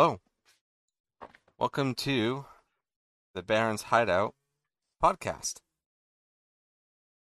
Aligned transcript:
Hello. 0.00 0.20
Welcome 1.58 1.96
to 1.96 2.44
the 3.34 3.42
Barren's 3.42 3.82
Hideout 3.82 4.36
podcast. 5.02 5.54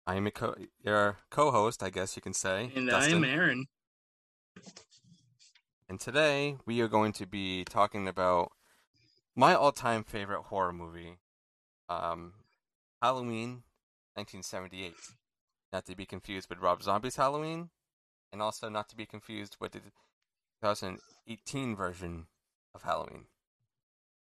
I 0.06 0.14
am 0.14 0.26
a 0.26 0.30
co- 0.30 0.54
your 0.82 1.18
co-host, 1.30 1.82
I 1.82 1.90
guess 1.90 2.16
you 2.16 2.22
can 2.22 2.32
say, 2.32 2.72
And 2.74 2.88
Dustin. 2.88 3.16
I'm 3.18 3.24
Aaron. 3.24 3.66
And 5.86 6.00
today 6.00 6.56
we 6.64 6.80
are 6.80 6.88
going 6.88 7.12
to 7.12 7.26
be 7.26 7.64
talking 7.64 8.08
about 8.08 8.52
my 9.36 9.54
all-time 9.54 10.02
favorite 10.02 10.44
horror 10.44 10.72
movie, 10.72 11.18
um, 11.90 12.32
Halloween, 13.02 13.64
1978. 14.14 14.94
Not 15.74 15.84
to 15.84 15.94
be 15.94 16.06
confused 16.06 16.48
with 16.48 16.60
Rob 16.60 16.82
Zombie's 16.82 17.16
Halloween, 17.16 17.68
and 18.32 18.40
also 18.40 18.70
not 18.70 18.88
to 18.88 18.96
be 18.96 19.04
confused 19.04 19.58
with 19.60 19.72
the 19.72 19.80
2018 20.62 21.76
version 21.76 22.28
of 22.74 22.82
Halloween. 22.82 23.24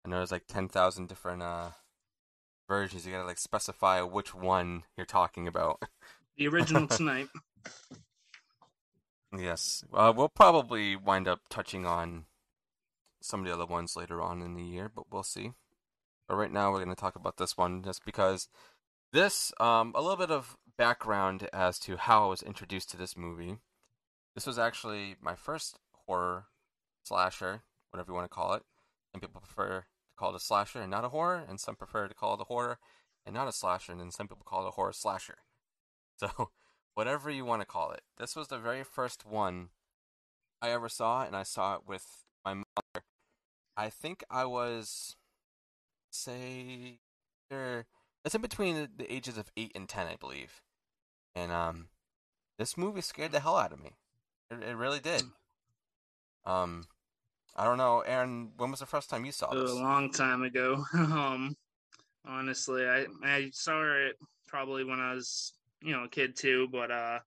I 0.05 0.09
know 0.09 0.17
there's 0.17 0.31
like 0.31 0.47
10,000 0.47 1.07
different 1.07 1.41
uh, 1.41 1.69
versions. 2.67 3.05
You 3.05 3.11
gotta 3.11 3.25
like 3.25 3.37
specify 3.37 4.01
which 4.01 4.33
one 4.33 4.83
you're 4.97 5.05
talking 5.05 5.47
about. 5.47 5.83
The 6.37 6.47
original 6.47 6.87
tonight. 6.87 7.27
Yes. 9.37 9.83
Uh, 9.93 10.11
we'll 10.15 10.29
probably 10.29 10.95
wind 10.95 11.27
up 11.27 11.41
touching 11.49 11.85
on 11.85 12.25
some 13.21 13.41
of 13.41 13.45
the 13.45 13.53
other 13.53 13.65
ones 13.65 13.95
later 13.95 14.21
on 14.21 14.41
in 14.41 14.55
the 14.55 14.63
year, 14.63 14.89
but 14.93 15.05
we'll 15.11 15.23
see. 15.23 15.51
But 16.27 16.35
right 16.35 16.51
now, 16.51 16.71
we're 16.71 16.83
going 16.83 16.95
to 16.95 16.99
talk 16.99 17.15
about 17.15 17.37
this 17.37 17.57
one 17.57 17.83
just 17.83 18.05
because 18.05 18.47
this, 19.11 19.51
um, 19.59 19.93
a 19.95 20.01
little 20.01 20.17
bit 20.17 20.31
of 20.31 20.57
background 20.77 21.49
as 21.51 21.79
to 21.79 21.97
how 21.97 22.25
I 22.25 22.29
was 22.29 22.41
introduced 22.41 22.89
to 22.91 22.97
this 22.97 23.17
movie. 23.17 23.57
This 24.35 24.47
was 24.47 24.57
actually 24.57 25.15
my 25.21 25.35
first 25.35 25.77
horror 26.07 26.45
slasher, 27.03 27.63
whatever 27.91 28.11
you 28.11 28.15
want 28.15 28.25
to 28.29 28.35
call 28.35 28.53
it. 28.53 28.63
Some 29.11 29.21
people 29.21 29.41
prefer 29.41 29.81
to 29.81 29.85
call 30.17 30.31
it 30.31 30.35
a 30.35 30.39
slasher 30.39 30.81
and 30.81 30.91
not 30.91 31.05
a 31.05 31.09
horror, 31.09 31.43
and 31.47 31.59
some 31.59 31.75
prefer 31.75 32.07
to 32.07 32.13
call 32.13 32.35
it 32.35 32.41
a 32.41 32.45
horror 32.45 32.77
and 33.25 33.33
not 33.33 33.47
a 33.47 33.51
slasher, 33.51 33.91
and 33.91 34.01
then 34.01 34.11
some 34.11 34.27
people 34.27 34.45
call 34.45 34.65
it 34.65 34.69
a 34.69 34.71
horror 34.71 34.93
slasher. 34.93 35.39
So, 36.17 36.49
whatever 36.95 37.29
you 37.29 37.45
want 37.45 37.61
to 37.61 37.65
call 37.65 37.91
it. 37.91 38.01
This 38.17 38.35
was 38.35 38.47
the 38.47 38.57
very 38.57 38.83
first 38.83 39.25
one 39.25 39.69
I 40.61 40.69
ever 40.69 40.89
saw, 40.89 41.23
and 41.23 41.35
I 41.35 41.43
saw 41.43 41.75
it 41.75 41.81
with 41.87 42.05
my 42.43 42.53
mother. 42.53 43.05
I 43.77 43.89
think 43.89 44.23
I 44.29 44.45
was, 44.45 45.15
say, 46.11 46.99
er, 47.51 47.85
it's 48.25 48.35
in 48.35 48.41
between 48.41 48.75
the- 48.75 48.91
the 48.97 49.13
ages 49.13 49.37
of 49.37 49.51
eight 49.55 49.71
and 49.75 49.87
ten, 49.87 50.07
I 50.07 50.15
believe. 50.17 50.61
And 51.35 51.51
um, 51.51 51.87
this 52.57 52.77
movie 52.77 53.01
scared 53.01 53.31
the 53.31 53.39
hell 53.39 53.55
out 53.55 53.71
of 53.71 53.81
me. 53.81 53.91
It, 54.51 54.61
it 54.61 54.75
really 54.75 54.99
did. 54.99 55.23
Um, 56.45 56.87
I 57.55 57.65
don't 57.65 57.77
know, 57.77 58.01
Aaron. 58.01 58.51
When 58.57 58.71
was 58.71 58.79
the 58.79 58.85
first 58.85 59.09
time 59.09 59.25
you 59.25 59.31
saw 59.31 59.53
this? 59.53 59.71
a 59.71 59.75
long 59.75 60.11
time 60.11 60.43
ago. 60.43 60.83
Um, 60.93 61.55
honestly, 62.25 62.85
I 62.85 63.05
I 63.23 63.49
saw 63.53 63.81
it 63.83 64.15
probably 64.47 64.83
when 64.83 64.99
I 64.99 65.13
was 65.13 65.53
you 65.81 65.91
know 65.93 66.03
a 66.03 66.09
kid 66.09 66.35
too, 66.35 66.67
but 66.71 66.91
uh, 66.91 67.19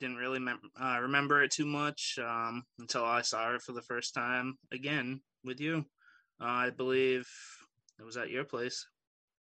didn't 0.00 0.16
really 0.16 0.38
mem- 0.38 0.70
uh, 0.80 0.98
remember 1.02 1.42
it 1.42 1.50
too 1.50 1.66
much 1.66 2.18
um, 2.22 2.62
until 2.78 3.04
I 3.04 3.22
saw 3.22 3.54
it 3.54 3.62
for 3.62 3.72
the 3.72 3.82
first 3.82 4.14
time 4.14 4.54
again 4.72 5.20
with 5.44 5.60
you. 5.60 5.84
Uh, 6.40 6.44
I 6.44 6.70
believe 6.70 7.28
it 7.98 8.04
was 8.04 8.16
at 8.16 8.30
your 8.30 8.44
place, 8.44 8.86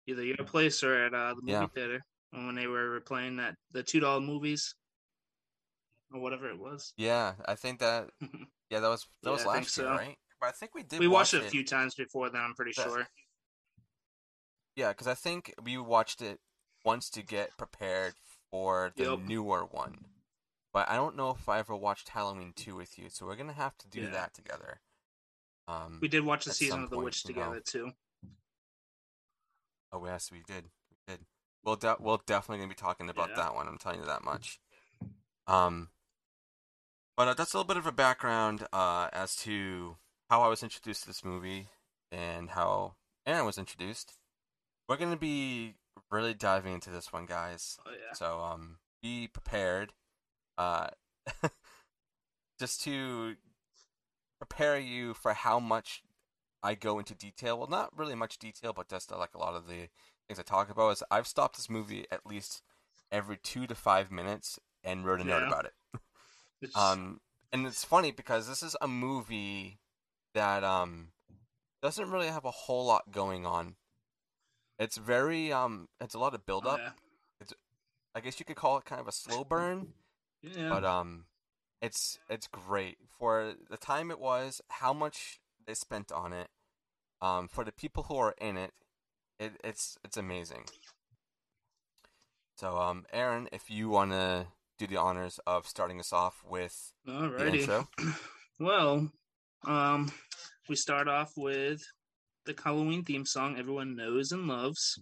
either 0.08 0.24
your 0.24 0.38
place 0.46 0.84
or 0.84 1.06
at 1.06 1.14
uh, 1.14 1.34
the 1.36 1.42
movie 1.42 1.52
Yeah. 1.54 1.68
theater 1.74 2.02
when 2.32 2.56
they 2.56 2.68
were 2.68 3.02
playing 3.02 3.38
that 3.38 3.56
the 3.72 3.84
two 3.84 4.00
dollar 4.00 4.22
movies 4.22 4.74
or 6.14 6.22
whatever 6.22 6.50
it 6.50 6.60
was. 6.60 6.94
Yeah, 6.98 7.34
I 7.46 7.56
think 7.56 7.80
that. 7.80 8.10
Yeah, 8.70 8.80
that 8.82 8.90
was 8.90 9.08
that 9.24 9.30
Yeah, 9.30 9.34
was 9.34 9.46
I 9.46 9.48
last 9.48 9.78
year, 9.78 9.88
so. 9.88 9.92
right? 9.92 10.18
But 10.40 10.48
I 10.48 10.52
think 10.52 10.76
we 10.76 10.84
did. 10.84 11.00
we 11.00 11.08
watched 11.08 11.34
watch 11.34 11.44
it 11.44 11.48
a 11.48 11.50
few 11.50 11.64
times 11.66 11.96
before 11.96 12.30
then. 12.30 12.42
I'm 12.42 12.54
pretty 12.54 12.74
That's- 12.76 12.94
sure. 12.94 13.08
Yeah, 14.76 14.90
because 14.90 15.08
I 15.08 15.16
think 15.16 15.54
we 15.64 15.78
watched 15.78 16.22
it 16.22 16.40
once 16.86 17.10
to 17.12 17.24
get 17.24 17.58
prepared 17.58 18.14
for 18.52 18.94
the 18.96 19.12
Yep. 19.12 19.20
newer 19.20 19.66
one. 19.66 20.06
But 20.72 20.88
I 20.90 20.96
don't 20.96 21.16
know 21.16 21.32
if 21.32 21.50
I 21.50 21.58
ever 21.58 21.76
watched 21.76 22.10
Halloween 22.10 22.54
2 22.54 22.76
with 22.76 23.00
you, 23.00 23.10
so 23.10 23.26
we're 23.26 23.36
going 23.36 23.48
to 23.48 23.54
have 23.54 23.76
to 23.80 23.88
do 23.88 24.02
Yeah. 24.02 24.10
that 24.12 24.34
together. 24.36 24.82
Um, 25.68 26.00
We 26.00 26.08
did 26.08 26.24
watch 26.24 26.46
the 26.46 26.54
season 26.54 26.84
of 26.84 26.92
The 26.92 26.98
point, 26.98 27.06
Witch 27.06 27.26
you 27.26 27.34
know. 27.34 27.42
together 27.56 27.60
too. 27.62 27.94
Oh, 29.92 30.06
yes, 30.06 30.32
we 30.32 30.42
did. 30.44 30.66
We 30.92 30.98
did. 31.08 31.26
We'll, 31.64 31.76
de- 31.78 31.98
we'll 32.00 32.22
definitely 32.26 32.64
to 32.66 32.70
be 32.70 32.76
talking 32.76 33.10
about 33.10 33.30
Yeah. 33.30 33.36
that 33.38 33.56
one, 33.56 33.68
I'm 33.68 33.78
telling 33.80 34.00
you 34.00 34.06
that 34.06 34.24
much. 34.24 34.60
Um, 35.48 35.90
but 37.18 37.28
uh, 37.28 37.34
that's 37.34 37.54
a 37.54 37.58
little 37.58 37.68
bit 37.68 37.78
of 37.78 37.88
a 37.88 37.92
background 37.92 38.68
uh, 38.72 39.10
as 39.12 39.36
to 39.38 39.98
how 40.30 40.44
I 40.44 40.48
was 40.48 40.62
introduced 40.62 41.02
to 41.02 41.08
this 41.08 41.26
movie 41.26 41.68
and 42.12 42.52
how 42.52 42.94
Aaron 43.26 43.46
was 43.46 43.58
introduced. 43.58 44.14
We're 44.88 44.98
going 44.98 45.12
to 45.12 45.18
be 45.18 45.74
really 46.12 46.36
diving 46.36 46.76
into 46.76 46.92
this 46.92 47.12
one, 47.12 47.26
guys. 47.26 47.80
Oh 47.86 47.92
yeah. 47.92 48.14
So 48.14 48.40
um, 48.40 48.78
be 49.02 49.28
prepared. 49.28 49.94
Uh, 50.58 50.88
just 52.60 52.82
to 52.84 53.36
prepare 54.40 54.78
you 54.80 55.16
for 55.16 55.34
how 55.34 55.60
much 55.60 56.04
I 56.62 56.76
go 56.76 57.00
into 57.00 57.16
detail. 57.16 57.58
Well, 57.58 57.68
not 57.68 57.98
really 57.98 58.16
much 58.16 58.38
detail, 58.38 58.74
but 58.74 58.90
just 58.90 59.12
uh, 59.12 59.18
like 59.18 59.34
a 59.34 59.40
lot 59.40 59.56
of 59.56 59.68
the 59.68 59.90
things 60.28 60.40
I 60.40 60.44
talk 60.44 60.70
about. 60.70 60.90
Is 60.92 61.04
I've 61.10 61.28
stopped 61.28 61.58
this 61.58 61.70
movie 61.70 62.06
at 62.12 62.28
least 62.28 62.62
every 63.12 63.38
two 63.38 63.66
to 63.68 63.76
five 63.76 64.12
minutes 64.12 64.60
and 64.84 65.06
wrote 65.06 65.22
a 65.22 65.24
note 65.24 65.48
about 65.48 65.66
it. 65.66 65.74
It's, 66.62 66.76
Um, 66.76 67.22
and 67.52 67.66
it's 67.66 67.84
funny 67.84 68.12
because 68.12 68.48
this 68.48 68.64
is 68.64 68.76
a 68.82 68.88
movie 68.88 69.80
that 70.34 70.64
um 70.64 71.12
doesn't 71.82 72.10
really 72.12 72.28
have 72.28 72.46
a 72.46 72.52
whole 72.52 72.86
lot 72.86 73.12
going 73.12 73.46
on. 73.46 73.76
It's 74.80 74.98
very 74.98 75.52
um, 75.52 75.88
it's 76.02 76.16
a 76.16 76.20
lot 76.20 76.34
of 76.34 76.46
build 76.46 76.66
oh, 76.66 76.72
up. 76.72 76.80
yeah. 76.80 76.90
I 78.16 78.20
guess 78.20 78.40
you 78.40 78.46
could 78.46 78.56
call 78.56 78.80
it 78.80 78.86
kind 78.86 79.00
of 79.00 79.08
a 79.08 79.12
slow 79.12 79.44
burn, 79.44 79.94
Yeah. 80.42 80.70
but 80.70 80.84
um, 80.84 81.26
it's 81.84 82.18
it's 82.30 82.48
great 82.48 82.98
for 83.20 83.54
the 83.70 83.78
time 83.78 84.10
it 84.10 84.20
was, 84.20 84.60
how 84.70 84.92
much 84.92 85.40
they 85.68 85.76
spent 85.76 86.12
on 86.12 86.34
it, 86.34 86.50
um, 87.22 87.48
for 87.48 87.64
the 87.64 87.72
people 87.72 88.04
who 88.04 88.18
are 88.18 88.34
in 88.42 88.58
it, 88.58 88.72
it 89.40 89.54
it's 89.64 89.98
it's 90.04 90.18
amazing. 90.18 90.66
So 92.58 92.78
um, 92.80 93.06
Aaron, 93.14 93.50
if 93.52 93.70
you 93.70 93.90
want 93.90 94.12
to 94.14 94.48
do 94.78 94.88
the 94.88 94.98
honors 94.98 95.40
of 95.48 95.68
starting 95.68 96.00
us 96.00 96.14
off 96.14 96.42
with 96.48 96.92
the 97.06 97.12
Alrighty. 97.12 97.60
intro, 97.62 97.88
Well, 98.60 99.12
um, 99.66 100.12
we 100.70 100.76
start 100.76 101.08
off 101.08 101.32
with 101.38 101.82
the 102.46 102.56
Halloween 102.64 103.04
theme 103.04 103.26
song 103.26 103.58
everyone 103.58 103.96
knows 103.96 104.32
and 104.32 104.48
loves, 104.48 105.00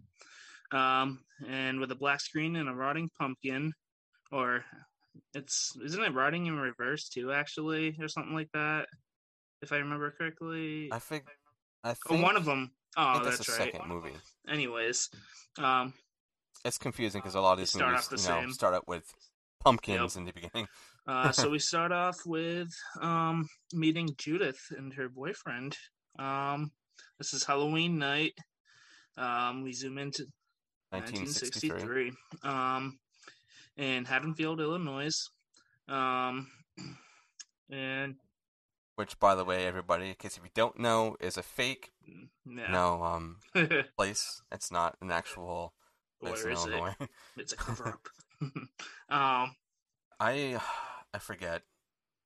um, 0.72 1.20
and 1.48 1.80
with 1.80 1.92
a 1.92 1.96
black 1.96 2.20
screen 2.22 2.56
and 2.56 2.68
a 2.70 2.74
rotting 2.74 3.10
pumpkin, 3.20 3.72
or 4.32 4.64
it's 5.34 5.74
isn't 5.84 6.04
it 6.04 6.14
rotting 6.14 6.46
in 6.48 6.58
reverse 6.58 7.08
too, 7.10 7.32
actually, 7.32 7.96
or 8.00 8.08
something 8.08 8.34
like 8.34 8.50
that, 8.54 8.88
if 9.62 9.72
I 9.72 9.78
remember 9.78 10.12
correctly. 10.18 10.90
I 10.92 11.00
think 11.00 11.26
I 11.84 11.92
oh, 11.92 11.94
think 12.10 12.24
one 12.24 12.36
of 12.36 12.46
them. 12.46 12.72
Oh, 12.98 13.22
that's 13.24 13.38
that's 13.38 13.48
the 13.58 13.64
right. 13.64 13.74
second 13.74 13.90
movie. 13.90 14.16
Anyways, 14.50 15.10
um, 15.60 15.94
It's 16.64 16.78
confusing 16.78 17.22
because 17.22 17.36
a 17.36 17.42
lot 17.42 17.54
of 17.54 17.60
these 17.60 17.72
Start 17.72 17.92
movies, 17.92 18.06
off 18.06 18.10
the 18.10 18.18
you 18.18 18.30
know, 18.30 18.42
same. 18.42 18.52
start 18.54 18.74
out 18.74 18.88
with 18.88 19.04
pumpkins 19.66 20.16
in 20.16 20.26
the 20.26 20.34
beginning. 20.34 20.68
Uh, 21.08 21.32
so 21.32 21.52
we 21.52 21.60
start 21.72 21.92
off 21.92 22.26
with 22.26 22.76
um, 23.00 23.48
meeting 23.72 24.10
Judith 24.18 24.60
and 24.76 24.92
her 24.92 25.08
boyfriend. 25.08 25.78
Um, 26.18 26.72
this 27.20 27.32
is 27.32 27.44
Halloween 27.44 28.00
night. 28.00 28.34
Um, 29.16 29.62
we 29.62 29.72
zoom 29.72 30.00
into 30.00 30.26
1963. 30.90 32.12
1963 32.40 32.50
um, 32.50 32.98
in 33.78 34.04
Haddonfield, 34.04 34.62
Illinois. 34.62 35.16
Um, 35.88 36.48
and 37.70 38.16
Which, 38.96 39.20
by 39.20 39.36
the 39.36 39.46
way, 39.46 39.68
everybody, 39.68 40.10
in 40.10 40.16
case 40.16 40.38
if 40.38 40.44
you 40.44 40.50
don't 40.56 40.80
know, 40.80 41.18
is 41.20 41.38
a 41.38 41.44
fake 41.44 41.92
yeah, 42.48 42.72
no 42.72 43.04
um 43.04 43.38
place. 43.96 44.42
It's 44.52 44.72
not 44.72 44.96
an 45.02 45.12
actual 45.12 45.74
or 46.20 46.30
place 46.30 46.46
in 46.46 46.52
is 46.52 46.66
it? 46.66 46.72
Illinois. 46.72 46.96
It's 47.38 47.54
a 47.54 47.58
cover 47.58 47.90
up. 47.90 48.08
um, 49.10 49.56
I 50.20 50.60
I 51.14 51.20
forget. 51.20 51.64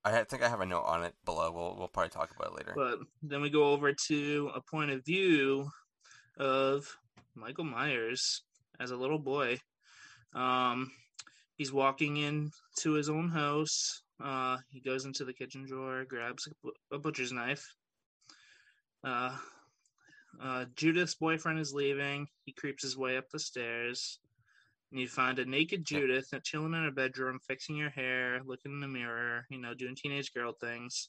I 0.02 0.24
think 0.24 0.42
I 0.42 0.48
have 0.48 0.62
a 0.62 0.66
note 0.66 0.84
on 0.84 1.04
it 1.04 1.14
below. 1.24 1.52
We'll 1.52 1.76
we'll 1.78 1.88
probably 1.88 2.10
talk 2.10 2.30
about 2.34 2.52
it 2.52 2.56
later. 2.56 2.72
But 2.74 3.00
then 3.22 3.42
we 3.42 3.50
go 3.50 3.70
over 3.70 3.92
to 3.92 4.50
a 4.54 4.60
point 4.60 4.90
of 4.90 5.04
view 5.04 5.70
of 6.38 6.86
Michael 7.34 7.64
Myers 7.64 8.42
as 8.78 8.90
a 8.90 8.96
little 8.96 9.18
boy. 9.18 9.58
Um, 10.34 10.90
he's 11.56 11.72
walking 11.72 12.16
into 12.16 12.92
his 12.92 13.08
own 13.08 13.28
house. 13.28 14.02
Uh, 14.22 14.58
he 14.70 14.80
goes 14.80 15.04
into 15.04 15.24
the 15.24 15.32
kitchen 15.32 15.66
drawer, 15.66 16.04
grabs 16.04 16.48
a, 16.64 16.96
a 16.96 16.98
butcher's 16.98 17.32
knife. 17.32 17.66
Uh, 19.02 19.36
uh, 20.42 20.64
Judith's 20.76 21.14
boyfriend 21.14 21.58
is 21.58 21.74
leaving. 21.74 22.26
He 22.44 22.52
creeps 22.52 22.82
his 22.82 22.96
way 22.96 23.16
up 23.16 23.28
the 23.30 23.38
stairs. 23.38 24.18
And 24.90 25.00
you 25.00 25.08
find 25.08 25.38
a 25.38 25.44
naked 25.44 25.84
Judith 25.84 26.34
chilling 26.42 26.74
in 26.74 26.84
her 26.84 26.90
bedroom, 26.90 27.38
fixing 27.46 27.78
her 27.78 27.90
hair, 27.90 28.40
looking 28.44 28.72
in 28.72 28.80
the 28.80 28.88
mirror, 28.88 29.46
you 29.48 29.58
know, 29.58 29.72
doing 29.72 29.94
teenage 29.94 30.34
girl 30.34 30.52
things. 30.52 31.08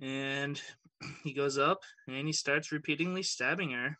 And 0.00 0.60
he 1.24 1.32
goes 1.32 1.58
up 1.58 1.80
and 2.06 2.26
he 2.26 2.32
starts 2.32 2.70
repeatedly 2.70 3.22
stabbing 3.22 3.70
her. 3.70 3.98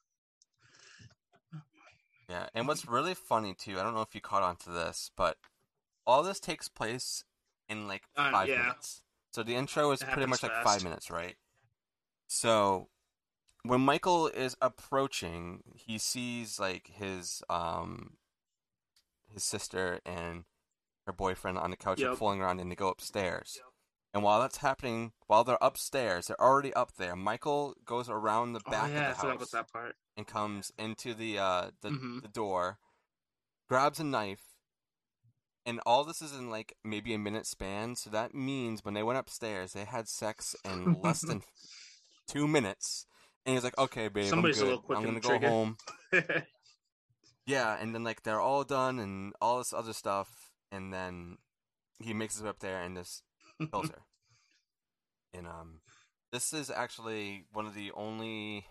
Yeah, 2.29 2.47
and 2.55 2.69
what's 2.69 2.87
really 2.87 3.15
funny 3.15 3.55
too, 3.55 3.79
I 3.79 3.83
don't 3.83 3.95
know 3.95 4.01
if 4.03 4.15
you 4.15 4.21
caught 4.21 4.43
on 4.43 4.57
to 4.57 4.71
this, 4.71 5.11
but 5.17 5.37
all 6.07 6.23
this 6.23 6.41
takes 6.41 6.69
place 6.69 7.25
in 7.69 7.89
like 7.89 8.03
Uh, 8.17 8.31
five 8.31 8.49
yeah. 8.49 8.63
minutes. 8.63 9.03
So 9.33 9.43
the 9.43 9.55
intro 9.55 9.91
is 9.91 10.01
pretty 10.03 10.27
much 10.27 10.43
happens 10.43 10.43
like 10.43 10.65
five 10.65 10.85
minutes, 10.85 11.11
right? 11.11 11.37
So 12.29 12.89
when 13.65 13.81
Michael 13.81 14.29
is 14.29 14.57
approaching, 14.61 15.63
he 15.75 15.99
sees 15.99 16.59
like 16.59 16.89
his 16.95 17.43
um 17.51 18.15
his 19.33 19.45
sister 19.45 20.01
and 20.05 20.45
her 21.07 21.13
boyfriend 21.13 21.59
on 21.59 21.71
the 21.71 21.77
couch 21.77 22.01
Yep. 22.01 22.17
fooling 22.17 22.41
around 22.41 22.61
and 22.61 22.71
they 22.71 22.75
go 22.77 22.89
upstairs. 22.89 23.61
And 24.15 24.23
while 24.23 24.41
that's 24.41 24.59
happening, 24.59 25.13
while 25.27 25.43
they're 25.43 25.59
upstairs, 25.63 26.27
they're 26.27 26.41
already 26.41 26.73
up 26.75 26.93
there. 26.97 27.17
Michael 27.17 27.75
goes 27.85 28.09
around 28.11 28.53
the 28.53 28.61
Oh 28.67 28.71
back 28.71 28.91
yeah, 28.91 29.11
of 29.11 29.17
the 29.17 29.27
house 29.27 29.51
that 29.51 29.73
part. 29.73 29.97
and 30.17 30.27
comes 30.27 30.71
into 30.79 31.15
the 31.15 31.39
uh 31.39 31.71
the, 31.81 31.91
Mhm. 31.91 32.23
the 32.23 32.29
door, 32.29 32.79
grabs 33.69 33.99
a 34.01 34.05
knife, 34.05 34.43
and 35.65 35.81
all 35.87 36.05
this 36.05 36.21
is 36.21 36.33
in 36.33 36.51
like 36.51 36.77
maybe 36.85 37.15
a 37.15 37.19
minute 37.19 37.47
span. 37.47 37.97
So 37.97 38.11
that 38.11 38.35
means 38.35 38.85
when 38.85 38.95
they 38.95 39.03
went 39.03 39.19
upstairs, 39.19 39.73
they 39.73 39.85
had 39.87 40.09
sex 40.09 40.55
in 40.65 41.01
less 41.01 41.23
than 41.23 41.43
two 42.29 42.47
minutes. 42.47 43.07
And 43.47 43.55
he's 43.55 43.65
like, 43.65 43.79
"Okay, 43.79 44.09
babe, 44.09 44.29
Somebody's 44.29 44.57
I'm 44.59 44.61
good. 44.61 44.67
little 44.69 44.83
quick 44.83 44.99
I'm 44.99 45.05
gonna 45.07 45.21
go 45.21 45.29
trigger." 45.31 45.49
home." 45.49 45.77
Yeah, 47.47 47.77
and 47.81 47.95
then 47.95 48.05
like 48.05 48.23
they're 48.23 48.41
all 48.41 48.65
done 48.65 48.99
and 48.99 49.33
all 49.41 49.59
this 49.59 49.73
other 49.73 49.93
stuff, 49.93 50.53
and 50.71 50.93
then 50.93 51.39
he 51.99 52.15
makes 52.15 52.35
his 52.35 52.43
way 52.43 52.51
up 52.51 52.61
there 52.61 52.83
and 52.83 52.97
just 52.97 53.23
kills 53.71 53.89
her. 53.89 53.99
And 55.35 55.47
um, 55.47 55.81
this 56.31 56.53
is 56.53 56.71
actually 56.71 57.47
one 57.55 57.65
of 57.65 57.75
the 57.75 57.91
only 57.93 58.67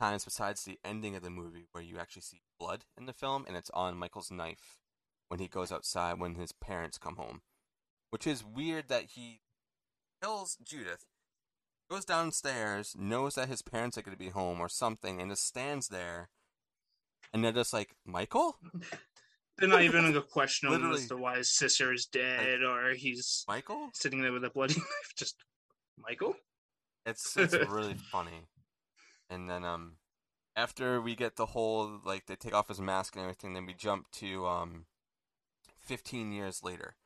times 0.00 0.24
besides 0.24 0.64
the 0.64 0.78
ending 0.84 1.14
of 1.14 1.22
the 1.22 1.30
movie 1.30 1.66
where 1.70 1.84
you 1.84 1.98
actually 1.98 2.22
see 2.22 2.40
blood 2.58 2.84
in 2.98 3.06
the 3.06 3.12
film, 3.12 3.44
and 3.46 3.56
it's 3.56 3.70
on 3.70 3.96
Michael's 3.96 4.30
knife 4.30 4.80
when 5.28 5.40
he 5.40 5.48
goes 5.48 5.72
outside 5.72 6.18
when 6.18 6.34
his 6.34 6.52
parents 6.52 6.98
come 6.98 7.16
home, 7.16 7.42
which 8.10 8.26
is 8.26 8.44
weird 8.44 8.88
that 8.88 9.04
he 9.14 9.40
kills 10.22 10.56
Judith, 10.62 11.04
goes 11.90 12.04
downstairs, 12.04 12.94
knows 12.98 13.34
that 13.34 13.48
his 13.48 13.62
parents 13.62 13.96
are 13.96 14.02
going 14.02 14.16
to 14.16 14.24
be 14.24 14.30
home 14.30 14.60
or 14.60 14.68
something, 14.68 15.20
and 15.20 15.30
just 15.30 15.46
stands 15.46 15.88
there, 15.88 16.28
and 17.32 17.44
they're 17.44 17.52
just 17.52 17.72
like, 17.72 17.94
Michael, 18.04 18.56
They're 19.58 19.68
not 19.68 19.82
even 19.82 20.04
gonna 20.04 20.20
question 20.20 20.70
him 20.70 20.92
as 20.92 21.08
to 21.08 21.16
why 21.16 21.38
his 21.38 21.50
sister 21.50 21.92
is 21.92 22.04
dead 22.04 22.62
or 22.62 22.90
he's 22.90 23.44
Michael. 23.48 23.88
sitting 23.94 24.20
there 24.20 24.32
with 24.32 24.44
a 24.44 24.50
bloody 24.50 24.74
knife. 24.76 25.14
Just 25.16 25.36
Michael. 25.98 26.36
It's 27.06 27.36
it's 27.36 27.54
really 27.68 27.94
funny. 27.94 28.48
And 29.30 29.48
then 29.48 29.64
um 29.64 29.92
after 30.54 31.00
we 31.00 31.14
get 31.14 31.36
the 31.36 31.46
whole 31.46 32.00
like 32.04 32.26
they 32.26 32.36
take 32.36 32.54
off 32.54 32.68
his 32.68 32.80
mask 32.80 33.16
and 33.16 33.22
everything, 33.22 33.54
then 33.54 33.64
we 33.64 33.72
jump 33.72 34.10
to 34.12 34.46
um 34.46 34.84
15 35.80 36.32
years 36.32 36.62
later, 36.62 36.96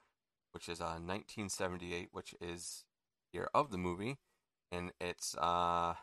which 0.50 0.68
is 0.68 0.80
uh 0.80 0.98
1978, 0.98 2.08
which 2.10 2.34
is 2.40 2.84
year 3.32 3.48
of 3.54 3.70
the 3.70 3.78
movie, 3.78 4.18
and 4.72 4.90
it's 5.00 5.36
uh 5.36 5.94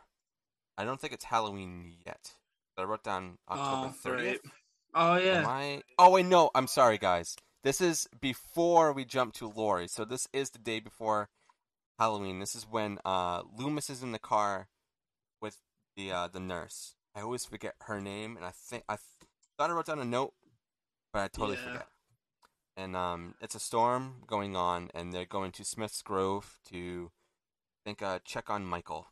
I 0.78 0.84
don't 0.84 0.98
think 0.98 1.12
it's 1.12 1.24
Halloween 1.26 1.92
yet. 2.06 2.32
I 2.78 2.84
wrote 2.84 3.04
down 3.04 3.38
October 3.50 3.88
Oh, 3.88 4.10
30th. 4.10 4.22
right. 4.28 4.40
Oh 4.94 5.16
yeah. 5.16 5.40
Am 5.40 5.46
I? 5.46 5.82
Oh 5.98 6.10
wait, 6.10 6.26
no. 6.26 6.50
I'm 6.54 6.66
sorry, 6.66 6.98
guys. 6.98 7.36
This 7.64 7.80
is 7.80 8.08
before 8.20 8.92
we 8.92 9.04
jump 9.04 9.34
to 9.34 9.48
Laurie. 9.48 9.88
So 9.88 10.04
this 10.04 10.28
is 10.32 10.50
the 10.50 10.58
day 10.58 10.80
before 10.80 11.28
Halloween. 11.98 12.38
This 12.40 12.54
is 12.54 12.66
when 12.68 12.98
uh, 13.04 13.42
Loomis 13.56 13.90
is 13.90 14.02
in 14.02 14.12
the 14.12 14.18
car 14.18 14.68
with 15.40 15.58
the 15.96 16.12
uh, 16.12 16.28
the 16.28 16.40
nurse. 16.40 16.94
I 17.14 17.20
always 17.22 17.44
forget 17.44 17.74
her 17.82 18.00
name, 18.00 18.36
and 18.36 18.46
I 18.46 18.52
think 18.52 18.84
I 18.88 18.96
thought 19.58 19.70
I 19.70 19.72
wrote 19.72 19.86
down 19.86 19.98
a 19.98 20.04
note, 20.04 20.34
but 21.12 21.20
I 21.22 21.28
totally 21.28 21.56
Yeah. 21.56 21.64
forget. 21.64 21.86
And 22.76 22.94
um, 22.94 23.34
it's 23.40 23.56
a 23.56 23.60
storm 23.60 24.22
going 24.26 24.54
on, 24.54 24.90
and 24.94 25.12
they're 25.12 25.24
going 25.24 25.50
to 25.52 25.64
Smith's 25.64 26.00
Grove 26.00 26.58
to, 26.70 27.10
I 27.84 27.88
think, 27.88 28.02
uh, 28.02 28.20
check 28.24 28.48
on 28.50 28.64
Michael. 28.64 29.08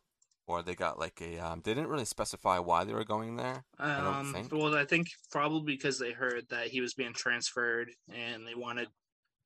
Or 0.48 0.62
they 0.62 0.74
got 0.76 0.98
like 0.98 1.20
a. 1.20 1.38
Um, 1.38 1.60
they 1.64 1.74
didn't 1.74 1.88
really 1.90 2.04
specify 2.04 2.58
why 2.60 2.84
they 2.84 2.94
were 2.94 3.04
going 3.04 3.36
there. 3.36 3.64
I 3.78 3.96
don't 3.96 4.06
Um, 4.06 4.32
think. 4.32 4.52
well, 4.52 4.76
I 4.76 4.84
think 4.84 5.08
probably 5.30 5.74
because 5.74 5.98
they 5.98 6.12
heard 6.12 6.44
that 6.50 6.68
he 6.68 6.80
was 6.80 6.94
being 6.94 7.12
transferred, 7.14 7.90
and 8.14 8.46
they 8.46 8.54
wanted. 8.54 8.88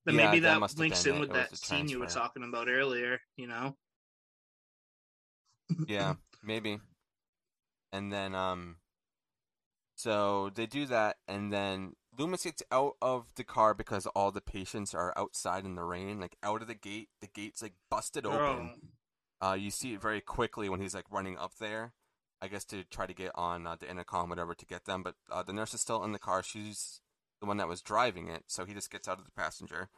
But 0.05 0.15
Yeah, 0.15 0.27
maybe 0.27 0.41
that 0.41 0.61
that, 0.61 0.77
links 0.79 1.07
in 1.07 1.17
it. 1.17 1.21
with 1.21 1.31
It 1.31 1.35
that 1.35 1.57
scene 1.57 1.89
you 1.89 2.01
were 2.01 2.07
talking 2.07 2.43
about 2.43 2.69
earlier. 2.69 3.19
You 3.37 3.47
know. 3.49 3.77
Yeah, 5.87 6.15
maybe. 6.45 6.79
And 7.93 8.13
then 8.13 8.35
um 8.35 8.77
so 9.97 10.51
they 10.55 10.67
do 10.67 10.87
that 10.87 11.17
and 11.29 11.53
then 11.53 11.93
Loomis 12.19 12.45
gets 12.45 12.63
out 12.73 12.97
of 13.01 13.27
the 13.37 13.45
car 13.45 13.73
because 13.75 14.07
all 14.07 14.31
the 14.31 14.41
patients 14.41 14.95
are 14.95 15.13
outside 15.17 15.65
in 15.65 15.75
the 15.75 15.85
rain, 15.85 16.21
like 16.21 16.37
out 16.43 16.61
of 16.61 16.69
the 16.69 16.75
gate. 16.75 17.09
The 17.21 17.29
gate's 17.29 17.63
like 17.63 17.75
busted 17.91 18.27
open. 18.27 18.73
Uh 19.43 19.57
you 19.59 19.71
see 19.71 19.95
it 19.95 20.01
very 20.01 20.21
quickly 20.21 20.69
when 20.69 20.81
he's 20.81 20.95
like 20.95 21.11
running 21.11 21.39
up 21.39 21.53
there. 21.59 21.93
I 22.43 22.49
guess 22.49 22.65
to 22.67 22.85
try 22.85 23.07
to 23.07 23.13
get 23.13 23.33
on 23.35 23.67
uh, 23.67 23.77
the 23.79 23.91
intercom, 23.91 24.31
whatever, 24.31 24.55
to 24.55 24.67
get 24.67 24.87
them. 24.87 25.03
But 25.03 25.15
uh, 25.31 25.43
the 25.43 25.53
nurse 25.53 25.75
is 25.75 25.83
still 25.83 26.03
in 26.05 26.13
the 26.13 26.19
car. 26.19 26.43
She's 26.43 27.01
the 27.41 27.47
one 27.47 27.59
that 27.59 27.69
was 27.69 27.83
driving 27.83 28.29
it, 28.29 28.45
so 28.47 28.65
he 28.65 28.73
just 28.73 28.91
gets 28.91 29.09
out 29.09 29.19
of 29.19 29.27
the 29.27 29.31
passenger. 29.31 29.91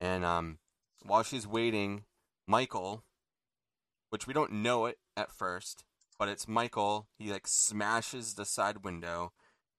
And 0.00 0.24
um, 0.24 0.58
while 1.02 1.22
she's 1.22 1.46
waiting, 1.46 2.04
Michael, 2.46 3.04
which 4.10 4.26
we 4.26 4.34
don't 4.34 4.52
know 4.52 4.86
it 4.86 4.98
at 5.16 5.32
first, 5.32 5.84
but 6.18 6.28
it's 6.28 6.48
Michael. 6.48 7.08
He 7.18 7.32
like 7.32 7.46
smashes 7.46 8.34
the 8.34 8.44
side 8.44 8.84
window 8.84 9.32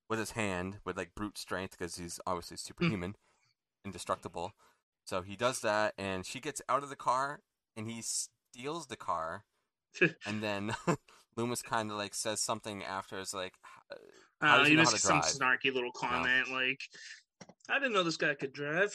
with 0.10 0.20
his 0.20 0.31
hand 0.31 0.79
with 0.84 0.98
like 0.98 1.15
brute 1.15 1.38
strength 1.38 1.77
because 1.77 1.96
he's 1.96 2.20
obviously 2.25 2.58
superhuman, 2.58 3.15
indestructible. 3.86 4.53
So 5.05 5.22
he 5.22 5.36
does 5.36 5.62
that, 5.62 5.93
and 5.98 6.25
she 6.25 6.39
gets 6.39 6.62
out 6.67 6.84
of 6.84 6.89
the 6.89 6.96
car, 6.96 7.41
and 7.75 7.88
he 7.88 8.01
steals 8.51 8.88
the 8.88 8.98
car, 8.98 9.43
and 10.25 10.41
then 10.41 10.74
Loomis 11.38 11.62
kind 11.62 11.91
of 11.91 11.98
like 11.98 12.13
says 12.13 12.41
something 12.41 12.84
after. 12.84 13.20
It's 13.20 13.34
like, 13.34 13.53
Uh, 14.41 14.58
does 14.58 14.67
he 14.67 14.72
he 14.72 14.77
know 14.77 14.84
how 14.84 14.91
makes 14.91 15.03
some 15.03 15.22
snarky 15.22 15.74
little 15.74 15.91
comment 15.91 16.50
like, 16.51 16.81
"I 17.70 17.79
didn't 17.79 17.93
know 17.93 18.03
this 18.03 18.17
guy 18.17 18.34
could 18.34 18.53
drive." 18.53 18.93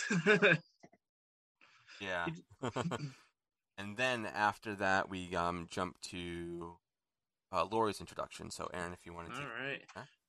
Yeah. 2.01 2.27
and 3.79 3.97
then 3.97 4.27
after 4.27 4.75
that, 4.77 5.09
we 5.09 5.35
um 5.35 5.67
jump 5.71 6.01
to 6.11 6.77
uh, 7.53 7.65
Laurie's 7.71 8.01
introduction. 8.01 8.51
So, 8.51 8.69
Aaron, 8.73 8.93
if 8.93 9.05
you 9.05 9.15
wanted 9.15 9.35
to. 9.35 9.41
All 9.41 9.49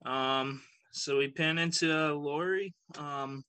right. 0.05 0.39
Um. 0.39 0.61
So 0.91 1.17
we 1.17 1.29
pan 1.29 1.57
into 1.57 1.93
uh, 1.93 2.13
Laurie. 2.13 2.73
Um. 2.97 3.43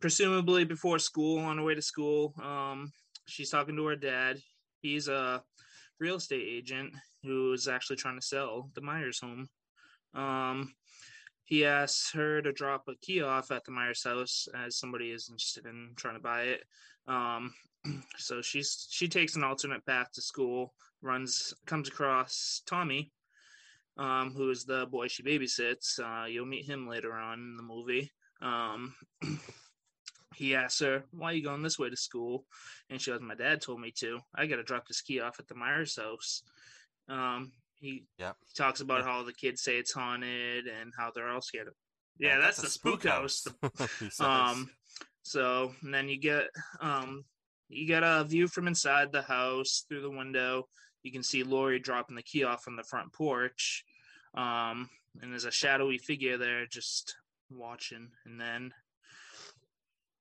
Presumably 0.00 0.64
before 0.64 0.98
school, 0.98 1.38
on 1.38 1.58
her 1.58 1.64
way 1.64 1.74
to 1.74 1.82
school. 1.82 2.34
Um. 2.42 2.92
She's 3.26 3.50
talking 3.50 3.76
to 3.76 3.86
her 3.86 3.96
dad. 3.96 4.38
He's 4.82 5.08
a 5.08 5.42
real 5.98 6.16
estate 6.16 6.46
agent 6.46 6.94
who 7.22 7.52
is 7.52 7.68
actually 7.68 7.96
trying 7.96 8.18
to 8.18 8.26
sell 8.26 8.70
the 8.74 8.80
Myers 8.80 9.20
home. 9.20 9.48
Um. 10.14 10.74
He 11.44 11.64
asks 11.64 12.12
her 12.12 12.40
to 12.42 12.52
drop 12.52 12.84
a 12.86 12.94
key 13.02 13.22
off 13.22 13.50
at 13.50 13.64
the 13.64 13.72
Myers 13.72 14.04
house 14.04 14.46
as 14.54 14.78
somebody 14.78 15.10
is 15.10 15.28
interested 15.28 15.66
in 15.66 15.94
trying 15.96 16.14
to 16.14 16.20
buy 16.20 16.42
it. 16.42 16.64
Um. 17.06 17.52
So 18.18 18.42
she's 18.42 18.86
she 18.90 19.08
takes 19.08 19.36
an 19.36 19.42
alternate 19.42 19.84
path 19.86 20.12
to 20.12 20.22
school. 20.22 20.74
Runs 21.02 21.54
comes 21.66 21.88
across 21.88 22.62
Tommy, 22.66 23.10
um, 23.96 24.34
who 24.36 24.50
is 24.50 24.64
the 24.64 24.86
boy 24.86 25.08
she 25.08 25.22
babysits. 25.22 25.98
Uh, 25.98 26.26
you'll 26.26 26.44
meet 26.44 26.66
him 26.66 26.86
later 26.86 27.14
on 27.14 27.38
in 27.38 27.56
the 27.56 27.62
movie. 27.62 28.12
Um, 28.42 28.94
he 30.40 30.54
asks 30.54 30.80
her, 30.80 31.04
"Why 31.12 31.30
are 31.32 31.34
you 31.34 31.42
going 31.44 31.62
this 31.62 31.78
way 31.78 31.90
to 31.90 31.96
school?" 31.96 32.46
And 32.88 33.00
she 33.00 33.10
goes, 33.10 33.20
"My 33.20 33.34
dad 33.34 33.60
told 33.60 33.80
me 33.80 33.92
to. 33.98 34.20
I 34.34 34.46
got 34.46 34.56
to 34.56 34.62
drop 34.62 34.86
this 34.88 35.02
key 35.02 35.20
off 35.20 35.38
at 35.38 35.46
the 35.48 35.54
Myers 35.54 35.96
house." 35.96 36.42
Um, 37.08 37.52
he, 37.74 38.04
Yep. 38.18 38.36
he 38.46 38.52
talks 38.54 38.80
about 38.80 39.00
Yeah. 39.00 39.04
how 39.06 39.22
the 39.22 39.32
kids 39.32 39.62
say 39.62 39.76
it's 39.78 39.92
haunted 39.92 40.66
and 40.66 40.92
how 40.96 41.10
they're 41.10 41.28
all 41.28 41.40
scared 41.40 41.68
of. 41.68 41.74
Yeah, 42.18 42.38
that's, 42.38 42.58
a 42.58 42.62
the 42.62 42.70
spook 42.70 43.04
house. 43.04 43.46
he 44.00 44.10
says. 44.10 44.20
Um, 44.20 44.70
so 45.22 45.72
and 45.82 45.92
then 45.92 46.08
you 46.08 46.18
get 46.18 46.48
um, 46.80 47.24
you 47.68 47.86
get 47.86 48.02
a 48.02 48.24
view 48.24 48.48
from 48.48 48.66
inside 48.66 49.12
the 49.12 49.22
house 49.22 49.84
through 49.88 50.02
the 50.02 50.10
window. 50.10 50.68
You 51.02 51.12
can 51.12 51.22
see 51.22 51.42
Laurie 51.44 51.78
dropping 51.78 52.16
the 52.16 52.22
key 52.22 52.44
off 52.44 52.66
on 52.68 52.76
the 52.76 52.82
front 52.84 53.12
porch, 53.12 53.84
um, 54.34 54.88
and 55.20 55.30
there's 55.32 55.44
a 55.46 55.50
shadowy 55.50 55.98
figure 55.98 56.36
there 56.38 56.66
just 56.66 57.14
watching. 57.50 58.10
And 58.26 58.40
then 58.40 58.72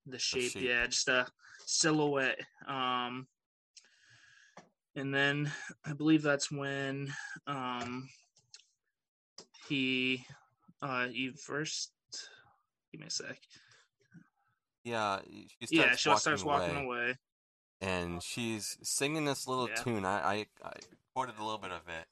the 0.05 0.19
shape, 0.19 0.51
shape. 0.51 0.63
yeah, 0.63 0.85
just 0.87 1.07
a 1.07 1.27
silhouette. 1.65 2.39
Um, 2.67 3.27
and 4.95 5.13
then 5.13 5.51
I 5.85 5.93
believe 5.93 6.21
that's 6.23 6.51
when 6.51 7.13
um, 7.47 8.09
he 9.67 10.25
uh, 10.81 11.07
you 11.11 11.33
first. 11.33 11.91
Give 12.91 13.01
me 13.01 13.07
a 13.07 13.11
sec. 13.11 13.37
yeah, 14.83 15.19
she 15.27 15.67
starts 15.67 15.71
yeah, 15.71 15.95
she 15.95 16.09
walking 16.09 16.19
starts 16.21 16.43
walking 16.43 16.75
away. 16.77 16.85
away. 16.85 17.15
and 17.81 18.21
she's 18.23 18.77
singing 18.81 19.25
this 19.25 19.47
little 19.47 19.67
Yeah. 19.67 19.75
tune. 19.75 20.05
I, 20.05 20.17
I 20.19 20.45
I 20.63 20.73
quoted 21.13 21.35
a 21.37 21.43
little 21.43 21.59
bit 21.59 21.71
of 21.71 21.87
it, 21.87 22.07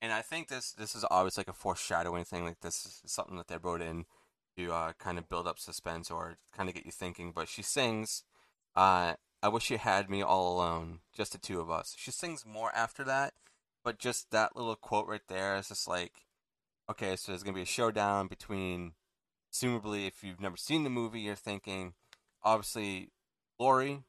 and 0.00 0.10
I 0.12 0.22
think 0.22 0.48
this 0.48 0.72
this 0.72 0.94
is 0.94 1.04
always 1.04 1.36
like 1.36 1.48
a 1.48 1.52
foreshadowing 1.52 2.24
thing. 2.24 2.44
Like 2.44 2.60
this 2.60 2.86
is 3.04 3.12
something 3.12 3.36
that 3.36 3.48
they 3.48 3.58
wrote 3.58 3.82
in 3.82 4.06
to 4.56 4.72
uh, 4.72 4.92
kind 4.98 5.18
of 5.18 5.28
build 5.28 5.46
up 5.46 5.58
suspense 5.58 6.10
or 6.10 6.36
kind 6.54 6.68
of 6.68 6.74
get 6.74 6.86
you 6.86 6.92
thinking. 6.92 7.32
But 7.32 7.48
she 7.48 7.62
sings, 7.62 8.24
uh, 8.76 9.14
"I 9.42 9.48
wish 9.48 9.70
you 9.70 9.78
had 9.78 10.10
me 10.10 10.22
all 10.22 10.54
alone, 10.54 11.00
just 11.12 11.32
the 11.32 11.38
two 11.38 11.60
of 11.60 11.70
us." 11.70 11.94
She 11.98 12.10
sings 12.10 12.44
more 12.46 12.74
after 12.74 13.04
that, 13.04 13.34
but 13.84 13.98
just 13.98 14.30
that 14.30 14.56
little 14.56 14.76
quote 14.76 15.06
right 15.06 15.26
there 15.28 15.56
is 15.56 15.68
just 15.68 15.88
like, 15.88 16.12
okay, 16.90 17.16
so 17.16 17.32
there's 17.32 17.42
gonna 17.42 17.54
be 17.54 17.62
a 17.62 17.66
showdown 17.66 18.26
between, 18.26 18.92
presumably, 19.50 20.06
if 20.06 20.22
you've 20.22 20.40
never 20.40 20.56
seen 20.56 20.84
the 20.84 20.90
movie, 20.90 21.20
you're 21.20 21.34
thinking, 21.34 21.94
obviously, 22.42 23.10
Laurie 23.58 24.04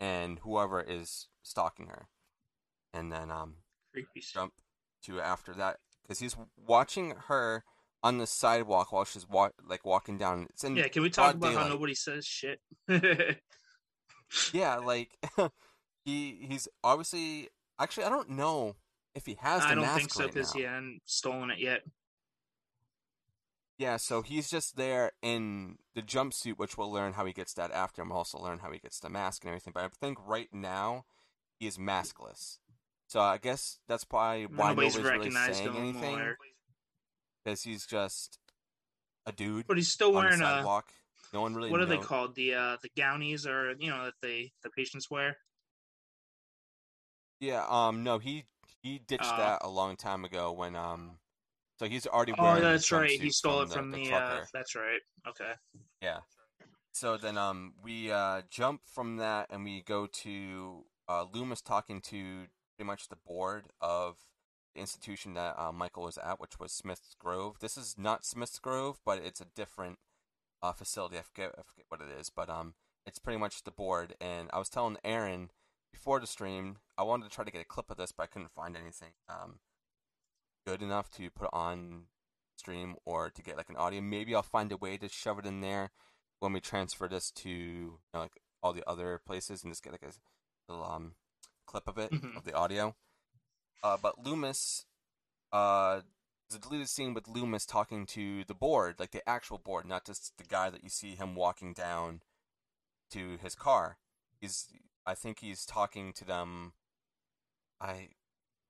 and 0.00 0.40
whoever 0.40 0.80
is 0.80 1.28
stalking 1.42 1.86
her, 1.86 2.08
and 2.92 3.12
then 3.12 3.30
um 3.30 3.56
Creepy 3.92 4.20
jump 4.20 4.54
to 5.02 5.20
after 5.20 5.52
that 5.54 5.78
because 6.02 6.18
he's 6.18 6.36
watching 6.56 7.14
her 7.28 7.64
on 8.04 8.18
the 8.18 8.26
sidewalk 8.26 8.92
while 8.92 9.04
she's 9.04 9.26
wa- 9.28 9.50
like 9.66 9.84
walking 9.84 10.16
down. 10.18 10.46
It's 10.50 10.62
in 10.62 10.76
Yeah, 10.76 10.86
can 10.88 11.02
we 11.02 11.10
talk 11.10 11.34
about 11.34 11.48
how 11.54 11.58
daylight. 11.60 11.70
nobody 11.72 11.94
says 11.94 12.24
shit? 12.24 12.60
yeah, 14.52 14.76
like 14.76 15.16
he 16.04 16.38
he's 16.48 16.68
obviously 16.84 17.48
actually 17.80 18.04
I 18.04 18.10
don't 18.10 18.30
know 18.30 18.76
if 19.14 19.26
he 19.26 19.36
has 19.40 19.62
the 19.62 19.68
I 19.68 19.74
don't 19.74 19.82
mask 19.82 19.98
think 19.98 20.12
so 20.12 20.26
because 20.26 20.54
now. 20.54 20.58
he 20.60 20.66
hadn't 20.66 21.00
stolen 21.06 21.50
it 21.50 21.58
yet. 21.58 21.80
Yeah, 23.78 23.96
so 23.96 24.22
he's 24.22 24.48
just 24.48 24.76
there 24.76 25.12
in 25.20 25.78
the 25.96 26.02
jumpsuit, 26.02 26.58
which 26.58 26.78
we'll 26.78 26.92
learn 26.92 27.14
how 27.14 27.24
he 27.24 27.32
gets 27.32 27.54
that 27.54 27.72
after, 27.72 28.02
and 28.02 28.10
we'll 28.10 28.18
also 28.18 28.38
learn 28.38 28.60
how 28.60 28.70
he 28.70 28.78
gets 28.78 29.00
the 29.00 29.08
mask 29.08 29.42
and 29.42 29.48
everything. 29.48 29.72
But 29.74 29.82
I 29.84 29.88
think 30.00 30.18
right 30.24 30.48
now 30.52 31.06
he 31.58 31.66
is 31.66 31.76
maskless. 31.76 32.58
So 33.08 33.20
I 33.20 33.38
guess 33.38 33.80
that's 33.88 34.04
probably 34.04 34.46
why 34.46 34.68
Nobody's 34.70 34.96
nobody's 34.96 35.12
really 35.18 35.30
saying 35.54 35.64
him 35.68 35.76
anything 35.76 36.14
or- 36.20 36.38
because 37.44 37.62
he's 37.62 37.86
just 37.86 38.38
a 39.26 39.32
dude 39.32 39.66
But 39.66 39.76
he's 39.76 39.90
still 39.90 40.12
wearing 40.12 40.40
a 40.40 40.44
sidewalk. 40.44 40.86
No 41.32 41.40
one 41.42 41.54
really. 41.54 41.70
what 41.70 41.80
are 41.80 41.86
they 41.86 41.98
called? 41.98 42.34
The 42.34 42.54
uh 42.54 42.76
the 42.82 42.90
gownies 42.96 43.46
or 43.46 43.74
you 43.78 43.90
know 43.90 44.04
that 44.04 44.14
they 44.22 44.52
the 44.62 44.70
patients 44.70 45.10
wear. 45.10 45.36
Yeah. 47.40 47.64
Um. 47.68 48.02
No. 48.04 48.18
He 48.18 48.44
he 48.82 48.98
ditched 48.98 49.24
Oh. 49.32 49.36
that 49.36 49.58
a 49.62 49.68
long 49.68 49.96
time 49.96 50.24
ago 50.24 50.52
when 50.52 50.76
um. 50.76 51.18
So 51.80 51.86
he's 51.86 52.06
already 52.06 52.32
Oh, 52.38 52.42
wearing. 52.42 52.62
the 52.62 52.68
that's 52.70 52.92
right. 52.92 53.10
He 53.10 53.30
stole 53.30 53.62
it 53.62 53.70
from 53.70 53.90
the, 53.90 54.04
the. 54.04 54.14
uh, 54.14 54.44
that's 54.52 54.76
right. 54.76 55.00
Okay. 55.28 55.52
Yeah. 56.00 56.18
So 56.92 57.16
then 57.16 57.36
um 57.36 57.74
we 57.82 58.12
uh 58.12 58.42
jump 58.50 58.82
from 58.86 59.16
that 59.16 59.48
and 59.50 59.64
we 59.64 59.82
go 59.82 60.06
to 60.06 60.84
uh 61.08 61.24
Loomis 61.32 61.60
talking 61.62 62.00
to 62.02 62.46
pretty 62.76 62.86
much 62.86 63.08
the 63.08 63.16
board 63.26 63.64
of 63.80 64.14
the 64.14 64.33
institution 64.76 65.34
that 65.34 65.58
uh, 65.58 65.72
Michael 65.72 66.04
was 66.04 66.18
at, 66.18 66.40
which 66.40 66.58
was 66.58 66.72
Smith's 66.72 67.14
Grove. 67.18 67.56
This 67.60 67.76
is 67.76 67.96
not 67.98 68.24
Smith's 68.24 68.58
Grove, 68.58 69.00
but 69.04 69.18
it's 69.24 69.40
a 69.40 69.46
different 69.54 69.98
uh 70.62 70.72
facility. 70.72 71.18
I 71.18 71.22
forget 71.22 71.50
I 71.58 71.62
forget 71.62 71.86
what 71.88 72.00
it 72.00 72.08
is, 72.18 72.30
but 72.30 72.48
um 72.48 72.74
it's 73.06 73.18
pretty 73.18 73.38
much 73.38 73.62
the 73.64 73.70
board. 73.70 74.14
And 74.20 74.48
I 74.52 74.58
was 74.58 74.68
telling 74.70 74.96
Aaron 75.04 75.50
before 75.92 76.18
the 76.20 76.26
stream, 76.26 76.78
I 76.98 77.02
wanted 77.04 77.28
to 77.28 77.34
try 77.34 77.44
to 77.44 77.50
get 77.50 77.60
a 77.60 77.64
clip 77.66 77.90
of 77.90 77.96
this, 77.98 78.12
but 78.12 78.24
I 78.24 78.26
couldn't 78.26 78.50
find 78.54 78.76
anything 78.76 79.12
um 79.28 79.58
good 80.66 80.82
enough 80.82 81.10
to 81.12 81.30
put 81.30 81.50
on 81.52 82.04
stream 82.56 82.96
or 83.04 83.30
to 83.30 83.42
get 83.42 83.56
like 83.56 83.68
an 83.68 83.76
audio. 83.76 84.00
Maybe 84.00 84.34
I'll 84.34 84.42
find 84.42 84.72
a 84.72 84.76
way 84.76 84.96
to 84.96 85.08
shove 85.08 85.38
it 85.38 85.46
in 85.46 85.60
there 85.60 85.90
when 86.40 86.52
we 86.52 86.60
transfer 86.60 87.08
this 87.08 87.30
to 87.32 87.50
you 87.50 87.98
know, 88.12 88.20
like 88.20 88.40
all 88.62 88.72
the 88.72 88.88
other 88.88 89.20
places 89.26 89.62
and 89.62 89.72
just 89.72 89.82
get 89.82 89.92
like 89.92 90.02
a 90.02 90.72
little 90.72 90.84
um 90.86 91.14
clip 91.66 91.86
of 91.88 91.98
it 91.98 92.10
Mhm. 92.10 92.36
of 92.36 92.44
the 92.44 92.54
audio. 92.54 92.94
Uh, 93.82 93.96
but 94.00 94.24
Loomis, 94.24 94.86
uh, 95.52 96.00
a 96.54 96.58
deleted 96.58 96.88
scene 96.88 97.14
with 97.14 97.28
Loomis 97.28 97.66
talking 97.66 98.06
to 98.06 98.44
the 98.44 98.54
board, 98.54 98.96
like 98.98 99.10
the 99.10 99.28
actual 99.28 99.58
board, 99.58 99.86
not 99.86 100.06
just 100.06 100.36
the 100.38 100.44
guy 100.44 100.70
that 100.70 100.82
you 100.82 100.88
see 100.88 101.14
him 101.14 101.34
walking 101.34 101.72
down 101.72 102.20
to 103.10 103.38
his 103.42 103.54
car. 103.54 103.98
He's, 104.40 104.68
I 105.06 105.14
think 105.14 105.40
he's 105.40 105.66
talking 105.66 106.12
to 106.14 106.24
them. 106.24 106.72
I 107.80 108.10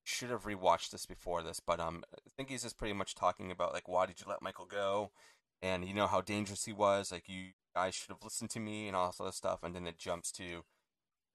should 0.02 0.30
have 0.30 0.44
rewatched 0.44 0.90
this 0.90 1.06
before 1.06 1.42
this, 1.42 1.61
but 1.61 1.80
um, 1.80 2.04
I 2.14 2.30
think 2.37 2.50
he's 2.50 2.62
just 2.62 2.78
pretty 2.78 2.94
much 2.94 3.14
talking 3.14 3.50
about 3.50 3.73
like 3.73 3.88
why 3.88 4.06
did 4.06 4.20
you 4.20 4.26
let 4.28 4.42
Michael 4.42 4.66
go, 4.66 5.11
and 5.62 5.84
you 5.84 5.94
know 5.94 6.06
how 6.06 6.20
dangerous 6.20 6.64
he 6.64 6.73
was. 6.73 7.12
Like 7.12 7.28
you 7.28 7.52
guys 7.75 7.94
should 7.94 8.11
have 8.11 8.23
listened 8.23 8.50
to 8.50 8.61
me 8.61 8.87
and 8.87 8.96
all 8.96 9.06
this 9.06 9.20
other 9.20 9.32
stuff. 9.32 9.61
And 9.62 9.75
then 9.75 9.87
it 9.87 9.99
jumps 9.99 10.30
to 10.32 10.64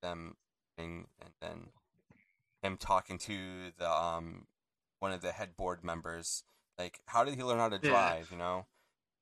them, 0.02 0.36
and 0.78 1.06
then 1.42 1.70
him 2.64 2.78
talking 2.78 3.18
to 3.20 3.72
the 3.78 3.90
um 3.90 4.48
one 5.00 5.12
of 5.12 5.22
the 5.22 5.32
head 5.32 5.56
board 5.58 5.84
members. 5.84 6.44
Like, 6.78 7.00
how 7.08 7.24
did 7.24 7.36
he 7.36 7.44
learn 7.44 7.60
how 7.60 7.70
to 7.70 7.80
Yeah. 7.82 7.90
drive? 7.90 8.28
You 8.32 8.38
know, 8.38 8.66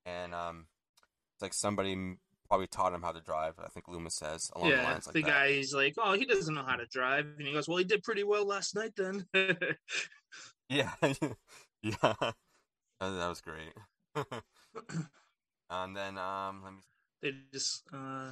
and 0.06 0.34
um, 0.34 0.68
it's 1.36 1.42
like 1.42 1.54
somebody 1.54 2.18
probably 2.48 2.68
taught 2.68 2.94
him 2.94 3.02
how 3.04 3.12
to 3.12 3.22
drive. 3.22 3.56
I 3.64 3.68
think 3.70 3.88
Loomis 3.88 4.16
says 4.16 4.52
along 4.56 4.76
the 4.76 4.82
lines 4.82 5.08
like 5.08 5.16
the 5.16 5.22
that. 5.22 5.30
guy's 5.32 5.74
like, 5.74 5.96
oh, 5.98 6.14
he 6.14 6.26
doesn't 6.26 6.54
know 6.54 6.64
how 6.64 6.76
to 6.76 6.86
drive, 6.86 7.26
and 7.38 7.48
he 7.48 7.54
goes, 7.54 7.68
well, 7.68 7.78
he 7.78 7.84
did 7.84 8.04
pretty 8.04 8.24
well 8.24 8.46
last 8.46 8.76
night 8.76 8.94
then. 8.96 9.26
Yeah, 10.70 10.92
yeah, 11.82 11.96
that, 12.02 12.36
that 13.00 13.28
was 13.30 13.42
great. 13.42 13.74
and 15.70 15.96
then 15.96 16.18
um, 16.18 16.62
let 16.64 16.74
me. 16.74 16.80
they 17.22 17.34
just 17.54 17.84
uh 17.94 18.32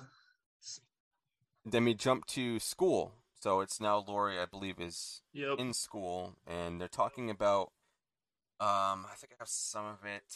Then 1.65 1.85
we 1.85 1.93
jump 1.93 2.25
to 2.27 2.59
school. 2.59 3.13
So 3.45 3.59
it's 3.59 3.79
now 3.79 4.03
Laurie, 4.07 4.39
I 4.39 4.45
believe, 4.45 4.79
is 4.79 5.21
yep. 5.31 5.59
in 5.59 5.71
school, 5.71 6.33
and 6.47 6.81
they're 6.81 6.87
talking 6.87 7.29
about. 7.29 7.73
Um, 8.59 9.05
I 9.05 9.13
think 9.15 9.33
I 9.33 9.35
have 9.37 9.47
some 9.47 9.85
of 9.85 10.03
it 10.03 10.35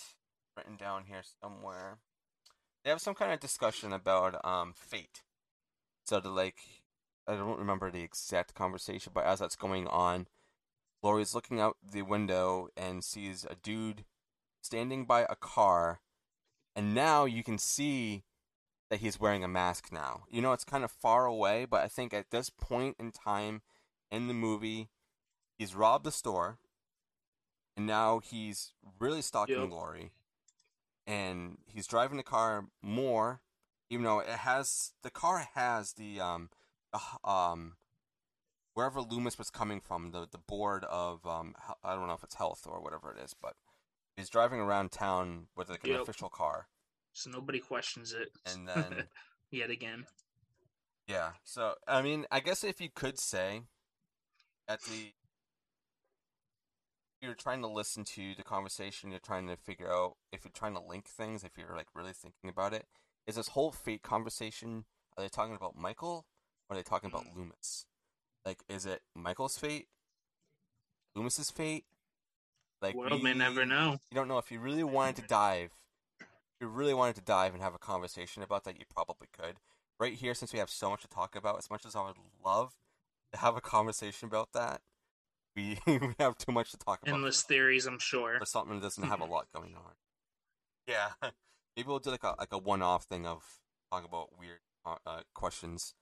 written 0.56 0.76
down 0.76 1.06
here 1.06 1.24
somewhere. 1.42 1.98
They 2.84 2.92
have 2.92 3.02
some 3.02 3.16
kind 3.16 3.34
of 3.34 3.40
discussion 3.40 3.94
about 3.94 4.46
um 4.46 4.74
fate. 4.76 5.24
So 6.06 6.20
they're 6.20 6.32
like, 6.32 6.58
I 7.28 7.34
don't 7.34 7.58
remember 7.58 7.90
the 7.90 8.04
exact 8.04 8.54
conversation, 8.54 9.12
but 9.16 9.26
as 9.26 9.40
that's 9.40 9.56
going 9.56 9.88
on, 9.88 10.28
Laurie's 11.02 11.34
looking 11.34 11.60
out 11.60 11.78
the 11.82 12.04
window 12.04 12.68
and 12.78 13.04
sees 13.04 13.44
a 13.44 13.56
dude 13.56 14.06
standing 14.62 15.06
by 15.06 15.22
a 15.22 15.36
car, 15.36 16.02
and 16.76 16.94
now 16.94 17.26
you 17.26 17.44
can 17.44 17.58
see 17.58 18.26
that 18.90 19.00
he's 19.00 19.20
wearing 19.20 19.44
a 19.44 19.48
mask 19.48 19.92
now. 19.92 20.24
You 20.30 20.42
know, 20.42 20.54
it's 20.54 20.64
kind 20.64 20.84
of 20.84 20.92
far 20.92 21.26
away, 21.26 21.66
but 21.66 21.82
I 21.82 21.88
think 21.88 22.14
at 22.14 22.32
this 22.32 22.50
point 22.50 22.96
in 23.00 23.12
time 23.12 23.62
in 24.12 24.28
the 24.28 24.34
movie, 24.34 24.90
he's 25.58 25.76
robbed 25.76 26.06
the 26.06 26.12
store, 26.12 26.58
and 27.78 27.86
now 27.86 28.20
he's 28.20 28.74
really 29.00 29.22
stalking 29.22 29.62
Yep. 29.62 29.70
Laurie, 29.70 30.12
and 31.08 31.58
he's 31.68 31.88
driving 31.88 32.18
the 32.18 32.24
car 32.24 32.66
more, 32.82 33.42
even 33.90 34.04
though 34.04 34.20
it 34.20 34.28
has 34.30 34.94
the 35.04 35.10
car 35.12 35.48
has 35.54 35.94
the 35.94 36.20
um 36.20 36.50
the 36.92 36.98
h- 37.00 37.20
um 37.24 37.78
wherever 38.74 39.02
Loomis 39.02 39.38
was 39.38 39.50
coming 39.50 39.80
from, 39.80 40.12
the 40.12 40.28
the 40.30 40.38
board 40.38 40.84
of 40.86 41.26
um 41.28 41.56
I 41.84 41.96
don't 41.96 42.08
know 42.08 42.14
if 42.14 42.24
it's 42.24 42.36
health 42.36 42.66
or 42.68 42.82
whatever 42.82 43.12
it 43.12 43.20
is, 43.24 43.34
but 43.40 43.56
he's 44.16 44.30
driving 44.30 44.60
around 44.60 44.92
town 44.92 45.48
with 45.56 45.70
like 45.70 45.84
an 45.84 45.92
Yep. 45.92 46.02
official 46.02 46.30
car, 46.30 46.68
So 47.14 47.30
nobody 47.30 47.60
questions 47.60 48.14
it. 48.14 48.30
and 48.46 48.68
then. 48.68 49.06
Yet 49.52 49.72
again. 49.72 50.06
Yeah. 51.08 51.32
So 51.44 51.74
I 51.88 52.02
mean, 52.02 52.26
I 52.32 52.40
guess 52.40 52.64
if 52.64 52.80
you 52.80 52.90
could 52.94 53.20
say 53.20 53.64
at 54.68 54.82
the 54.84 55.14
you're 57.22 57.34
trying 57.34 57.62
to 57.62 57.68
listen 57.68 58.04
to 58.06 58.36
the 58.36 58.44
conversation, 58.44 59.10
you're 59.10 59.20
trying 59.20 59.48
to 59.48 59.58
figure 59.58 59.92
out 59.92 60.16
if 60.32 60.46
you're 60.46 60.52
trying 60.54 60.76
to 60.76 60.82
link 60.82 61.08
things, 61.08 61.44
if 61.44 61.58
you're 61.58 61.76
like 61.76 61.88
really 61.96 62.14
thinking 62.14 62.50
about 62.50 62.74
it, 62.74 62.86
is 63.28 63.36
this 63.36 63.50
whole 63.50 63.72
fate 63.72 64.04
conversation 64.04 64.86
are 65.18 65.24
they 65.24 65.30
talking 65.30 65.56
about 65.56 65.76
Michael 65.76 66.26
or 66.70 66.76
are 66.76 66.78
they 66.78 66.84
talking 66.84 67.10
about 67.10 67.26
mm. 67.26 67.36
Loomis? 67.36 67.86
Like 68.46 68.60
is 68.70 68.86
it 68.86 69.02
Michael's 69.16 69.58
fate? 69.58 69.88
Loomis's 71.16 71.50
fate? 71.50 71.86
Like 72.82 72.96
World 72.96 73.24
may 73.24 73.34
never 73.34 73.66
know. 73.66 73.98
you 74.10 74.16
don't 74.16 74.28
know 74.28 74.38
if 74.38 74.52
you 74.52 74.60
really 74.60 74.84
wanted 74.84 75.18
to 75.18 75.22
dive. 75.24 75.72
You 76.60 76.68
really 76.68 76.94
wanted 76.94 77.16
to 77.16 77.22
dive 77.22 77.54
and 77.54 77.64
have 77.64 77.76
a 77.76 77.80
conversation 77.80 78.44
about 78.44 78.64
that, 78.66 78.78
you 78.78 78.86
probably 78.94 79.28
could. 79.38 79.56
Right 80.00 80.14
here, 80.14 80.34
since 80.34 80.54
we 80.54 80.60
have 80.60 80.70
so 80.70 80.90
much 80.90 81.02
to 81.02 81.08
talk 81.08 81.36
about, 81.36 81.58
as 81.58 81.70
much 81.70 81.86
as 81.86 81.96
I 81.96 82.06
would 82.06 82.18
love 82.44 82.76
to 83.34 83.40
have 83.40 83.56
a 83.56 83.62
conversation 83.62 84.28
about 84.28 84.54
that, 84.54 84.82
we, 85.56 85.80
we 85.88 86.16
have 86.20 86.38
too 86.38 86.52
much 86.52 86.72
to 86.72 86.78
talk 86.78 87.02
about 87.02 87.14
Endless 87.14 87.44
theories, 87.44 87.86
I'm 87.86 88.00
sure. 88.00 88.40
for 88.40 88.46
something 88.46 88.76
that 88.76 88.82
doesn't 88.82 89.04
have 89.04 89.22
a 89.22 89.26
lot 89.32 89.48
going 89.54 89.76
on. 89.76 89.94
Yeah, 90.88 91.10
maybe 91.76 91.88
we'll 91.88 92.00
do 92.00 92.12
like 92.12 92.24
a 92.24 92.36
like 92.40 92.52
a 92.52 92.58
one-off 92.58 93.04
thing 93.04 93.26
of 93.26 93.44
talk 93.92 94.06
about 94.06 94.40
weird 94.40 94.60
uh, 94.86 94.96
uh, 95.06 95.22
questions, 95.36 95.94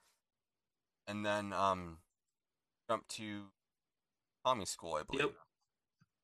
and 1.07 1.25
then 1.25 1.51
um 1.51 1.97
jump 2.89 3.07
to 3.09 3.47
Tommy 4.45 4.65
School, 4.65 4.95
I 4.95 5.03
believe. 5.03 5.25
Yep. 5.25 5.33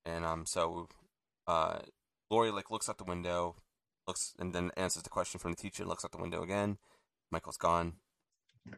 And 0.06 0.26
um, 0.26 0.46
so 0.46 0.88
uh, 1.48 1.80
Laurie 2.30 2.52
like 2.52 2.72
looks 2.72 2.90
out 2.90 2.98
the 2.98 3.04
window, 3.04 3.56
looks 4.08 4.34
and 4.40 4.54
then 4.54 4.72
answers 4.78 5.04
the 5.04 5.10
question 5.10 5.40
from 5.40 5.52
the 5.52 5.58
teacher. 5.58 5.86
Looks 5.86 6.06
out 6.06 6.12
the 6.12 6.18
window 6.18 6.44
again. 6.44 6.78
Michael's 7.32 7.58
gone. 7.58 7.94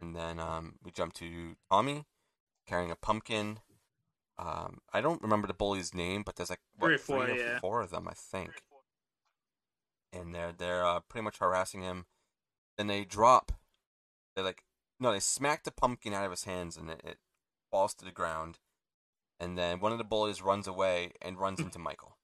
and 0.01 0.15
then 0.15 0.39
um, 0.39 0.75
we 0.83 0.91
jump 0.91 1.13
to 1.13 1.55
Tommy 1.69 2.05
carrying 2.67 2.91
a 2.91 2.95
pumpkin. 2.95 3.59
Um, 4.37 4.79
I 4.91 5.01
don't 5.01 5.21
remember 5.21 5.47
the 5.47 5.53
bully's 5.53 5.93
name, 5.93 6.23
but 6.25 6.35
there's 6.35 6.49
like 6.49 6.59
what, 6.77 6.87
Three 6.87 6.95
or 6.95 6.99
four, 6.99 7.29
yeah. 7.29 7.59
four 7.59 7.81
of 7.81 7.91
them, 7.91 8.07
I 8.07 8.13
think. 8.13 8.51
And 10.11 10.33
they're 10.33 10.53
they're 10.57 10.85
uh, 10.85 11.01
pretty 11.01 11.23
much 11.23 11.39
harassing 11.39 11.81
him. 11.81 12.05
Then 12.77 12.87
they 12.87 13.05
drop. 13.05 13.51
They 14.35 14.41
like 14.41 14.63
no, 14.99 15.11
they 15.11 15.19
smack 15.19 15.63
the 15.63 15.71
pumpkin 15.71 16.13
out 16.13 16.25
of 16.25 16.31
his 16.31 16.45
hands, 16.45 16.77
and 16.77 16.89
it, 16.89 17.01
it 17.03 17.17
falls 17.71 17.93
to 17.95 18.05
the 18.05 18.11
ground. 18.11 18.59
And 19.39 19.57
then 19.57 19.79
one 19.79 19.91
of 19.91 19.97
the 19.97 20.03
bullies 20.05 20.41
runs 20.41 20.67
away 20.67 21.11
and 21.21 21.37
runs 21.37 21.59
into 21.61 21.79
Michael. 21.79 22.14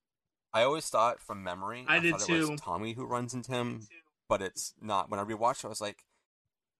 I 0.53 0.63
always 0.63 0.87
thought 0.89 1.21
from 1.21 1.43
memory, 1.43 1.85
I 1.87 1.99
did 1.99 2.11
thought 2.11 2.21
it 2.23 2.27
too. 2.27 2.49
was 2.51 2.61
Tommy 2.61 2.93
who 2.93 3.05
runs 3.05 3.33
into 3.33 3.51
him, 3.51 3.87
but 4.27 4.41
it's 4.41 4.73
not. 4.81 5.09
When 5.09 5.19
I 5.19 5.23
rewatched 5.23 5.63
it, 5.63 5.65
I 5.65 5.69
was 5.69 5.81
like, 5.81 6.03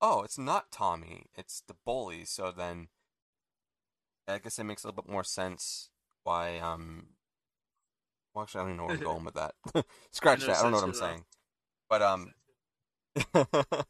oh, 0.02 0.24
it's 0.24 0.38
not 0.38 0.72
Tommy, 0.72 1.28
it's 1.36 1.62
the 1.68 1.76
bully. 1.86 2.26
So 2.26 2.52
then, 2.52 2.88
I 4.28 4.40
guess 4.40 4.60
it 4.60 4.66
makes 4.66 4.84
a 4.84 4.88
little 4.88 5.02
bit 5.04 5.12
more 5.12 5.24
sense 5.24 5.90
why. 6.24 6.60
Um, 6.60 7.08
well, 8.34 8.44
actually, 8.44 8.62
I 8.62 8.64
don't 8.64 8.74
even 8.74 8.78
know 8.78 8.88
where 8.88 8.98
I'm 8.98 9.04
going 9.04 9.26
with 9.26 9.36
that. 9.36 9.56
Scratch 10.12 10.46
that. 10.46 10.58
I 10.58 10.62
don't 10.62 10.72
know 10.72 10.78
what 10.78 10.86
I'm 10.86 10.94
saying. 10.94 11.26
But 11.90 12.02
um, 12.02 12.34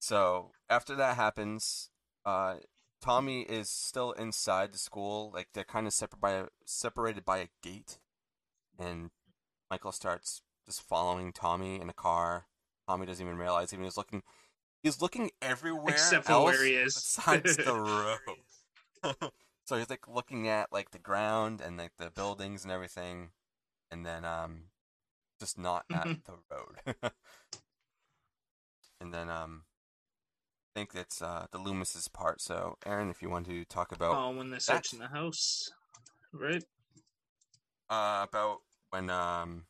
so 0.00 0.52
after 0.68 0.94
that 0.94 1.16
happens, 1.16 1.90
uh, 2.24 2.56
Tommy 3.00 3.42
is 3.42 3.68
still 3.68 4.12
inside 4.12 4.72
the 4.72 4.78
school. 4.78 5.30
Like 5.34 5.48
they're 5.52 5.64
kind 5.64 5.86
of 5.86 5.92
separate 5.92 6.20
by 6.20 6.32
a, 6.32 6.46
separated 6.64 7.24
by 7.24 7.38
a 7.38 7.48
gate, 7.62 7.98
and 8.80 9.10
Michael 9.70 9.92
starts 9.92 10.42
just 10.66 10.82
following 10.82 11.32
Tommy 11.32 11.80
in 11.80 11.88
a 11.88 11.94
car. 11.94 12.46
Tommy 12.88 13.06
doesn't 13.06 13.24
even 13.24 13.38
realize 13.38 13.72
even 13.72 13.84
he's 13.84 13.96
looking. 13.96 14.22
He's 14.82 15.00
looking 15.02 15.30
everywhere 15.42 15.94
Except 15.94 16.24
for 16.24 16.32
else 16.32 16.44
where 16.46 16.64
he 16.64 16.72
is. 16.72 16.94
besides 16.94 17.56
the 17.56 17.74
road. 19.04 19.30
so 19.66 19.76
he's 19.78 19.90
like 19.90 20.08
looking 20.08 20.48
at 20.48 20.72
like 20.72 20.90
the 20.90 20.98
ground 20.98 21.60
and 21.60 21.76
like 21.76 21.92
the 21.98 22.10
buildings 22.10 22.64
and 22.64 22.72
everything, 22.72 23.30
and 23.90 24.04
then 24.06 24.24
um, 24.24 24.64
just 25.38 25.58
not 25.58 25.84
at 25.92 26.08
the 26.24 26.32
road. 26.50 27.12
and 29.00 29.12
then 29.12 29.28
um, 29.28 29.64
I 30.74 30.80
think 30.80 30.92
that's 30.92 31.20
uh 31.20 31.46
the 31.52 31.58
Loomis's 31.58 32.08
part. 32.08 32.40
So 32.40 32.76
Aaron, 32.86 33.10
if 33.10 33.22
you 33.22 33.28
want 33.28 33.46
to 33.46 33.64
talk 33.64 33.92
about 33.92 34.16
Oh, 34.16 34.30
when 34.30 34.50
they're 34.50 34.60
searching 34.60 34.98
the 34.98 35.08
house, 35.08 35.70
right? 36.32 36.64
uh 37.90 38.24
about 38.28 38.58
when 38.90 39.10
um 39.10 39.64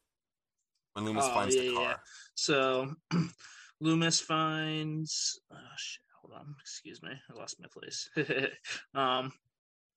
when 0.94 1.04
Loomis 1.04 1.24
Oh, 1.28 1.34
finds 1.34 1.54
yeah, 1.54 1.62
the 1.62 1.74
car. 1.74 1.82
yeah. 1.84 1.96
So 2.34 2.94
Loomis 3.80 4.20
finds. 4.20 5.40
Oh 5.52 5.56
shit! 5.76 6.02
Hold 6.22 6.34
on. 6.40 6.54
Excuse 6.60 7.02
me. 7.02 7.10
I 7.12 7.38
lost 7.38 7.60
my 7.60 7.68
place. 7.72 8.08
um. 8.94 9.32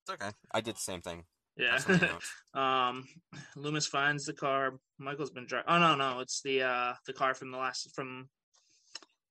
It's 0.06 0.12
okay. 0.22 0.32
I 0.52 0.62
did 0.62 0.76
the 0.76 0.80
same 0.82 1.02
thing. 1.02 1.24
Yeah. 1.58 1.72
That's 1.78 1.86
on 1.90 2.00
my 2.00 2.08
notes. 2.08 2.32
um. 2.54 3.08
Loomis 3.56 3.88
finds 3.88 4.26
the 4.26 4.34
car. 4.34 4.80
Michael's 5.00 5.32
been 5.32 5.46
driving. 5.48 5.66
Oh 5.70 5.80
no, 5.80 5.96
no, 5.96 6.20
it's 6.20 6.42
the 6.42 6.64
uh 6.64 6.94
the 7.08 7.14
car 7.14 7.34
from 7.34 7.52
the 7.52 7.58
last 7.58 7.90
from 7.96 8.30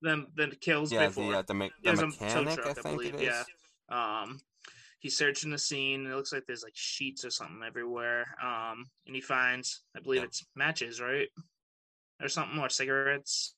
them 0.00 0.26
that 0.36 0.60
kills 0.60 0.90
yeah, 0.92 1.06
before. 1.06 1.30
the 1.32 1.38
uh, 1.38 1.42
the, 1.42 1.54
me- 1.54 1.70
the 1.84 1.90
was 1.92 2.00
a 2.00 2.02
tow 2.02 2.08
mechanic, 2.08 2.54
truck, 2.56 2.66
I 2.66 2.70
I 2.70 2.74
think 2.74 2.96
believe, 2.98 3.14
it 3.14 3.20
is. 3.20 3.44
yeah. 3.90 4.22
Um, 4.22 4.40
he's 5.02 5.16
searching 5.16 5.50
the 5.50 5.58
scene. 5.58 6.06
It 6.06 6.14
looks 6.14 6.32
like 6.32 6.44
there's 6.46 6.62
like 6.62 6.76
sheets 6.76 7.24
or 7.24 7.30
something 7.30 7.60
everywhere. 7.66 8.24
Um, 8.42 8.86
and 9.04 9.14
he 9.16 9.20
finds, 9.20 9.82
I 9.96 10.00
believe 10.00 10.20
Yeah. 10.20 10.26
it's 10.26 10.46
matches, 10.54 11.00
right, 11.00 11.28
or 12.20 12.28
something, 12.28 12.58
or 12.58 12.68
cigarettes. 12.68 13.56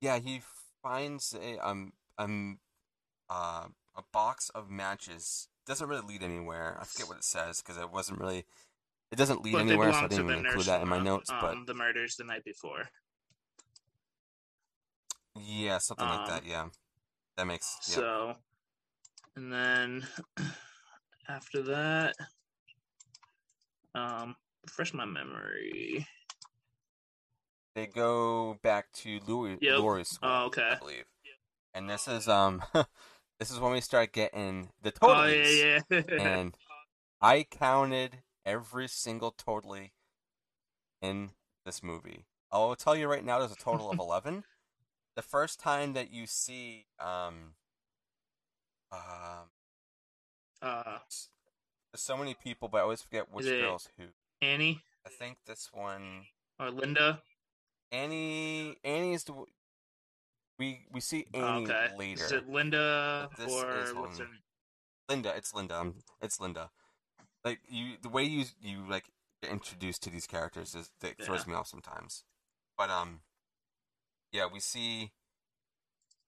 Yeah, 0.00 0.18
he 0.18 0.40
finds 0.82 1.34
a 1.34 1.58
um 1.64 1.92
um 2.18 2.58
uh, 3.28 3.66
a 3.94 4.02
box 4.12 4.48
of 4.54 4.70
matches. 4.70 5.48
Doesn't 5.66 5.88
really 5.88 6.06
lead 6.06 6.22
anywhere. 6.22 6.76
I 6.80 6.84
forget 6.84 7.06
what 7.08 7.18
it 7.18 7.24
says 7.24 7.62
because 7.62 7.80
it 7.80 7.90
wasn't 7.90 8.18
really. 8.18 8.46
It 9.12 9.16
doesn't 9.16 9.42
lead 9.42 9.52
but 9.52 9.60
anywhere, 9.60 9.92
so 9.92 9.98
I 9.98 10.08
didn't 10.08 10.24
even 10.30 10.46
include 10.46 10.66
that 10.66 10.80
in 10.80 10.88
my 10.88 10.96
from, 10.96 11.04
notes. 11.04 11.30
um, 11.30 11.36
but 11.42 11.66
the 11.66 11.74
murders 11.74 12.16
the 12.16 12.24
night 12.24 12.44
before. 12.44 12.88
yeah, 15.38 15.76
something 15.78 16.08
like 16.08 16.20
um, 16.20 16.26
that. 16.28 16.46
Yeah, 16.46 16.68
that 17.36 17.46
makes. 17.46 17.76
Yeah. 17.88 17.94
So, 17.94 18.34
and 19.36 19.52
then 19.52 20.06
after 21.28 21.62
that, 21.62 22.14
um, 23.94 24.34
refresh 24.64 24.94
my 24.94 25.04
memory. 25.04 26.06
They 27.74 27.86
go 27.86 28.58
back 28.62 28.92
to 28.92 29.20
Louis 29.26 29.58
Yep. 29.60 29.78
School, 30.04 30.28
Oh, 30.28 30.44
okay. 30.46 30.70
I 30.72 30.78
believe. 30.78 31.04
And 31.74 31.88
this 31.88 32.06
is 32.06 32.28
um, 32.28 32.62
this 33.38 33.50
is 33.50 33.58
when 33.58 33.72
we 33.72 33.80
start 33.80 34.12
getting 34.12 34.70
the 34.82 34.92
Oh 35.00 35.24
yeah, 35.24 35.80
yeah. 35.90 36.08
and 36.18 36.54
I 37.20 37.44
counted 37.44 38.18
every 38.44 38.88
single 38.88 39.30
totally 39.30 39.92
in 41.00 41.30
this 41.64 41.82
movie. 41.82 42.26
I 42.50 42.58
will 42.58 42.76
tell 42.76 42.94
you 42.94 43.08
right 43.08 43.24
now, 43.24 43.38
there's 43.38 43.52
a 43.52 43.56
total 43.56 43.90
of 43.90 43.98
eleven. 43.98 44.44
The 45.16 45.22
first 45.22 45.60
time 45.60 45.94
that 45.94 46.10
you 46.10 46.26
see 46.26 46.86
um, 47.00 47.54
um, 48.92 49.48
uh, 50.60 50.98
there's 51.92 52.02
so 52.02 52.16
many 52.16 52.34
people, 52.34 52.68
but 52.68 52.78
I 52.78 52.82
always 52.82 53.02
forget 53.02 53.32
which 53.32 53.46
girls 53.46 53.88
who. 53.96 54.04
Annie 54.40 54.82
I 55.06 55.10
think 55.10 55.38
this 55.46 55.70
one, 55.72 56.26
or 56.58 56.70
Linda. 56.70 57.22
Annie. 57.90 58.76
Annie's 58.84 59.24
the. 59.24 59.34
We 60.58 60.86
we 60.92 61.00
see 61.00 61.26
Annie 61.34 61.64
okay. 61.64 61.88
later. 61.98 62.24
Is 62.24 62.32
it 62.32 62.48
Linda 62.48 63.28
or 63.38 63.78
is, 63.80 63.94
what's 63.94 64.18
her 64.18 64.24
name? 64.24 64.38
Linda, 65.08 65.32
it's 65.36 65.54
Linda. 65.54 65.78
Um, 65.80 65.94
it's 66.20 66.40
Linda. 66.40 66.70
Like 67.44 67.60
you, 67.68 67.94
the 68.00 68.08
way 68.08 68.22
you 68.22 68.44
you 68.60 68.84
like 68.88 69.06
get 69.42 69.50
introduced 69.50 70.02
to 70.04 70.10
these 70.10 70.26
characters 70.26 70.74
is 70.74 70.90
that 71.00 71.22
throws 71.22 71.46
me 71.46 71.54
off 71.54 71.66
sometimes. 71.66 72.24
But 72.78 72.90
um, 72.90 73.20
yeah, 74.30 74.46
we 74.52 74.60
see 74.60 75.12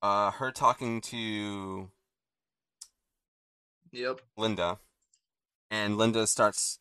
uh 0.01 0.31
her 0.31 0.51
talking 0.51 0.99
to 1.01 1.89
Yep. 3.95 4.21
Linda, 4.37 4.79
and 5.71 5.97
Linda 5.97 6.27
starts 6.27 6.77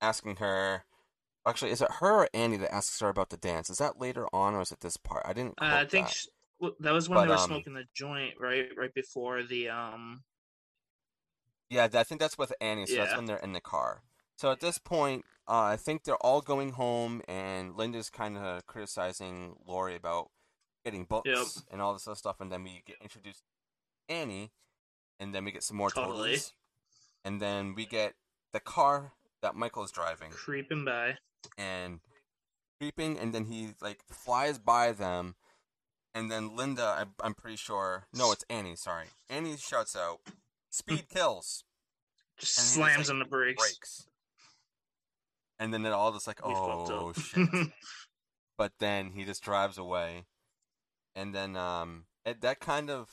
asking 0.00 0.36
her. 0.36 0.84
Actually, 1.46 1.70
is 1.70 1.80
it 1.80 1.90
her 2.00 2.24
or 2.24 2.28
Annie 2.34 2.58
that 2.58 2.74
asks 2.74 3.00
her 3.00 3.08
about 3.08 3.30
the 3.30 3.36
dance? 3.38 3.70
Is 3.70 3.78
that 3.78 3.98
later 3.98 4.26
on, 4.34 4.54
or 4.54 4.60
is 4.60 4.70
it 4.72 4.80
this 4.80 4.96
part? 4.98 5.22
I 5.24 5.32
didn't. 5.32 5.54
Uh, 5.60 5.64
I 5.64 5.84
think 5.86 6.08
that. 6.08 6.14
sh- 6.14 6.26
well, 6.60 6.72
that 6.80 6.92
was 6.92 7.08
when 7.08 7.16
But, 7.16 7.22
they 7.22 7.28
were 7.28 7.34
um, 7.36 7.46
smoking 7.46 7.72
the 7.74 7.84
joint, 7.94 8.34
right? 8.38 8.68
Right 8.76 8.92
before 8.92 9.42
the 9.42 9.70
um. 9.70 10.24
Yeah, 11.70 11.88
I 11.92 12.04
think 12.04 12.20
that's 12.20 12.36
with 12.38 12.52
Annie. 12.60 12.86
So 12.86 12.96
that's 12.96 13.16
when 13.16 13.26
they're 13.26 13.36
in 13.38 13.52
the 13.52 13.60
car. 13.60 14.02
So 14.36 14.50
at 14.52 14.60
this 14.60 14.78
point, 14.78 15.24
uh, 15.48 15.62
I 15.62 15.76
think 15.76 16.04
they're 16.04 16.16
all 16.16 16.40
going 16.40 16.72
home, 16.72 17.22
and 17.28 17.76
Linda's 17.76 18.10
kind 18.10 18.36
of 18.38 18.66
criticizing 18.66 19.56
Laurie 19.66 19.96
about 19.96 20.30
getting 20.84 21.04
books 21.04 21.28
Yep. 21.28 21.46
and 21.70 21.82
all 21.82 21.92
this 21.92 22.06
other 22.06 22.14
stuff, 22.14 22.40
and 22.40 22.50
then 22.52 22.62
we 22.62 22.82
get 22.86 22.96
introduced 23.02 23.42
to 24.08 24.14
Annie, 24.14 24.52
and 25.18 25.34
then 25.34 25.44
we 25.44 25.50
get 25.52 25.62
some 25.62 25.76
more 25.76 25.90
Totally. 25.90 26.30
totals, 26.30 26.52
and 27.24 27.40
then 27.40 27.74
we 27.74 27.86
get 27.86 28.14
the 28.52 28.60
car 28.60 29.12
that 29.42 29.54
Michael 29.54 29.84
is 29.84 29.90
driving 29.90 30.30
creeping 30.30 30.84
by. 30.84 31.16
and 31.56 32.00
creeping, 32.80 33.18
and 33.18 33.34
then 33.34 33.46
he 33.46 33.74
like 33.80 34.00
flies 34.10 34.58
by 34.58 34.92
them, 34.92 35.34
and 36.14 36.30
then 36.30 36.56
Linda, 36.56 36.82
I, 36.82 37.04
I'm 37.24 37.34
pretty 37.34 37.56
sure, 37.56 38.06
no, 38.14 38.32
it's 38.32 38.44
Annie. 38.48 38.76
Sorry, 38.76 39.06
Annie 39.28 39.56
shouts 39.56 39.94
out, 39.96 40.18
"Speed 40.70 41.08
kills." 41.14 41.64
Just 42.38 42.58
And 42.58 42.64
he 42.64 42.68
just, 42.68 42.74
slams 42.74 43.08
like, 43.08 43.14
on 43.14 43.18
the 43.18 43.24
brakes. 43.24 43.62
breaks. 43.62 44.06
And 45.58 45.74
then 45.74 45.84
it 45.84 45.92
all 45.92 46.12
just 46.12 46.28
like, 46.28 46.40
oh 46.44 47.12
shit. 47.12 47.48
but 48.58 48.72
then 48.78 49.10
he 49.10 49.24
just 49.24 49.42
drives 49.42 49.76
away. 49.76 50.24
And 51.16 51.34
then 51.34 51.56
um 51.56 52.04
it, 52.24 52.40
that 52.42 52.60
kind 52.60 52.90
of 52.90 53.08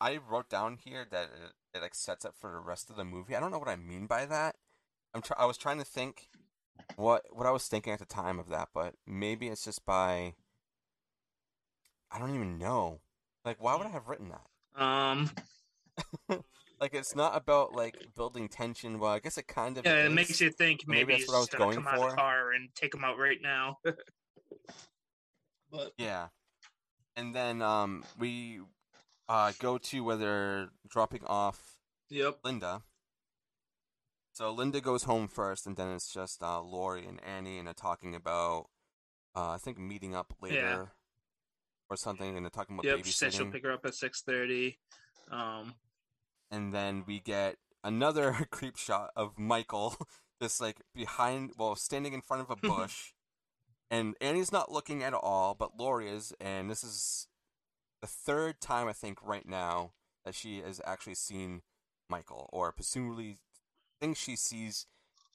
I 0.00 0.18
wrote 0.18 0.48
down 0.48 0.78
here 0.84 1.06
that 1.10 1.24
it, 1.24 1.52
it 1.78 1.82
like 1.82 1.94
sets 1.94 2.24
up 2.24 2.34
for 2.38 2.50
the 2.52 2.58
rest 2.60 2.90
of 2.90 2.96
the 2.96 3.04
movie. 3.04 3.34
I 3.34 3.40
don't 3.40 3.50
know 3.50 3.58
what 3.58 3.68
I 3.68 3.76
mean 3.76 4.06
by 4.06 4.26
that. 4.26 4.56
I'm 5.14 5.22
try- 5.22 5.36
I 5.38 5.44
was 5.46 5.56
trying 5.58 5.78
to 5.78 5.84
think 5.84 6.28
what 6.96 7.24
what 7.30 7.46
I 7.46 7.50
was 7.50 7.66
thinking 7.66 7.92
at 7.92 7.98
the 7.98 8.04
time 8.04 8.38
of 8.38 8.48
that, 8.50 8.68
but 8.72 8.94
maybe 9.06 9.48
it's 9.48 9.64
just 9.64 9.84
by 9.84 10.34
I 12.10 12.18
don't 12.18 12.34
even 12.34 12.58
know. 12.58 13.00
Like 13.44 13.62
why 13.62 13.74
would 13.76 13.86
I 13.86 13.90
have 13.90 14.08
written 14.08 14.30
that? 14.30 14.82
um. 14.82 15.30
Like 16.80 16.94
it's 16.94 17.16
not 17.16 17.36
about 17.36 17.74
like 17.74 17.96
building 18.14 18.48
tension. 18.48 19.00
Well, 19.00 19.10
I 19.10 19.18
guess 19.18 19.36
it 19.36 19.48
kind 19.48 19.78
of 19.78 19.84
Yeah, 19.84 20.04
it 20.04 20.06
is. 20.06 20.12
makes 20.12 20.40
you 20.40 20.48
think 20.52 20.82
Maybe 20.86 21.06
maybe, 21.06 21.12
that's 21.14 21.26
what 21.28 21.34
I 21.36 21.40
was 21.40 21.48
gonna 21.48 21.64
going 21.64 21.74
come 21.74 21.88
out 21.88 21.94
of 21.94 22.00
for. 22.02 22.10
the 22.10 22.16
car 22.16 22.52
and 22.52 22.68
take 22.76 22.94
him 22.94 23.02
out 23.02 23.18
right 23.18 23.38
now. 23.42 23.78
but 25.72 25.92
Yeah. 25.98 26.28
And 27.16 27.34
then 27.34 27.62
um 27.62 28.04
we 28.16 28.60
uh 29.28 29.52
go 29.58 29.78
to 29.78 30.04
where 30.04 30.16
they're 30.16 30.68
dropping 30.88 31.24
off 31.26 31.76
yep. 32.10 32.38
Linda. 32.44 32.82
So 34.32 34.52
Linda 34.52 34.80
goes 34.80 35.02
home 35.02 35.26
first 35.26 35.66
and 35.66 35.76
then 35.76 35.88
it's 35.92 36.12
just 36.12 36.42
uh 36.42 36.60
Laurie 36.60 37.06
and 37.06 37.20
Annie 37.24 37.58
and 37.58 37.66
they're 37.66 37.74
talking 37.74 38.14
about 38.14 38.66
uh 39.34 39.50
I 39.50 39.58
think 39.58 39.78
meeting 39.78 40.14
up 40.14 40.32
later 40.40 40.92
or 41.90 41.96
something, 41.96 42.36
and 42.36 42.44
they're 42.44 42.50
talking 42.50 42.76
about 42.76 42.84
Yep, 42.84 43.04
she 43.04 43.12
said 43.12 43.32
she'll 43.32 43.50
pick 43.50 43.64
her 43.64 43.72
up 43.72 43.84
at 43.86 43.94
six 43.94 44.22
thirty. 44.22 44.78
Um, 45.30 45.74
and 46.50 46.72
then 46.72 47.04
we 47.06 47.20
get 47.20 47.56
another 47.84 48.32
creep 48.50 48.76
shot 48.76 49.10
of 49.16 49.38
Michael 49.38 49.96
just 50.42 50.60
like 50.60 50.82
behind 50.94 51.52
well 51.58 51.76
standing 51.76 52.12
in 52.12 52.20
front 52.20 52.42
of 52.42 52.50
a 52.50 52.56
bush 52.68 53.12
and 53.90 54.14
Annie's 54.20 54.52
not 54.52 54.70
looking 54.70 55.02
at 55.02 55.14
all 55.14 55.54
but 55.54 55.78
Laurie 55.78 56.10
is 56.10 56.32
and 56.40 56.70
this 56.70 56.82
is 56.82 57.27
the 58.00 58.06
third 58.06 58.60
time 58.60 58.88
I 58.88 58.92
think 58.92 59.18
right 59.22 59.46
now 59.46 59.92
that 60.24 60.34
she 60.34 60.60
has 60.60 60.80
actually 60.84 61.14
seen 61.14 61.62
Michael 62.08 62.48
or 62.52 62.72
presumably 62.72 63.38
thinks 64.00 64.20
she 64.20 64.36
sees 64.36 64.86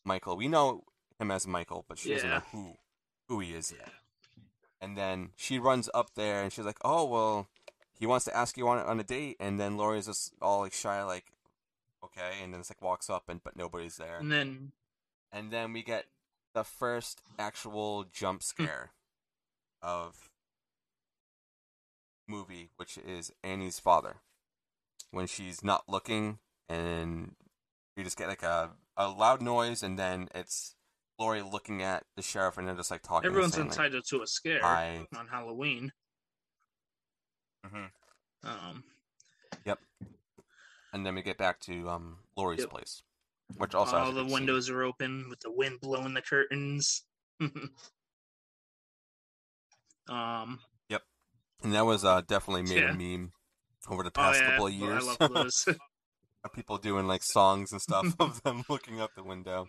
Michael. 0.04 0.38
We 0.38 0.48
know 0.48 0.84
him 1.20 1.32
as 1.32 1.48
Michael 1.48 1.86
but 1.88 1.98
she 1.98 2.14
doesn't 2.14 2.30
know 2.30 2.42
who 2.52 2.74
who 3.28 3.40
he 3.40 3.54
is 3.54 3.72
yet. 3.72 3.90
And 4.82 4.98
then 4.98 5.30
she 5.36 5.60
runs 5.60 5.90
up 5.94 6.16
there 6.16 6.42
and 6.42 6.52
she's 6.52 6.66
like 6.66 6.80
oh 6.84 7.06
well 7.06 7.48
he 8.00 8.06
wants 8.06 8.26
to 8.26 8.36
ask 8.36 8.58
you 8.58 8.68
on 8.68 8.80
on 8.80 9.00
a 9.00 9.04
date. 9.04 9.38
And 9.40 9.60
then 9.60 9.78
Laurie's 9.78 10.08
just 10.08 10.34
all 10.42 10.62
like 10.62 10.74
shy 10.74 11.04
like 11.04 11.26
okay. 12.04 12.44
And 12.44 12.54
then 12.54 12.60
it's 12.60 12.70
like 12.70 12.82
walks 12.82 13.10
up 13.10 13.24
and 13.30 13.44
but 13.44 13.56
nobody's 13.56 13.98
there. 13.98 14.18
And 14.18 14.32
then 14.32 14.72
and 15.32 15.52
then 15.52 15.74
we 15.74 15.84
get 15.84 16.06
the 16.54 16.64
first 16.64 17.22
actual 17.40 18.06
jump 18.12 18.44
scare 18.44 18.92
of 19.82 20.30
movie 22.34 22.70
which 22.78 22.98
is 22.98 23.32
Annie's 23.44 23.80
father 23.80 24.16
when 25.12 25.28
she's 25.28 25.64
not 25.64 25.88
looking 25.88 26.40
and 26.68 27.36
you 27.96 28.04
just 28.04 28.18
get 28.18 28.28
like 28.28 28.42
a, 28.44 28.72
a 28.98 29.08
loud 29.08 29.42
noise 29.42 29.84
and 29.84 29.98
then 30.00 30.28
it's 30.34 30.76
Laurie 31.20 31.44
looking 31.44 31.84
at 31.84 32.06
the 32.16 32.24
sheriff 32.24 32.58
and 32.58 32.68
they're 32.68 32.76
just 32.76 32.90
like 32.90 33.04
talking 33.04 33.28
everyone's 33.28 33.54
saying, 33.54 33.68
like, 33.68 33.78
entitled 33.78 34.04
to 34.10 34.22
a 34.24 34.28
scare 34.28 34.62
hi 34.62 35.08
on 35.16 35.28
Halloween. 35.28 35.92
Mhm. 37.66 37.92
Um, 38.44 38.84
Yep. 39.66 39.80
and 40.92 41.06
then 41.06 41.14
we 41.16 41.22
get 41.22 41.38
back 41.38 41.60
to 41.62 41.90
um 41.90 42.18
Laurie's 42.36 42.62
Yep. 42.62 42.70
place 42.70 43.04
which 43.58 43.76
also 43.76 43.98
all 43.98 44.12
the 44.12 44.24
good 44.24 44.30
scene. 44.30 44.34
windows 44.34 44.70
are 44.70 44.84
open 44.84 45.28
with 45.30 45.40
the 45.42 45.52
wind 45.52 45.80
blowing 45.82 46.14
the 46.16 46.22
curtains. 46.22 47.04
um, 50.10 50.60
and 51.64 51.74
that 51.74 51.86
was 51.86 52.04
uh 52.06 52.22
definitely 52.22 52.64
made 52.64 52.84
Yeah. 52.84 52.92
a 52.92 52.94
meme 52.94 53.32
over 53.90 54.04
the 54.04 54.10
oh 54.10 54.12
past 54.22 54.40
yeah, 54.42 54.50
couple 54.52 54.68
of 54.68 54.74
I 54.74 54.76
years 54.76 55.06
love 55.06 55.18
those. 55.34 55.66
people 56.54 56.78
doing 56.78 57.08
like 57.08 57.24
songs 57.24 57.72
and 57.72 57.82
stuff 57.82 58.16
of 58.20 58.42
them 58.44 58.64
looking 58.70 59.00
out 59.00 59.12
the 59.16 59.24
window. 59.24 59.68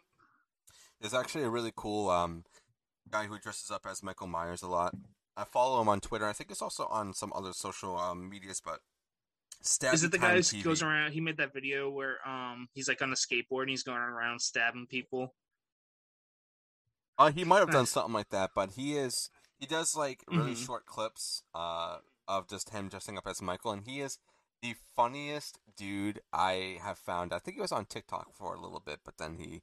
There's 1.00 1.14
actually 1.14 1.44
a 1.44 1.50
really 1.50 1.72
cool 1.74 2.11
um 2.11 2.44
guy 3.11 3.26
who 3.26 3.38
dresses 3.38 3.70
up 3.70 3.87
as 3.88 4.02
Michael 4.02 4.26
Myers 4.26 4.62
a 4.62 4.68
lot. 4.68 4.94
I 5.37 5.44
follow 5.44 5.80
him 5.80 5.88
on 5.88 6.00
Twitter. 6.00 6.26
I 6.26 6.33
think 6.33 6.50
it's 6.50 6.62
also 6.62 6.87
on 6.87 7.12
some 7.12 7.33
other 7.35 7.52
social 7.52 7.98
um, 7.98 8.28
medias, 8.30 8.61
but 8.64 8.78
Is 9.92 10.04
it 10.04 10.12
the 10.12 10.18
guy 10.18 10.40
who 10.40 10.62
goes 10.62 10.80
around? 10.83 11.12
He 11.12 11.20
made 11.20 11.38
that 11.38 11.52
video 11.52 11.90
where 11.90 12.16
um 12.26 12.68
he's 12.72 12.88
like 12.88 13.02
on 13.02 13.11
a 13.12 13.16
skateboard 13.16 13.62
and 13.62 13.70
he's 13.70 13.83
going 13.83 13.98
around 13.98 14.40
stabbing 14.40 14.87
people. 14.88 15.35
Uh, 17.18 17.30
he 17.30 17.44
might 17.44 17.61
have 17.61 17.70
done 17.70 17.87
something 17.87 18.12
like 18.12 18.30
that, 18.30 18.50
but 18.54 18.72
he 18.72 18.96
is 18.96 19.30
he 19.58 19.66
does 19.66 19.94
like 19.96 20.24
really 20.28 20.54
Mhm. 20.54 20.64
short 20.66 20.86
clips 20.86 21.42
uh 21.54 21.98
of 22.26 22.48
just 22.48 22.70
him 22.70 22.88
dressing 22.88 23.18
up 23.18 23.26
as 23.26 23.42
Michael, 23.42 23.72
and 23.72 23.84
he 23.84 24.00
is 24.00 24.18
the 24.62 24.74
funniest 24.96 25.58
dude 25.76 26.20
I 26.32 26.78
have 26.82 26.98
found. 26.98 27.32
I 27.34 27.38
think 27.38 27.56
he 27.56 27.60
was 27.60 27.72
on 27.72 27.84
TikTok 27.86 28.32
for 28.34 28.54
a 28.54 28.60
little 28.60 28.80
bit, 28.80 29.00
but 29.04 29.18
then 29.18 29.36
he 29.36 29.62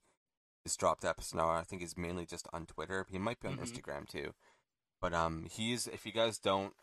just 0.64 0.80
dropped 0.80 1.04
episodes 1.04 1.34
now. 1.34 1.50
I 1.50 1.64
think 1.64 1.82
he's 1.82 1.98
mainly 1.98 2.26
just 2.28 2.48
on 2.54 2.68
Twitter. 2.68 3.06
He 3.10 3.18
might 3.18 3.40
be 3.40 3.48
on 3.48 3.58
Mhm. 3.58 3.64
Instagram 3.64 4.08
too. 4.08 4.36
But 5.00 5.14
um, 5.16 5.46
he's 5.46 5.88
if 5.88 6.06
you 6.06 6.12
guys 6.12 6.38
don't 6.38 6.76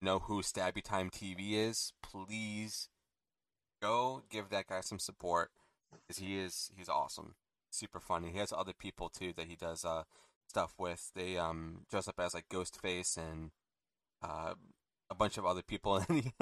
know 0.00 0.18
who 0.20 0.42
Stabby 0.42 0.82
Time 0.82 1.10
TV 1.10 1.52
is, 1.54 1.92
please 2.02 2.88
go 3.82 4.22
give 4.30 4.48
that 4.48 4.66
guy 4.66 4.80
some 4.80 4.98
support 4.98 5.52
because 5.90 6.18
he 6.18 6.38
is 6.38 6.70
he's 6.76 6.88
awesome, 6.88 7.36
super 7.70 8.00
funny. 8.00 8.32
He 8.32 8.38
has 8.38 8.52
other 8.52 8.72
people 8.72 9.10
too 9.10 9.32
that 9.34 9.46
he 9.46 9.56
does 9.56 9.84
uh 9.84 10.04
stuff 10.48 10.74
with. 10.78 11.10
They 11.14 11.36
um 11.36 11.82
dress 11.90 12.08
up 12.08 12.18
as 12.18 12.34
like 12.34 12.48
Ghostface 12.48 13.16
and 13.16 13.50
uh 14.22 14.54
a 15.10 15.14
bunch 15.14 15.38
of 15.38 15.46
other 15.46 15.62
people. 15.62 15.96
And 16.08 16.22
he, 16.22 16.32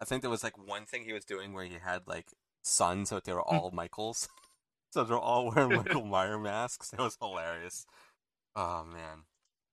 I 0.00 0.04
think 0.04 0.22
there 0.22 0.30
was 0.30 0.44
like 0.44 0.56
one 0.58 0.86
thing 0.86 1.04
he 1.04 1.12
was 1.12 1.24
doing 1.24 1.52
where 1.52 1.64
he 1.64 1.76
had 1.82 2.02
like 2.06 2.28
sons, 2.62 3.10
so 3.10 3.20
they 3.20 3.32
were 3.32 3.42
all 3.42 3.70
Michaels. 3.74 4.28
so 4.90 5.04
they're 5.04 5.18
all 5.18 5.50
wearing 5.50 5.76
Michael 5.76 6.04
Myers 6.04 6.40
masks. 6.42 6.92
It 6.92 6.98
was 6.98 7.16
hilarious. 7.20 7.86
Oh 8.56 8.84
man. 8.84 9.24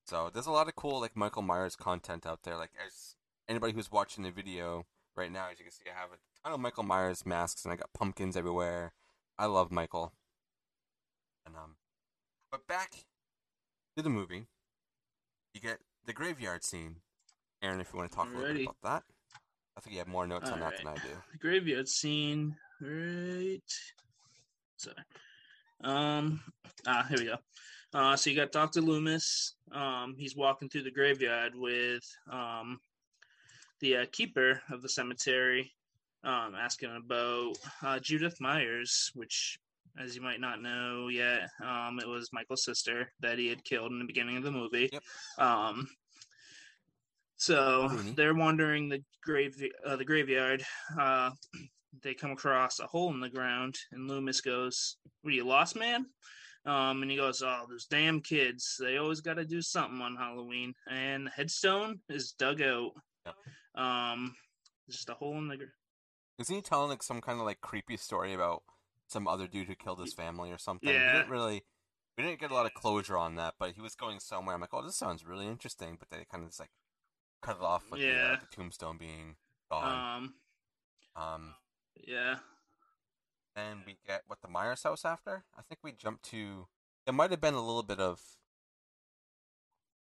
So 0.06 0.30
there's 0.32 0.46
a 0.46 0.52
lot 0.52 0.68
of 0.68 0.74
cool 0.74 1.00
like 1.00 1.16
Michael 1.16 1.42
Myers 1.42 1.76
content 1.76 2.26
out 2.26 2.42
there. 2.42 2.56
Like 2.56 2.72
as 2.84 3.16
anybody 3.48 3.72
who's 3.72 3.92
watching 3.92 4.24
the 4.24 4.30
video 4.30 4.86
right 5.16 5.30
now, 5.30 5.46
as 5.50 5.58
you 5.58 5.64
can 5.64 5.72
see, 5.72 5.84
I 5.86 5.98
have 5.98 6.10
a 6.10 6.18
ton 6.42 6.54
of 6.54 6.60
Michael 6.60 6.82
Myers 6.82 7.24
masks 7.24 7.64
and 7.64 7.72
I 7.72 7.76
got 7.76 7.92
pumpkins 7.92 8.36
everywhere. 8.36 8.92
I 9.38 9.46
love 9.46 9.70
Michael. 9.70 10.12
And 11.46 11.56
um 11.56 11.76
but 12.50 12.66
back 12.66 13.04
to 13.96 14.02
the 14.02 14.10
movie. 14.10 14.46
You 15.54 15.60
get 15.60 15.78
the 16.06 16.12
graveyard 16.12 16.64
scene. 16.64 16.96
Aaron, 17.62 17.80
if 17.80 17.92
you 17.92 17.98
want 17.98 18.10
to 18.10 18.16
talk 18.16 18.28
a 18.32 18.36
little 18.36 18.54
bit 18.54 18.62
about 18.64 18.76
that. 18.82 19.02
I 19.76 19.80
think 19.80 19.94
you 19.94 20.00
have 20.00 20.08
more 20.08 20.26
notes 20.26 20.50
on 20.50 20.60
that 20.60 20.76
than 20.78 20.88
I 20.88 20.94
do. 20.94 21.38
graveyard 21.38 21.88
scene. 21.88 22.56
Right. 22.80 23.60
Sorry. 24.76 24.96
Um. 25.84 26.40
Ah, 26.86 27.06
here 27.08 27.18
we 27.18 27.24
go. 27.26 27.36
Uh, 27.94 28.16
so 28.16 28.30
you 28.30 28.36
got 28.36 28.52
Doctor 28.52 28.80
Loomis. 28.80 29.54
Um, 29.72 30.14
he's 30.16 30.34
walking 30.36 30.68
through 30.68 30.84
the 30.84 30.90
graveyard 30.90 31.52
with 31.54 32.02
um, 32.30 32.80
the 33.80 33.98
uh, 33.98 34.06
keeper 34.12 34.62
of 34.70 34.80
the 34.82 34.88
cemetery, 34.88 35.70
um, 36.24 36.54
asking 36.58 36.96
about 36.96 37.58
uh, 37.82 37.98
Judith 37.98 38.40
Myers, 38.40 39.10
which, 39.14 39.58
as 39.98 40.16
you 40.16 40.22
might 40.22 40.40
not 40.40 40.62
know 40.62 41.08
yet, 41.08 41.48
um, 41.64 41.98
it 42.00 42.08
was 42.08 42.32
Michael's 42.32 42.64
sister 42.64 43.12
that 43.20 43.38
he 43.38 43.48
had 43.48 43.64
killed 43.64 43.92
in 43.92 43.98
the 43.98 44.04
beginning 44.04 44.36
of 44.36 44.42
the 44.42 44.50
movie. 44.50 44.88
Yep. 44.92 45.02
Um, 45.38 45.88
so 47.36 47.88
Rooney. 47.90 48.12
they're 48.12 48.34
wandering 48.34 48.88
the 48.88 49.02
grave 49.22 49.60
uh, 49.84 49.96
the 49.96 50.04
graveyard. 50.04 50.64
Uh, 50.98 51.30
they 52.02 52.14
come 52.14 52.30
across 52.30 52.80
a 52.80 52.86
hole 52.86 53.12
in 53.12 53.20
the 53.20 53.28
ground, 53.28 53.76
and 53.92 54.08
Loomis 54.08 54.40
goes, 54.40 54.96
"What 55.22 55.32
are 55.32 55.36
you 55.36 55.44
lost, 55.44 55.76
man?" 55.76 56.06
Um, 56.64 57.02
and 57.02 57.10
he 57.10 57.16
goes, 57.16 57.42
"Oh, 57.42 57.66
those 57.68 57.86
damn 57.86 58.20
kids! 58.20 58.76
They 58.80 58.96
always 58.96 59.20
got 59.20 59.34
to 59.34 59.44
do 59.44 59.60
something 59.60 60.00
on 60.00 60.16
Halloween." 60.16 60.74
And 60.88 61.26
the 61.26 61.30
headstone 61.30 62.00
is 62.08 62.32
dug 62.32 62.62
out. 62.62 62.92
Yep. 63.26 63.34
Um, 63.74 64.34
just 64.88 65.10
a 65.10 65.14
hole 65.14 65.36
in 65.38 65.48
the. 65.48 65.58
Isn't 66.38 66.54
he 66.54 66.62
telling 66.62 66.90
like 66.90 67.02
some 67.02 67.20
kind 67.20 67.40
of 67.40 67.46
like 67.46 67.60
creepy 67.60 67.96
story 67.96 68.32
about 68.34 68.62
some 69.12 69.28
other 69.28 69.46
dude 69.46 69.68
who 69.68 69.74
killed 69.74 70.00
his 70.00 70.12
family 70.14 70.50
or 70.50 70.58
something? 70.58 70.92
Yeah. 70.92 71.12
We 71.12 71.18
didn't 71.18 71.30
really 71.30 71.64
we 72.16 72.24
didn't 72.24 72.40
get 72.40 72.50
a 72.50 72.54
lot 72.54 72.66
of 72.66 72.74
closure 72.74 73.16
on 73.16 73.36
that, 73.36 73.54
but 73.58 73.72
he 73.72 73.80
was 73.80 73.94
going 73.94 74.20
somewhere. 74.20 74.54
I'm 74.54 74.60
like, 74.60 74.74
oh, 74.74 74.82
this 74.82 74.96
sounds 74.96 75.24
really 75.24 75.46
interesting, 75.46 75.96
but 75.98 76.10
they 76.10 76.24
kind 76.30 76.42
of 76.44 76.50
just 76.50 76.60
like 76.60 76.70
cut 77.42 77.56
it 77.56 77.62
off 77.62 77.84
with 77.90 78.00
the, 78.00 78.12
uh, 78.12 78.36
the 78.40 78.46
tombstone 78.54 78.98
being 78.98 79.36
gone. 79.70 80.16
um, 80.16 80.34
Um, 81.16 81.54
yeah, 82.06 82.36
and 83.56 83.80
we 83.86 83.98
get 84.06 84.22
what 84.26 84.40
the 84.42 84.48
Myers 84.48 84.82
house 84.82 85.04
after. 85.04 85.44
I 85.56 85.62
think 85.62 85.80
we 85.82 85.92
jumped 85.92 86.24
to. 86.30 86.66
It 87.06 87.12
might 87.14 87.30
have 87.30 87.40
been 87.40 87.54
a 87.54 87.60
little 87.64 87.82
bit 87.82 87.98
of, 88.00 88.20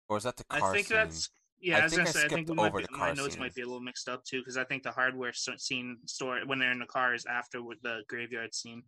or 0.08 0.16
is 0.16 0.24
that 0.24 0.36
the 0.36 0.44
car 0.44 0.70
I 0.70 0.74
think 0.74 0.86
scene? 0.88 0.96
that's. 0.96 1.30
Yeah, 1.62 1.76
I 1.76 1.80
I, 1.80 1.82
was 1.84 1.92
think 1.92 1.98
gonna 2.00 2.08
I 2.08 2.12
say 2.12 2.24
I 2.24 2.28
think 2.28 2.50
over 2.50 2.78
be, 2.80 2.84
the 2.90 2.98
my 2.98 3.12
notes 3.12 3.34
scene. 3.34 3.40
might 3.40 3.54
be 3.54 3.62
a 3.62 3.66
little 3.66 3.80
mixed 3.80 4.08
up 4.08 4.24
too 4.24 4.40
because 4.40 4.56
I 4.56 4.64
think 4.64 4.82
the 4.82 4.90
hardware 4.90 5.32
scene 5.32 5.98
store 6.06 6.40
when 6.46 6.58
they're 6.58 6.72
in 6.72 6.80
the 6.80 6.86
car 6.86 7.14
is 7.14 7.24
after 7.26 7.62
with 7.62 7.80
the 7.82 8.02
graveyard 8.08 8.52
scene. 8.52 8.82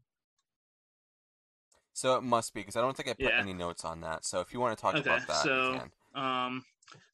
So 1.92 2.16
it 2.16 2.22
must 2.24 2.52
be 2.52 2.60
because 2.60 2.74
I 2.76 2.80
don't 2.80 2.96
think 2.96 3.08
I 3.08 3.12
put 3.12 3.20
Yeah. 3.32 3.38
any 3.40 3.52
notes 3.54 3.84
on 3.84 4.00
that. 4.00 4.24
So 4.24 4.40
if 4.40 4.52
you 4.52 4.58
want 4.58 4.76
to 4.76 4.82
talk 4.82 4.96
Okay, 4.96 5.08
about 5.08 5.26
that, 5.28 5.42
so- 5.44 5.80
um 6.20 6.64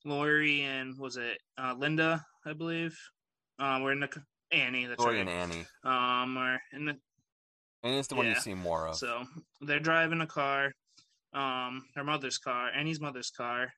Laurie 0.04 0.62
and 0.62 0.98
was 0.98 1.16
it 1.18 1.38
uh 1.58 1.74
Linda, 1.76 2.24
I 2.46 2.52
believe. 2.54 2.98
Um 3.58 3.82
we're 3.82 3.92
in 3.92 4.00
the 4.00 4.22
Annie, 4.52 4.86
that's 4.86 4.98
Laurie 4.98 5.18
right. 5.18 5.28
and 5.28 5.52
Annie. 5.52 5.66
Um 5.84 6.36
are 6.38 6.60
in 6.72 6.86
the 6.86 6.96
And 7.82 7.94
it's 7.94 8.08
the 8.08 8.14
one 8.14 8.26
you 8.26 8.34
see 8.36 8.54
more 8.54 8.88
of. 8.88 8.96
so 8.96 9.24
they're 9.60 9.78
driving 9.80 10.22
a 10.22 10.26
car, 10.26 10.72
um 11.34 11.86
her 11.94 12.04
mother's 12.04 12.38
car, 12.38 12.70
Annie's 12.74 13.00
mother's 13.00 13.30
car. 13.30 13.72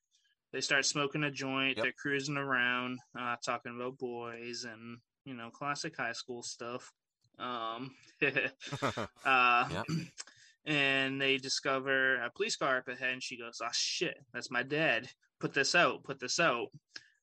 They 0.52 0.60
start 0.60 0.84
smoking 0.84 1.24
a 1.24 1.30
joint, 1.30 1.76
Yep. 1.76 1.84
they're 1.84 1.92
cruising 2.00 2.36
around, 2.36 2.98
uh 3.18 3.36
talking 3.44 3.74
about 3.74 3.98
boys 3.98 4.64
and 4.64 4.98
you 5.24 5.34
know, 5.34 5.50
classic 5.50 5.96
high 5.96 6.12
school 6.12 6.42
stuff. 6.42 6.90
Um 7.38 7.94
uh 9.24 9.68
Yep. 9.70 9.86
and 10.64 11.20
they 11.20 11.38
discover 11.38 12.16
a 12.22 12.30
police 12.30 12.56
car 12.56 12.78
up 12.78 12.88
ahead 12.88 13.12
and 13.14 13.22
she 13.22 13.36
goes 13.36 13.58
oh 13.62 13.68
shit 13.72 14.16
that's 14.32 14.50
my 14.50 14.62
dad 14.62 15.08
put 15.40 15.52
this 15.52 15.74
out 15.74 16.04
put 16.04 16.20
this 16.20 16.38
out 16.38 16.68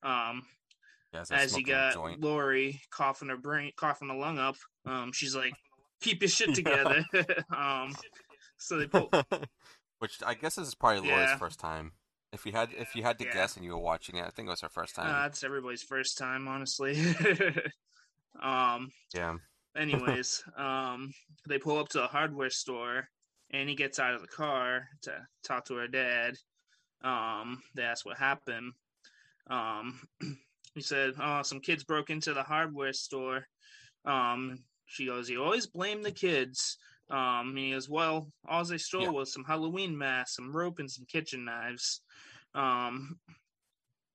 um 0.03 0.41
Yeah, 1.13 1.23
as, 1.31 1.57
you 1.57 1.63
got 1.63 1.93
joint. 1.93 2.19
laurie 2.21 2.81
coughing 2.91 3.29
her 3.29 3.37
brain 3.37 3.71
coughing 3.77 4.09
a 4.09 4.17
lung 4.17 4.39
up 4.39 4.57
um 4.85 5.11
she's 5.13 5.35
like 5.35 5.53
keep 6.01 6.21
your 6.21 6.27
shit 6.29 6.53
together 6.55 7.05
um 7.55 7.95
so 8.57 8.77
they 8.77 8.87
pull 8.87 9.09
Which 9.99 10.17
I 10.25 10.33
guess 10.33 10.55
this 10.55 10.67
is 10.67 10.75
probably 10.75 11.07
Yeah. 11.09 11.37
first 11.37 11.59
time 11.61 11.93
If 12.31 12.45
you 12.45 12.51
had 12.51 12.73
if 12.73 12.95
you 12.95 13.03
had 13.03 13.17
to 13.19 13.25
Yeah. 13.25 13.33
guess 13.33 13.55
and 13.55 13.65
you 13.65 13.71
were 13.71 13.79
watching 13.79 14.17
it, 14.17 14.25
I 14.25 14.29
think 14.29 14.47
it 14.47 14.51
was 14.51 14.63
our 14.63 14.69
first 14.69 14.95
time. 14.95 15.23
Uh, 15.23 15.27
it's 15.27 15.43
everybody's 15.43 15.83
first 15.83 16.17
time, 16.17 16.47
honestly. 16.47 16.99
um. 18.41 18.91
yeah. 19.13 19.35
Anyways, 19.75 20.43
um, 20.57 21.13
they 21.47 21.57
pull 21.57 21.77
up 21.77 21.89
to 21.89 22.03
a 22.03 22.07
hardware 22.07 22.49
store, 22.49 23.07
and 23.51 23.69
he 23.69 23.75
gets 23.75 23.99
out 23.99 24.13
of 24.13 24.21
the 24.21 24.27
car 24.27 24.87
to 25.03 25.25
talk 25.43 25.65
to 25.65 25.75
her 25.75 25.87
dad. 25.87 26.35
Um, 27.03 27.61
they 27.75 27.83
ask 27.83 28.05
what 28.05 28.17
happened. 28.17 28.73
Um, 29.47 30.01
he 30.75 30.81
said, 30.81 31.13
"Oh, 31.19 31.41
some 31.41 31.61
kids 31.61 31.83
broke 31.83 32.09
into 32.09 32.33
the 32.33 32.43
hardware 32.43 32.93
store." 32.93 33.47
Um, 34.05 34.59
she 34.85 35.07
goes, 35.07 35.29
"You 35.29 35.43
always 35.43 35.67
blame 35.67 36.03
the 36.03 36.11
kids." 36.11 36.77
Um, 37.10 37.50
and 37.50 37.58
he 37.58 37.72
goes, 37.72 37.89
"Well, 37.89 38.32
all 38.48 38.63
they 38.63 38.78
stole 38.78 39.04
Yeah. 39.04 39.10
was 39.10 39.34
some 39.34 39.43
Halloween 39.43 39.98
masks, 39.98 40.36
some 40.36 40.56
rope, 40.56 40.80
and 40.80 40.89
some 40.91 41.06
kitchen 41.06 41.45
knives." 41.45 42.02
Um, 42.54 43.19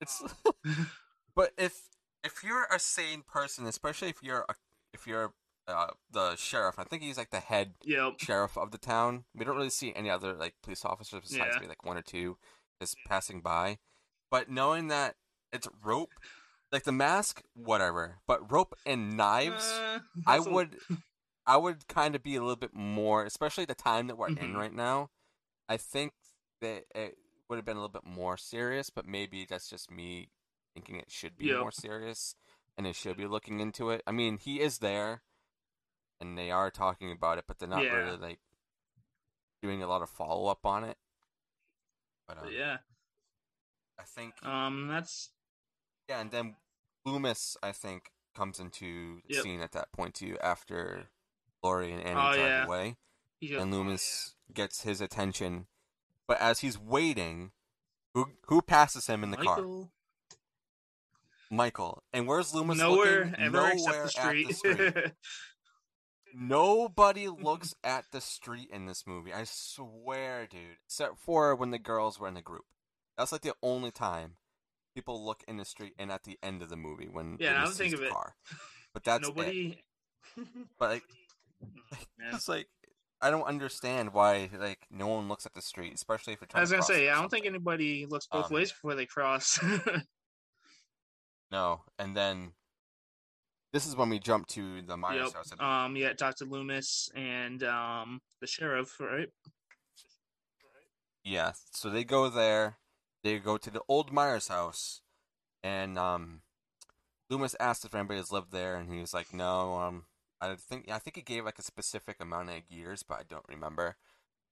It's 0.01 0.23
but 1.35 1.53
if 1.59 1.89
if 2.23 2.43
you're 2.45 2.67
a 2.73 2.79
sane 2.79 3.23
person, 3.27 3.67
especially 3.67 4.09
if 4.09 4.23
you're 4.23 4.45
a, 4.49 4.55
if 4.93 5.07
you're 5.07 5.35
uh, 5.67 5.89
the 6.11 6.37
sheriff, 6.37 6.79
I 6.79 6.85
think 6.85 7.03
he's 7.03 7.17
like 7.19 7.31
the 7.31 7.41
head 7.41 7.75
yep, 7.85 8.15
sheriff 8.19 8.57
of 8.59 8.71
the 8.71 8.79
town. 8.79 9.25
We 9.35 9.45
don't 9.45 9.57
really 9.57 9.71
see 9.71 9.93
any 9.95 10.11
other 10.11 10.35
like 10.35 10.55
police 10.63 10.85
officers 10.85 11.21
besides 11.23 11.51
Yeah. 11.55 11.61
maybe 11.61 11.69
like 11.69 11.85
one 11.85 11.97
or 11.97 12.03
two 12.03 12.37
just 12.81 12.97
passing 13.07 13.41
by. 13.41 13.79
But 14.31 14.51
knowing 14.51 14.89
that 14.89 15.17
it's 15.53 15.69
rope, 15.83 16.11
like 16.73 16.85
the 16.85 16.93
mask, 16.93 17.43
whatever. 17.55 18.19
But 18.27 18.51
rope 18.51 18.75
and 18.85 19.17
knives, 19.17 19.65
Uh, 19.65 20.01
I 20.27 20.37
that's 20.39 20.47
a- 20.47 20.51
would, 20.51 20.79
I 21.47 21.57
would 21.57 21.87
kind 21.89 22.15
of 22.15 22.23
be 22.23 22.37
a 22.37 22.41
little 22.41 22.57
bit 22.57 22.75
more, 22.75 23.25
especially 23.25 23.65
the 23.67 23.75
time 23.75 24.07
that 24.07 24.17
we're 24.17 24.29
in 24.29 24.55
Mhm. 24.55 24.57
right 24.57 24.73
now. 24.73 25.11
I 25.69 25.77
think 25.77 26.13
that 26.61 26.85
it 26.95 27.19
would 27.49 27.57
have 27.57 27.65
been 27.65 27.77
a 27.77 27.81
little 27.81 27.89
bit 28.01 28.05
more 28.07 28.37
serious, 28.37 28.91
but 28.91 29.07
maybe 29.07 29.45
that's 29.45 29.69
just 29.69 29.91
me 29.91 30.31
thinking 30.75 30.97
it 30.97 31.11
should 31.11 31.37
be 31.37 31.51
more 31.51 31.71
serious, 31.73 32.35
and 32.77 32.87
it 32.87 32.97
should 32.97 33.17
be 33.17 33.27
looking 33.27 33.61
into 33.61 33.91
it. 33.91 34.03
I 34.07 34.13
mean, 34.13 34.39
he 34.39 34.61
is 34.61 34.79
there, 34.79 35.23
and 36.21 36.37
they 36.39 36.51
are 36.51 36.71
talking 36.71 37.13
about 37.13 37.39
it, 37.39 37.45
but 37.47 37.59
they're 37.59 37.69
not 37.69 37.85
Yeah. 37.85 37.91
really 37.91 38.17
like 38.17 38.41
doing 39.63 39.83
a 39.83 39.87
lot 39.87 40.03
of 40.03 40.11
follow 40.11 40.47
up 40.49 40.65
on 40.67 40.85
it. 40.85 40.99
But, 42.27 42.39
um, 42.39 42.45
But 42.47 42.55
yeah, 42.55 42.79
I 43.99 44.03
think 44.05 44.35
um, 44.43 44.89
that's 44.89 45.31
yeah, 46.09 46.21
and 46.21 46.31
then 46.31 46.57
Loomis, 47.05 47.57
I 47.63 47.73
think, 47.73 48.13
comes 48.35 48.59
into 48.61 49.21
the 49.29 49.35
Yep. 49.35 49.43
scene 49.43 49.61
at 49.61 49.73
that 49.73 49.93
point 49.93 50.15
too 50.15 50.37
after 50.43 51.09
Laurie 51.65 51.93
oh, 51.93 51.97
and 51.97 52.03
Annie 52.07 52.21
Oh, 52.21 52.35
drive 52.35 52.39
yeah. 52.39 52.65
away, 52.67 52.97
goes, 53.49 53.63
and 53.63 53.73
Loomis 53.73 54.35
gets 54.53 54.83
his 54.83 55.01
attention. 55.01 55.67
But 56.29 56.41
as 56.41 56.61
he's 56.61 56.79
waiting, 56.79 57.53
who 58.15 58.29
who 58.47 58.63
passes 58.63 59.07
him 59.07 59.23
in 59.25 59.31
the 59.31 59.37
car? 59.37 59.57
Michael. 59.57 59.91
Michael. 61.51 62.03
And 62.13 62.27
where's 62.27 62.55
Loomis 62.55 62.79
Nowhere 62.79 63.27
looking? 63.27 63.35
ever 63.45 63.51
Nowhere 63.57 63.73
except 63.73 63.97
the 63.97 64.03
at 64.05 64.11
street. 64.11 64.49
the 64.49 64.55
street. 64.55 65.13
Nobody 66.37 67.29
looks 67.29 67.75
at 67.85 68.07
the 68.11 68.21
street 68.21 68.69
in 68.73 68.87
this 68.87 69.07
movie. 69.07 69.33
I 69.33 69.45
swear, 69.45 70.49
dude. 70.51 70.79
Except 70.87 71.19
for 71.19 71.55
when 71.55 71.71
the 71.71 71.79
girls 71.79 72.19
were 72.19 72.27
in 72.27 72.35
the 72.35 72.43
group. 72.43 72.65
That's 73.17 73.31
like 73.31 73.43
the 73.43 73.55
only 73.63 73.93
time 73.93 74.33
people 74.97 75.25
look 75.25 75.45
in 75.47 75.59
the 75.59 75.65
street 75.65 75.93
and 75.99 76.11
at 76.11 76.25
the 76.25 76.39
end 76.43 76.61
of 76.63 76.71
the 76.71 76.77
movie 76.77 77.09
when 77.09 77.37
Yeah, 77.39 77.53
now 77.53 77.63
Loomis 77.65 77.77
that 77.79 77.85
I 77.85 77.87
think 77.87 77.91
sees 77.93 78.01
the 78.01 78.07
of 78.07 78.11
it. 78.11 78.13
car. 78.13 78.35
But 78.93 79.05
that's 79.05 79.29
it. 79.29 79.37
Nobody. 79.37 79.85
But 80.79 80.91
like, 80.91 81.05
Yeah. 82.19 82.35
it's 82.35 82.49
like 82.49 82.69
I 83.21 83.31
don't 83.31 83.45
understand 83.45 84.13
why 84.13 84.51
like 84.59 84.87
no 84.91 85.09
one 85.09 85.29
looks 85.29 85.47
at 85.47 85.55
the 85.55 85.63
street, 85.63 85.95
especially 85.95 86.35
if 86.35 86.41
you're 86.41 86.49
I 86.55 86.61
was 86.61 86.71
gonna 86.71 86.83
say, 86.83 87.09
or 87.09 87.13
I 87.13 87.21
don't 87.21 87.31
think 87.31 87.47
anybody 87.47 88.07
looks 88.07 88.27
both 88.27 88.47
Um, 88.47 88.55
ways 88.55 88.71
before 88.73 88.95
they 88.95 89.07
cross. 89.07 89.59
No, 91.51 91.83
and 92.01 92.17
then 92.17 92.53
this 93.73 93.87
is 93.87 93.95
when 93.95 94.09
we 94.09 94.19
jump 94.19 94.49
to 94.49 94.83
the 94.83 94.97
Myers 94.97 95.27
yep. 95.27 95.35
house. 95.35 95.53
Um. 95.61 95.95
Yeah. 95.95 96.13
Dr. 96.13 96.47
Loomis 96.47 97.11
and 97.15 97.63
um 97.63 98.21
the 98.41 98.49
sheriff, 98.49 98.99
right? 98.99 99.29
Yeah, 101.23 101.53
so 101.71 101.91
they 101.91 102.03
go 102.05 102.29
there. 102.29 102.79
They 103.23 103.39
go 103.39 103.57
to 103.57 103.71
the 103.71 103.83
old 103.89 104.13
Myers 104.13 104.49
house, 104.49 105.01
and 105.63 105.99
um, 105.99 106.43
Loomis 107.31 107.57
asked 107.59 107.85
if 107.87 107.95
anybody 107.95 108.19
has 108.19 108.31
lived 108.31 108.53
there, 108.53 108.77
and 108.77 108.93
he 108.93 109.01
was 109.01 109.15
like, 109.15 109.33
"No." 109.33 109.75
Um, 109.77 110.05
I 110.51 110.57
think 110.57 110.91
I 110.91 110.99
think 110.99 111.17
he 111.17 111.23
gave 111.23 111.45
like 111.45 111.59
a 111.59 111.63
specific 111.63 112.17
amount 112.21 112.51
of 112.51 112.63
years, 112.69 113.03
but 113.03 113.19
I 113.19 113.23
don't 113.29 113.49
remember. 113.49 113.97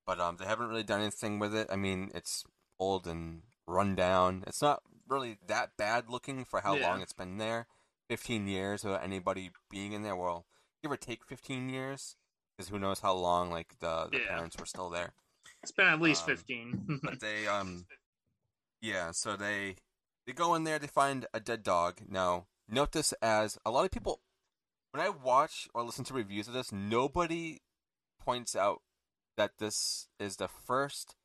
But 0.07 0.19
um, 0.21 0.37
they 0.37 0.45
haven't 0.47 0.69
really 0.69 0.83
done 0.83 1.01
anything 1.01 1.39
with 1.39 1.55
it. 1.55 1.69
I 1.71 1.77
mean, 1.77 2.11
it's 2.15 2.45
old 2.79 3.07
and 3.07 3.43
run 3.67 3.95
down. 3.95 4.43
It's 4.47 4.61
not 4.63 4.83
really 5.09 5.39
that 5.47 5.77
bad 5.77 6.09
looking 6.11 6.45
for 6.45 6.61
how 6.61 6.77
Yeah. 6.77 6.89
long 6.89 7.01
it's 7.03 7.13
been 7.13 7.39
there. 7.39 7.67
Fifteen 8.09 8.47
years 8.49 8.85
without 8.85 9.05
anybody 9.05 9.51
being 9.71 9.93
in 9.93 10.03
there. 10.03 10.17
Well, 10.17 10.47
give 10.83 10.91
or 10.91 10.97
take 10.97 11.25
fifteen 11.25 11.69
years, 11.69 12.17
because 12.57 12.69
who 12.71 12.79
knows 12.79 13.01
how 13.01 13.15
long 13.15 13.51
like 13.51 13.79
the, 13.79 14.09
the 14.11 14.19
Yeah. 14.19 14.35
parents 14.35 14.59
were 14.59 14.67
still 14.67 14.91
there 14.91 15.15
It's 15.63 15.73
been 15.73 15.87
at 15.87 16.01
least 16.01 16.23
Um, 16.23 16.37
fifteen. 16.37 17.01
but 17.03 17.21
they 17.21 17.47
um 17.47 17.87
yeah 18.81 19.13
so 19.13 19.37
they 19.37 19.77
they 20.27 20.33
go 20.33 20.55
in 20.55 20.65
there 20.65 20.79
they 20.79 20.87
find 20.89 21.27
a 21.33 21.41
dead 21.41 21.63
dog 21.63 22.01
now 22.09 22.47
note 22.69 22.93
this 22.93 23.13
as 23.23 23.59
a 23.65 23.71
lot 23.71 23.85
of 23.85 23.91
people 23.91 24.21
when 24.93 25.05
i 25.05 25.09
watch 25.09 25.69
or 25.75 25.83
listen 25.83 26.05
to 26.05 26.15
reviews 26.15 26.47
of 26.49 26.55
this 26.55 26.71
nobody 26.73 27.59
points 28.25 28.55
out 28.55 28.81
that 29.37 29.53
this 29.59 30.09
is 30.21 30.37
the 30.37 30.49
first 30.49 31.17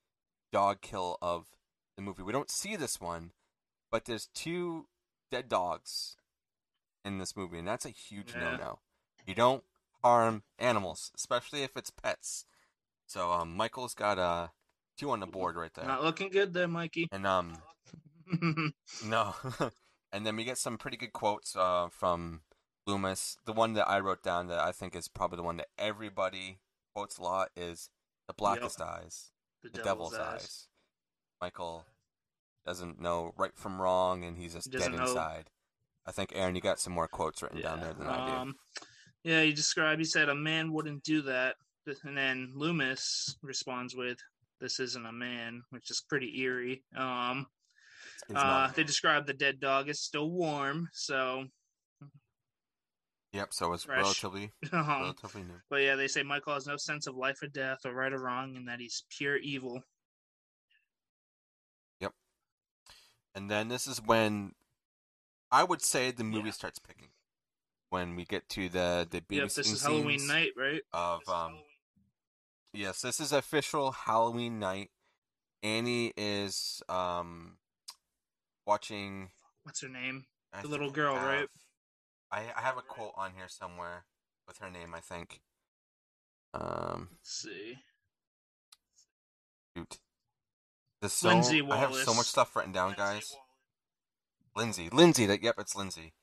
dog 0.51 0.81
kill 0.81 1.17
of 1.21 1.47
the 1.95 2.01
movie 2.01 2.23
we 2.23 2.31
don't 2.31 2.49
see 2.49 2.75
this 2.75 2.99
one 2.99 3.31
but 3.91 4.05
there's 4.05 4.27
two 4.33 4.87
dead 5.31 5.47
dogs 5.47 6.15
in 7.05 7.17
this 7.19 7.35
movie 7.35 7.59
and 7.59 7.67
that's 7.67 7.85
a 7.85 7.89
huge 7.89 8.33
Yeah. 8.33 8.51
no-no 8.51 8.79
you 9.25 9.35
don't 9.35 9.63
harm 10.03 10.43
animals 10.57 11.11
especially 11.15 11.63
if 11.63 11.71
it's 11.75 11.89
pets 11.91 12.45
so 13.05 13.31
um 13.31 13.55
michael's 13.55 13.93
got 13.93 14.17
uh 14.17 14.47
two 14.97 15.11
on 15.11 15.19
the 15.19 15.27
board 15.27 15.55
right 15.55 15.73
there 15.75 15.85
Not 15.85 16.03
looking 16.03 16.29
good 16.29 16.53
there, 16.53 16.67
Mikey. 16.67 17.07
and 17.11 17.27
um 17.27 17.57
no. 19.05 19.35
and 20.11 20.25
then 20.25 20.35
we 20.35 20.43
get 20.43 20.57
some 20.57 20.77
pretty 20.77 20.97
good 20.97 21.13
quotes 21.13 21.55
uh, 21.55 21.87
from 21.89 22.41
Loomis. 22.87 23.37
The 23.45 23.53
one 23.53 23.73
that 23.73 23.87
I 23.87 23.99
wrote 23.99 24.23
down 24.23 24.47
that 24.47 24.59
I 24.59 24.71
think 24.71 24.95
is 24.95 25.07
probably 25.07 25.37
the 25.37 25.43
one 25.43 25.57
that 25.57 25.67
everybody 25.77 26.59
quotes 26.95 27.17
a 27.17 27.21
lot 27.21 27.49
is 27.55 27.89
the 28.27 28.33
blackest 28.33 28.81
eyes, 28.81 29.31
the, 29.61 29.69
the 29.69 29.83
devil's, 29.83 30.15
eyes. 30.15 30.67
Michael 31.41 31.85
doesn't 32.65 32.99
know 32.99 33.33
right 33.37 33.55
from 33.55 33.81
wrong, 33.81 34.23
and 34.23 34.37
he's 34.37 34.53
just 34.53 34.71
He 34.71 34.79
dead 34.79 34.93
know. 34.93 35.03
inside. 35.03 35.49
I 36.05 36.11
think 36.11 36.31
Aaron, 36.33 36.55
you 36.55 36.61
got 36.61 36.79
some 36.79 36.93
more 36.93 37.07
quotes 37.07 37.41
written 37.41 37.61
down 37.61 37.81
there 37.81 37.93
than 37.93 38.07
I 38.07 38.25
do. 38.25 38.33
Um, 38.33 38.55
yeah, 39.23 39.41
he 39.43 39.51
described. 39.51 39.99
He 39.99 40.05
said 40.05 40.29
a 40.29 40.35
man 40.35 40.71
wouldn't 40.71 41.03
do 41.03 41.21
that, 41.23 41.55
and 42.03 42.17
then 42.17 42.53
Loomis 42.55 43.35
responds 43.43 43.95
with, 43.95 44.17
"This 44.61 44.79
isn't 44.79 45.05
a 45.05 45.11
man," 45.11 45.63
which 45.71 45.91
is 45.91 46.03
pretty 46.07 46.39
eerie. 46.39 46.83
Um, 46.95 47.47
uh, 48.33 48.71
they 48.71 48.83
describe 48.83 49.27
the 49.27 49.33
dead 49.33 49.59
dog 49.59 49.89
as 49.89 49.99
still 49.99 50.31
warm, 50.31 50.87
so. 50.93 51.45
Yep. 53.37 53.53
So 53.53 53.71
it's 53.73 53.83
fresh. 53.85 53.97
relatively 54.23 54.51
Um, 54.73 54.87
relatively 54.87 55.43
new. 55.43 55.61
but 55.69 55.77
yeah, 55.77 55.95
they 55.95 56.07
say 56.07 56.23
Michael 56.23 56.53
has 56.55 56.67
no 56.67 56.75
sense 56.77 57.07
of 57.07 57.15
life 57.15 57.41
or 57.41 57.47
death, 57.47 57.85
or 57.85 57.93
right 57.93 58.11
or 58.11 58.19
wrong, 58.19 58.55
and 58.57 58.67
that 58.67 58.79
he's 58.79 59.03
pure 59.09 59.37
evil. 59.37 59.81
Yep. 62.01 62.13
And 63.35 63.49
then 63.49 63.67
this 63.69 63.87
is 63.87 64.01
when 64.01 64.53
I 65.51 65.63
would 65.63 65.81
say 65.81 66.11
the 66.11 66.23
movie 66.23 66.47
Yeah. 66.47 66.51
starts 66.53 66.79
picking. 66.79 67.09
When 67.89 68.15
we 68.17 68.25
get 68.25 68.49
to 68.49 68.67
the 68.67 69.07
the 69.09 69.23
Yep, 69.29 69.49
this 69.53 69.71
is 69.71 69.81
Halloween 69.81 70.27
night, 70.27 70.51
right? 70.57 70.81
of 70.91 71.27
um. 71.29 71.63
Yes, 72.73 73.01
this 73.01 73.19
is 73.21 73.31
official 73.31 73.91
Halloween 73.93 74.59
night. 74.59 74.91
Annie 75.63 76.13
is 76.17 76.83
um 76.89 77.57
watching. 78.65 79.31
What's 79.63 79.81
her 79.81 79.87
name? 79.89 80.25
I 80.51 80.61
The 80.63 80.67
little 80.67 80.91
girl, 80.91 81.15
right? 81.15 81.47
I 82.31 82.45
I 82.55 82.61
have 82.61 82.77
a 82.77 82.81
quote 82.81 83.13
on 83.15 83.31
here 83.35 83.47
somewhere 83.47 84.05
with 84.47 84.57
her 84.59 84.69
name. 84.69 84.93
I 84.95 84.99
think. 84.99 85.41
Um, 86.53 87.09
Let's 87.11 87.31
see. 87.41 87.75
shoot. 89.75 89.99
There's 91.01 91.13
so, 91.13 91.27
Lindsey 91.29 91.61
I 91.69 91.77
have 91.77 91.93
so 91.93 92.13
much 92.13 92.25
stuff 92.25 92.55
written 92.55 92.71
down, 92.71 92.95
guys. 92.97 93.35
Lindsey. 94.55 94.89
Lindsey, 94.91 95.27
that 95.27 95.43
yep, 95.43 95.55
it's 95.59 95.75
Lindsey. 95.75 96.13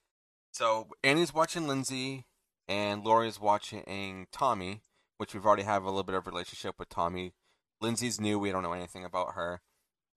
So 0.51 0.88
Annie's 1.05 1.33
watching 1.33 1.69
Lindsey 1.69 2.27
and 2.67 3.05
Laurie's 3.05 3.40
watching 3.40 4.27
Tommy, 4.33 4.81
which 5.19 5.35
we've 5.35 5.47
already 5.47 5.62
have 5.62 5.85
a 5.85 5.88
little 5.88 6.03
bit 6.03 6.17
of 6.17 6.27
relationship 6.27 6.75
with 6.79 6.88
Tommy. 6.88 7.35
Lindsey's 7.81 8.21
new, 8.21 8.38
we 8.38 8.51
don't 8.51 8.62
know 8.62 8.73
anything 8.73 9.05
about 9.05 9.35
her. 9.35 9.61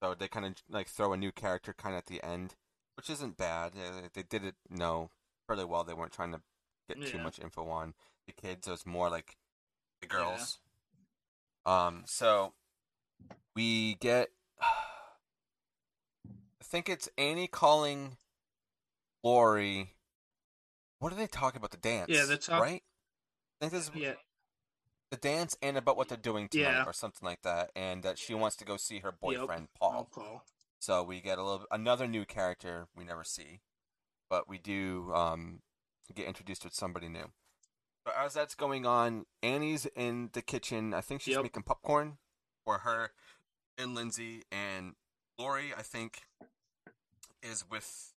So 0.02 0.14
they 0.14 0.26
kind 0.28 0.46
of 0.46 0.54
like 0.68 0.88
throw 0.88 1.12
a 1.12 1.16
new 1.16 1.30
character 1.32 1.72
kind 1.72 1.94
of 1.94 1.98
at 1.98 2.06
the 2.06 2.24
end, 2.24 2.54
which 2.96 3.10
isn't 3.10 3.36
bad. 3.36 3.72
Uh, 3.76 4.08
They 4.12 4.22
did 4.22 4.44
it, 4.44 4.54
know, 4.68 5.10
fairly 5.48 5.64
well. 5.64 5.82
They 5.82 5.94
weren't 5.94 6.12
trying 6.12 6.32
to 6.32 6.40
get 6.88 7.04
too 7.04 7.18
much 7.18 7.40
info 7.40 7.68
on 7.68 7.94
the 8.26 8.32
kids. 8.32 8.68
It 8.68 8.70
was 8.70 8.86
more 8.86 9.10
like 9.10 9.36
the 10.00 10.06
girls. 10.06 10.58
Um, 11.66 12.04
so 12.06 12.52
we 13.56 13.94
get 13.94 14.28
I 14.62 14.66
think 16.64 16.88
it's 16.88 17.08
Annie 17.18 17.48
calling 17.48 18.16
Laurie. 19.24 19.94
What 21.00 21.12
are 21.12 21.16
they 21.16 21.26
talking 21.26 21.58
about? 21.58 21.70
The 21.70 21.76
dance. 21.78 22.10
Yeah, 22.10 22.24
they're 22.26 22.36
talk- 22.36 22.62
right. 22.62 22.82
I 23.60 23.64
think 23.68 23.72
this 23.72 23.88
is 23.88 23.90
Yeah, 23.94 24.14
the 25.10 25.16
dance 25.16 25.56
and 25.62 25.76
about 25.76 25.96
what 25.96 26.08
they're 26.08 26.16
doing 26.18 26.48
tonight 26.48 26.70
Yeah. 26.70 26.84
or 26.86 26.92
something 26.92 27.26
like 27.26 27.42
that, 27.42 27.70
and 27.74 28.02
that 28.04 28.18
she 28.18 28.34
wants 28.34 28.54
to 28.56 28.64
go 28.64 28.76
see 28.76 29.00
her 29.00 29.10
boyfriend 29.12 29.68
Oh, 29.80 29.90
Paul. 29.90 30.08
Paul. 30.12 30.44
So 30.78 31.02
we 31.02 31.20
get 31.20 31.38
a 31.38 31.42
little 31.42 31.66
another 31.72 32.06
new 32.06 32.24
character 32.24 32.86
we 32.96 33.04
never 33.04 33.24
see, 33.24 33.60
but 34.28 34.48
we 34.48 34.58
do 34.58 35.12
um, 35.14 35.60
get 36.14 36.26
introduced 36.26 36.64
with 36.64 36.74
somebody 36.74 37.08
new. 37.08 37.26
But 38.04 38.14
as 38.18 38.34
that's 38.34 38.54
going 38.54 38.86
on, 38.86 39.26
Annie's 39.42 39.86
in 39.96 40.30
the 40.32 40.42
kitchen. 40.42 40.94
I 40.94 41.00
think 41.00 41.20
she's 41.20 41.34
Yep. 41.34 41.42
making 41.42 41.62
popcorn 41.64 42.18
for 42.64 42.78
her 42.78 43.10
and 43.76 43.94
Lindsey, 43.94 44.42
and 44.50 44.94
Laurie, 45.38 45.72
I 45.76 45.82
think, 45.82 46.22
is 47.42 47.64
with 47.70 48.14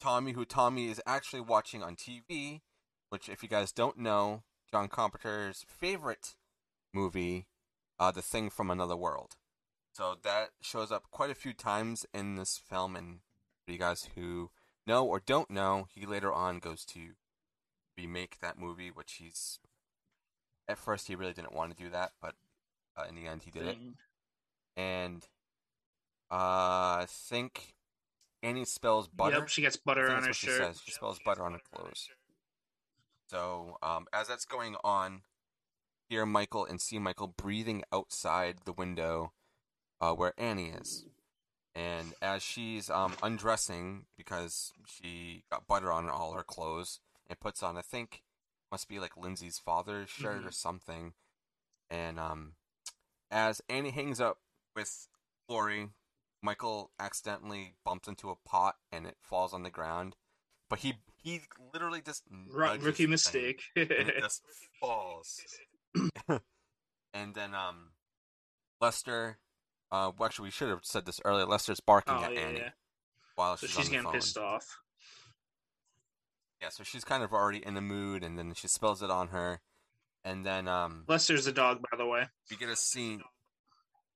Tommy, 0.00 0.32
who 0.32 0.44
Tommy 0.44 0.88
is 0.88 1.00
actually 1.06 1.40
watching 1.40 1.82
on 1.82 1.96
TV. 1.96 2.62
Which, 3.08 3.28
if 3.28 3.42
you 3.42 3.48
guys 3.48 3.72
don't 3.72 3.98
know, 3.98 4.42
John 4.70 4.88
Carpenter's 4.88 5.64
favorite 5.68 6.34
movie, 6.92 7.46
uh, 7.98 8.10
The 8.10 8.20
Thing 8.22 8.50
from 8.50 8.70
Another 8.70 8.96
World. 8.96 9.36
So 9.92 10.16
that 10.22 10.50
shows 10.60 10.90
up 10.92 11.10
quite 11.10 11.30
a 11.30 11.34
few 11.34 11.52
times 11.54 12.04
in 12.12 12.34
this 12.34 12.58
film, 12.58 12.96
and 12.96 13.20
for 13.64 13.72
you 13.72 13.78
guys 13.78 14.08
who 14.14 14.50
know 14.86 15.04
or 15.04 15.20
don't 15.20 15.50
know, 15.50 15.86
he 15.94 16.06
later 16.06 16.32
on 16.32 16.58
goes 16.58 16.84
to 16.86 17.10
remake 17.96 18.38
that 18.40 18.58
movie, 18.58 18.90
which 18.90 19.14
he's 19.14 19.58
at 20.68 20.78
first 20.78 21.08
he 21.08 21.14
really 21.14 21.32
didn't 21.32 21.54
want 21.54 21.76
to 21.76 21.82
do 21.82 21.90
that, 21.90 22.12
but 22.20 22.34
uh, 22.96 23.04
in 23.08 23.14
the 23.14 23.26
end 23.26 23.42
he 23.44 23.50
did 23.50 23.66
it. 23.66 23.78
And 24.76 25.24
uh, 26.30 27.02
I 27.02 27.06
think 27.08 27.74
Annie 28.42 28.64
spells 28.64 29.08
butter. 29.08 29.38
Yep, 29.38 29.48
she 29.48 29.62
gets 29.62 29.76
butter 29.76 30.10
on 30.10 30.22
her 30.22 30.28
what 30.28 30.36
she 30.36 30.46
shirt. 30.46 30.58
says. 30.58 30.80
She 30.84 30.92
spells 30.92 31.18
butter 31.24 31.42
on 31.42 31.52
her 31.52 31.60
clothes. 31.72 32.08
So 33.28 33.78
um, 33.82 34.06
as 34.12 34.28
that's 34.28 34.44
going 34.44 34.76
on, 34.84 35.22
hear 36.08 36.26
Michael 36.26 36.64
and 36.64 36.80
see 36.80 36.98
Michael 36.98 37.28
breathing 37.28 37.82
outside 37.92 38.58
the 38.64 38.72
window 38.72 39.32
uh, 40.00 40.12
where 40.12 40.32
Annie 40.38 40.68
is. 40.70 41.06
And 41.76 42.14
as 42.22 42.42
she's 42.42 42.88
um, 42.88 43.12
undressing 43.22 44.06
because 44.16 44.72
she 44.86 45.44
got 45.50 45.66
butter 45.66 45.92
on 45.92 46.08
all 46.08 46.32
her 46.32 46.42
clothes 46.42 47.00
and 47.28 47.38
puts 47.38 47.62
on, 47.62 47.76
I 47.76 47.82
think, 47.82 48.22
must 48.72 48.88
be 48.88 48.98
like 48.98 49.14
Lindsey's 49.16 49.58
father's 49.58 50.08
shirt 50.08 50.42
Mhm. 50.42 50.48
or 50.48 50.52
something. 50.52 51.12
And 51.90 52.18
um, 52.18 52.54
as 53.30 53.60
Annie 53.68 53.90
hangs 53.90 54.20
up 54.22 54.38
with 54.74 55.06
Laurie, 55.50 55.90
Michael 56.42 56.92
accidentally 56.98 57.74
bumps 57.84 58.08
into 58.08 58.30
a 58.30 58.36
pot 58.36 58.76
and 58.90 59.06
it 59.06 59.18
falls 59.20 59.52
on 59.52 59.62
the 59.62 59.70
ground. 59.70 60.16
But 60.70 60.78
he 60.80 60.94
he 61.22 61.42
literally 61.74 62.00
just 62.00 62.24
nudges 62.30 62.84
rookie 62.84 63.06
mistake. 63.06 63.64
and 63.76 63.90
it 63.90 64.14
just 64.22 64.42
falls. 64.80 65.40
and 67.12 67.34
then 67.34 67.54
um, 67.54 67.90
Lester. 68.80 69.38
Uh, 69.90 70.10
well, 70.18 70.26
actually, 70.26 70.44
we 70.44 70.50
should 70.50 70.68
have 70.68 70.84
said 70.84 71.06
this 71.06 71.20
earlier. 71.24 71.46
Lester's 71.46 71.80
barking 71.80 72.14
oh 72.18 72.24
at 72.24 72.32
yeah, 72.32 72.40
Annie 72.40 72.58
yeah. 72.58 72.70
while 73.36 73.56
So 73.56 73.66
she's, 73.66 73.76
she's 73.76 73.88
getting 73.88 74.10
pissed 74.10 74.36
off. 74.36 74.80
Yeah, 76.60 76.70
so 76.70 76.82
she's 76.82 77.04
kind 77.04 77.22
of 77.22 77.32
already 77.32 77.64
in 77.64 77.74
the 77.74 77.80
mood, 77.80 78.24
and 78.24 78.38
then 78.38 78.54
she 78.54 78.66
spells 78.66 79.02
it 79.02 79.10
on 79.10 79.28
her, 79.28 79.60
and 80.24 80.44
then 80.44 80.66
um, 80.68 81.04
Lester's 81.06 81.46
a 81.46 81.52
dog, 81.52 81.82
by 81.90 81.96
the 81.96 82.06
way. 82.06 82.24
we 82.50 82.56
get 82.56 82.68
a 82.68 82.76
scene. 82.76 83.22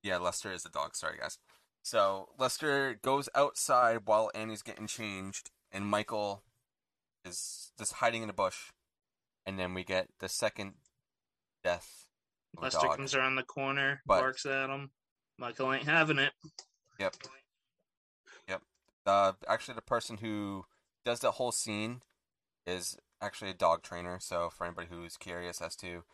Yeah, 0.02 0.16
Lester 0.16 0.50
is 0.52 0.64
a 0.64 0.70
dog. 0.70 0.96
Sorry, 0.96 1.18
guys. 1.18 1.38
So 1.82 2.30
Lester 2.38 2.98
goes 3.02 3.28
outside 3.34 4.00
while 4.06 4.30
Annie's 4.34 4.62
getting 4.62 4.86
changed, 4.86 5.50
and 5.70 5.84
Michael 5.86 6.42
is 7.24 7.72
just 7.78 7.94
hiding 7.94 8.22
in 8.22 8.30
a 8.30 8.34
bush, 8.34 8.72
and 9.46 9.58
then 9.58 9.74
we 9.74 9.84
get 9.84 10.08
the 10.18 10.28
second 10.28 10.74
death 11.62 12.06
Lester 12.58 12.88
comes 12.88 13.14
around 13.14 13.36
the 13.36 13.42
corner, 13.42 14.02
But- 14.06 14.20
barks 14.20 14.46
at 14.46 14.70
him. 14.70 14.90
Michael 15.40 15.72
ain't 15.72 15.88
having 15.88 16.18
it. 16.18 16.32
Yep. 16.98 17.16
Yep. 18.46 18.62
Uh, 19.06 19.32
actually, 19.48 19.74
the 19.74 19.80
person 19.82 20.18
who 20.18 20.66
does 21.04 21.20
the 21.20 21.32
whole 21.32 21.50
scene 21.50 22.02
is 22.66 22.98
actually 23.22 23.50
a 23.50 23.54
dog 23.54 23.82
trainer. 23.82 24.18
So 24.20 24.50
for 24.50 24.66
anybody 24.66 24.88
who's 24.90 25.16
curious 25.16 25.62
as 25.62 25.74
to 25.76 26.04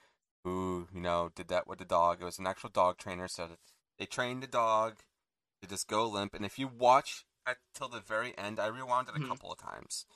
who 0.44 0.86
you 0.94 1.00
know 1.00 1.30
did 1.34 1.48
that 1.48 1.66
with 1.66 1.80
the 1.80 1.84
dog, 1.84 2.22
it 2.22 2.24
was 2.24 2.38
an 2.38 2.46
actual 2.46 2.70
dog 2.70 2.98
trainer. 2.98 3.26
So 3.26 3.48
that 3.48 3.58
they 3.98 4.06
trained 4.06 4.44
the 4.44 4.46
dog 4.46 4.98
to 5.60 5.68
just 5.68 5.88
go 5.88 6.08
limp. 6.08 6.34
And 6.34 6.44
if 6.44 6.56
you 6.56 6.68
watch 6.68 7.24
at 7.44 7.56
till 7.74 7.88
the 7.88 8.00
very 8.00 8.36
end, 8.38 8.60
I 8.60 8.68
rewound 8.68 9.08
it 9.08 9.16
a 9.16 9.18
Mhm. 9.18 9.28
couple 9.28 9.50
of 9.50 9.58
times 9.58 10.06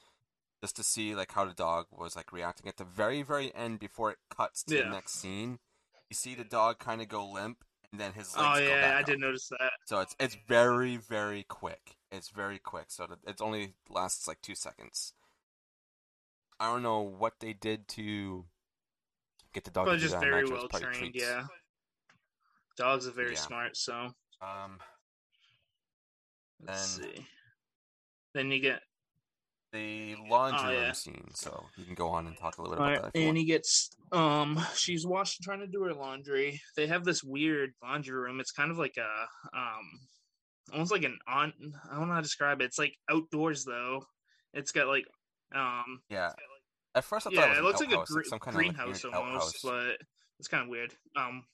just 0.63 0.77
to 0.77 0.85
see 0.85 1.17
like 1.17 1.33
how 1.33 1.45
the 1.47 1.55
dog 1.55 1.87
was 1.91 2.15
like 2.15 2.33
reacting 2.33 2.69
at 2.69 2.77
the 2.77 2.85
very 2.85 3.23
very 3.23 3.53
end 3.57 3.81
before 3.81 4.13
it 4.13 4.19
cuts 4.29 4.63
to 4.65 4.77
Yeah. 4.77 4.85
the 4.85 4.91
next 4.91 5.15
scene. 5.15 5.59
You 6.09 6.15
see 6.15 6.37
the 6.37 6.45
dog 6.45 6.79
kind 6.79 7.03
of 7.03 7.09
go 7.09 7.25
limp, 7.27 7.65
and 7.93 8.01
then 8.01 8.13
his 8.13 8.37
legs 8.37 8.59
Oh 8.59 8.63
yeah, 8.63 8.95
I 8.97 9.01
up. 9.01 9.07
did 9.07 9.19
notice 9.21 9.49
that. 9.49 9.73
So 9.87 10.01
it's 10.01 10.15
it's 10.21 10.37
very 10.49 10.97
very 10.97 11.43
quick. 11.45 11.97
It's 12.13 12.29
very 12.31 12.59
quick. 12.59 12.87
So 12.89 13.07
that 13.07 13.19
it 13.27 13.41
only 13.41 13.75
lasts 13.89 14.27
like 14.29 14.41
two 14.43 14.55
seconds. 14.55 15.13
I 16.59 16.71
don't 16.73 16.83
know 16.83 17.01
what 17.01 17.41
they 17.41 17.53
did 17.53 17.89
to 17.89 18.45
get 19.55 19.65
the 19.65 19.71
dog 19.71 19.87
But 19.87 19.93
to 19.93 19.97
do 19.99 20.03
just 20.03 20.15
that. 20.15 20.21
very 20.23 20.45
well 20.45 20.69
trained. 20.69 20.95
treats. 20.95 21.25
Yeah, 21.25 21.47
dogs 22.77 23.07
are 23.07 23.13
very 23.13 23.33
Yeah. 23.35 23.41
smart. 23.41 23.77
So 23.77 24.15
Um, 24.43 24.81
let's 26.61 26.97
Then- 26.97 27.15
see. 27.17 27.27
Then 28.33 28.51
you 28.51 28.61
get 28.61 28.83
the 29.73 30.17
laundry 30.29 30.77
Oh, 30.77 30.81
room 30.83 30.95
scene. 30.95 31.29
So 31.35 31.67
you 31.77 31.85
can 31.85 31.95
go 31.95 32.09
on 32.09 32.27
and 32.27 32.37
talk 32.37 32.59
a 32.59 32.63
little 32.63 32.77
bit 32.77 32.81
about 32.83 32.89
Alright, 32.97 33.03
that. 33.03 33.09
If 33.19 33.21
you 33.21 33.27
want. 33.27 33.39
Annie 33.39 33.47
gets 33.47 33.91
um 34.13 34.61
she's 34.75 35.07
washing 35.07 35.43
trying 35.45 35.61
to 35.61 35.67
do 35.67 35.83
her 35.85 35.95
laundry. 35.95 36.61
They 36.77 36.87
have 36.89 37.05
this 37.05 37.23
weird 37.23 37.73
laundry 37.83 38.17
room. 38.17 38.41
It's 38.41 38.53
kind 38.53 38.71
of 38.71 38.79
like 38.79 38.97
a 38.97 39.57
um 39.59 39.85
almost 40.73 40.93
like 40.93 41.05
an 41.05 41.19
on 41.29 41.53
I 41.91 41.97
don't 41.97 42.09
know 42.09 42.15
how 42.15 42.21
to 42.21 42.23
describe 42.23 42.61
it. 42.61 42.65
It's 42.65 42.79
like 42.79 42.95
outdoors 43.11 43.65
though. 43.65 44.05
It's 44.55 44.73
got 44.73 44.89
like 44.89 45.05
um 45.55 46.01
Yeah. 46.09 46.33
At 46.95 47.05
first, 47.05 47.27
I 47.29 47.31
thought 47.31 47.37
yeah, 47.37 47.53
it, 47.53 47.59
it 47.59 47.63
looks 47.63 47.81
an 47.81 47.87
like 47.87 47.95
a 47.97 48.01
outhouse, 48.01 48.11
gre- 48.11 48.23
some 48.25 48.39
kind 48.41 48.57
of 48.57 48.63
like 48.63 48.75
greenhouse 48.77 49.05
almost, 49.05 49.17
outhouse. 49.19 49.61
but 49.63 49.97
it's 50.41 50.49
kind 50.49 50.65
of 50.65 50.69
weird. 50.69 50.93
Um 51.17 51.45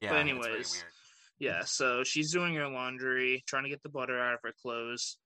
yeah, 0.00 0.10
but 0.10 0.18
it's 0.18 0.28
very 0.28 0.30
anyways, 0.30 0.72
weird. 0.72 0.92
yeah, 1.38 1.64
so 1.64 2.04
she's 2.04 2.32
doing 2.32 2.54
her 2.54 2.68
laundry, 2.68 3.42
trying 3.46 3.64
to 3.64 3.68
get 3.68 3.82
the 3.82 3.88
butter 3.88 4.18
out 4.20 4.34
of 4.34 4.40
her 4.44 4.52
clothes. 4.60 5.16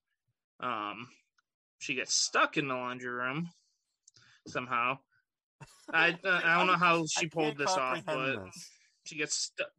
Um, 0.59 1.07
she 1.81 1.95
gets 1.95 2.13
stuck 2.13 2.57
in 2.57 2.67
the 2.67 2.75
laundry 2.75 3.09
room 3.09 3.49
somehow. 4.47 4.99
I 5.93 6.17
uh, 6.23 6.41
I 6.43 6.57
don't 6.57 6.67
know 6.67 6.73
how 6.77 7.05
she 7.07 7.27
pulled 7.27 7.57
this 7.57 7.75
off, 7.75 8.03
but 8.05 8.45
this. 8.45 8.69
she 9.03 9.17
gets 9.17 9.35
stuck. 9.35 9.71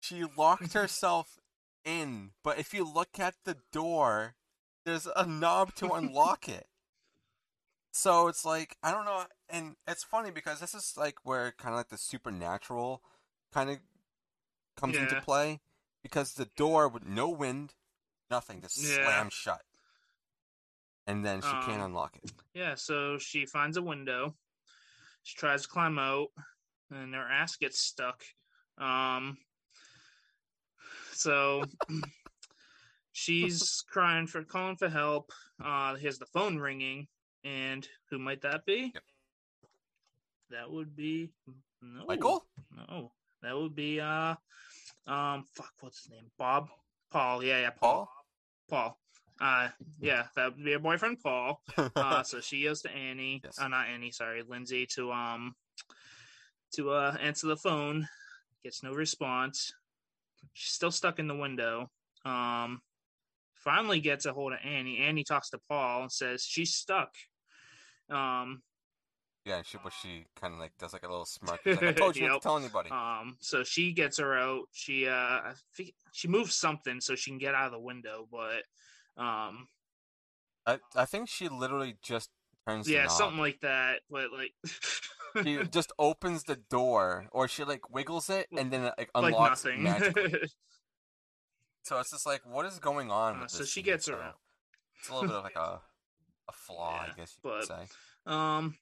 She 0.00 0.22
locked 0.36 0.74
herself 0.74 1.40
in, 1.84 2.30
but 2.44 2.58
if 2.58 2.74
you 2.74 2.84
look 2.84 3.18
at 3.18 3.34
the 3.44 3.56
door, 3.72 4.34
there's 4.84 5.08
a 5.16 5.26
knob 5.26 5.74
to 5.76 5.92
unlock 5.92 6.48
it. 6.48 6.66
So 7.92 8.28
it's 8.28 8.44
like 8.44 8.76
I 8.82 8.92
don't 8.92 9.06
know, 9.06 9.24
and 9.48 9.76
it's 9.88 10.04
funny 10.04 10.30
because 10.30 10.60
this 10.60 10.74
is 10.74 10.94
like 10.96 11.16
where 11.24 11.52
kind 11.52 11.74
of 11.74 11.78
like 11.78 11.88
the 11.88 11.96
supernatural 11.98 13.02
kind 13.52 13.70
of 13.70 13.78
comes 14.76 14.96
into 14.98 15.16
play 15.22 15.60
because 16.02 16.34
the 16.34 16.50
door 16.56 16.86
with 16.86 17.06
no 17.06 17.30
wind, 17.30 17.72
nothing, 18.30 18.60
just 18.60 18.78
Yeah. 18.78 19.02
slammed 19.02 19.32
shut, 19.32 19.62
and 21.06 21.24
then 21.24 21.40
she 21.40 21.48
can't 21.48 21.80
Um, 21.80 21.86
unlock 21.86 22.16
it. 22.22 22.32
Yeah, 22.54 22.74
so 22.74 23.18
she 23.18 23.46
finds 23.46 23.76
a 23.76 23.82
window. 23.82 24.34
She 25.22 25.36
tries 25.36 25.62
to 25.62 25.68
climb 25.68 25.98
out, 25.98 26.28
and 26.90 27.14
her 27.14 27.28
ass 27.28 27.56
gets 27.56 27.78
stuck. 27.80 28.24
Um, 28.78 29.38
so 31.12 31.64
she's 33.12 33.82
crying 33.88 34.26
for 34.26 34.44
calling 34.44 34.76
for 34.76 34.88
help. 34.88 35.32
Uh, 35.62 35.94
here's 35.96 36.18
the 36.18 36.26
phone 36.26 36.58
ringing, 36.58 37.08
and 37.44 37.86
who 38.10 38.18
might 38.18 38.42
that 38.42 38.64
be? 38.66 38.92
Yep. 38.94 39.02
That 40.50 40.70
would 40.70 40.94
be 40.94 41.32
no, 41.82 42.04
Michael, 42.06 42.46
No, 42.88 43.12
that 43.42 43.56
would 43.56 43.74
be 43.74 44.00
uh, 44.00 44.34
um, 45.06 45.44
fuck, 45.54 45.72
what's 45.80 46.02
his 46.02 46.10
name? 46.10 46.30
Bob, 46.38 46.68
Paul. 47.10 47.42
Yeah, 47.42 47.60
yeah, 47.62 47.70
Paul. 47.70 48.08
Paul. 48.68 48.98
Uh, 49.40 49.68
yeah, 50.00 50.24
that 50.34 50.56
would 50.56 50.64
be 50.64 50.72
her 50.72 50.78
boyfriend, 50.78 51.18
Paul. 51.22 51.60
Uh, 51.96 52.22
so 52.22 52.40
she 52.40 52.64
goes 52.64 52.82
to 52.82 52.90
Annie, 52.90 53.40
Yes. 53.44 53.58
uh, 53.58 53.68
not 53.68 53.86
Annie, 53.88 54.10
sorry, 54.10 54.42
Lindsey, 54.46 54.86
to 54.94 55.12
um, 55.12 55.54
to 56.74 56.90
uh, 56.90 57.16
answer 57.20 57.46
the 57.46 57.56
phone. 57.56 58.08
Gets 58.64 58.82
no 58.82 58.92
response. 58.92 59.72
She's 60.52 60.72
still 60.72 60.90
stuck 60.90 61.18
in 61.18 61.28
the 61.28 61.34
window. 61.34 61.90
Um, 62.24 62.80
finally 63.54 64.00
gets 64.00 64.26
a 64.26 64.32
hold 64.32 64.52
of 64.52 64.58
Annie. 64.64 64.98
Annie 64.98 65.24
talks 65.24 65.50
to 65.50 65.58
Paul 65.68 66.02
and 66.02 66.12
says 66.12 66.42
she's 66.44 66.74
stuck. 66.74 67.14
Um, 68.10 68.62
yeah, 69.44 69.58
and 69.58 69.66
she 69.66 69.78
but 69.82 69.92
she 69.92 70.26
kind 70.40 70.54
of 70.54 70.60
like 70.60 70.72
does 70.78 70.92
like 70.92 71.04
a 71.04 71.08
little 71.08 71.26
smirk. 71.26 71.60
Like, 71.64 71.82
I 71.82 71.92
told 71.92 72.16
you 72.16 72.26
not 72.28 72.34
to 72.34 72.40
tell 72.40 72.56
anybody. 72.58 72.90
Um, 72.90 73.36
so 73.40 73.62
she 73.64 73.92
gets 73.92 74.18
her 74.18 74.36
out. 74.36 74.62
She 74.72 75.06
uh, 75.06 75.12
I 75.12 75.52
think 75.76 75.92
she 76.12 76.26
moves 76.26 76.54
something 76.56 77.00
so 77.00 77.14
she 77.14 77.30
can 77.30 77.38
get 77.38 77.54
out 77.54 77.66
of 77.66 77.72
the 77.72 77.78
window, 77.78 78.26
but 78.30 78.62
Um, 79.16 79.68
I 80.66 80.78
I 80.94 81.04
think 81.04 81.28
she 81.28 81.48
literally 81.48 81.96
just 82.02 82.30
turns. 82.66 82.88
yeah, 82.88 83.06
something 83.08 83.38
like 83.40 83.60
that. 83.60 84.00
But 84.10 84.32
like, 84.32 84.52
She 85.44 85.58
just 85.70 85.92
opens 85.98 86.44
the 86.44 86.56
door, 86.56 87.28
or 87.32 87.46
she 87.48 87.64
like 87.64 87.90
wiggles 87.90 88.30
it, 88.30 88.46
and 88.56 88.70
then 88.70 88.84
it 88.84 88.94
like 88.98 89.10
like 89.14 89.32
unlocks 89.34 89.64
nothing. 89.64 90.34
So 91.82 92.00
it's 92.00 92.10
just 92.10 92.26
like, 92.26 92.40
what 92.44 92.66
is 92.66 92.80
going 92.80 93.12
on? 93.12 93.42
Uh, 93.42 93.46
so 93.46 93.64
she 93.64 93.80
gets 93.80 94.06
So. 94.06 94.18
It's 94.98 95.08
a 95.08 95.12
little 95.14 95.28
bit 95.28 95.36
of 95.36 95.44
like 95.44 95.54
a 95.54 95.80
a 96.48 96.52
flaw, 96.52 97.04
Yeah, 97.06 97.12
I 97.12 97.16
guess 97.16 97.36
you 97.36 97.48
could 97.50 97.66
but- 97.68 97.68
say. 97.68 97.86
Um, 98.26 98.76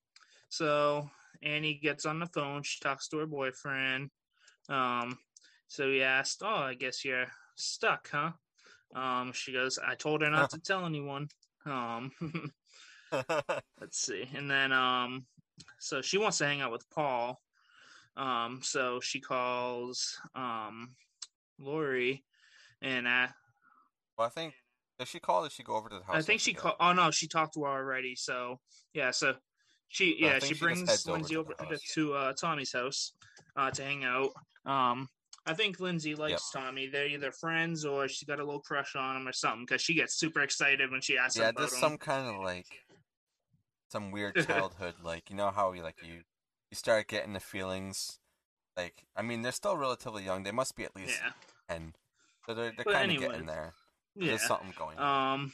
so 0.49 1.11
Annie 1.43 1.75
gets 1.75 2.07
on 2.07 2.19
the 2.19 2.27
phone. 2.27 2.63
She 2.63 2.81
talks 2.81 3.09
to 3.09 3.19
her 3.19 3.27
boyfriend. 3.27 4.11
Um, 4.71 5.19
so 5.69 5.91
he 5.91 6.03
asked, 6.03 6.41
"Oh, 6.43 6.49
I 6.49 6.75
guess 6.75 7.05
you're 7.05 7.27
stuck, 7.57 8.09
huh?" 8.11 8.33
Um, 8.95 9.33
she 9.33 9.53
goes, 9.53 9.79
"I 9.79 9.95
told 9.95 10.23
her 10.23 10.31
not 10.31 10.51
to 10.51 10.59
tell 10.65 10.87
anyone." 10.87 11.29
Um, 11.67 12.13
let's 13.81 13.99
see, 13.99 14.29
and 14.35 14.51
then 14.51 14.73
um, 14.73 15.27
so 15.79 16.03
she 16.03 16.19
wants 16.19 16.39
to 16.39 16.47
hang 16.47 16.61
out 16.61 16.73
with 16.73 16.89
Paul. 16.91 17.41
Um, 18.17 18.61
so 18.63 19.01
she 19.01 19.21
calls 19.21 20.17
um 20.35 20.95
Laurie, 21.59 22.25
and 22.83 23.07
uh, 23.07 23.29
well, 24.17 24.27
I 24.27 24.31
think 24.31 24.55
does 24.99 25.09
she 25.09 25.19
call? 25.19 25.41
Or 25.41 25.47
does 25.47 25.53
she 25.53 25.63
go 25.63 25.77
over 25.77 25.89
to 25.89 25.99
the 25.99 26.05
house? 26.05 26.17
I 26.17 26.23
think 26.23 26.41
she 26.41 26.55
called. 26.55 26.77
Oh 26.79 26.93
no, 26.93 27.11
she 27.11 27.27
talked 27.27 27.55
to 27.55 27.65
her 27.65 27.71
already. 27.71 28.15
So 28.15 28.61
yeah, 28.93 29.11
so 29.11 29.35
she 29.89 30.17
yeah 30.19 30.39
she 30.39 30.55
she 30.55 30.61
brings 30.61 30.89
heads 30.89 31.09
over 31.09 31.19
Lindsey 31.19 31.35
to 31.35 31.41
over 31.41 31.53
to, 31.53 31.79
to 31.95 32.15
uh, 32.15 32.33
Tommy's 32.35 32.73
house 32.73 33.13
uh, 33.57 33.71
to 33.73 33.83
hang 33.83 34.05
out. 34.05 34.31
Um, 34.65 35.09
I 35.47 35.53
think 35.55 35.79
Lindsey 35.81 36.15
likes 36.15 36.51
Tommy. 36.51 36.87
They're 36.87 37.07
either 37.07 37.31
friends 37.31 37.85
or 37.85 38.09
she's 38.09 38.27
got 38.27 38.41
a 38.41 38.45
little 38.45 38.61
crush 38.61 38.97
on 38.97 39.17
him 39.17 39.29
or 39.29 39.33
something 39.33 39.67
because 39.67 39.83
she 39.83 39.95
gets 39.95 40.15
super 40.15 40.41
excited 40.41 40.91
when 40.91 41.01
she 41.03 41.19
asks 41.19 41.37
him 41.37 41.43
Yeah, 41.45 41.53
there's 41.57 41.75
him. 41.75 41.81
some 41.81 41.99
kind 41.99 42.27
of 42.35 42.43
like 42.43 42.67
some 43.91 44.11
weird 44.11 44.35
childhood, 44.47 44.95
like 45.03 45.29
you 45.31 45.37
know 45.37 45.51
how 45.51 45.71
we 45.71 45.83
like 45.83 45.97
you 46.03 46.15
you 46.71 46.75
start 46.77 47.09
getting 47.09 47.35
the 47.35 47.41
feelings. 47.41 48.19
Like, 48.77 49.05
I 49.15 49.23
mean, 49.23 49.43
they're 49.43 49.53
still 49.53 49.77
relatively 49.77 50.25
young. 50.25 50.43
They 50.43 50.51
must 50.51 50.75
be 50.75 50.85
at 50.85 50.97
least 50.97 51.21
Yeah, 51.23 51.31
ten, 51.69 51.95
so 52.47 52.55
they're 52.55 52.73
they're 52.77 52.93
kind 52.93 53.13
of 53.13 53.19
getting 53.19 53.47
there. 53.47 53.75
yeah. 54.17 54.29
There's 54.31 54.43
something 54.47 54.73
going 54.77 54.99
on. 54.99 55.35
Um, 55.35 55.53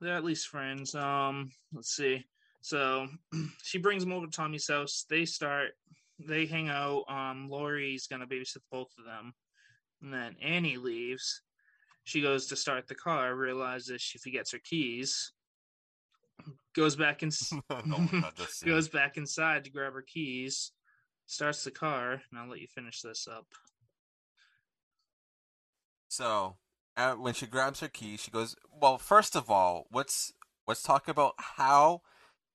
they're 0.00 0.16
at 0.16 0.24
least 0.24 0.48
friends. 0.48 0.94
Um, 0.94 1.52
let's 1.72 1.94
see. 1.94 2.24
So 2.62 3.06
she 3.62 3.78
brings 3.78 4.02
him 4.02 4.12
over 4.12 4.26
to 4.26 4.32
Tommy's 4.32 4.66
house. 4.68 5.04
They 5.08 5.24
start. 5.24 5.72
They 6.18 6.46
hang 6.46 6.68
out. 6.68 7.04
Um, 7.08 7.48
Laurie's 7.50 8.06
gonna 8.06 8.26
babysit 8.26 8.58
both 8.70 8.88
of 8.98 9.04
them, 9.04 9.34
and 10.02 10.12
then 10.12 10.36
Annie 10.42 10.78
leaves. 10.78 11.42
She 12.04 12.22
goes 12.22 12.46
to 12.46 12.56
start 12.56 12.86
the 12.86 12.94
car. 12.94 13.34
Realizes 13.34 14.00
she 14.00 14.18
forgets 14.18 14.52
her 14.52 14.60
keys. 14.62 15.32
Goes 16.74 16.96
back 16.96 17.22
and 17.22 17.32
oh 17.70 17.82
my 17.86 18.20
god, 18.20 18.32
this 18.36 18.56
scene. 18.56 18.68
goes 18.68 18.88
back 18.88 19.16
inside 19.16 19.64
to 19.64 19.70
grab 19.70 19.92
her 19.92 20.04
keys. 20.06 20.72
Starts 21.26 21.64
the 21.64 21.70
car, 21.70 22.12
and 22.12 22.38
I'll 22.38 22.48
let 22.48 22.60
you 22.60 22.68
finish 22.68 23.00
this 23.02 23.26
up. 23.26 23.46
So, 26.08 26.56
uh, 26.96 27.14
when 27.14 27.34
she 27.34 27.46
grabs 27.46 27.80
her 27.80 27.88
key, 27.88 28.16
she 28.16 28.30
goes. 28.30 28.56
Well, 28.70 28.98
first 28.98 29.34
of 29.34 29.50
all, 29.50 29.86
let's 29.92 30.32
let's 30.66 30.82
talk 30.82 31.08
about 31.08 31.34
how 31.38 32.02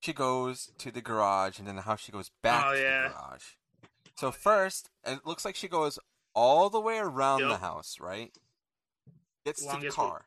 she 0.02 0.14
goes 0.14 0.72
to 0.80 0.92
the 0.92 1.02
garage 1.02 1.58
and 1.60 1.68
then 1.68 1.78
how 1.78 1.96
she 1.96 2.12
goes 2.12 2.30
back 2.42 2.66
Oh, 2.68 2.74
to 2.76 2.82
yeah. 2.82 3.04
the 3.08 3.14
garage. 3.14 3.44
So 4.18 4.32
first, 4.32 4.90
it 5.06 5.26
looks 5.26 5.46
like 5.46 5.56
she 5.56 5.68
goes 5.68 5.98
all 6.36 6.70
the 6.70 6.80
way 6.82 6.98
around 6.98 7.42
the 7.48 7.58
house, 7.58 7.98
right? 8.00 8.36
Gets 9.46 9.62
to 9.62 9.68
the 9.68 9.74
Longest 9.74 9.98
way- 9.98 10.06
car, 10.06 10.26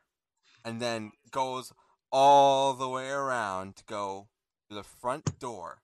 and 0.65 0.81
then 0.81 1.13
goes 1.31 1.73
all 2.11 2.73
the 2.75 2.89
way 2.89 3.09
around 3.11 3.77
to 3.77 3.85
go 3.85 4.29
to 4.69 4.75
the 4.75 4.83
front 4.83 5.39
door 5.39 5.83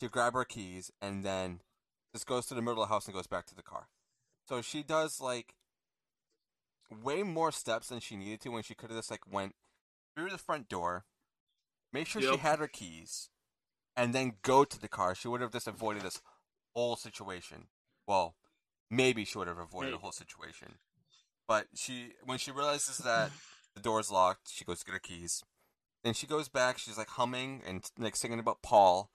to 0.00 0.08
grab 0.08 0.34
her 0.34 0.44
keys, 0.44 0.90
and 1.00 1.24
then 1.24 1.60
just 2.12 2.26
goes 2.26 2.46
to 2.46 2.54
the 2.54 2.62
middle 2.62 2.82
of 2.82 2.88
the 2.88 2.92
house 2.94 3.06
and 3.06 3.14
goes 3.14 3.26
back 3.26 3.46
to 3.46 3.54
the 3.54 3.62
car. 3.62 3.88
So 4.48 4.60
she 4.62 4.82
does 4.82 5.20
like 5.20 5.54
way 7.02 7.22
more 7.22 7.50
steps 7.50 7.88
than 7.88 8.00
she 8.00 8.16
needed 8.16 8.40
to 8.42 8.50
when 8.50 8.62
she 8.62 8.74
could 8.74 8.90
have 8.90 8.98
just 8.98 9.10
like 9.10 9.30
went 9.32 9.54
through 10.16 10.30
the 10.30 10.38
front 10.38 10.68
door, 10.68 11.04
make 11.94 12.06
sure 12.06 12.20
she 12.20 12.36
had 12.36 12.58
her 12.58 12.68
keys, 12.68 13.30
and 13.96 14.12
then 14.12 14.34
go 14.42 14.64
to 14.64 14.78
the 14.78 14.88
car. 14.88 15.14
She 15.14 15.28
would 15.28 15.40
have 15.40 15.52
just 15.52 15.68
avoided 15.68 16.02
this 16.02 16.20
whole 16.74 16.96
situation. 16.96 17.68
Well, 18.06 18.34
maybe 18.90 19.24
she 19.24 19.38
would 19.38 19.48
have 19.48 19.58
avoided 19.58 19.94
the 19.94 19.98
whole 19.98 20.12
situation. 20.12 20.74
But 21.46 21.68
she 21.74 22.12
when 22.24 22.38
she 22.38 22.50
realizes 22.50 22.98
that 22.98 23.30
the 23.74 23.80
door's 23.80 24.10
locked, 24.10 24.50
she 24.50 24.64
goes 24.64 24.80
to 24.80 24.84
get 24.84 24.94
her 24.94 24.98
keys. 24.98 25.44
Then 26.02 26.12
she 26.12 26.26
goes 26.26 26.48
back, 26.48 26.78
she's 26.78 26.98
like 26.98 27.08
humming 27.08 27.62
and 27.66 27.88
like 27.98 28.16
singing 28.16 28.38
about 28.38 28.62
Paul, 28.62 29.10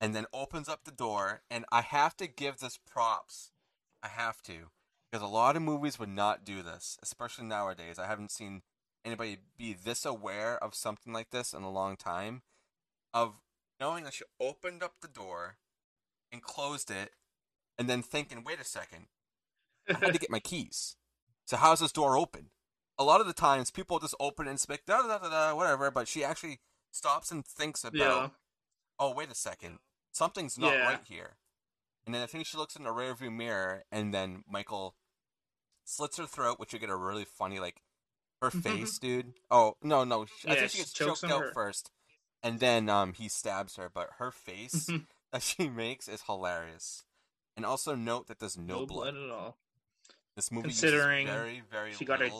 and 0.00 0.14
then 0.14 0.26
opens 0.32 0.68
up 0.68 0.84
the 0.84 0.92
door. 0.92 1.42
And 1.50 1.64
I 1.70 1.82
have 1.82 2.16
to 2.18 2.26
give 2.26 2.58
this 2.58 2.78
props. 2.78 3.50
I 4.02 4.08
have 4.08 4.40
to. 4.42 4.70
Because 5.10 5.22
a 5.22 5.30
lot 5.30 5.56
of 5.56 5.62
movies 5.62 5.98
would 5.98 6.08
not 6.08 6.44
do 6.44 6.62
this, 6.62 6.98
especially 7.02 7.44
nowadays. 7.44 7.98
I 7.98 8.06
haven't 8.06 8.32
seen 8.32 8.62
anybody 9.04 9.38
be 9.56 9.72
this 9.74 10.04
aware 10.04 10.62
of 10.62 10.74
something 10.74 11.12
like 11.12 11.30
this 11.30 11.52
in 11.52 11.62
a 11.62 11.70
long 11.70 11.96
time. 11.96 12.42
Of 13.12 13.34
knowing 13.78 14.04
that 14.04 14.14
she 14.14 14.24
opened 14.40 14.82
up 14.82 14.94
the 15.00 15.08
door 15.08 15.56
and 16.32 16.42
closed 16.42 16.90
it, 16.90 17.12
and 17.78 17.88
then 17.88 18.02
thinking, 18.02 18.42
wait 18.44 18.60
a 18.60 18.64
second, 18.64 19.06
I 19.88 19.94
had 19.94 20.12
to 20.12 20.18
get 20.18 20.30
my 20.30 20.40
keys. 20.40 20.96
So 21.46 21.56
how's 21.56 21.80
this 21.80 21.92
door 21.92 22.16
open? 22.16 22.50
A 22.98 23.04
lot 23.04 23.20
of 23.20 23.26
the 23.26 23.32
times 23.32 23.70
people 23.70 23.98
just 23.98 24.14
open 24.18 24.46
it 24.46 24.50
and 24.50 24.60
speak 24.60 24.86
da 24.86 25.02
da 25.02 25.18
da 25.18 25.28
da 25.28 25.54
whatever, 25.54 25.90
but 25.90 26.08
she 26.08 26.24
actually 26.24 26.60
stops 26.90 27.30
and 27.30 27.44
thinks 27.44 27.84
about 27.84 27.96
Yeah. 27.96 28.28
oh 28.98 29.12
wait 29.12 29.30
a 29.30 29.34
second, 29.34 29.78
something's 30.12 30.56
not 30.58 30.72
Yeah. 30.72 30.84
right 30.86 31.04
here. 31.04 31.36
And 32.06 32.14
then 32.14 32.22
I 32.22 32.26
think 32.26 32.46
she 32.46 32.56
looks 32.56 32.76
in 32.76 32.84
the 32.84 32.90
rearview 32.90 33.32
mirror, 33.32 33.84
and 33.90 34.12
then 34.14 34.44
Michael 34.46 34.94
slits 35.84 36.18
her 36.18 36.26
throat, 36.26 36.58
which 36.58 36.72
you 36.72 36.78
get 36.78 36.90
a 36.90 36.96
really 36.96 37.24
funny 37.24 37.58
like 37.58 37.82
her 38.44 38.50
face, 38.50 38.98
dude. 38.98 39.32
Oh 39.50 39.76
no, 39.82 40.04
no, 40.04 40.26
she, 40.26 40.48
I 40.48 40.54
Yeah, 40.54 40.60
think 40.60 40.70
she 40.70 40.78
gets 40.78 40.92
choked 40.92 41.24
out 41.24 41.40
her. 41.40 41.52
first, 41.52 41.90
and 42.42 42.60
then 42.60 42.88
um 42.88 43.12
he 43.14 43.28
stabs 43.28 43.76
her. 43.76 43.90
But 43.92 44.10
her 44.18 44.30
face 44.30 44.90
that 45.32 45.42
she 45.42 45.68
makes 45.68 46.08
is 46.08 46.22
hilarious. 46.26 47.04
And 47.56 47.64
also 47.64 47.94
note 47.94 48.26
that 48.26 48.40
there's 48.40 48.58
no, 48.58 48.80
no 48.80 48.86
blood. 48.86 49.14
blood 49.14 49.24
at 49.24 49.30
all. 49.30 49.56
This 50.36 50.50
movie 50.50 50.68
Considering 50.68 51.26
very, 51.26 51.62
very 51.70 51.92
she 51.92 52.04
got 52.04 52.20
a 52.20 52.30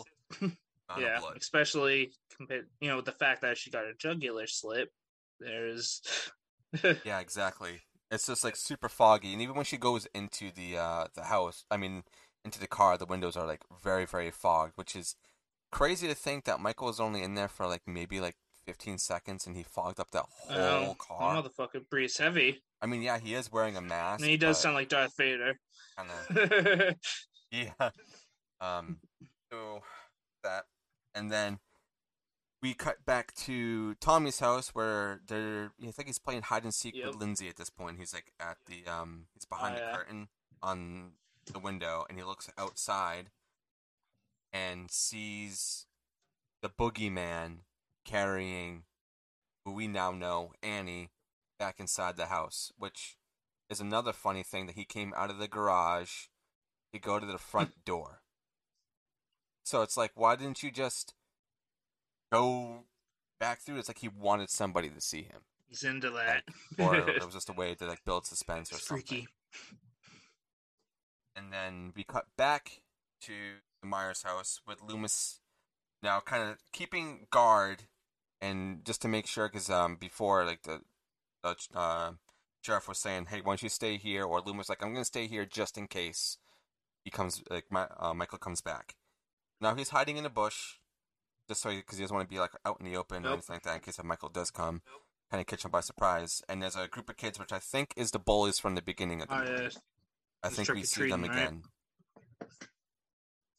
yeah, 0.99 1.21
especially 1.35 2.11
compared, 2.35 2.67
you 2.81 2.89
know, 2.89 2.97
with 2.97 3.05
the 3.05 3.11
fact 3.13 3.41
that 3.41 3.57
she 3.57 3.69
got 3.69 3.85
a 3.85 3.93
jugular 3.93 4.47
slip. 4.47 4.91
There's, 5.39 6.01
Yeah, 7.05 7.19
exactly. 7.19 7.81
It's 8.11 8.27
just 8.27 8.43
like 8.43 8.55
super 8.55 8.89
foggy, 8.89 9.33
and 9.33 9.41
even 9.41 9.55
when 9.55 9.65
she 9.65 9.77
goes 9.77 10.07
into 10.13 10.51
the 10.51 10.77
uh 10.77 11.07
the 11.15 11.23
house, 11.25 11.65
I 11.71 11.77
mean, 11.77 12.03
into 12.43 12.59
the 12.59 12.67
car, 12.67 12.97
the 12.97 13.05
windows 13.05 13.35
are 13.35 13.47
like 13.47 13.61
very, 13.83 14.05
very 14.05 14.31
fogged, 14.31 14.73
which 14.75 14.95
is 14.95 15.15
crazy 15.75 16.07
to 16.07 16.15
think 16.15 16.45
that 16.45 16.61
Michael 16.61 16.87
was 16.87 17.01
only 17.01 17.21
in 17.21 17.35
there 17.35 17.49
for 17.49 17.67
like 17.67 17.81
maybe 17.85 18.21
like 18.21 18.35
15 18.65 18.97
seconds, 18.97 19.45
and 19.45 19.57
he 19.57 19.63
fogged 19.63 19.99
up 19.99 20.09
that 20.11 20.23
whole 20.29 20.57
oh, 20.57 20.95
car. 20.97 21.35
motherfucker 21.43 21.87
breathes 21.89 22.17
heavy, 22.17 22.61
I 22.81 22.85
mean, 22.85 23.01
yeah, 23.01 23.19
he 23.19 23.33
is 23.33 23.51
wearing 23.51 23.75
a 23.75 23.81
mask. 23.81 24.21
and 24.21 24.29
he 24.29 24.37
does 24.37 24.57
sound 24.59 24.75
like 24.75 24.87
Darth 24.89 25.15
Vader. 25.17 25.59
kinda 25.97 26.95
Yeah. 27.51 27.89
Um. 28.61 28.97
So 29.51 29.81
that, 30.43 30.63
and 31.13 31.29
then 31.31 31.59
we 32.61 32.73
cut 32.73 33.05
back 33.05 33.33
to 33.45 33.95
Tommy's 33.95 34.39
house 34.39 34.69
where 34.69 35.19
they're. 35.27 35.71
I 35.85 35.91
think 35.91 36.07
he's 36.07 36.19
playing 36.19 36.43
hide 36.43 36.63
and 36.63 36.73
seek 36.73 36.95
Yep. 36.95 37.05
with 37.07 37.15
Lindsey 37.17 37.49
at 37.49 37.57
this 37.57 37.69
point. 37.69 37.99
He's 37.99 38.13
like 38.13 38.31
at 38.39 38.57
the 38.65 38.89
um. 38.89 39.25
He's 39.33 39.45
behind 39.45 39.75
Oh, 39.75 39.79
the 39.79 39.85
yeah. 39.85 39.95
curtain 39.97 40.27
on 40.63 41.11
the 41.51 41.59
window, 41.59 42.05
and 42.09 42.17
he 42.17 42.23
looks 42.23 42.49
outside 42.57 43.29
and 44.55 44.89
sees 44.89 45.85
the 46.61 46.69
boogeyman 46.69 47.57
carrying 48.05 48.83
who 49.65 49.73
we 49.73 49.85
now 49.87 50.11
know 50.11 50.51
Annie 50.63 51.09
back 51.59 51.79
inside 51.79 52.15
the 52.15 52.27
house, 52.27 52.71
which 52.77 53.17
is 53.69 53.81
another 53.81 54.13
funny 54.13 54.43
thing 54.43 54.65
that 54.67 54.75
he 54.75 54.85
came 54.85 55.13
out 55.17 55.29
of 55.29 55.39
the 55.39 55.47
garage 55.49 56.27
to 56.93 56.99
go 56.99 57.19
to 57.19 57.25
the 57.25 57.37
front 57.37 57.71
door. 57.85 58.21
So 59.65 59.81
it's 59.81 59.97
like, 59.97 60.11
why 60.15 60.35
didn't 60.37 60.63
you 60.63 60.71
just 60.71 61.13
go 62.31 62.83
back 63.39 63.59
through? 63.61 63.79
It's 63.79 63.89
like 63.89 63.97
he 63.99 64.07
wanted 64.09 64.49
somebody 64.49 64.89
to 64.89 65.01
see 65.01 65.23
him, 65.23 65.41
He's 65.67 65.83
into 65.83 66.11
that. 66.11 66.43
or 66.79 66.95
it 66.95 67.21
was 67.25 67.33
just 67.33 67.49
a 67.49 67.53
way 67.53 67.75
to 67.75 67.85
like 67.87 68.05
build 68.05 68.25
suspense 68.25 68.71
or 68.71 68.75
something. 68.77 69.05
Freaky. 69.05 69.27
And 71.35 71.51
then 71.51 71.91
we 71.95 72.03
cut 72.05 72.27
back 72.37 72.83
to 73.23 73.33
the 73.85 73.89
Myers 73.89 74.23
house 74.23 74.59
with 74.67 74.81
Loomis 74.81 75.39
now 76.01 76.19
kind 76.19 76.49
of 76.49 76.57
keeping 76.73 77.27
guard 77.31 77.83
and 78.41 78.83
just 78.83 79.01
to 79.01 79.07
make 79.07 79.27
sure 79.27 79.47
because 79.47 79.69
um 79.69 79.95
before 79.99 80.43
like 80.45 80.63
the 80.63 80.81
the 81.43 81.55
uh, 81.75 82.11
sheriff 82.61 82.87
was 82.87 82.99
saying 82.99 83.27
hey 83.29 83.41
why 83.41 83.51
don't 83.51 83.63
you 83.63 83.69
stay 83.69 83.97
here 83.97 84.23
or 84.23 84.41
Loomis 84.41 84.69
like 84.69 84.83
I'm 84.83 84.93
gonna 84.93 85.05
stay 85.05 85.27
here 85.27 85.45
just 85.45 85.77
in 85.77 85.87
case 85.87 86.37
he 87.03 87.11
comes 87.11 87.43
like 87.49 87.65
my 87.69 87.87
uh, 87.99 88.13
Michael 88.13 88.39
comes 88.39 88.61
back 88.61 88.95
now 89.61 89.75
he's 89.75 89.89
hiding 89.89 90.17
in 90.17 90.25
a 90.25 90.29
bush 90.29 90.75
just 91.47 91.61
so 91.61 91.69
because 91.69 91.97
he, 91.97 92.03
doesn't 92.03 92.15
want 92.15 92.27
to 92.27 92.33
be 92.33 92.39
like 92.39 92.51
out 92.65 92.77
in 92.79 92.85
the 92.85 92.97
open 92.97 93.25
or 93.25 93.33
anything 93.33 93.53
like 93.55 93.63
that 93.63 93.75
in 93.75 93.81
case 93.81 93.99
if 93.99 94.05
Michael 94.05 94.29
does 94.29 94.49
come, 94.49 94.81
kind 95.29 95.41
of 95.41 95.47
catch 95.47 95.63
him 95.63 95.71
by 95.71 95.81
surprise. 95.81 96.41
And 96.49 96.61
there's 96.61 96.75
a 96.75 96.87
group 96.87 97.09
of 97.09 97.17
kids, 97.17 97.39
which 97.39 97.51
I 97.51 97.59
think 97.59 97.93
is 97.95 98.11
the 98.11 98.19
bullies 98.19 98.59
from 98.59 98.75
the 98.75 98.81
beginning 98.81 99.21
of 99.21 99.29
the 99.29 99.35
Oh 99.35 99.39
movie. 99.39 99.63
yeah, 99.63 99.69
I 100.43 100.49
think 100.49 100.73
we 100.73 100.83
see 100.83 101.09
them 101.09 101.21
right? 101.21 101.31
again. 101.31 101.63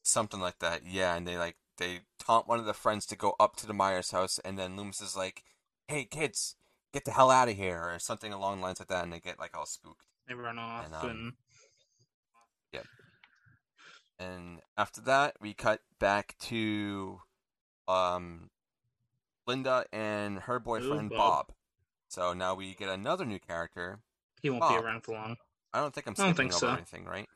Something 0.06 0.40
like 0.40 0.60
that, 0.60 0.82
yeah. 0.86 1.14
And 1.16 1.26
they 1.26 1.36
like 1.36 1.56
they 1.78 2.00
taunt 2.18 2.46
one 2.48 2.58
of 2.58 2.64
the 2.64 2.72
friends 2.74 3.06
to 3.06 3.16
go 3.16 3.34
up 3.40 3.56
to 3.56 3.66
the 3.66 3.74
Myers 3.74 4.12
house, 4.12 4.38
and 4.44 4.58
then 4.58 4.76
Loomis 4.76 5.00
is 5.00 5.16
like, 5.16 5.42
"Hey 5.88 6.04
kids, 6.04 6.56
get 6.92 7.04
the 7.04 7.10
hell 7.10 7.30
out 7.30 7.48
of 7.48 7.56
here," 7.56 7.80
or 7.92 7.98
something 7.98 8.32
along 8.32 8.58
the 8.58 8.62
lines 8.66 8.78
like 8.80 8.88
that, 8.88 9.02
and 9.04 9.12
they 9.12 9.20
get 9.20 9.38
like 9.40 9.56
all 9.56 9.66
spooked. 9.66 10.04
they 10.28 10.34
run 10.34 10.58
off 10.58 10.84
And, 10.86 10.94
um, 10.94 11.10
and 11.10 11.32
And 14.18 14.60
after 14.78 15.00
that, 15.02 15.36
we 15.40 15.52
cut 15.52 15.82
back 15.98 16.36
to 16.40 17.20
um, 17.86 18.48
Lynda 19.46 19.84
and 19.92 20.38
her 20.40 20.58
boyfriend 20.58 21.10
Bob. 21.10 21.48
Bob. 21.48 21.52
So 22.08 22.32
now 22.32 22.54
we 22.54 22.74
get 22.74 22.88
another 22.88 23.26
new 23.26 23.38
character. 23.38 23.98
he 24.40 24.48
won't 24.48 24.60
Bob. 24.62 24.80
be 24.80 24.86
around 24.86 25.02
for 25.04 25.12
long. 25.12 25.36
I 25.74 25.80
don't 25.80 25.92
think 25.94 26.06
I'm 26.06 26.14
I 26.16 26.22
don't 26.22 26.34
skipping 26.34 26.50
think 26.50 26.62
over 26.62 26.72
so. 26.72 26.76
anything, 26.76 27.04
right? 27.04 27.28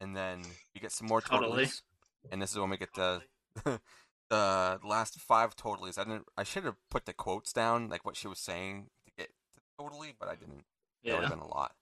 And 0.00 0.16
then 0.16 0.42
we 0.74 0.80
get 0.80 0.92
some 0.92 1.08
more 1.08 1.20
Totally. 1.20 1.64
totalies. 1.66 1.82
And 2.30 2.40
this 2.40 2.52
is 2.52 2.58
when 2.58 2.70
we 2.70 2.76
get 2.76 2.94
the 2.94 3.22
the 4.28 4.78
last 4.84 5.20
five 5.20 5.56
totalies. 5.56 5.98
I 5.98 6.04
didn't. 6.04 6.26
I 6.36 6.42
should 6.44 6.64
have 6.64 6.76
put 6.90 7.06
the 7.06 7.12
quotes 7.12 7.52
down, 7.52 7.88
like 7.88 8.04
what 8.04 8.16
she 8.16 8.28
was 8.28 8.38
saying 8.38 8.88
to 9.06 9.12
get 9.16 9.28
to 9.54 9.60
totally, 9.78 10.14
but 10.18 10.28
I 10.28 10.34
didn't. 10.36 10.64
Yeah. 11.02 11.12
That 11.12 11.16
would 11.16 11.28
have 11.28 11.38
been 11.38 11.46
a 11.48 11.54
lot. 11.54 11.72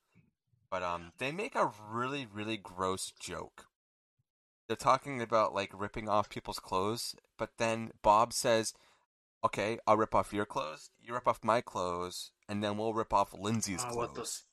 But 0.70 0.82
um, 0.82 1.12
they 1.18 1.32
make 1.32 1.54
a 1.54 1.72
really, 1.90 2.26
really 2.30 2.56
gross 2.56 3.12
joke. 3.18 3.66
They're 4.66 4.76
talking 4.76 5.22
about 5.22 5.54
like 5.54 5.70
ripping 5.72 6.08
off 6.08 6.28
people's 6.28 6.58
clothes, 6.58 7.14
but 7.38 7.52
then 7.58 7.90
Bob 8.02 8.32
says, 8.32 8.74
"Okay, 9.44 9.78
I'll 9.86 9.96
rip 9.96 10.14
off 10.14 10.32
your 10.32 10.44
clothes. 10.44 10.90
You 11.02 11.14
rip 11.14 11.26
off 11.26 11.42
my 11.42 11.60
clothes, 11.62 12.32
and 12.48 12.62
then 12.62 12.76
we'll 12.76 12.92
rip 12.94 13.12
off 13.14 13.32
Lindsey's 13.32 13.84
Oh, 13.88 13.92
clothes." 13.92 14.44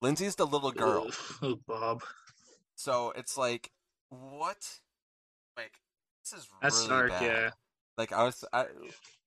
Lindsey's 0.00 0.36
the 0.36 0.46
little 0.46 0.70
girl, 0.86 1.10
Oh, 1.42 1.58
Bob. 1.66 2.02
So 2.78 3.12
it's 3.16 3.36
like, 3.36 3.72
what? 4.10 4.78
Like, 5.56 5.72
this 6.24 6.40
is 6.40 6.48
That's 6.62 6.88
really 6.88 7.08
bad. 7.08 7.22
Yeah, 7.22 7.50
Like 7.96 8.12
I 8.12 8.22
was, 8.22 8.44
I 8.52 8.66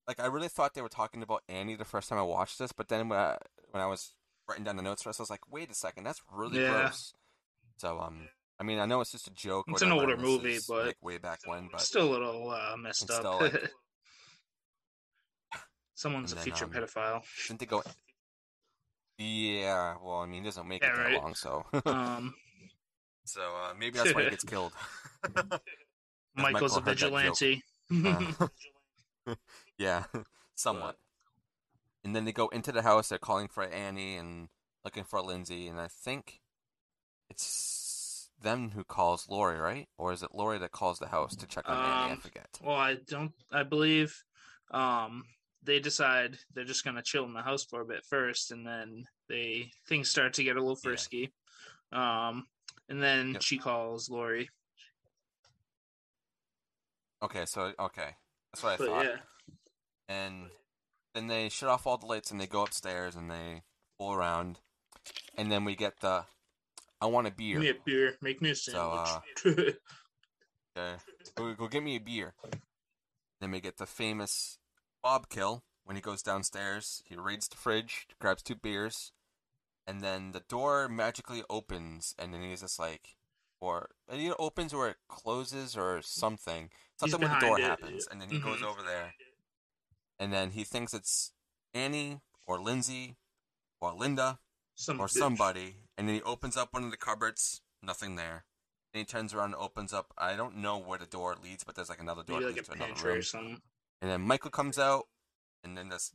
like 0.08 0.22
I 0.22 0.28
really 0.28 0.48
thought 0.48 0.74
they 0.74 0.82
were 0.82 0.88
talking 0.88 1.22
about 1.22 1.44
Annie 1.50 1.76
the 1.76 1.84
first 1.84 2.08
time 2.08 2.18
I 2.18 2.24
watched 2.24 2.58
this, 2.58 2.72
but 2.72 2.88
then 2.88 3.10
when 3.10 3.20
I, 3.20 3.38
when 3.72 3.84
I 3.84 3.88
was 3.88 4.14
writing 4.48 4.64
down 4.64 4.78
the 4.78 4.82
notes 4.82 5.04
for 5.04 5.10
us, 5.10 5.20
I 5.20 5.24
was 5.24 5.30
like, 5.30 5.52
wait 5.52 5.70
a 5.70 5.74
second, 5.74 6.06
that's 6.06 6.22
really 6.32 6.60
Yeah. 6.60 6.70
gross. 6.70 7.14
So 7.78 8.00
um, 8.00 8.30
I 8.58 8.64
mean, 8.64 8.80
I 8.80 8.86
know 8.86 9.02
it's 9.02 9.12
just 9.12 9.28
a 9.28 9.34
joke. 9.34 9.66
It's 9.68 9.82
an 9.82 9.92
older 9.92 10.16
movie, 10.16 10.54
is, 10.54 10.68
but 10.68 10.86
like 10.86 10.98
way 11.02 11.18
back 11.18 11.40
when, 11.46 11.68
but 11.70 11.82
still 11.82 12.10
a 12.10 12.12
little 12.12 12.50
uh, 12.50 12.78
messed 12.78 13.12
up. 13.12 13.20
still, 13.20 13.40
like- 13.40 13.72
Someone's 15.96 16.32
a 16.32 16.36
then, 16.36 16.46
future 16.46 16.66
um, 16.66 16.72
pedophile. 16.72 17.22
didn't 17.48 17.60
they 17.60 17.66
go? 17.66 17.84
Yeah, 19.18 19.96
well, 20.02 20.20
I 20.20 20.26
mean, 20.26 20.42
it 20.42 20.46
doesn't 20.46 20.68
make 20.68 20.82
Yeah, 20.82 20.94
it 20.94 20.96
that 20.96 21.04
right. 21.04 21.22
long, 21.22 21.36
so 21.36 21.66
Um, 21.86 22.34
so 23.32 23.42
uh, 23.42 23.74
maybe 23.78 23.98
that's 23.98 24.14
why 24.14 24.24
he 24.24 24.30
gets 24.30 24.44
killed. 24.50 24.74
Michael's 26.36 26.78
a 26.78 26.82
Michael 26.82 26.82
joke. 26.82 26.86
vigilante. 26.86 27.64
Uh, 29.28 29.36
yeah, 29.78 30.04
somewhat. 30.56 30.98
And 32.04 32.16
then 32.16 32.26
they 32.26 32.32
go 32.32 32.48
into 32.50 32.72
the 32.72 32.82
house. 32.82 33.10
They're 33.10 33.18
calling 33.20 33.48
for 33.48 33.64
Annie 33.64 34.16
and 34.18 34.50
looking 34.84 35.04
for 35.04 35.22
Lindsey. 35.22 35.68
And 35.68 35.80
I 35.80 35.88
think 35.88 36.40
it's 37.30 38.30
them 38.42 38.72
who 38.72 38.84
calls 38.84 39.28
Laurie, 39.30 39.60
right? 39.60 39.88
Or 39.98 40.12
is 40.12 40.24
it 40.24 40.34
Laurie 40.34 40.58
that 40.60 40.72
calls 40.72 41.00
the 41.00 41.08
house 41.10 41.36
to 41.36 41.46
check 41.46 41.70
on 41.70 41.78
Annie? 41.78 42.12
I 42.12 42.14
Um, 42.14 42.18
forget. 42.20 42.48
well, 42.64 42.76
I 42.76 42.96
don't. 43.08 43.32
I 43.52 43.64
believe 43.64 44.16
um, 44.72 45.24
they 45.64 45.80
decide 45.80 46.38
they're 46.54 46.64
just 46.66 46.84
gonna 46.84 47.04
chill 47.04 47.26
in 47.26 47.34
the 47.34 47.42
house 47.44 47.66
for 47.66 47.82
a 47.82 47.86
bit 47.86 48.04
first, 48.10 48.52
and 48.52 48.66
then 48.66 49.06
they 49.30 49.72
things 49.88 50.10
start 50.10 50.34
to 50.34 50.44
get 50.44 50.56
a 50.56 50.60
little 50.60 50.76
Yeah. 50.84 50.90
frisky. 50.90 51.34
Um, 51.92 52.48
and 52.92 53.02
then 53.02 53.34
Yep. 53.34 53.42
she 53.42 53.58
calls 53.58 54.10
Laurie. 54.10 54.50
Okay, 57.24 57.46
so 57.46 57.72
okay, 57.80 58.16
that's 58.52 58.64
what 58.64 58.74
I 58.74 58.78
But 58.78 58.88
thought. 58.88 59.06
yeah, 59.06 59.18
And 60.10 60.50
then 61.14 61.28
they 61.28 61.50
shut 61.50 61.70
off 61.70 61.88
all 61.88 61.98
the 61.98 62.06
lights 62.06 62.32
and 62.32 62.40
they 62.40 62.48
go 62.48 62.64
upstairs 62.64 63.16
and 63.16 63.30
they 63.30 63.64
fool 63.98 64.14
around. 64.14 64.60
And 65.38 65.52
then 65.52 65.64
we 65.66 65.76
get 65.76 66.00
the 66.02 66.26
I 67.00 67.06
want 67.08 67.28
a 67.28 67.32
beer. 67.32 67.60
give 67.60 67.62
me 67.64 67.70
a 67.70 67.84
beer, 67.86 68.18
make 68.22 68.42
me 68.42 68.52
a 68.52 68.56
So, 68.56 68.72
sandwich. 68.76 69.10
Uh, 69.46 69.72
okay. 70.78 70.98
Go, 71.36 71.54
go 71.56 71.68
get 71.68 71.84
me 71.84 71.96
a 71.96 72.00
beer. 72.00 72.34
Then 73.40 73.52
we 73.52 73.60
get 73.60 73.78
the 73.78 73.86
famous 73.88 74.60
Bob 75.02 75.30
kill 75.30 75.64
when 75.84 75.96
he 75.96 76.02
goes 76.02 76.22
downstairs. 76.22 77.02
He 77.06 77.16
raids 77.16 77.48
the 77.48 77.58
fridge, 77.58 78.08
grabs 78.20 78.44
two 78.44 78.56
beers, 78.56 79.12
and 79.88 80.02
then 80.02 80.32
the 80.32 80.40
door 80.42 80.88
magically 80.90 81.44
opens, 81.50 82.16
and 82.20 82.34
then 82.34 82.42
he's 82.42 82.62
just 82.62 82.80
like, 82.80 83.16
or 83.60 83.90
it 84.12 84.20
either 84.20 84.36
opens 84.40 84.74
or 84.74 84.88
it 84.90 84.98
closes 85.08 85.76
or 85.78 86.02
something. 86.02 86.70
Something 86.98 87.22
when 87.22 87.32
the 87.32 87.40
door 87.40 87.58
it. 87.58 87.62
happens, 87.64 88.08
and 88.10 88.22
then 88.22 88.30
he 88.30 88.40
goes 88.40 88.60
Mhm. 88.60 88.66
over 88.72 88.82
there, 88.84 89.16
and 90.20 90.32
then 90.32 90.52
he 90.52 90.64
thinks 90.64 90.94
it's 90.94 91.32
Annie 91.74 92.22
or 92.46 92.60
Lindsey 92.60 93.18
or 93.80 93.94
Lynda 93.94 94.40
Some 94.76 95.00
or 95.00 95.08
bitch. 95.08 95.12
somebody, 95.12 95.76
and 95.98 96.08
then 96.08 96.16
he 96.16 96.22
opens 96.24 96.58
up 96.58 96.74
one 96.74 96.84
of 96.84 96.92
the 96.92 96.98
cupboards, 96.98 97.62
nothing 97.82 98.16
there. 98.16 98.46
Then 98.94 99.02
he 99.02 99.06
turns 99.06 99.34
around 99.34 99.54
and 99.54 99.56
opens 99.56 99.94
up. 99.94 100.14
I 100.18 100.36
don't 100.36 100.58
know 100.58 100.78
where 100.78 101.00
the 101.00 101.06
door 101.06 101.36
leads, 101.42 101.64
but 101.64 101.76
there's 101.76 101.90
like 101.90 102.02
another 102.02 102.24
door 102.24 102.40
Maybe 102.40 102.44
that 102.46 102.50
like 102.50 102.56
leads 102.58 102.68
to 102.68 102.74
another 102.76 102.94
room. 103.08 103.62
And 104.02 104.12
then 104.12 104.22
Michael 104.22 104.52
comes 104.52 104.78
out, 104.78 105.08
and 105.64 105.78
then 105.78 105.90
this 105.90 106.14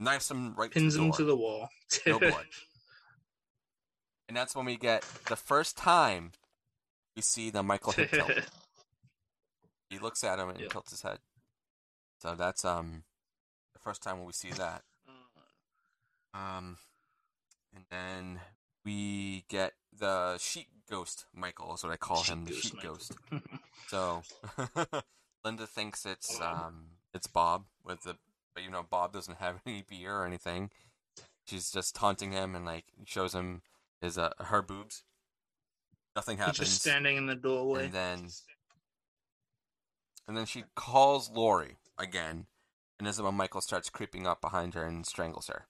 knifes 0.00 0.30
him 0.30 0.54
right 0.54 0.70
Pins 0.70 0.94
to 0.94 0.98
the 1.00 1.04
him 1.06 1.12
to 1.12 1.24
the 1.24 1.36
wall. 1.36 1.68
No 2.06 2.18
blood. 2.18 2.46
And 4.32 4.36
that's 4.38 4.56
when 4.56 4.64
we 4.64 4.76
get 4.78 5.04
the 5.28 5.36
first 5.36 5.76
time 5.76 6.32
we 7.14 7.20
see 7.20 7.50
the 7.50 7.62
Michael 7.62 7.92
hit 7.92 8.10
tilt. 8.12 8.30
He 9.90 9.98
looks 9.98 10.24
at 10.24 10.38
him 10.38 10.48
and 10.48 10.58
Yep. 10.60 10.70
tilts 10.72 10.90
his 10.90 11.02
head. 11.02 11.18
So 12.22 12.34
that's 12.34 12.64
um 12.64 13.02
the 13.74 13.78
first 13.78 14.02
time 14.02 14.16
when 14.16 14.26
we 14.26 14.32
see 14.32 14.52
that. 14.52 14.84
Um, 16.32 16.78
and 17.76 17.84
then 17.90 18.40
we 18.86 19.44
get 19.50 19.74
the 20.00 20.38
sheet 20.38 20.68
ghost. 20.88 21.26
Michael 21.34 21.74
is 21.74 21.84
what 21.84 21.92
I 21.92 21.98
call 21.98 22.22
him, 22.22 22.46
the 22.46 22.52
Sheet 22.52 22.72
sheet 22.72 22.80
ghost 22.80 23.16
ghost. 23.30 23.42
So 23.90 24.22
Lynda 25.44 25.68
thinks 25.68 26.06
it's 26.06 26.40
um 26.40 26.84
it's 27.12 27.26
Bob 27.26 27.66
with 27.84 28.04
the, 28.04 28.16
but 28.54 28.64
you 28.64 28.70
know 28.70 28.82
Bob 28.82 29.12
doesn't 29.12 29.36
have 29.40 29.60
any 29.66 29.84
beer 29.86 30.16
or 30.20 30.24
anything. 30.24 30.70
She's 31.44 31.70
just 31.70 31.94
taunting 31.94 32.32
him 32.32 32.54
and 32.56 32.64
like 32.64 32.86
shows 33.04 33.34
him 33.34 33.60
his 34.02 34.18
uh 34.18 34.32
her 34.38 34.60
boobs. 34.60 35.04
Nothing 36.14 36.36
He's 36.36 36.44
happens. 36.44 36.58
just 36.58 36.80
standing 36.80 37.16
in 37.16 37.26
the 37.26 37.34
doorway. 37.34 37.84
And 37.84 37.92
then 37.92 38.28
and 40.28 40.36
then 40.36 40.44
she 40.44 40.64
calls 40.74 41.30
Laurie 41.30 41.78
again. 41.98 42.46
And 42.98 43.08
this 43.08 43.16
is 43.16 43.22
when 43.22 43.34
Michael 43.34 43.60
starts 43.60 43.88
creeping 43.88 44.26
up 44.26 44.40
behind 44.40 44.74
her 44.74 44.84
and 44.84 45.06
strangles 45.06 45.48
her 45.48 45.66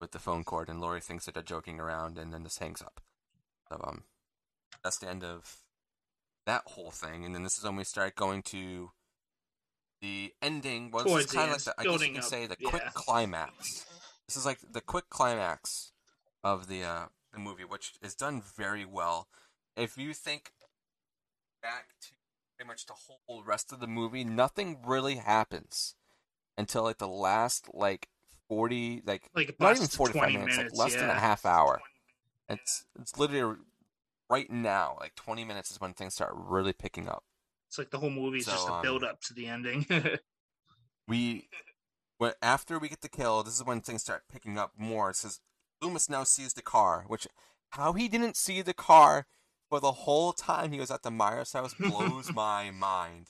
with 0.00 0.12
the 0.12 0.18
phone 0.18 0.42
cord 0.44 0.68
and 0.68 0.80
Laurie 0.80 1.00
thinks 1.00 1.26
that 1.26 1.34
they're 1.34 1.42
joking 1.42 1.78
around 1.78 2.18
and 2.18 2.32
then 2.32 2.42
this 2.44 2.58
hangs 2.58 2.80
up. 2.80 3.00
So 3.68 3.80
um 3.84 4.04
that's 4.82 4.98
the 4.98 5.08
end 5.08 5.22
of 5.22 5.58
that 6.46 6.62
whole 6.66 6.90
thing. 6.90 7.24
And 7.24 7.34
then 7.34 7.42
this 7.42 7.58
is 7.58 7.64
when 7.64 7.76
we 7.76 7.84
start 7.84 8.16
going 8.16 8.42
to 8.44 8.90
the 10.00 10.32
ending 10.42 10.90
well 10.90 11.06
is 11.16 11.26
the 11.26 11.36
kind 11.36 11.50
of 11.50 11.56
like 11.56 11.64
the, 11.64 11.74
I 11.78 11.84
guess 11.84 12.00
you 12.00 12.08
can 12.08 12.16
up, 12.18 12.24
say 12.24 12.46
the 12.46 12.56
yeah. 12.58 12.70
quick 12.70 12.94
climax. 12.94 13.86
This 14.26 14.36
is 14.36 14.46
like 14.46 14.58
the 14.72 14.80
quick 14.80 15.08
climax 15.10 15.92
of 16.42 16.66
the 16.66 16.82
uh 16.82 17.06
the 17.32 17.38
movie, 17.38 17.64
which 17.64 17.94
is 18.02 18.14
done 18.14 18.42
very 18.56 18.84
well. 18.84 19.28
If 19.76 19.96
you 19.96 20.12
think 20.12 20.52
back 21.62 21.88
to 22.02 22.08
pretty 22.56 22.68
much 22.68 22.86
the 22.86 22.94
whole 23.26 23.42
rest 23.42 23.72
of 23.72 23.80
the 23.80 23.86
movie, 23.86 24.24
nothing 24.24 24.78
really 24.84 25.16
happens 25.16 25.94
until 26.58 26.82
like 26.82 26.98
the 26.98 27.08
last 27.08 27.68
like 27.72 28.08
forty, 28.48 29.02
like 29.06 29.30
like 29.34 29.54
not 29.58 29.76
even 29.76 29.88
forty 29.88 30.18
five 30.18 30.32
minutes, 30.32 30.56
minutes, 30.56 30.78
like 30.78 30.92
less 30.92 31.00
than 31.00 31.10
a 31.10 31.14
half 31.14 31.46
hour. 31.46 31.80
It's 32.48 32.84
it's 33.00 33.18
literally 33.18 33.56
right 34.28 34.50
now, 34.50 34.96
like 35.00 35.14
twenty 35.14 35.44
minutes 35.44 35.70
is 35.70 35.80
when 35.80 35.94
things 35.94 36.14
start 36.14 36.32
really 36.34 36.72
picking 36.72 37.08
up. 37.08 37.24
It's 37.68 37.78
like 37.78 37.90
the 37.90 37.98
whole 37.98 38.10
movie 38.10 38.38
is 38.38 38.46
just 38.46 38.68
a 38.68 38.72
um, 38.72 38.82
build 38.82 39.02
up 39.02 39.20
to 39.22 39.34
the 39.34 39.46
ending. 39.46 39.86
we 41.08 41.48
when 42.18 42.32
after 42.42 42.78
we 42.78 42.88
get 42.88 43.00
the 43.00 43.08
kill, 43.08 43.42
this 43.42 43.54
is 43.54 43.64
when 43.64 43.80
things 43.80 44.02
start 44.02 44.24
picking 44.30 44.58
up 44.58 44.72
more. 44.76 45.10
It 45.10 45.16
says 45.16 45.40
Loomis 45.82 46.08
now 46.08 46.24
sees 46.24 46.52
the 46.54 46.62
car, 46.62 47.04
which 47.08 47.26
how 47.70 47.92
he 47.94 48.08
didn't 48.08 48.36
see 48.36 48.62
the 48.62 48.74
car 48.74 49.26
for 49.68 49.80
the 49.80 49.92
whole 49.92 50.32
time 50.32 50.72
he 50.72 50.78
was 50.80 50.90
at 50.90 51.02
the 51.02 51.10
Myers 51.10 51.52
house 51.52 51.74
blows 51.74 52.30
my 52.34 52.70
mind. 52.70 53.28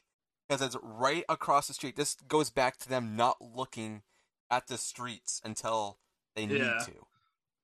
Because 0.49 0.61
it's 0.61 0.77
right 0.83 1.25
across 1.29 1.69
the 1.69 1.75
street. 1.75 1.97
This 1.97 2.15
goes 2.29 2.51
back 2.51 2.77
to 2.79 2.89
them 2.89 3.17
not 3.17 3.37
looking 3.41 4.03
at 4.51 4.67
the 4.67 4.77
streets 4.77 5.41
until 5.45 5.99
they 6.37 6.47
need 6.47 6.59
Yeah. 6.59 6.79
to. 6.85 6.93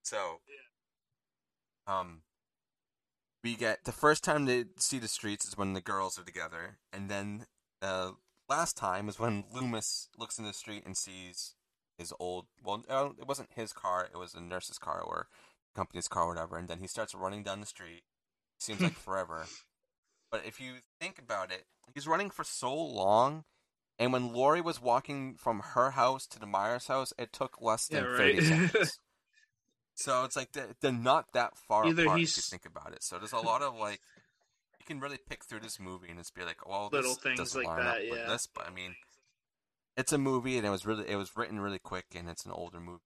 So 0.02 0.40
um 1.86 2.22
we 3.44 3.54
get 3.56 3.84
the 3.84 3.92
first 3.92 4.24
time 4.24 4.46
they 4.46 4.64
see 4.78 4.98
the 4.98 5.08
streets 5.08 5.46
is 5.46 5.56
when 5.56 5.72
the 5.72 5.80
girls 5.80 6.18
are 6.18 6.24
together, 6.24 6.78
and 6.92 7.08
then 7.08 7.46
uh, 7.80 8.12
last 8.48 8.76
time 8.76 9.08
is 9.08 9.18
when 9.18 9.44
Loomis 9.52 10.08
looks 10.18 10.38
in 10.38 10.44
the 10.44 10.52
street 10.52 10.82
and 10.84 10.96
sees 10.96 11.54
his 11.98 12.12
old. 12.18 12.46
Well, 12.64 12.84
it 13.18 13.26
wasn't 13.26 13.50
his 13.54 13.72
car; 13.72 14.08
it 14.12 14.16
was 14.16 14.34
a 14.34 14.40
nurse's 14.40 14.78
car 14.78 15.00
or 15.00 15.26
company's 15.74 16.08
car, 16.08 16.24
or 16.24 16.28
whatever. 16.28 16.56
And 16.56 16.68
then 16.68 16.78
he 16.78 16.86
starts 16.86 17.14
running 17.14 17.42
down 17.42 17.60
the 17.60 17.66
street. 17.66 18.02
Seems 18.58 18.80
like 18.80 18.92
forever. 18.98 19.46
But 20.30 20.42
if 20.46 20.60
you 20.60 20.74
think 21.00 21.18
about 21.18 21.50
it, 21.52 21.64
he's 21.94 22.06
running 22.06 22.30
for 22.30 22.44
so 22.44 22.74
long. 22.74 23.44
And 23.98 24.12
when 24.12 24.32
Laurie 24.32 24.60
was 24.60 24.80
walking 24.80 25.34
from 25.34 25.60
her 25.74 25.90
house 25.92 26.26
to 26.28 26.38
the 26.38 26.46
Myers 26.46 26.86
house, 26.86 27.12
it 27.18 27.32
took 27.32 27.60
less 27.60 27.88
than 27.88 28.04
Yeah, 28.04 28.16
30 28.16 28.22
right. 28.34 28.42
seconds. 28.42 28.98
so 29.94 30.22
it's 30.24 30.36
like 30.36 30.52
they're, 30.52 30.68
they're 30.80 30.92
not 30.92 31.32
that 31.32 31.56
far 31.58 31.84
Either 31.86 32.04
apart 32.04 32.18
he's- 32.20 32.38
if 32.38 32.44
you 32.44 32.58
think 32.58 32.64
about 32.66 32.92
it. 32.92 33.02
So 33.02 33.18
there's 33.18 33.32
a 33.32 33.38
lot 33.40 33.62
of 33.62 33.74
like, 33.74 34.00
you 34.78 34.86
can 34.86 35.00
really 35.00 35.18
pick 35.28 35.44
through 35.44 35.60
this 35.60 35.80
movie 35.80 36.08
and 36.10 36.18
just 36.18 36.34
be 36.34 36.44
like, 36.44 36.64
well, 36.68 36.88
Little 36.92 37.14
things 37.14 37.56
like 37.56 37.66
that, 37.66 38.06
yeah. 38.06 38.26
this. 38.28 38.46
But 38.46 38.68
I 38.68 38.70
mean, 38.70 38.94
it's 39.98 40.12
a 40.12 40.18
movie 40.18 40.56
and 40.56 40.66
it 40.66 40.70
was 40.70 40.86
really, 40.86 41.04
it 41.08 41.16
was 41.16 41.36
written 41.36 41.60
really 41.60 41.80
quick 41.80 42.06
and 42.14 42.28
it's 42.28 42.46
an 42.46 42.52
older 42.52 42.80
movie. 42.80 43.02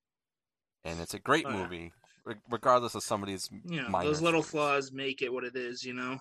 And 0.85 1.01
it's 1.01 1.15
a 1.15 1.19
great 1.19 1.47
Oh, 1.47 1.53
movie, 1.53 1.93
re- 2.25 2.35
regardless 2.51 2.95
of 2.95 3.03
somebody's. 3.03 3.47
of 3.47 3.53
these 3.53 3.73
you 3.73 3.83
know, 3.83 3.89
minor 3.89 4.11
those 4.11 4.21
little 4.21 4.43
things. 4.43 4.53
flaws 4.53 4.93
make 4.93 5.23
it 5.23 5.33
what 5.33 5.45
it 5.45 5.57
is. 5.57 5.85
You 5.85 5.95
know, 5.95 6.19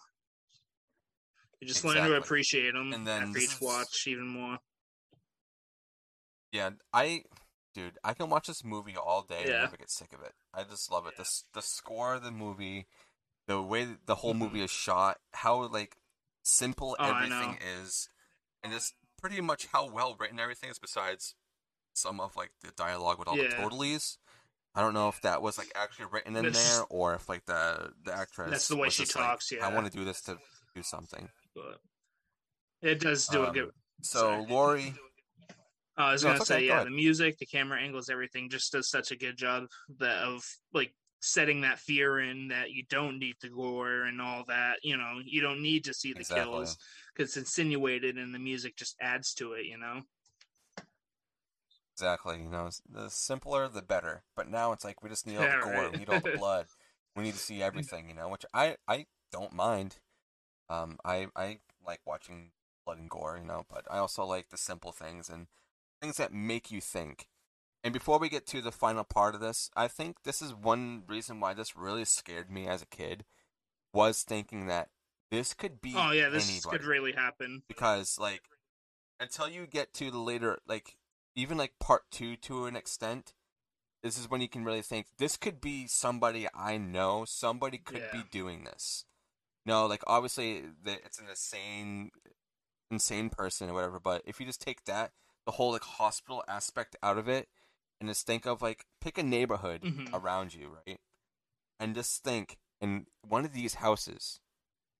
you 1.60 1.68
just 1.68 1.84
learn 1.84 1.98
to 1.98 2.16
appreciate 2.16 2.74
them 2.74 2.94
And 2.94 3.06
then 3.06 3.24
after 3.24 3.40
each 3.40 3.62
watch 3.62 4.08
even 4.08 4.28
more. 4.28 4.58
Yeah, 6.52 6.72
I, 6.94 7.24
dude, 7.74 7.98
I 8.04 8.14
can 8.14 8.30
watch 8.30 8.48
this 8.48 8.64
movie 8.64 8.96
all 8.98 9.22
day 9.22 9.42
and 9.42 9.50
Yeah. 9.50 9.62
never 9.62 9.78
get 9.78 9.90
sick 9.90 10.14
of 10.14 10.22
it. 10.22 10.34
I 10.54 10.64
just 10.64 10.92
love 10.92 11.08
it. 11.08 11.16
The 11.18 11.26
the 11.54 11.62
score 11.62 12.16
of 12.16 12.24
the 12.24 12.32
movie, 12.32 12.88
the 13.48 13.62
way 13.62 13.88
the 14.06 14.16
whole 14.16 14.34
Mhm. 14.34 14.40
movie 14.40 14.62
is 14.62 14.72
shot, 14.72 15.18
how 15.34 15.68
like 15.68 15.96
simple 16.44 16.96
Oh, 17.00 17.06
everything 17.10 17.58
is, 17.62 18.10
and 18.64 18.74
just 18.74 18.94
pretty 19.22 19.40
much 19.42 19.68
how 19.68 19.90
well 19.90 20.16
written 20.20 20.40
everything 20.40 20.70
is. 20.70 20.80
Besides 20.80 21.36
some 21.94 22.20
of 22.20 22.36
like 22.36 22.52
the 22.62 22.72
dialogue 22.76 23.20
with 23.20 23.28
all 23.28 23.36
the 23.38 23.44
Yeah. 23.44 23.62
totalies. 23.62 24.18
I 24.74 24.82
don't 24.82 24.94
know 24.94 25.10
if 25.10 25.20
that 25.22 25.42
was 25.42 25.58
like 25.58 25.72
actually 25.76 26.06
written 26.06 26.36
in 26.38 26.46
That's- 26.46 26.78
there 26.78 26.86
or 26.90 27.14
if 27.16 27.28
like 27.30 27.46
the 27.46 27.94
the 28.04 28.14
actress. 28.14 28.50
That's 28.52 28.68
the 28.70 28.78
way 28.78 28.90
she 28.90 29.04
just 29.04 29.16
like, 29.16 29.26
talks, 29.26 29.52
I 29.62 29.74
want 29.74 29.92
to 29.92 29.98
do 29.98 30.06
this 30.06 30.22
to 30.24 30.38
do 30.74 30.82
something. 30.84 31.30
But 31.54 31.82
it 32.82 33.00
does 33.00 33.28
do 33.28 33.44
a 33.44 33.48
Um, 33.48 33.54
good. 33.54 33.72
So 34.02 34.20
Sorry. 34.20 34.46
Laurie, 34.48 34.96
Uh, 35.98 36.04
I 36.04 36.12
was 36.14 36.24
No, 36.24 36.30
gonna 36.30 36.38
okay, 36.42 36.46
say, 36.46 36.68
go 36.68 36.74
yeah, 36.78 36.84
the 36.86 36.90
music, 36.90 37.38
the 37.38 37.46
camera 37.46 37.80
angles, 37.82 38.10
everything 38.10 38.50
just 38.50 38.72
does 38.72 38.90
such 38.90 39.12
a 39.12 39.16
good 39.18 39.38
job 39.38 39.66
that 39.98 40.24
of 40.24 40.44
like 40.74 40.96
setting 41.22 41.62
that 41.62 41.80
fear 41.80 42.20
in 42.20 42.50
that 42.50 42.72
you 42.72 42.84
don't 42.90 43.20
need 43.20 43.36
the 43.42 43.50
gore 43.50 44.04
and 44.04 44.20
all 44.20 44.44
that. 44.48 44.78
You 44.84 44.98
know, 44.98 45.20
you 45.24 45.42
don't 45.42 45.62
need 45.62 45.86
to 45.86 45.94
see 45.94 46.14
the 46.14 46.20
Exactly. 46.20 46.44
kills 46.44 46.78
because 47.14 47.30
it's 47.30 47.38
insinuated 47.38 48.18
and 48.18 48.34
the 48.34 48.40
music 48.40 48.76
just 48.76 48.96
adds 49.00 49.34
to 49.36 49.54
it. 49.54 49.66
You 49.66 49.78
know. 49.78 50.02
Exactly. 51.94 52.42
You 52.42 52.50
know, 52.50 52.70
the 52.90 53.10
simpler 53.10 53.68
the 53.68 53.82
better. 53.82 54.24
But 54.36 54.50
now 54.50 54.72
it's 54.72 54.84
like 54.84 55.04
we 55.04 55.10
just 55.10 55.28
need 55.28 55.38
all 55.38 55.44
the 55.44 55.58
gore, 55.64 55.72
right. 55.74 55.92
we 55.92 56.00
need 56.00 56.10
all 56.10 56.20
the 56.20 56.32
blood, 56.38 56.66
we 57.16 57.24
need 57.24 57.34
to 57.34 57.40
see 57.40 57.62
everything. 57.62 58.10
You 58.10 58.16
know, 58.16 58.30
which 58.30 58.46
I 58.54 58.78
I 58.88 59.06
don't 59.32 59.54
mind. 59.54 59.98
Um, 60.70 60.98
I 61.06 61.28
I 61.36 61.60
like 61.86 62.02
watching 62.06 62.52
blood 62.86 62.98
and 62.98 63.10
gore. 63.10 63.38
You 63.40 63.46
know, 63.48 63.66
but 63.70 63.86
I 63.90 63.98
also 64.00 64.26
like 64.26 64.50
the 64.50 64.58
simple 64.58 64.92
things 64.92 65.30
and 65.30 65.48
things 66.02 66.18
that 66.18 66.34
make 66.34 66.72
you 66.72 66.82
think. 66.82 67.28
And 67.84 67.94
before 67.94 68.20
we 68.20 68.30
get 68.30 68.46
to 68.48 68.62
the 68.62 68.72
final 68.72 69.04
part 69.04 69.34
of 69.34 69.42
this, 69.42 69.70
I 69.76 69.88
think 69.88 70.24
this 70.24 70.42
is 70.42 70.54
one 70.54 71.04
reason 71.08 71.40
why 71.40 71.54
this 71.54 71.76
really 71.76 72.06
scared 72.06 72.52
me 72.52 72.68
as 72.68 72.82
a 72.82 72.86
kid. 72.86 73.26
Was 73.94 74.24
thinking 74.24 74.68
that 74.68 74.90
this 75.32 75.54
could 75.54 75.82
be 75.82 75.94
Oh 75.98 76.12
yeah, 76.12 76.30
this 76.30 76.50
anybody 76.50 76.78
could 76.78 76.88
really 76.88 77.12
happen. 77.14 77.64
because 77.68 78.18
like 78.20 78.44
until 79.20 79.50
you 79.50 79.68
get 79.68 79.94
to 79.96 80.10
the 80.12 80.18
later 80.18 80.60
like 80.68 80.96
even 81.36 81.58
like 81.58 81.74
part 81.80 82.04
two 82.12 82.36
to 82.38 82.66
an 82.66 82.76
extent 82.76 83.34
this 84.02 84.18
is 84.18 84.30
when 84.30 84.42
you 84.42 84.48
can 84.48 84.64
really 84.64 84.82
think 84.82 85.08
this 85.18 85.38
could 85.38 85.62
be 85.62 85.88
somebody 85.88 86.48
i 86.56 86.78
know 86.78 87.24
somebody 87.26 87.78
could 87.78 88.04
be 88.12 88.24
doing 88.32 88.64
this 88.64 89.06
no 89.66 89.86
like 89.86 90.04
obviously 90.08 90.64
it's 90.86 91.20
an 91.20 91.26
insane 91.30 92.10
insane 92.90 93.30
person 93.30 93.70
or 93.70 93.74
whatever 93.74 94.00
but 94.00 94.22
if 94.26 94.40
you 94.40 94.46
just 94.46 94.62
take 94.62 94.84
that 94.86 95.12
the 95.46 95.52
whole 95.52 95.72
like 95.74 95.84
hospital 95.84 96.44
aspect 96.48 96.96
out 97.04 97.18
of 97.18 97.28
it 97.28 97.48
and 98.02 98.10
just 98.10 98.26
think 98.26 98.45
of 98.45 98.62
like 98.62 98.86
pick 98.99 99.18
a 99.18 99.24
neighborhood 99.24 99.84
Mhm. 99.84 100.10
around 100.14 100.54
you 100.54 100.78
right 100.86 100.99
and 101.80 101.95
just 101.95 102.24
think 102.24 102.58
in 102.82 103.06
one 103.22 103.45
of 103.45 103.54
these 103.54 103.76
houses 103.76 104.41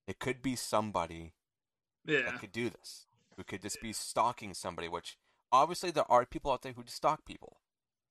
it 0.08 0.20
could 0.20 0.42
be 0.42 0.56
somebody 0.56 1.34
Yeah. 2.06 2.22
that 2.24 2.40
could 2.40 2.52
do 2.52 2.70
this. 2.70 3.06
Who 3.38 3.44
could 3.44 3.62
just 3.62 3.82
be 3.82 3.94
stalking 3.94 4.54
somebody, 4.54 4.88
which 4.88 5.18
obviously 5.52 5.92
there 5.92 6.10
are 6.12 6.26
people 6.26 6.52
out 6.52 6.62
there 6.64 6.74
who 6.74 6.84
just 6.84 6.98
stalk 6.98 7.26
people. 7.26 7.62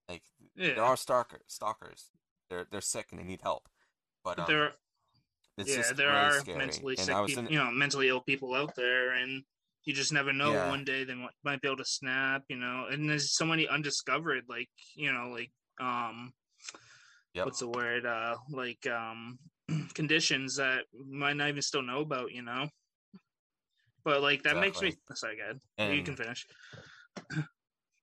Like 0.09 0.23
Yeah. 0.55 0.75
there 0.75 0.85
are 0.85 0.97
stalkers 0.97 1.43
stalkers. 1.47 2.11
They're 2.49 2.65
they're 2.65 2.81
sick 2.81 3.11
and 3.13 3.19
they 3.21 3.25
need 3.25 3.43
help. 3.43 3.69
But 4.25 4.37
But 4.37 4.43
um, 4.45 4.47
there, 4.49 4.77
it's 5.57 5.71
yeah, 5.77 5.93
there 5.93 6.09
really 6.09 6.19
are 6.21 6.41
scary. 6.41 6.59
mentally 6.59 6.97
and 6.97 7.07
sick 7.07 7.27
people, 7.27 7.45
you 7.53 7.59
know, 7.59 7.71
mentally 7.71 8.09
ill 8.09 8.21
people 8.21 8.55
out 8.55 8.75
there, 8.77 9.11
and 9.13 9.45
you 9.85 9.95
just 9.95 10.13
never 10.13 10.33
know. 10.33 10.53
Yeah. 10.53 10.69
One 10.69 10.85
day 10.85 11.05
they 11.05 11.15
might, 11.15 11.31
might 11.45 11.61
be 11.61 11.69
able 11.69 11.79
to 11.79 11.85
snap, 11.85 12.43
you 12.49 12.57
know. 12.57 12.87
And 12.91 13.09
there's 13.09 13.33
so 13.35 13.45
many 13.47 13.67
undiscovered, 13.67 14.45
like 14.49 14.69
you 14.95 15.13
know, 15.13 15.29
like 15.33 15.51
um, 15.81 16.33
Yep. 17.35 17.47
what's 17.47 17.61
the 17.61 17.69
word? 17.69 18.07
Uh, 18.07 18.37
like 18.51 18.87
um, 18.87 19.39
conditions 19.95 20.57
that 20.57 20.85
might 21.09 21.37
not 21.37 21.49
even 21.49 21.63
still 21.63 21.83
know 21.83 22.01
about, 22.01 22.33
you 22.33 22.43
know. 22.43 22.69
But 24.05 24.23
like 24.23 24.43
that 24.43 24.57
makes 24.57 24.81
me. 24.83 24.95
Sorry, 25.15 25.37
God, 25.37 25.61
you 25.93 26.03
can 26.03 26.17
finish. 26.17 26.47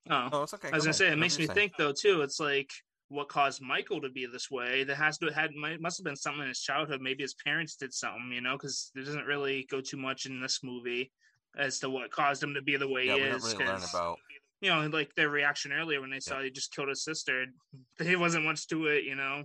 oh, 0.09 0.29
Oh, 0.31 0.43
it's 0.43 0.53
okay. 0.53 0.69
I 0.69 0.75
was 0.75 0.83
go 0.85 0.85
gonna 0.85 0.89
ahead. 0.89 0.95
say 0.95 1.07
it 1.11 1.17
makes 1.17 1.37
me 1.37 1.45
saying. 1.45 1.55
think 1.55 1.73
though 1.77 1.93
too. 1.93 2.21
It's 2.21 2.39
like 2.39 2.71
what 3.09 3.29
caused 3.29 3.61
Michael 3.61 4.01
to 4.01 4.09
be 4.09 4.25
this 4.25 4.49
way. 4.51 4.83
That 4.83 4.97
has 4.97 5.17
to 5.19 5.27
had 5.27 5.51
must 5.53 5.97
have 5.97 6.05
been 6.05 6.15
something 6.15 6.41
in 6.43 6.49
his 6.49 6.61
childhood. 6.61 7.01
Maybe 7.01 7.23
his 7.23 7.35
parents 7.35 7.75
did 7.75 7.93
something, 7.93 8.31
you 8.31 8.41
know, 8.41 8.53
because 8.53 8.91
it 8.95 9.05
doesn't 9.05 9.25
really 9.25 9.65
go 9.69 9.81
too 9.81 9.97
much 9.97 10.25
in 10.25 10.39
this 10.41 10.59
movie 10.63 11.11
as 11.57 11.79
to 11.79 11.89
what 11.89 12.11
caused 12.11 12.41
him 12.43 12.53
to 12.53 12.61
be 12.61 12.77
the 12.77 12.87
way 12.87 13.05
Yeah, 13.05 13.15
he 13.15 13.21
we 13.21 13.27
don't 13.27 13.37
is. 13.37 13.53
really 13.53 13.65
learn 13.65 13.81
about. 13.89 14.17
you 14.61 14.69
know, 14.69 14.87
like 14.87 15.13
their 15.15 15.29
reaction 15.29 15.71
earlier 15.71 16.01
when 16.01 16.09
they 16.09 16.19
saw 16.19 16.41
he 16.41 16.49
just 16.51 16.73
killed 16.73 16.89
his 16.89 17.03
sister. 17.03 17.45
There 17.99 18.19
wasn't 18.19 18.45
much 18.45 18.67
to 18.67 18.85
it, 18.87 19.03
you 19.03 19.15
know. 19.15 19.43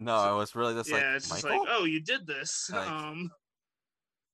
No, 0.00 0.34
it 0.34 0.38
was 0.38 0.54
really 0.56 0.74
just 0.74 0.90
yeah, 0.90 0.96
like 0.96 1.04
it's 1.16 1.28
just 1.28 1.44
like, 1.44 1.60
oh, 1.68 1.84
you 1.84 2.00
did 2.00 2.26
this. 2.26 2.68
Like, 2.72 2.88
um, 2.90 3.30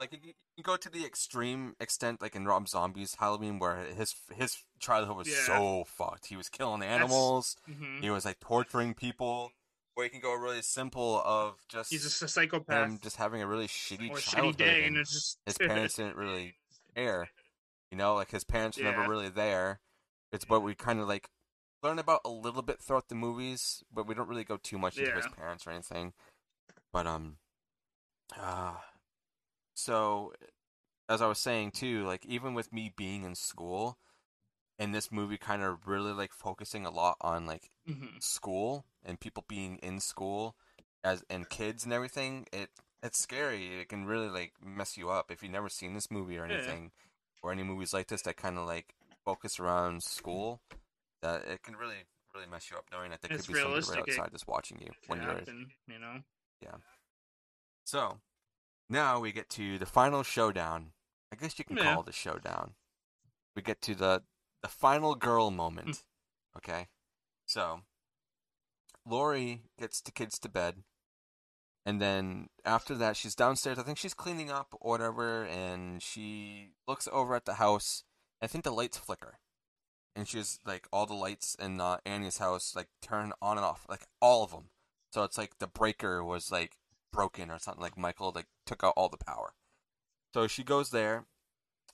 like 0.01 0.13
you, 0.13 0.33
you 0.57 0.63
go 0.63 0.77
to 0.77 0.89
the 0.89 1.05
extreme 1.05 1.75
extent, 1.81 2.23
like 2.23 2.35
in 2.37 2.47
Rob 2.47 2.69
Zombie's 2.69 3.17
Halloween, 3.19 3.59
where 3.59 3.79
his 3.79 4.15
his 4.35 4.57
childhood 4.79 5.17
was 5.17 5.29
Yeah. 5.29 5.47
so 5.47 5.85
fucked. 5.87 6.27
He 6.27 6.37
was 6.37 6.49
killing 6.49 6.83
animals. 6.83 7.57
mhm. 7.69 8.01
He 8.01 8.09
was 8.11 8.25
like 8.25 8.41
torturing 8.41 8.95
people. 8.95 9.51
Or 9.99 10.05
you 10.05 10.11
can 10.11 10.21
go 10.21 10.33
really 10.33 10.63
simple 10.63 11.21
of 11.25 11.57
just 11.69 11.91
he's 11.91 12.05
just 12.05 12.23
a 12.23 12.29
psychopath 12.29 12.89
him 12.89 13.01
just 13.03 13.17
having 13.17 13.43
a 13.43 13.49
really 13.49 13.67
shitty 13.67 14.13
or 14.13 14.19
childhood. 14.19 14.55
shitty 14.55 14.59
day, 14.59 14.77
and 14.85 14.87
and 14.87 14.97
it's 14.99 15.13
just 15.13 15.39
his 15.45 15.59
parents 15.59 15.97
didn't 15.97 16.15
really 16.15 16.55
care. 16.95 17.29
You 17.91 17.99
know, 17.99 18.15
like 18.15 18.31
his 18.31 18.45
parents 18.45 18.79
were 18.79 18.85
never 18.85 19.09
really 19.09 19.29
there. 19.29 19.81
It's 20.31 20.49
what 20.49 20.63
we 20.63 20.77
kind 20.77 21.01
of 21.01 21.09
like 21.09 21.29
learn 21.83 21.99
about 21.99 22.21
a 22.25 22.31
little 22.31 22.63
bit 22.63 22.81
throughout 22.81 23.09
the 23.09 23.17
movies, 23.17 23.83
but 23.93 24.07
we 24.07 24.15
don't 24.15 24.29
really 24.29 24.45
go 24.45 24.57
too 24.57 24.79
much 24.79 24.99
into 24.99 25.11
his 25.11 25.27
parents 25.37 25.67
or 25.67 25.71
anything. 25.71 26.13
But 26.93 27.09
um, 27.09 27.39
uh, 28.41 28.75
so 29.75 30.33
as 31.09 31.21
I 31.21 31.27
was 31.27 31.41
saying 31.41 31.73
too, 31.73 32.05
like 32.05 32.25
even 32.25 32.55
with 32.55 32.73
me 32.73 32.93
being 32.97 33.25
in 33.25 33.35
school, 33.35 33.99
and 34.79 34.95
this 34.95 35.11
movie 35.11 35.39
kind 35.39 35.63
of 35.63 35.87
really 35.87 36.13
like 36.13 36.33
focusing 36.33 36.87
a 36.87 36.91
lot 36.91 37.17
on 37.21 37.47
like 37.47 37.71
Mhm. 37.89 38.23
school 38.23 38.85
and 39.05 39.21
people 39.21 39.45
being 39.49 39.77
in 39.79 40.01
school 40.01 40.57
as 41.05 41.25
and 41.31 41.49
kids 41.49 41.85
and 41.85 41.93
everything 41.93 42.47
it 42.53 42.71
it's 43.03 43.23
scary 43.23 43.81
it 43.81 43.89
can 43.89 44.05
really 44.05 44.29
like 44.29 44.53
mess 44.61 44.97
you 44.97 45.09
up 45.11 45.31
if 45.31 45.43
you've 45.43 45.53
never 45.53 45.69
seen 45.69 45.95
this 45.95 46.11
movie 46.11 46.37
or 46.37 46.45
Yeah. 46.45 46.55
anything 46.55 46.93
or 47.43 47.53
any 47.53 47.63
movies 47.63 47.93
like 47.93 48.09
this 48.09 48.23
that 48.23 48.37
kind 48.37 48.59
of 48.59 48.67
like 48.67 48.95
focus 49.25 49.61
around 49.61 50.03
school 50.03 50.61
that 51.23 51.45
it 51.47 51.63
can 51.63 51.77
really 51.77 52.07
really 52.35 52.47
mess 52.49 52.71
you 52.71 52.77
up 52.77 52.85
knowing 52.93 53.11
that 53.11 53.21
there 53.23 53.31
It's 53.35 53.47
could 53.47 53.55
be 53.55 53.61
somebody 53.61 53.87
right 53.87 53.99
it 54.09 54.19
outside 54.19 54.33
just 54.33 54.49
watching 54.49 54.81
you 54.81 54.91
when 55.07 55.23
you're 55.23 55.43
you 55.87 55.99
know. 55.99 56.23
Yeah. 56.61 56.77
So 57.85 58.21
now 58.89 59.21
we 59.21 59.33
get 59.33 59.49
to 59.51 59.79
the 59.79 59.87
final 59.87 60.23
showdown 60.23 60.93
i 61.33 61.37
guess 61.37 61.59
you 61.59 61.65
can 61.65 61.77
Yeah. 61.77 61.85
call 61.85 62.03
it 62.03 62.09
a 62.09 62.13
showdown 62.13 62.75
we 63.55 63.63
get 63.63 63.81
to 63.83 63.95
the 63.95 64.23
the 64.63 64.69
final 64.69 65.15
girl 65.15 65.51
moment 65.51 66.03
okay? 66.57 66.89
So 67.47 67.81
laurie 69.07 69.63
gets 69.79 70.01
the 70.01 70.13
kids 70.13 70.39
to 70.39 70.49
bed 70.49 70.83
and 71.87 72.03
then 72.03 72.49
after 72.67 72.95
that 72.97 73.17
she's 73.17 73.35
downstairs. 73.35 73.79
I 73.79 73.83
think 73.83 73.97
she's 73.97 74.13
cleaning 74.13 74.51
up 74.51 74.75
or 74.79 74.91
whatever 74.91 75.45
and 75.45 76.03
she 76.03 76.73
looks 76.87 77.09
over 77.11 77.35
at 77.35 77.47
the 77.47 77.55
house 77.55 78.05
i 78.43 78.47
think 78.47 78.65
the 78.65 78.71
lights 78.71 78.99
flicker. 78.99 79.39
And 80.15 80.27
she's 80.27 80.59
like 80.67 80.89
all 80.93 81.07
the 81.07 81.15
lights 81.15 81.55
in 81.55 81.81
uh, 81.81 81.99
annie's 82.05 82.39
house 82.39 82.75
like 82.75 82.89
turn 83.01 83.33
on 83.41 83.57
and 83.57 83.65
off 83.65 83.87
like 83.89 84.07
all 84.21 84.43
of 84.43 84.51
them 84.51 84.71
so 85.13 85.23
it's 85.23 85.39
like 85.39 85.59
the 85.59 85.67
breaker 85.67 86.23
was 86.25 86.53
like 86.53 86.77
broken 87.13 87.51
or 87.51 87.59
something 87.59 87.83
like 87.83 87.97
michael 87.97 88.33
like 88.35 88.49
took 88.67 88.85
out 88.85 88.95
all 88.97 89.09
the 89.09 89.17
power. 89.17 89.55
So 90.35 90.47
she 90.47 90.63
goes 90.63 90.91
there 90.91 91.27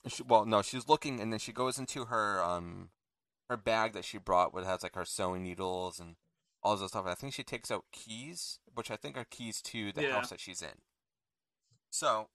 she, 0.07 0.23
well, 0.23 0.45
no, 0.45 0.61
she's 0.61 0.87
looking, 0.87 1.19
and 1.19 1.31
then 1.31 1.39
she 1.39 1.51
goes 1.51 1.77
into 1.77 2.05
her 2.05 2.43
um 2.43 2.89
her 3.49 3.57
bag 3.57 3.93
that 3.93 4.05
she 4.05 4.17
brought, 4.17 4.53
which 4.53 4.65
has 4.65 4.83
like 4.83 4.95
her 4.95 5.05
sewing 5.05 5.43
needles 5.43 5.99
and 5.99 6.15
all 6.63 6.75
this 6.75 6.89
stuff. 6.91 7.05
I 7.05 7.13
think 7.13 7.33
she 7.33 7.43
takes 7.43 7.69
out 7.71 7.85
keys, 7.91 8.59
which 8.73 8.89
I 8.89 8.95
think 8.95 9.17
are 9.17 9.25
keys 9.25 9.61
to 9.63 9.91
the 9.91 10.03
Yeah. 10.03 10.13
house 10.13 10.29
that 10.29 10.39
she's 10.39 10.61
in. 10.61 10.81
So 11.89 12.29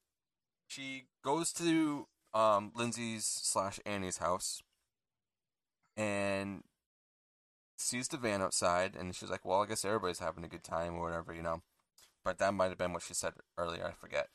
she 0.66 1.06
goes 1.22 1.52
to 1.54 2.06
um 2.32 2.72
Lindsey's 2.74 3.24
slash 3.26 3.80
Annie's 3.84 4.18
house 4.18 4.62
and 5.96 6.62
sees 7.76 8.08
the 8.08 8.16
van 8.18 8.42
outside, 8.42 8.94
and 8.94 9.14
she's 9.14 9.30
like, 9.30 9.44
"Well, 9.44 9.62
I 9.62 9.66
guess 9.66 9.84
everybody's 9.84 10.18
having 10.20 10.44
a 10.44 10.48
good 10.48 10.62
time 10.64 10.94
or 10.94 11.02
whatever, 11.02 11.32
you 11.34 11.42
know." 11.42 11.62
But 12.24 12.38
that 12.38 12.54
might 12.54 12.68
have 12.68 12.78
been 12.78 12.92
what 12.92 13.02
she 13.02 13.14
said 13.14 13.32
earlier. 13.56 13.84
I 13.86 13.92
forget. 13.92 14.28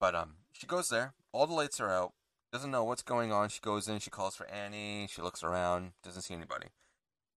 But 0.00 0.14
um, 0.14 0.36
she 0.52 0.66
goes 0.66 0.88
there. 0.88 1.14
All 1.32 1.46
the 1.46 1.54
lights 1.54 1.80
are 1.80 1.90
out. 1.90 2.14
Doesn't 2.52 2.70
know 2.70 2.84
what's 2.84 3.02
going 3.02 3.30
on. 3.30 3.50
She 3.50 3.60
goes 3.60 3.88
in. 3.88 3.98
She 3.98 4.10
calls 4.10 4.34
for 4.34 4.48
Annie. 4.48 5.06
She 5.10 5.20
looks 5.20 5.42
around. 5.42 5.92
Doesn't 6.02 6.22
see 6.22 6.34
anybody. 6.34 6.68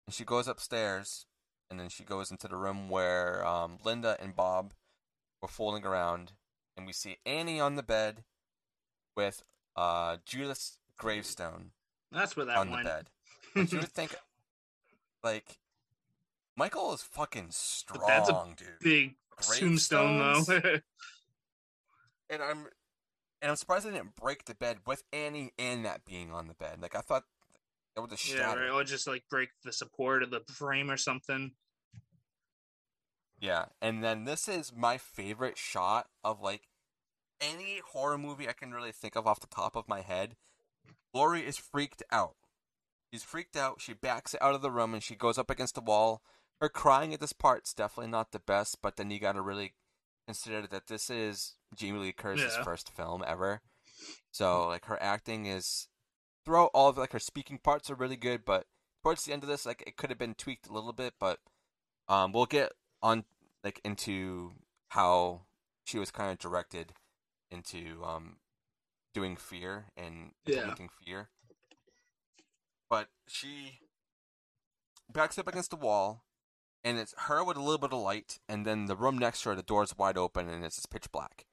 And 0.06 0.14
she 0.14 0.24
goes 0.24 0.48
upstairs, 0.48 1.26
and 1.70 1.80
then 1.80 1.90
she 1.90 2.04
goes 2.04 2.32
into 2.32 2.48
the 2.48 2.56
room 2.56 2.90
where 2.90 3.46
um, 3.46 3.78
Lynda 3.84 4.22
and 4.22 4.36
Bob 4.36 4.74
were 5.42 5.48
fooling 5.48 5.86
around, 5.86 6.34
and 6.76 6.86
we 6.86 6.94
see 6.94 7.18
Annie 7.26 7.60
on 7.60 7.76
the 7.76 7.84
bed 7.84 8.24
with 9.16 9.44
uh, 9.76 10.18
Judith's 10.26 10.78
gravestone 10.98 11.72
That's 12.12 12.36
where 12.36 12.46
that 12.46 12.58
on 12.58 12.72
the 12.72 12.78
bed. 12.84 13.10
But 13.56 13.72
you 13.72 13.80
would 13.80 13.90
think, 13.90 14.16
like, 15.24 15.58
Michael 16.56 16.94
is 16.94 17.02
fucking 17.02 17.48
strong, 17.50 18.04
that's 18.06 18.30
a 18.30 18.46
dude. 18.56 18.68
Big 18.80 19.16
tombstone 19.42 20.20
though. 20.20 20.80
And 22.32 22.44
I'm, 22.44 22.68
and 23.42 23.50
I'm 23.50 23.56
surprised 23.56 23.86
they 23.86 23.92
didn't 23.92 24.16
break 24.16 24.46
the 24.46 24.56
bed 24.56 24.80
with 24.86 25.04
Annie 25.14 25.52
and 25.58 25.86
that 25.86 26.06
being 26.06 26.32
on 26.32 26.48
the 26.48 26.54
bed. 26.54 26.82
Like 26.82 26.96
I 26.96 27.02
thought, 27.02 27.24
that 27.96 28.02
would 28.02 28.12
have 28.12 28.22
yeah, 28.28 28.54
right. 28.54 28.70
or 28.70 28.84
just 28.84 29.08
like 29.08 29.24
break 29.30 29.50
the 29.64 29.74
support 29.74 30.24
of 30.24 30.32
the 30.32 30.42
frame 30.48 30.90
or 30.92 30.98
something. 30.98 31.52
Yeah, 33.40 33.66
and 33.82 34.04
then 34.04 34.26
this 34.26 34.48
is 34.48 34.74
my 34.76 34.98
favorite 34.98 35.58
shot 35.58 36.08
of 36.24 36.42
like 36.42 36.64
any 37.42 37.82
horror 37.94 38.18
movie 38.18 38.50
I 38.50 38.54
can 38.54 38.74
really 38.74 38.92
think 38.92 39.16
of 39.16 39.26
off 39.26 39.40
the 39.40 39.48
top 39.48 39.76
of 39.76 39.88
my 39.88 40.02
head. 40.02 40.36
Laurie 41.14 41.46
is 41.46 41.58
freaked 41.58 42.04
out. 42.12 42.36
She's 43.12 43.24
freaked 43.24 43.56
out. 43.56 43.82
She 43.82 43.94
backs 43.94 44.36
out 44.40 44.54
of 44.54 44.62
the 44.62 44.72
room 44.72 44.94
and 44.94 45.02
she 45.02 45.16
goes 45.16 45.38
up 45.38 45.50
against 45.50 45.76
the 45.76 45.82
wall. 45.82 46.22
Her 46.62 46.70
crying 46.70 47.14
at 47.14 47.22
this 47.22 47.34
part's 47.34 47.74
definitely 47.74 48.12
not 48.12 48.32
the 48.32 48.40
best, 48.40 48.80
but 48.82 48.98
then 48.98 49.10
you 49.10 49.20
got 49.20 49.34
to 49.34 49.42
really 49.42 49.74
consider 50.30 50.68
that 50.68 50.86
this 50.86 51.10
is 51.10 51.56
Jamie 51.76 51.98
Lee 51.98 52.12
Curtis's 52.12 52.56
Yeah. 52.56 52.64
first 52.64 52.92
film 52.92 53.24
ever. 53.26 53.62
So 54.32 54.68
like 54.68 54.86
her 54.86 55.02
acting 55.02 55.48
is 55.48 55.88
throughout 56.46 56.70
all 56.72 56.88
of 56.88 57.00
like 57.00 57.14
her 57.14 57.20
speaking 57.20 57.58
parts 57.58 57.90
are 57.90 57.96
really 57.96 58.16
good, 58.16 58.46
but 58.46 58.68
towards 59.02 59.26
the 59.26 59.34
end 59.34 59.42
of 59.42 59.50
this, 59.50 59.66
like 59.66 59.84
it 59.88 59.98
could 59.98 60.12
have 60.12 60.20
been 60.20 60.36
tweaked 60.36 60.68
a 60.68 60.72
little 60.72 60.94
bit, 60.94 61.16
but 61.20 61.40
um, 62.08 62.32
we'll 62.32 62.46
get 62.46 62.74
on 63.02 63.24
like 63.64 63.82
into 63.84 64.52
how 64.90 65.42
she 65.84 65.98
was 65.98 66.12
kind 66.12 66.32
of 66.32 66.38
directed 66.38 66.94
into 67.50 68.04
um 68.06 68.38
doing 69.16 69.36
fear 69.36 69.86
and 69.98 70.34
Yeah. 70.46 70.76
fear. 71.04 71.30
But 72.88 73.08
she 73.28 73.80
backs 75.12 75.40
up 75.40 75.48
against 75.48 75.72
the 75.72 75.76
wall, 75.76 76.24
and 76.84 76.98
it's 76.98 77.14
her 77.18 77.44
with 77.44 77.58
a 77.58 77.62
little 77.62 77.78
bit 77.78 77.94
of 77.94 78.02
light, 78.02 78.40
and 78.48 78.66
then 78.66 78.86
the 78.86 78.96
room 78.96 79.18
next 79.18 79.44
to 79.44 79.50
her, 79.50 79.56
the 79.56 79.64
door's 79.64 79.98
wide 79.98 80.18
open, 80.18 80.48
and 80.48 80.64
it's 80.64 80.78
just 80.78 80.90
pitch 80.90 81.12
black. 81.12 81.46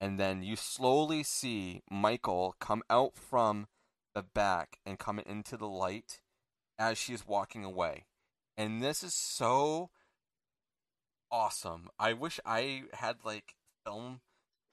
And 0.00 0.18
then 0.18 0.42
you 0.42 0.56
slowly 0.56 1.22
see 1.22 1.82
Michael 1.90 2.54
come 2.58 2.82
out 2.88 3.16
from 3.16 3.66
the 4.14 4.22
back 4.22 4.78
and 4.86 4.98
come 4.98 5.18
into 5.18 5.56
the 5.56 5.68
light 5.68 6.20
as 6.78 6.96
she's 6.96 7.26
walking 7.26 7.64
away. 7.64 8.06
And 8.56 8.82
this 8.82 9.02
is 9.02 9.14
so 9.14 9.90
awesome. 11.30 11.88
I 11.98 12.12
wish 12.12 12.40
I 12.44 12.84
had 12.94 13.16
like 13.24 13.54
film 13.84 14.20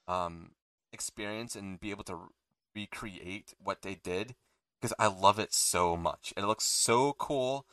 um 0.06 0.52
experience 0.92 1.54
and 1.54 1.78
be 1.78 1.90
able 1.90 2.04
to 2.04 2.30
recreate 2.74 3.52
what 3.62 3.82
they 3.82 3.94
did 3.94 4.34
because 4.80 4.94
I 4.98 5.08
love 5.08 5.38
it 5.38 5.52
so 5.52 5.96
much. 5.96 6.32
It 6.36 6.44
looks 6.44 6.64
so 6.64 7.12
cool 7.12 7.66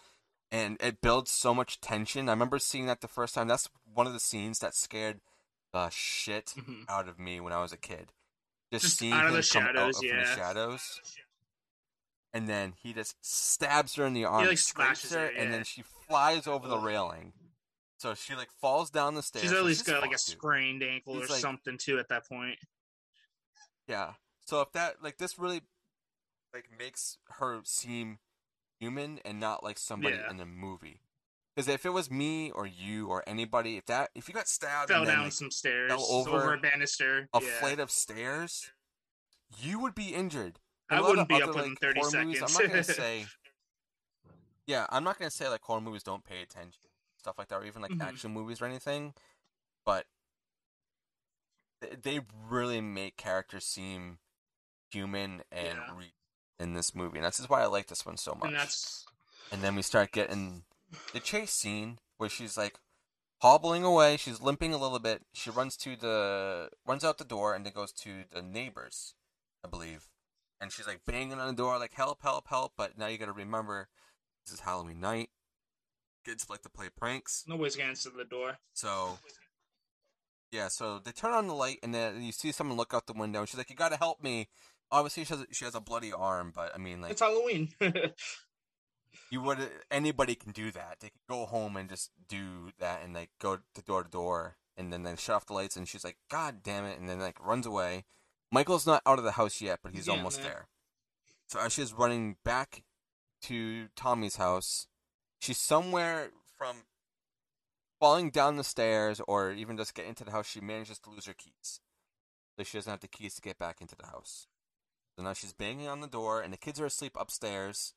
and 0.51 0.77
it 0.81 1.01
builds 1.01 1.31
so 1.31 1.53
much 1.53 1.81
tension. 1.81 2.29
I 2.29 2.33
remember 2.33 2.59
seeing 2.59 2.85
that 2.87 3.01
the 3.01 3.07
first 3.07 3.33
time. 3.35 3.47
That's 3.47 3.69
one 3.93 4.07
of 4.07 4.13
the 4.13 4.19
scenes 4.19 4.59
that 4.59 4.73
scared 4.75 5.21
the 5.73 5.89
shit 5.89 6.53
Mhm. 6.57 6.85
out 6.89 7.07
of 7.09 7.19
me 7.19 7.39
when 7.39 7.51
I 7.53 7.61
was 7.61 7.71
a 7.73 7.77
kid. 7.77 8.13
Just, 8.71 8.85
Just 8.85 8.97
seeing 8.97 9.13
out 9.13 9.25
him 9.27 9.33
the 9.33 9.37
come 9.37 9.43
shadows, 9.43 9.95
out 9.97 9.99
from 10.09 10.17
the 10.19 10.35
shadows. 10.35 11.01
And 12.33 12.49
then 12.49 12.73
he 12.73 12.93
just 12.93 13.15
stabs 13.25 13.95
her 13.95 14.05
in 14.05 14.13
the 14.13 14.25
arm, 14.25 14.45
like, 14.47 14.57
scrapes 14.57 14.99
slashes 15.01 15.11
her, 15.13 15.19
her, 15.27 15.31
and 15.31 15.53
then 15.53 15.63
she 15.63 15.81
flies 15.83 16.47
over 16.47 16.67
the 16.67 16.77
railing. 16.77 17.33
So 17.97 18.13
she 18.13 18.35
like 18.35 18.51
falls 18.59 18.89
down 18.89 19.15
the 19.15 19.23
stairs. 19.23 19.43
She's 19.43 19.53
at 19.53 19.63
least 19.63 19.85
got 19.85 20.01
like 20.01 20.13
a 20.13 20.17
sprained 20.17 20.83
ankle 20.83 21.15
He's 21.15 21.29
or 21.29 21.33
like- 21.33 21.41
something 21.41 21.77
too 21.77 21.97
at 21.97 22.09
that 22.09 22.27
point. 22.27 22.59
Yeah. 23.87 24.13
So 24.45 24.61
if 24.61 24.71
that 24.73 25.01
like 25.01 25.17
this 25.17 25.39
really 25.39 25.61
like 26.53 26.69
makes 26.77 27.17
her 27.39 27.61
seem 27.63 28.19
human 28.79 29.19
and 29.25 29.39
not 29.39 29.63
like 29.63 29.77
somebody 29.77 30.15
Yeah. 30.15 30.29
in 30.29 30.39
a 30.39 30.45
movie. 30.45 31.01
Because 31.55 31.67
if 31.69 31.85
it 31.85 31.91
was 31.91 32.11
me 32.11 32.51
or 32.51 32.65
you 32.67 33.07
or 33.07 33.23
anybody, 33.25 33.77
if 33.77 33.85
that 33.85 34.11
if 34.13 34.27
you 34.27 34.33
got 34.33 34.47
stabbed 34.49 34.89
Fell 34.89 35.05
down 35.05 35.31
some 35.31 35.49
stairs 35.51 35.89
fell 35.89 36.03
over, 36.09 36.29
over 36.31 36.53
a 36.55 36.57
banister. 36.59 37.29
a 37.33 37.41
yeah. 37.41 37.59
flight 37.59 37.79
of 37.79 37.89
stairs, 37.89 38.71
you 39.57 39.79
would 39.79 39.95
be 39.95 40.13
injured. 40.13 40.59
I 40.89 40.97
A 40.97 41.01
lot 41.01 41.09
wouldn't 41.11 41.29
be 41.29 41.35
other, 41.35 41.43
up 41.45 41.55
within 41.55 41.69
like, 41.71 41.79
30 41.79 41.99
horror 42.01 42.25
movies, 42.25 42.41
I'm 42.41 42.51
not 42.53 42.67
gonna 42.69 42.83
say. 42.83 43.25
Yeah, 44.67 44.87
I'm 44.89 45.03
not 45.03 45.19
gonna 45.19 45.29
say 45.29 45.47
like 45.47 45.61
horror 45.61 45.79
movies 45.79 46.01
don't 46.01 46.23
pay 46.23 46.41
attention, 46.41 46.81
stuff 47.19 47.37
like 47.37 47.49
that, 47.49 47.57
or 47.57 47.65
even 47.65 47.83
like 47.83 47.91
Mhm. 47.91 48.01
action 48.01 48.33
movies 48.33 48.61
or 48.61 48.65
anything, 48.65 49.13
but 49.85 50.07
they 52.01 52.21
really 52.49 52.81
make 52.81 53.15
characters 53.15 53.63
seem 53.63 54.17
human 54.89 55.43
and 55.51 55.77
Yeah. 55.77 55.95
real 55.95 56.09
in 56.59 56.73
this 56.73 56.95
movie, 56.95 57.17
and 57.17 57.25
that's 57.25 57.37
just 57.37 57.49
why 57.49 57.61
I 57.61 57.65
like 57.67 57.87
this 57.87 58.05
one 58.05 58.17
so 58.17 58.33
much. 58.35 58.47
and 58.47 58.55
that's 58.55 59.05
And 59.51 59.61
then 59.61 59.75
we 59.75 59.81
start 59.81 60.11
getting 60.11 60.63
the 61.13 61.19
chase 61.19 61.51
scene 61.51 61.99
where 62.17 62.29
she's 62.29 62.57
like 62.57 62.79
hobbling 63.39 63.83
away. 63.83 64.17
She's 64.17 64.41
limping 64.41 64.73
a 64.73 64.77
little 64.77 64.99
bit. 64.99 65.23
She 65.33 65.49
runs 65.49 65.75
to 65.77 65.95
the 65.95 66.69
runs 66.85 67.03
out 67.03 67.17
the 67.17 67.25
door 67.25 67.53
and 67.53 67.65
then 67.65 67.73
goes 67.73 67.91
to 67.93 68.23
the 68.31 68.41
neighbors, 68.41 69.13
I 69.63 69.67
believe. 69.67 70.07
And 70.61 70.71
she's 70.71 70.87
like 70.87 71.01
banging 71.05 71.39
on 71.39 71.47
the 71.47 71.53
door, 71.61 71.77
like 71.77 71.93
help, 71.93 72.21
help, 72.21 72.47
help. 72.47 72.73
But 72.77 72.97
now 72.97 73.07
you 73.07 73.17
got 73.17 73.25
to 73.25 73.33
remember, 73.33 73.89
this 74.45 74.53
is 74.53 74.61
Halloween 74.61 74.99
night. 75.01 75.29
Kids 76.25 76.49
like 76.49 76.61
to 76.63 76.69
play 76.69 76.87
pranks, 76.95 77.43
nobody's 77.47 77.75
gonna 77.75 77.89
answer 77.89 78.09
the 78.09 78.23
door. 78.23 78.57
so 78.73 79.19
yeah. 80.51 80.69
So 80.69 80.97
they 80.97 81.11
turn 81.11 81.33
on 81.33 81.45
the 81.45 81.53
light, 81.53 81.77
and 81.83 81.93
then 81.93 82.23
you 82.23 82.31
see 82.31 82.51
someone 82.51 82.77
look 82.77 82.95
out 82.95 83.05
the 83.05 83.13
window. 83.13 83.41
And 83.41 83.49
she's 83.49 83.57
like, 83.59 83.69
"You 83.69 83.75
got 83.75 83.89
to 83.89 83.97
help 83.97 84.23
me." 84.23 84.47
Obviously, 84.91 85.23
she 85.25 85.33
has 85.33 85.45
she 85.51 85.65
has 85.65 85.75
a 85.75 85.79
bloody 85.81 86.13
arm, 86.13 86.51
but 86.55 86.71
I 86.73 86.77
mean, 86.77 87.01
like 87.01 87.11
It's 87.11 87.21
Halloween. 87.21 87.69
you 89.31 89.41
would 89.41 89.57
anybody 89.91 90.35
can 90.35 90.51
do 90.51 90.71
that. 90.71 90.97
They 90.99 91.09
can 91.09 91.19
go 91.27 91.45
home 91.45 91.75
and 91.75 91.89
just 91.89 92.11
do 92.27 92.69
that 92.79 93.01
and 93.03 93.13
like 93.13 93.31
go 93.39 93.57
to 93.73 93.81
door 93.81 94.03
to 94.03 94.09
door 94.09 94.57
and 94.77 94.91
then 94.91 95.03
they 95.03 95.15
shut 95.15 95.35
off 95.37 95.45
the 95.45 95.53
lights 95.53 95.75
and 95.75 95.87
she's 95.87 96.03
like, 96.03 96.17
God 96.29 96.61
damn 96.63 96.85
it 96.85 96.99
and 96.99 97.09
then 97.09 97.19
like 97.19 97.43
runs 97.45 97.65
away. 97.65 98.05
Michael's 98.51 98.85
not 98.85 99.01
out 99.05 99.17
of 99.17 99.25
the 99.25 99.33
house 99.33 99.61
yet, 99.61 99.79
but 99.83 99.91
he's 99.91 100.07
Yeah, 100.07 100.13
almost 100.13 100.39
man. 100.41 100.47
there. 100.51 100.67
So 101.47 101.59
as 101.59 101.73
she's 101.73 101.93
running 101.93 102.37
back 102.43 102.83
to 103.43 103.87
Tommy's 103.95 104.37
house, 104.37 104.87
she's 105.39 105.57
somewhere 105.57 106.31
from 106.57 106.83
falling 107.99 108.29
down 108.29 108.57
the 108.57 108.63
stairs 108.63 109.21
or 109.27 109.51
even 109.51 109.77
just 109.77 109.93
get 109.95 110.05
into 110.05 110.23
the 110.23 110.31
house, 110.31 110.47
she 110.47 110.61
manages 110.61 110.99
to 110.99 111.09
lose 111.09 111.25
her 111.25 111.33
keys. 111.33 111.79
So 112.57 112.63
she 112.63 112.77
doesn't 112.77 112.91
have 112.91 112.99
the 112.99 113.07
keys 113.07 113.35
to 113.35 113.41
get 113.41 113.57
back 113.57 113.81
into 113.81 113.95
the 113.95 114.07
house. 114.07 114.47
So 115.17 115.23
now 115.23 115.33
she's 115.33 115.53
banging 115.53 115.87
on 115.87 116.01
the 116.01 116.07
door 116.07 116.41
and 116.41 116.51
the 116.51 116.57
kids 116.57 116.79
are 116.79 116.85
asleep 116.85 117.15
upstairs. 117.19 117.93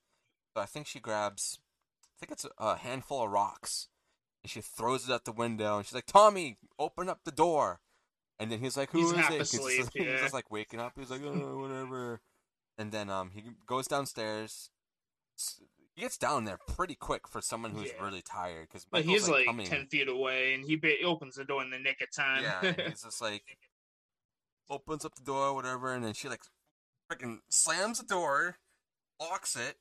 So 0.55 0.61
I 0.61 0.65
think 0.65 0.87
she 0.87 0.99
grabs, 0.99 1.59
I 2.03 2.15
think 2.19 2.31
it's 2.31 2.45
a 2.57 2.77
handful 2.77 3.23
of 3.23 3.31
rocks, 3.31 3.87
and 4.43 4.49
she 4.49 4.61
throws 4.61 5.07
it 5.07 5.13
out 5.13 5.25
the 5.25 5.31
window. 5.31 5.77
And 5.77 5.85
she's 5.85 5.93
like, 5.95 6.05
"Tommy, 6.05 6.57
open 6.79 7.09
up 7.09 7.19
the 7.25 7.31
door." 7.31 7.81
And 8.39 8.49
then 8.51 8.59
he's 8.59 8.77
like, 8.77 8.91
"Who 8.91 8.99
He's 8.99 9.11
is 9.11 9.17
it?" 9.17 9.21
'Cause 9.21 9.29
he's, 9.51 9.59
asleep, 9.59 9.77
just, 9.79 9.93
he's 9.93 10.05
yeah. 10.05 10.17
just 10.21 10.33
like 10.33 10.49
waking 10.49 10.79
up. 10.79 10.93
He's 10.97 11.11
like, 11.11 11.21
"Oh, 11.23 11.59
whatever." 11.59 12.21
And 12.77 12.91
then 12.93 13.09
um, 13.09 13.31
he 13.31 13.43
goes 13.67 13.85
downstairs. 13.87 14.69
He 15.95 16.01
gets 16.01 16.17
down 16.17 16.45
there 16.45 16.57
pretty 16.67 16.95
quick 16.95 17.27
for 17.27 17.41
someone 17.41 17.71
who's 17.71 17.91
Yeah. 17.91 18.01
really 18.03 18.21
tired 18.21 18.69
because 18.69 18.85
but 18.85 19.03
he's 19.03 19.27
like 19.27 19.45
coming. 19.45 19.65
ten 19.67 19.87
feet 19.87 20.07
away, 20.07 20.53
and 20.53 20.63
he 20.65 20.77
ba- 20.77 21.03
opens 21.05 21.35
the 21.35 21.43
door 21.43 21.61
in 21.61 21.69
the 21.69 21.79
nick 21.79 21.99
of 22.01 22.09
time. 22.11 22.43
Yeah, 22.43 22.71
he's 22.89 23.03
just 23.03 23.21
like 23.21 23.43
opens 24.69 25.03
up 25.05 25.15
the 25.15 25.23
door, 25.23 25.53
whatever, 25.53 25.93
and 25.93 26.03
then 26.03 26.13
she 26.13 26.29
like 26.29 26.41
freaking 27.09 27.39
slams 27.49 27.99
the 27.99 28.05
door, 28.05 28.57
locks 29.19 29.55
it, 29.55 29.77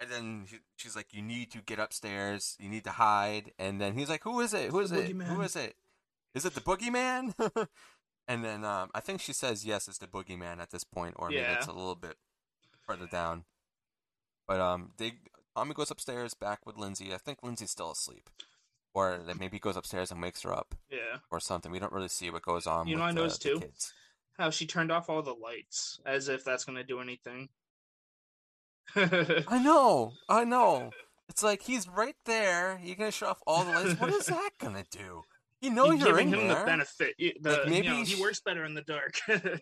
and 0.00 0.10
then 0.10 0.46
he, 0.48 0.58
she's 0.76 0.94
like, 0.96 1.12
"You 1.12 1.22
need 1.22 1.50
to 1.52 1.58
get 1.62 1.78
upstairs. 1.78 2.56
You 2.60 2.68
need 2.68 2.84
to 2.84 2.90
hide." 2.92 3.52
And 3.58 3.80
then 3.80 3.94
he's 3.94 4.08
like, 4.08 4.22
"Who 4.24 4.40
is 4.40 4.52
it? 4.54 4.70
Who 4.70 4.80
is 4.80 4.90
The 4.90 5.00
it? 5.00 5.06
Who 5.08 5.14
boogeyman." 5.14 5.44
is 5.44 5.56
it? 5.56 5.76
Is 6.34 6.44
it 6.44 6.54
the 6.54 6.60
boogeyman?" 6.60 7.34
and 8.28 8.44
then 8.44 8.64
um, 8.64 8.90
I 8.94 9.00
think 9.00 9.20
she 9.20 9.32
says 9.32 9.64
yes, 9.64 9.88
it's 9.88 9.98
the 9.98 10.06
boogeyman 10.06 10.58
at 10.60 10.70
this 10.70 10.84
point, 10.84 11.14
or 11.18 11.28
maybe 11.30 11.40
Yeah. 11.40 11.54
it's 11.54 11.66
a 11.66 11.72
little 11.72 11.94
bit 11.96 12.16
further 12.86 13.06
down. 13.06 13.44
But 14.46 14.60
um, 14.60 14.92
they 14.98 15.14
Tommy 15.56 15.74
goes 15.74 15.90
upstairs 15.90 16.34
back 16.34 16.60
with 16.66 16.76
Lindsey. 16.76 17.12
I 17.12 17.18
think 17.18 17.42
Lindsey's 17.42 17.70
still 17.70 17.90
asleep, 17.90 18.30
or 18.94 19.18
that 19.26 19.38
maybe 19.40 19.56
he 19.56 19.60
goes 19.60 19.76
upstairs 19.76 20.10
and 20.10 20.22
wakes 20.22 20.42
her 20.42 20.52
up 20.52 20.74
Yeah. 20.90 21.18
or 21.30 21.40
something. 21.40 21.72
We 21.72 21.78
don't 21.80 21.92
really 21.92 22.08
see 22.08 22.30
what 22.30 22.42
goes 22.42 22.66
on. 22.66 22.86
You 22.86 22.96
know, 22.96 23.02
with 23.02 23.10
I 23.10 23.14
noticed 23.14 23.42
the 23.42 23.48
too. 23.50 23.60
kids. 23.60 23.92
How 24.38 24.50
she 24.50 24.66
turned 24.66 24.92
off 24.92 25.10
all 25.10 25.22
the 25.22 25.32
lights, 25.34 25.98
as 26.06 26.28
if 26.28 26.44
that's 26.44 26.64
gonna 26.64 26.84
do 26.84 27.00
anything. 27.00 27.48
I 28.96 29.60
know, 29.62 30.12
I 30.28 30.44
know. 30.44 30.90
It's 31.28 31.42
like 31.42 31.62
he's 31.62 31.88
right 31.88 32.16
there. 32.24 32.80
You're 32.82 32.96
gonna 32.96 33.10
shut 33.10 33.28
off 33.30 33.42
all 33.46 33.64
the 33.64 33.72
lights. 33.72 34.00
What 34.00 34.10
is 34.10 34.26
that 34.26 34.50
gonna 34.60 34.84
do? 34.90 35.22
You 35.60 35.70
know 35.70 35.90
You're 35.90 36.06
giving 36.06 36.28
in 36.32 36.34
him 36.40 36.48
there. 36.48 36.60
the 36.60 36.64
benefit. 36.64 37.14
The, 37.18 37.34
Like, 37.42 37.64
you 37.64 37.70
maybe 37.70 37.88
know, 37.88 38.04
sh- 38.04 38.14
he 38.14 38.22
works 38.22 38.40
better 38.40 38.64
in 38.64 38.74
the 38.74 38.82
dark. 38.82 39.14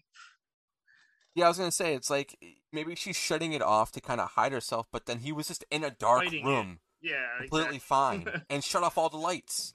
Yeah, 1.35 1.45
I 1.45 1.49
was 1.49 1.59
gonna 1.59 1.71
say 1.71 1.95
it's 1.95 2.09
like 2.09 2.35
maybe 2.73 2.95
she's 2.95 3.15
shutting 3.17 3.53
it 3.53 3.61
off 3.61 3.93
to 3.93 4.01
kind 4.01 4.23
of 4.23 4.31
hide 4.31 4.53
herself, 4.53 4.87
but 4.91 5.05
then 5.05 5.19
he 5.19 5.33
was 5.33 5.49
just 5.49 5.67
in 5.71 5.85
a 5.85 5.91
dark 5.91 6.25
Hiding 6.25 6.47
it. 6.47 6.49
room, 6.49 6.79
yeah, 7.03 7.27
completely 7.41 7.77
exactly. 7.77 7.79
fine, 7.81 8.43
and 8.49 8.65
shut 8.65 8.83
off 8.83 8.97
all 8.97 9.11
the 9.11 9.19
lights. 9.19 9.75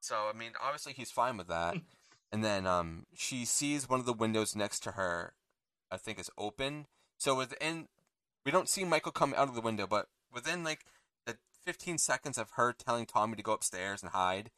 So 0.00 0.16
I 0.28 0.36
mean, 0.36 0.50
obviously 0.60 0.94
he's 0.94 1.12
fine 1.12 1.36
with 1.36 1.46
that. 1.46 1.76
And 2.32 2.44
then 2.44 2.66
um, 2.66 3.06
she 3.14 3.44
sees 3.44 3.88
one 3.88 4.00
of 4.00 4.06
the 4.06 4.12
windows 4.12 4.54
next 4.56 4.80
to 4.80 4.92
her, 4.92 5.34
I 5.90 5.96
think 5.96 6.18
is 6.18 6.30
open. 6.38 6.86
So 7.18 7.34
within, 7.34 7.88
we 8.44 8.52
don't 8.52 8.68
see 8.68 8.84
Michael 8.84 9.12
come 9.12 9.34
out 9.36 9.48
of 9.48 9.54
the 9.54 9.60
window, 9.60 9.86
but 9.86 10.06
within 10.32 10.62
like 10.64 10.84
the 11.26 11.36
15 11.64 11.98
seconds 11.98 12.38
of 12.38 12.50
her 12.52 12.72
telling 12.72 13.06
Tommy 13.06 13.36
to 13.36 13.42
go 13.42 13.52
upstairs 13.52 14.02
and 14.02 14.12
hide, 14.12 14.50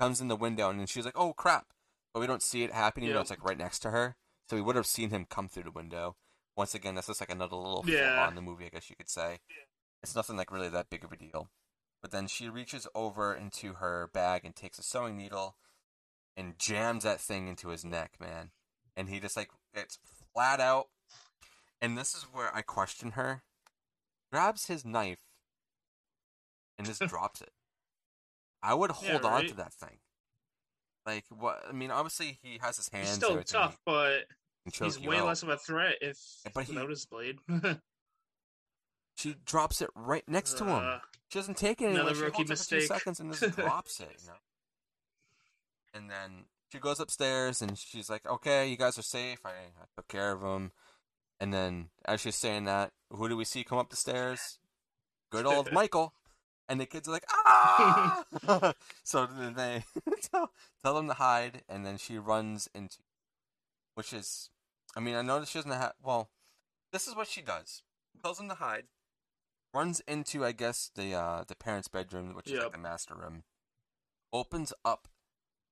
comes 0.00 0.20
in 0.20 0.28
the 0.28 0.36
window, 0.36 0.68
and 0.70 0.78
then 0.78 0.86
she's 0.86 1.04
like, 1.06 1.16
"Oh 1.18 1.32
crap!" 1.32 1.68
But 2.12 2.20
we 2.20 2.26
don't 2.26 2.42
see 2.42 2.62
it 2.64 2.72
happening. 2.72 3.08
You 3.08 3.14
know, 3.14 3.20
it's 3.22 3.30
like 3.30 3.44
right 3.44 3.58
next 3.58 3.78
to 3.80 3.90
her. 3.90 4.16
So 4.48 4.56
we 4.56 4.62
would 4.62 4.76
have 4.76 4.86
seen 4.86 5.10
him 5.10 5.26
come 5.28 5.48
through 5.48 5.64
the 5.64 5.70
window. 5.70 6.16
Once 6.56 6.74
again, 6.74 6.94
that's 6.94 7.08
just 7.08 7.20
like 7.20 7.30
another 7.32 7.56
little 7.56 7.82
flaw 7.82 7.92
Yeah. 7.92 8.28
in 8.28 8.34
the 8.34 8.40
movie, 8.42 8.66
I 8.66 8.68
guess 8.68 8.88
you 8.88 8.96
could 8.96 9.08
say. 9.10 9.38
It's 10.02 10.14
nothing 10.14 10.36
like 10.36 10.50
really 10.52 10.68
that 10.68 10.88
big 10.88 11.04
of 11.04 11.12
a 11.12 11.16
deal. 11.16 11.48
But 12.00 12.10
then 12.12 12.26
she 12.28 12.48
reaches 12.48 12.86
over 12.94 13.34
into 13.34 13.74
her 13.74 14.08
bag 14.12 14.44
and 14.44 14.54
takes 14.54 14.78
a 14.78 14.82
sewing 14.82 15.16
needle 15.16 15.56
and 16.36 16.58
jams 16.58 17.04
that 17.04 17.20
thing 17.20 17.48
into 17.48 17.68
his 17.68 17.84
neck, 17.84 18.12
man. 18.20 18.50
And 18.96 19.08
he 19.08 19.20
just 19.20 19.36
like 19.36 19.50
it's 19.74 19.98
flat 20.34 20.60
out. 20.60 20.86
And 21.80 21.96
this 21.96 22.14
is 22.14 22.24
where 22.32 22.54
I 22.54 22.62
question 22.62 23.12
her. 23.12 23.42
Grabs 24.32 24.66
his 24.66 24.84
knife 24.84 25.18
and 26.78 26.86
just 26.86 27.00
drops 27.08 27.40
it. 27.40 27.50
I 28.62 28.74
would 28.74 28.90
Yeah, 29.02 29.12
hold 29.12 29.24
on 29.24 29.46
to 29.46 29.54
that 29.54 29.72
thing. 29.72 29.98
Like 31.04 31.24
what? 31.30 31.62
I 31.68 31.72
mean, 31.72 31.90
obviously 31.90 32.38
he 32.42 32.58
has 32.62 32.76
his 32.76 32.88
hands. 32.88 33.08
He's 33.08 33.16
still 33.16 33.42
tough, 33.44 33.78
but 33.86 34.22
he's 34.72 34.98
way 34.98 35.18
out. 35.18 35.26
less 35.26 35.42
of 35.42 35.48
a 35.50 35.56
threat 35.56 35.96
if 36.00 36.18
But 36.52 36.64
he- 36.64 36.72
without 36.72 36.90
his 36.90 37.06
blade. 37.06 37.38
She 39.18 39.34
drops 39.46 39.80
it 39.80 39.88
right 39.94 40.24
next 40.28 40.58
to 40.58 40.64
him. 40.64 40.84
Uh, 40.84 40.98
She 41.28 41.38
doesn't 41.38 41.56
take 41.56 41.80
it 41.80 41.86
anywhere. 41.86 42.02
Another 42.02 42.14
She 42.16 42.22
rookie 42.22 42.36
holds 42.36 42.50
it 42.50 42.58
for 42.58 42.64
two 42.68 42.76
mistake. 42.76 42.98
seconds 42.98 43.20
and 43.20 43.32
just 43.32 43.56
drops 43.56 44.00
it. 44.00 44.10
You 44.20 44.26
know. 44.28 44.34
And 45.96 46.10
then 46.10 46.44
she 46.70 46.78
goes 46.78 47.00
upstairs 47.00 47.62
and 47.62 47.78
she's 47.78 48.10
like, 48.10 48.26
"Okay, 48.26 48.68
you 48.68 48.76
guys 48.76 48.98
are 48.98 49.02
safe. 49.02 49.40
I, 49.44 49.50
I 49.50 49.86
took 49.96 50.08
care 50.08 50.32
of 50.32 50.42
them." 50.42 50.72
And 51.40 51.52
then, 51.52 51.88
as 52.04 52.20
she's 52.20 52.36
saying 52.36 52.64
that, 52.64 52.92
who 53.10 53.28
do 53.28 53.36
we 53.36 53.44
see 53.44 53.64
come 53.64 53.78
up 53.78 53.90
the 53.90 53.96
stairs? 53.96 54.58
Good 55.30 55.46
old 55.52 55.72
Michael. 55.72 56.12
And 56.68 56.80
the 56.80 56.86
kids 56.86 57.08
are 57.08 57.12
like, 57.12 57.26
"Ah!" 57.30 58.24
so 59.04 59.26
then 59.26 59.54
they 59.54 59.84
tell, 60.30 60.50
tell 60.82 60.94
them 60.94 61.06
to 61.08 61.14
hide, 61.14 61.62
and 61.68 61.86
then 61.86 61.96
she 61.96 62.18
runs 62.18 62.68
into, 62.74 62.98
which 63.94 64.12
is, 64.12 64.50
I 64.96 65.00
mean, 65.00 65.14
I 65.14 65.22
know 65.22 65.38
that 65.38 65.48
she 65.48 65.58
doesn't 65.58 65.70
have. 65.70 65.92
Well, 66.02 66.30
this 66.92 67.06
is 67.06 67.14
what 67.14 67.28
she 67.28 67.40
does: 67.40 67.82
tells 68.20 68.38
them 68.38 68.48
to 68.48 68.56
hide, 68.56 68.86
runs 69.72 70.00
into, 70.08 70.44
I 70.44 70.50
guess, 70.50 70.90
the 70.92 71.14
uh, 71.14 71.44
the 71.46 71.54
parents' 71.54 71.86
bedroom, 71.86 72.34
which 72.34 72.50
is 72.50 72.58
like 72.58 72.72
the 72.72 72.78
master 72.78 73.14
room, 73.14 73.44
opens 74.32 74.72
up 74.84 75.06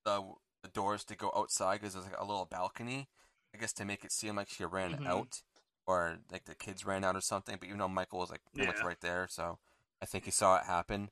the 0.04 0.22
the 0.62 0.68
doors 0.70 1.04
to 1.04 1.16
go 1.16 1.30
outside 1.36 1.80
because 1.80 1.94
there's 1.94 2.06
like 2.06 2.18
a 2.18 2.24
little 2.24 2.46
balcony, 2.46 3.08
I 3.54 3.58
guess, 3.58 3.72
to 3.74 3.84
make 3.84 4.04
it 4.04 4.12
seem 4.12 4.36
like 4.36 4.48
she 4.48 4.64
ran 4.64 4.94
Mhm. 4.94 5.04
out 5.06 5.42
or 5.86 6.18
like 6.32 6.44
the 6.46 6.54
kids 6.54 6.86
ran 6.86 7.04
out 7.04 7.16
or 7.16 7.20
something. 7.20 7.56
But 7.60 7.68
you 7.68 7.76
know, 7.76 7.88
Michael 7.88 8.20
was 8.20 8.30
like 8.30 8.40
pretty 8.54 8.66
much 8.66 8.78
Yeah. 8.78 8.84
right 8.84 9.00
there, 9.00 9.26
so 9.28 9.58
I 10.02 10.06
think 10.06 10.24
he 10.24 10.30
saw 10.30 10.56
it 10.56 10.64
happen. 10.64 11.10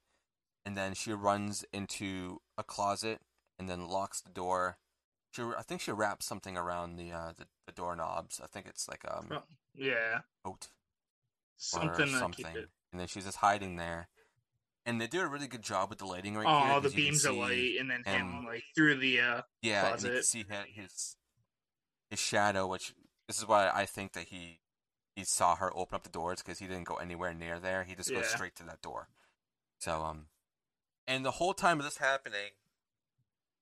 And 0.66 0.76
then 0.76 0.95
she 0.95 1.12
runs 1.12 1.64
into 1.72 2.40
a 2.59 2.64
closet 2.64 3.20
and 3.59 3.68
then 3.68 3.88
locks 3.88 4.20
the 4.20 4.30
door. 4.30 4.78
She, 5.32 5.43
I 5.43 5.62
think 5.62 5.80
she 5.80 5.93
wraps 5.93 6.26
something 6.26 6.57
around 6.57 6.97
the 6.97 7.12
uh, 7.12 7.32
the, 7.36 7.47
the 7.66 7.72
doorknobs. 7.72 8.40
I 8.43 8.47
think 8.49 8.66
it's 8.66 8.88
like 8.88 9.05
um 9.11 9.36
Oh, 9.36 9.43
yeah, 9.74 10.20
coat 10.45 10.68
something 11.57 12.07
or 12.07 12.07
to 12.07 12.26
keep 12.26 12.47
something. 12.47 12.55
it. 12.55 12.68
And 12.93 13.01
then 13.01 13.09
she's 13.09 13.24
just 13.24 13.38
hiding 13.38 13.76
there. 13.76 14.09
And 14.84 15.00
they 15.00 15.06
do 15.06 15.20
a 15.20 15.26
really 15.28 15.46
good 15.46 15.62
job 15.62 15.90
with 15.90 15.98
the 16.00 16.06
lighting 16.06 16.34
right 16.34 16.44
Oh, 16.48 16.64
here. 16.72 16.80
the 16.80 16.88
you 16.88 16.94
can 16.94 17.04
beams 17.04 17.24
of 17.24 17.36
light, 17.36 17.76
and 17.78 17.88
then 17.90 18.02
him 18.04 18.32
him- 18.32 18.44
like 18.46 18.64
through 18.74 18.96
the 18.96 19.20
uh, 19.20 19.42
Yeah, 19.62 19.92
and 19.92 20.02
you 20.02 20.10
can 20.10 20.22
see 20.24 20.44
his, 20.74 21.16
his 22.10 22.18
shadow, 22.18 22.66
which 22.66 22.92
this 23.28 23.38
is 23.38 23.46
why 23.46 23.70
I 23.72 23.86
think 23.86 24.12
that 24.14 24.24
he 24.28 24.58
he 25.14 25.24
saw 25.24 25.54
her 25.56 25.70
open 25.76 25.94
up 25.94 26.02
the 26.02 26.08
doors 26.10 26.42
because 26.42 26.58
he 26.58 26.66
didn't 26.66 26.86
go 26.88 26.96
anywhere 26.96 27.32
near 27.34 27.60
there. 27.60 27.84
He 27.84 27.94
just 27.94 28.10
goes 28.12 28.26
straight 28.26 28.56
to 28.56 28.64
that 28.64 28.82
door. 28.82 29.08
So 29.78 30.02
um, 30.02 30.26
and 31.06 31.24
the 31.24 31.32
whole 31.32 31.54
time 31.54 31.78
of 31.78 31.84
this 31.84 31.98
happening, 31.98 32.50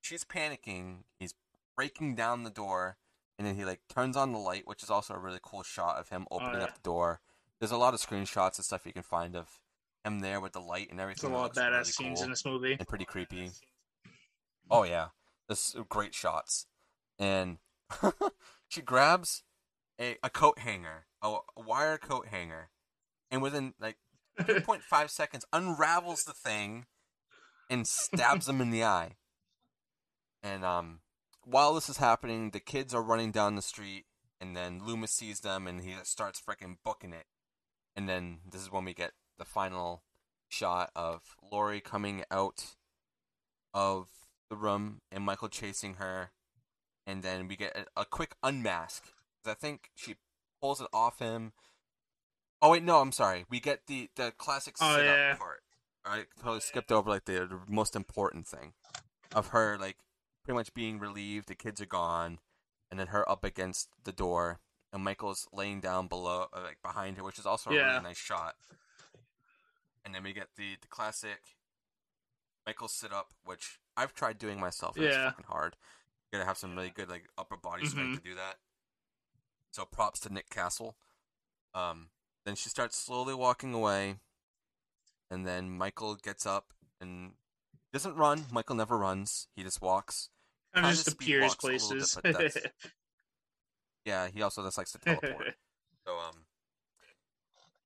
she's 0.01 0.25
panicking. 0.25 1.05
He's 1.19 1.35
breaking 1.77 2.15
down 2.15 2.45
the 2.45 2.51
door, 2.51 2.97
and 3.39 3.47
then 3.47 3.57
he 3.57 3.65
like 3.67 3.81
turns 3.89 4.17
on 4.17 4.33
the 4.33 4.39
light, 4.39 4.67
which 4.67 4.83
is 4.83 4.89
also 4.91 5.13
a 5.15 5.19
really 5.19 5.41
cool 5.43 5.63
shot 5.63 5.99
of 5.99 6.09
him 6.09 6.27
opening 6.31 6.57
Oh, 6.57 6.59
yeah. 6.61 6.65
up 6.65 6.75
the 6.77 6.81
door. 6.83 7.21
There's 7.59 7.73
a 7.73 7.77
lot 7.77 7.93
of 7.93 8.01
screenshots 8.01 8.57
and 8.57 8.65
stuff 8.65 8.87
you 8.87 8.93
can 8.95 9.03
find 9.03 9.37
of 9.37 9.59
him 10.05 10.21
there 10.21 10.41
with 10.41 10.53
the 10.53 10.61
light 10.61 10.89
and 10.91 10.99
There's 10.99 11.23
a 11.23 11.27
everything. 11.27 11.33
lot 11.33 11.51
of 11.51 11.57
badass 11.57 11.73
really 11.73 11.85
scenes 11.85 12.19
cool 12.19 12.25
in 12.25 12.31
this 12.31 12.45
movie. 12.45 12.73
and 12.79 12.89
pretty 12.89 13.05
creepy. 13.05 13.51
Oh 14.71 14.85
yeah, 14.85 15.09
this 15.49 15.75
great 15.89 16.15
shots, 16.15 16.67
and 17.19 17.59
she 18.69 18.83
grabs 18.83 19.43
a, 20.01 20.17
a 20.23 20.31
coat 20.31 20.61
hanger, 20.61 21.07
a, 21.23 21.37
a 21.57 21.61
wire 21.61 21.99
coat 21.99 22.29
hanger, 22.29 22.71
and 23.31 23.43
within 23.43 23.75
like 23.81 23.97
2.5 24.41 25.11
seconds 25.11 25.45
unravels 25.53 26.23
the 26.25 26.33
thing 26.33 26.87
and 27.69 27.87
stabs 27.87 28.49
him 28.49 28.61
in 28.61 28.71
the 28.71 28.85
eye. 28.85 29.17
And 30.43 30.65
um, 30.65 31.01
while 31.45 31.75
this 31.75 31.89
is 31.89 31.99
happening, 31.99 32.51
the 32.51 32.61
kids 32.61 32.95
are 32.95 33.03
running 33.03 33.33
down 33.33 33.57
the 33.57 33.63
street, 33.63 34.05
and 34.41 34.57
then 34.57 34.81
Loomis 34.85 35.13
sees 35.13 35.41
them, 35.41 35.67
and 35.67 35.83
he 35.83 35.95
starts 36.05 36.41
freaking 36.41 36.77
booking 36.85 37.13
it. 37.13 37.27
And 37.97 38.09
then 38.09 38.39
this 38.51 38.63
is 38.63 38.71
when 38.73 38.85
we 38.85 38.95
get 38.95 39.13
the 39.41 39.45
final 39.45 40.03
shot 40.49 40.91
of 40.95 41.35
Laurie 41.51 41.81
coming 41.81 42.23
out 42.31 42.77
of 43.75 44.07
the 44.51 44.57
room 44.57 45.01
and 45.11 45.25
Michael 45.25 45.49
chasing 45.49 45.95
her, 45.95 46.31
and 47.07 47.23
then 47.25 47.49
we 47.49 47.57
get 47.57 47.77
a, 47.97 48.03
a 48.03 48.05
quick 48.05 48.37
unmask. 48.43 49.03
I 49.45 49.55
think 49.55 49.91
she 49.97 50.17
pulls 50.61 50.81
it 50.81 50.89
off 50.93 51.19
him. 51.19 51.53
Oh 52.63 52.73
wait, 52.73 52.83
no, 52.85 53.01
I'm 53.01 53.13
sorry. 53.13 53.47
We 53.49 53.59
get 53.59 53.87
the 53.87 54.11
the 54.15 54.33
classic 54.37 54.77
Oh, 54.81 54.97
sit 54.97 55.07
yeah. 55.07 55.31
up 55.33 55.39
part. 55.39 55.63
I 56.05 56.25
totally 56.39 56.61
skipped 56.61 56.93
over 56.93 57.09
like 57.11 57.25
the, 57.25 57.47
the 57.47 57.61
most 57.67 57.97
important 57.97 58.47
thing 58.47 58.75
of 59.35 59.49
her 59.49 59.79
like 59.79 59.97
pretty 60.45 60.57
much 60.57 60.75
being 60.75 60.99
relieved. 60.99 61.49
The 61.49 61.55
kids 61.55 61.81
are 61.81 61.87
gone, 61.87 62.39
and 62.91 63.01
then 63.01 63.09
her 63.09 63.27
up 63.31 63.45
against 63.45 63.89
the 64.05 64.13
door, 64.13 64.61
and 64.93 65.03
Michael's 65.03 65.49
laying 65.53 65.81
down 65.81 66.09
below, 66.09 66.49
uh, 66.53 66.61
like 66.63 66.79
behind 66.83 67.17
her, 67.17 67.25
which 67.25 67.39
is 67.39 67.47
also 67.47 67.71
a 67.71 67.75
Yeah. 67.75 67.93
really 67.93 68.03
nice 68.05 68.19
shot. 68.19 68.57
And 70.05 70.15
then 70.15 70.23
we 70.23 70.33
get 70.33 70.49
the 70.57 70.77
the 70.81 70.89
classic 70.89 71.57
Michael 72.67 72.89
sit 72.89 73.13
up, 73.13 73.33
which 73.45 73.81
I've 73.97 74.15
tried 74.15 74.39
doing 74.39 74.61
myself. 74.61 74.97
And 74.97 75.05
It's 75.07 75.17
fucking 75.17 75.47
hard. 75.49 75.77
You 76.31 76.39
gotta 76.39 76.47
have 76.47 76.59
some 76.59 76.75
really 76.77 76.91
good 76.91 77.09
like 77.09 77.29
upper 77.37 77.57
body 77.57 77.87
strength 77.87 78.13
Mhm. 78.19 78.23
to 78.23 78.29
do 78.31 78.35
that. 78.35 78.59
So 79.73 79.85
props 79.85 80.21
to 80.21 80.33
Nick 80.33 80.51
Castle. 80.51 80.97
Um, 81.75 82.11
then 82.45 82.57
she 82.57 82.69
starts 82.69 82.97
slowly 82.97 83.35
walking 83.35 83.73
away, 83.75 84.21
and 85.31 85.47
then 85.47 85.71
Michael 85.71 86.17
gets 86.17 86.45
up 86.47 86.73
and 87.01 87.37
doesn't 87.93 88.15
run. 88.17 88.47
Michael 88.51 88.77
never 88.77 88.97
runs. 88.99 89.49
He 89.55 89.63
just 89.63 89.81
walks. 89.81 90.31
Kind 90.73 90.85
kinda 90.85 90.97
just 90.97 91.09
appears 91.09 91.57
little 91.63 91.91
bit, 91.91 92.11
places. 92.53 92.67
Yeah, 94.05 94.29
he 94.29 94.41
also 94.43 94.65
just 94.65 94.79
likes 94.79 94.93
to 94.93 94.99
teleport. 94.99 95.55
So 96.07 96.19
um, 96.19 96.47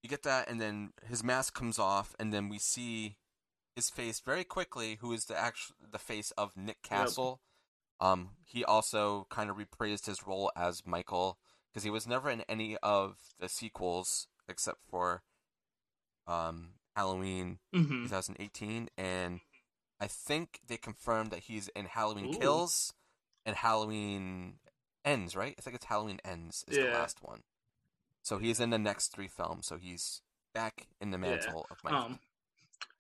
you 0.04 0.10
get 0.10 0.22
that, 0.24 0.50
and 0.50 0.60
then 0.60 0.90
his 1.08 1.24
mask 1.24 1.54
comes 1.54 1.78
off, 1.78 2.14
and 2.20 2.30
then 2.30 2.50
we 2.50 2.58
see 2.58 3.16
his 3.74 3.88
face 3.88 4.20
very 4.20 4.44
quickly. 4.44 4.98
Who 5.00 5.14
is 5.14 5.24
the 5.24 5.36
actual 5.36 5.76
the 5.90 5.98
face 5.98 6.30
of 6.32 6.54
Nick 6.54 6.82
Castle? 6.82 7.40
Um, 8.00 8.32
he 8.44 8.66
also 8.66 9.26
kind 9.30 9.48
of 9.48 9.56
reprised 9.56 10.04
his 10.04 10.26
role 10.26 10.52
as 10.54 10.86
Michael 10.86 11.38
because 11.72 11.84
he 11.84 11.90
was 11.90 12.06
never 12.06 12.28
in 12.28 12.42
any 12.50 12.76
of 12.82 13.16
the 13.40 13.48
sequels 13.48 14.28
except 14.46 14.80
for 14.90 15.22
um 16.26 16.72
Halloween 16.94 17.60
hmm 17.72 18.04
2018, 18.04 18.90
and 18.98 19.40
I 19.98 20.06
think 20.06 20.60
they 20.68 20.76
confirmed 20.76 21.30
that 21.30 21.44
he's 21.44 21.68
in 21.68 21.86
Halloween 21.86 22.34
Ooh. 22.34 22.38
Kills 22.38 22.92
and 23.46 23.56
Halloween 23.56 24.56
Ends. 25.02 25.34
Right? 25.34 25.54
I 25.58 25.62
think 25.62 25.76
it's 25.76 25.86
Halloween 25.86 26.20
Ends 26.26 26.62
is 26.68 26.76
the 26.76 26.90
last 26.92 27.22
one. 27.22 27.40
So 28.24 28.38
he's 28.38 28.58
in 28.58 28.70
the 28.70 28.78
next 28.78 29.14
three 29.14 29.28
films. 29.28 29.66
So 29.66 29.76
he's 29.76 30.22
back 30.54 30.88
in 31.00 31.10
the 31.10 31.18
mantle 31.18 31.66
of 31.70 31.76
Michael. 31.84 31.98
Um, 32.00 32.18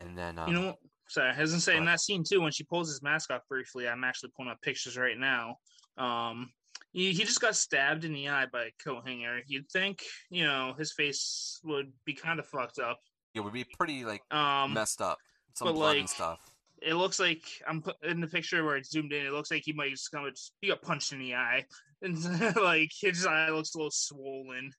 and 0.00 0.16
then 0.16 0.38
um, 0.38 0.48
you 0.48 0.54
know, 0.54 0.66
what? 0.66 0.76
sorry, 1.08 1.32
I 1.36 1.40
was 1.40 1.50
gonna 1.50 1.60
say 1.60 1.76
in 1.76 1.86
that 1.86 2.00
scene 2.00 2.22
too 2.22 2.40
when 2.40 2.52
she 2.52 2.62
pulls 2.64 2.88
his 2.88 3.02
mask 3.02 3.30
off 3.32 3.40
briefly. 3.48 3.88
I'm 3.88 4.04
actually 4.04 4.32
pulling 4.36 4.52
up 4.52 4.60
pictures 4.60 4.96
right 4.98 5.18
now. 5.18 5.56
Um, 5.96 6.50
he, 6.92 7.12
he 7.12 7.24
just 7.24 7.40
got 7.40 7.56
stabbed 7.56 8.04
in 8.04 8.12
the 8.12 8.28
eye 8.28 8.46
by 8.52 8.64
a 8.64 8.70
coat 8.84 9.08
hanger. 9.08 9.40
You'd 9.46 9.68
think, 9.70 10.02
you 10.30 10.44
know, 10.44 10.74
his 10.78 10.92
face 10.92 11.58
would 11.64 11.90
be 12.04 12.12
kind 12.12 12.38
of 12.38 12.46
fucked 12.46 12.78
up. 12.78 13.00
it 13.34 13.40
would 13.40 13.52
be 13.52 13.64
pretty 13.64 14.04
like 14.04 14.22
Um, 14.32 14.74
messed 14.74 15.00
up. 15.00 15.18
Some 15.54 15.68
but, 15.68 15.72
blood 15.74 15.96
and 15.96 16.00
like, 16.02 16.08
stuff. 16.10 16.38
it 16.82 16.94
looks 16.94 17.18
like 17.18 17.42
I'm 17.66 17.82
in 18.02 18.20
the 18.20 18.26
picture 18.26 18.62
where 18.64 18.76
it's 18.76 18.90
zoomed 18.90 19.12
in. 19.12 19.24
It 19.26 19.32
looks 19.32 19.50
like 19.50 19.62
he 19.64 19.72
might 19.72 19.90
just 19.90 20.10
come. 20.12 20.30
He 20.60 20.68
got 20.68 20.82
punched 20.82 21.12
in 21.12 21.18
the 21.20 21.34
eye, 21.34 21.64
and 22.02 22.54
like 22.56 22.90
his 23.00 23.24
eye 23.24 23.48
looks 23.50 23.74
a 23.74 23.78
little 23.78 23.90
swollen. 23.90 24.70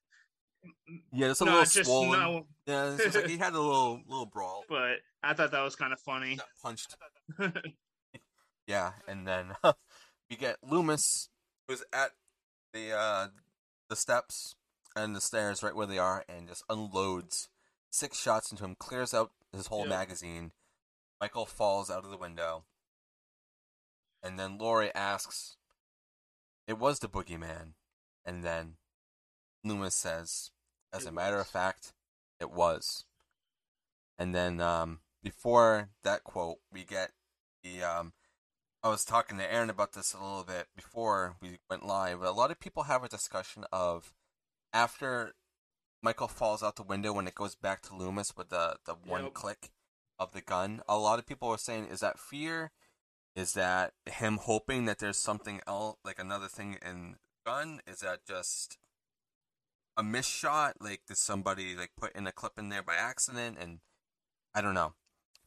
Yeah, 1.12 1.32
it's 1.32 1.42
a 1.42 1.46
no, 1.46 1.52
little 1.52 1.66
just 1.66 1.86
swollen. 1.86 2.20
no. 2.20 2.46
Yeah, 2.66 2.96
it's 3.00 3.16
like 3.16 3.28
he 3.28 3.38
had 3.38 3.54
a 3.54 3.60
little 3.60 4.02
little 4.08 4.26
brawl. 4.26 4.64
But 4.70 4.98
I 5.24 5.34
thought 5.34 5.52
that 5.52 5.62
was 5.64 5.76
kind 5.76 5.94
of 5.94 6.00
funny. 6.00 6.36
Got 6.38 6.48
punched. 6.62 6.96
Yeah, 8.68 8.94
and 9.08 9.28
then 9.28 9.52
we 10.30 10.36
get 10.38 10.58
Loomis, 10.64 11.30
who's 11.68 11.84
at 11.94 12.12
the 12.74 12.94
uh, 12.98 13.28
the 13.90 13.96
steps 13.96 14.56
and 14.96 15.16
the 15.16 15.22
stairs 15.22 15.62
right 15.62 15.76
where 15.76 15.86
they 15.86 16.00
are, 16.00 16.26
and 16.28 16.48
just 16.48 16.64
unloads 16.68 17.50
six 17.92 18.20
shots 18.20 18.52
into 18.52 18.64
him, 18.66 18.76
clears 18.76 19.14
out 19.14 19.32
his 19.54 19.68
whole 19.68 19.82
Yep. 19.82 19.90
magazine. 19.90 20.52
Michael 21.22 21.46
falls 21.46 21.92
out 21.92 22.04
of 22.06 22.10
the 22.10 22.18
window, 22.18 22.66
and 24.24 24.40
then 24.40 24.58
Laurie 24.58 24.94
asks, 24.96 25.58
"It 26.68 26.80
was 26.80 26.98
the 27.00 27.08
boogeyman," 27.08 27.74
and 28.26 28.44
then 28.44 28.78
Loomis 29.64 29.94
says, 29.96 30.50
"As 30.96 31.06
It 31.06 31.10
a 31.10 31.12
matter 31.12 31.40
of 31.40 31.48
fact, 31.48 31.94
it 32.40 32.52
was." 32.52 33.06
And 34.18 34.34
then 34.34 34.62
um, 34.62 35.00
before 35.22 35.90
that 36.04 36.24
quote, 36.24 36.58
we 36.72 36.84
get 36.84 37.12
the 37.64 37.84
um, 37.84 38.14
I 38.84 38.90
was 38.90 39.04
talking 39.04 39.38
to 39.40 39.52
Aaron 39.52 39.70
about 39.70 39.94
this 39.94 40.14
a 40.14 40.22
little 40.22 40.44
bit 40.44 40.68
before 40.76 41.36
we 41.42 41.58
went 41.70 41.86
live. 41.86 42.20
But 42.20 42.30
a 42.30 42.32
lot 42.32 42.52
of 42.52 42.60
people 42.60 42.84
have 42.84 43.04
a 43.04 43.10
discussion 43.10 43.66
of 43.72 44.14
after 44.72 45.34
Michael 46.02 46.28
falls 46.28 46.62
out 46.62 46.76
the 46.76 46.84
window 46.84 47.12
when 47.12 47.28
it 47.28 47.34
goes 47.36 47.56
back 47.56 47.82
to 47.84 47.96
Loomis 47.96 48.38
with 48.38 48.50
the 48.50 48.78
the 48.86 48.94
one 48.94 49.24
Yep. 49.24 49.34
click 49.34 49.72
of 50.20 50.34
the 50.34 50.42
gun. 50.42 50.82
A 50.88 50.98
lot 50.98 51.20
of 51.20 51.26
people 51.26 51.50
are 51.50 51.58
saying, 51.58 51.88
is 51.88 52.00
that 52.02 52.20
fear? 52.20 52.72
Is 53.36 53.54
that 53.54 53.94
him 54.06 54.38
hoping 54.38 54.86
that 54.86 55.00
there's 55.00 55.18
something 55.18 55.60
else, 55.68 55.98
like 56.06 56.20
another 56.20 56.48
thing 56.48 56.78
in 56.86 57.18
gun? 57.46 57.82
Is 57.86 58.00
that 58.00 58.26
just 58.26 58.78
a 59.98 60.04
miss 60.04 60.26
shot? 60.26 60.76
Like 60.80 61.02
did 61.08 61.18
somebody 61.18 61.76
like 61.76 61.92
put 61.98 62.16
in 62.16 62.28
a 62.28 62.32
clip 62.32 62.54
in 62.58 62.70
there 62.70 62.84
by 62.84 62.96
accident? 62.96 63.58
And 63.60 63.80
I 64.54 64.62
don't 64.62 64.74
know. 64.74 64.94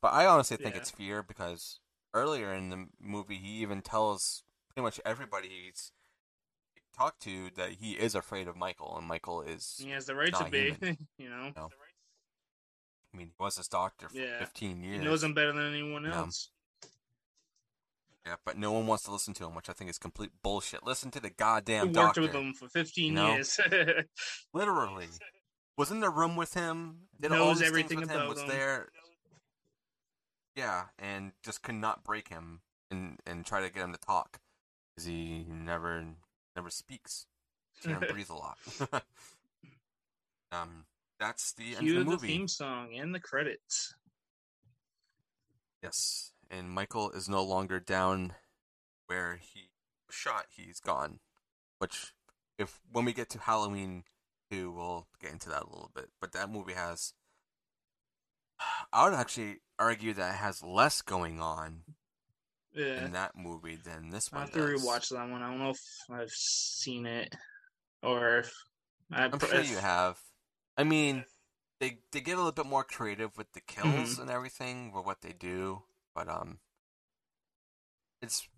But 0.00 0.12
I 0.12 0.26
honestly 0.26 0.56
think 0.56 0.74
Yeah. 0.74 0.80
it's 0.80 0.90
fear 0.90 1.22
because 1.22 1.80
earlier 2.14 2.52
in 2.54 2.70
the 2.70 2.86
movie 3.00 3.36
he 3.36 3.48
even 3.62 3.82
tells 3.82 4.44
pretty 4.68 4.82
much 4.84 5.00
everybody 5.04 5.48
he's 5.66 5.92
talked 6.96 7.20
to 7.22 7.50
that 7.56 7.72
he 7.80 7.92
is 7.92 8.14
afraid 8.14 8.48
of 8.48 8.56
Michael 8.56 8.96
and 8.98 9.06
Michael 9.06 9.42
is 9.42 9.76
he 9.82 9.90
has 9.90 10.06
the 10.06 10.14
right 10.14 10.34
to 10.34 10.44
be. 10.44 10.74
you 11.18 11.28
know, 11.28 11.52
No. 11.56 11.68
I 13.12 13.16
mean 13.16 13.28
he 13.28 13.34
was 13.38 13.56
his 13.56 13.68
doctor 13.68 14.08
for 14.08 14.16
Yeah. 14.16 14.38
15 14.38 14.82
he 14.82 14.88
years. 14.90 15.04
knows 15.04 15.22
him 15.22 15.34
better 15.34 15.52
than 15.52 15.72
anyone 15.72 16.06
else. 16.06 16.50
Yeah, 18.26 18.36
but 18.44 18.58
no 18.58 18.72
one 18.72 18.86
wants 18.86 19.04
to 19.04 19.10
listen 19.12 19.32
to 19.34 19.46
him, 19.46 19.54
which 19.54 19.70
I 19.70 19.72
think 19.72 19.88
is 19.90 19.98
complete 19.98 20.30
bullshit. 20.42 20.84
Listen 20.84 21.10
to 21.12 21.20
the 21.20 21.30
goddamn 21.30 21.86
worked 21.86 21.94
doctor. 21.94 22.20
with 22.22 22.32
him 22.32 22.52
for 22.52 22.68
15 22.68 23.04
you 23.04 23.12
know? 23.12 23.32
years. 23.34 23.58
Literally. 24.52 25.08
Was 25.78 25.90
in 25.90 26.00
the 26.00 26.10
room 26.10 26.36
with 26.36 26.54
him, 26.54 27.02
did 27.20 27.32
all 27.32 27.38
Knows 27.46 27.60
these 27.60 27.68
everything 27.68 27.98
things 28.00 28.10
with 28.10 28.20
him, 28.20 28.28
was 28.28 28.42
him. 28.42 28.48
there. 28.48 28.88
Yeah, 30.56 30.84
and 30.98 31.32
just 31.44 31.62
could 31.62 31.76
not 31.76 32.02
break 32.02 32.28
him 32.28 32.60
and 32.90 33.20
and 33.26 33.46
try 33.46 33.60
to 33.60 33.70
get 33.72 33.84
him 33.84 33.92
to 33.92 33.98
talk 33.98 34.40
because 34.96 35.06
he 35.06 35.46
never 35.48 36.04
never 36.56 36.68
speaks. 36.70 37.26
He 37.80 37.88
can't 37.88 38.08
breathe 38.12 38.28
a 38.28 38.34
lot. 38.34 38.58
um, 40.52 40.84
that's 41.20 41.52
the 41.52 41.76
end 41.76 41.88
of 41.88 41.94
the 41.94 41.98
the 42.00 42.04
movie. 42.04 42.26
theme 42.26 42.48
song 42.48 42.88
and 42.96 43.14
the 43.14 43.20
credits. 43.20 43.94
Yes, 45.82 46.32
and 46.50 46.70
Michael 46.70 47.10
is 47.10 47.28
no 47.28 47.42
longer 47.42 47.80
down 47.80 48.34
where 49.06 49.36
he 49.40 49.70
was 50.06 50.14
shot. 50.16 50.46
He's 50.50 50.80
gone. 50.80 51.20
Which, 51.78 52.12
if 52.58 52.80
when 52.90 53.04
we 53.04 53.12
get 53.12 53.28
to 53.30 53.38
Halloween 53.38 54.04
two, 54.50 54.70
we'll 54.72 55.06
get 55.20 55.32
into 55.32 55.48
that 55.50 55.62
a 55.62 55.68
little 55.70 55.90
bit. 55.94 56.10
But 56.20 56.32
that 56.32 56.50
movie 56.50 56.72
has, 56.74 57.12
I 58.92 59.04
would 59.08 59.14
actually 59.18 59.58
argue 59.78 60.14
that 60.14 60.34
it 60.34 60.38
has 60.38 60.62
less 60.62 61.02
going 61.02 61.40
on 61.40 61.82
Yeah. 62.72 63.04
in 63.04 63.12
that 63.12 63.36
movie 63.36 63.76
than 63.76 64.10
this 64.10 64.32
one. 64.32 64.40
I 64.42 64.44
have 64.46 64.54
to 64.54 64.60
does. 64.60 64.82
rewatch 64.84 65.08
that 65.10 65.28
one. 65.30 65.42
I 65.42 65.50
don't 65.50 65.58
know 65.58 65.70
if 65.70 65.80
I've 66.10 66.30
seen 66.30 67.06
it 67.06 67.34
or 68.02 68.38
if 68.40 68.52
I 69.12 69.24
I'm 69.24 69.38
sure 69.38 69.60
you 69.60 69.76
have. 69.78 70.18
I 70.76 70.84
mean, 70.84 71.24
they 71.80 72.00
they 72.12 72.20
get 72.20 72.34
a 72.34 72.36
little 72.36 72.52
bit 72.52 72.66
more 72.66 72.84
creative 72.84 73.36
with 73.36 73.52
the 73.52 73.60
kills 73.60 74.16
Mhm. 74.16 74.22
and 74.22 74.30
everything 74.30 74.92
with 74.92 75.04
what 75.06 75.20
they 75.20 75.32
do, 75.32 75.84
but 76.18 76.28
um, 76.28 76.58
it's 78.20 78.48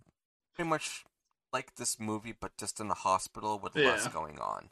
pretty 0.55 0.71
much 0.71 1.05
like 1.53 1.77
this 1.77 2.01
movie, 2.01 2.35
but 2.39 2.57
just 2.57 2.81
in 2.81 2.91
a 2.91 2.95
hospital 2.95 3.59
with 3.59 3.77
less 3.77 4.09
going 4.09 4.39
on. 4.39 4.71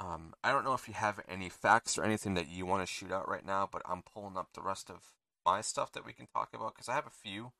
Um, 0.00 0.34
I 0.42 0.50
don't 0.50 0.64
know 0.64 0.74
if 0.74 0.88
you 0.88 0.94
have 0.94 1.20
any 1.28 1.50
facts 1.50 1.98
or 1.98 2.04
anything 2.04 2.34
that 2.34 2.48
you 2.48 2.64
want 2.64 2.86
to 2.86 2.92
shoot 2.92 3.12
out 3.12 3.28
right 3.28 3.44
now, 3.44 3.68
but 3.70 3.82
I'm 3.86 4.02
pulling 4.02 4.36
up 4.36 4.48
the 4.54 4.62
rest 4.62 4.88
of 4.88 4.96
my 5.44 5.60
stuff 5.60 5.92
that 5.92 6.06
we 6.06 6.12
can 6.12 6.26
talk 6.26 6.50
about 6.54 6.74
because 6.74 6.88
I 6.88 6.94
have 6.94 7.06
a 7.06 7.10
few. 7.10 7.52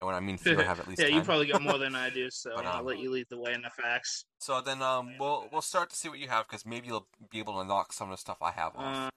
And 0.00 0.06
when 0.06 0.14
I 0.14 0.20
mean 0.20 0.36
few, 0.36 0.58
I 0.58 0.64
have 0.64 0.80
at 0.80 0.88
least 0.88 1.00
yeah, 1.00 1.08
you 1.08 1.22
probably 1.22 1.46
got 1.46 1.62
more 1.62 1.78
than 1.78 1.94
I 1.94 2.10
do, 2.10 2.28
so 2.30 2.50
But, 2.56 2.66
I'll 2.66 2.80
um, 2.80 2.86
let 2.86 2.98
you 2.98 3.10
lead 3.10 3.26
the 3.30 3.38
way 3.38 3.52
in 3.52 3.62
the 3.62 3.70
facts. 3.70 4.24
So 4.38 4.60
then, 4.60 4.82
um, 4.82 5.12
we'll 5.18 5.48
we'll 5.52 5.62
start 5.62 5.90
to 5.90 5.96
see 5.96 6.08
what 6.08 6.18
you 6.18 6.28
have 6.28 6.48
because 6.48 6.66
maybe 6.66 6.88
you'll 6.88 7.06
be 7.30 7.38
able 7.38 7.60
to 7.60 7.64
knock 7.64 7.92
some 7.92 8.10
of 8.10 8.16
the 8.16 8.20
stuff 8.20 8.38
I 8.42 8.50
have 8.50 8.74
off. 8.76 8.96
Uh, 8.96 9.10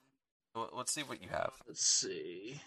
So 0.54 0.70
let's 0.76 0.92
see 0.92 1.02
what 1.02 1.22
you 1.22 1.28
have. 1.28 1.52
let's 1.68 1.86
see. 1.86 2.60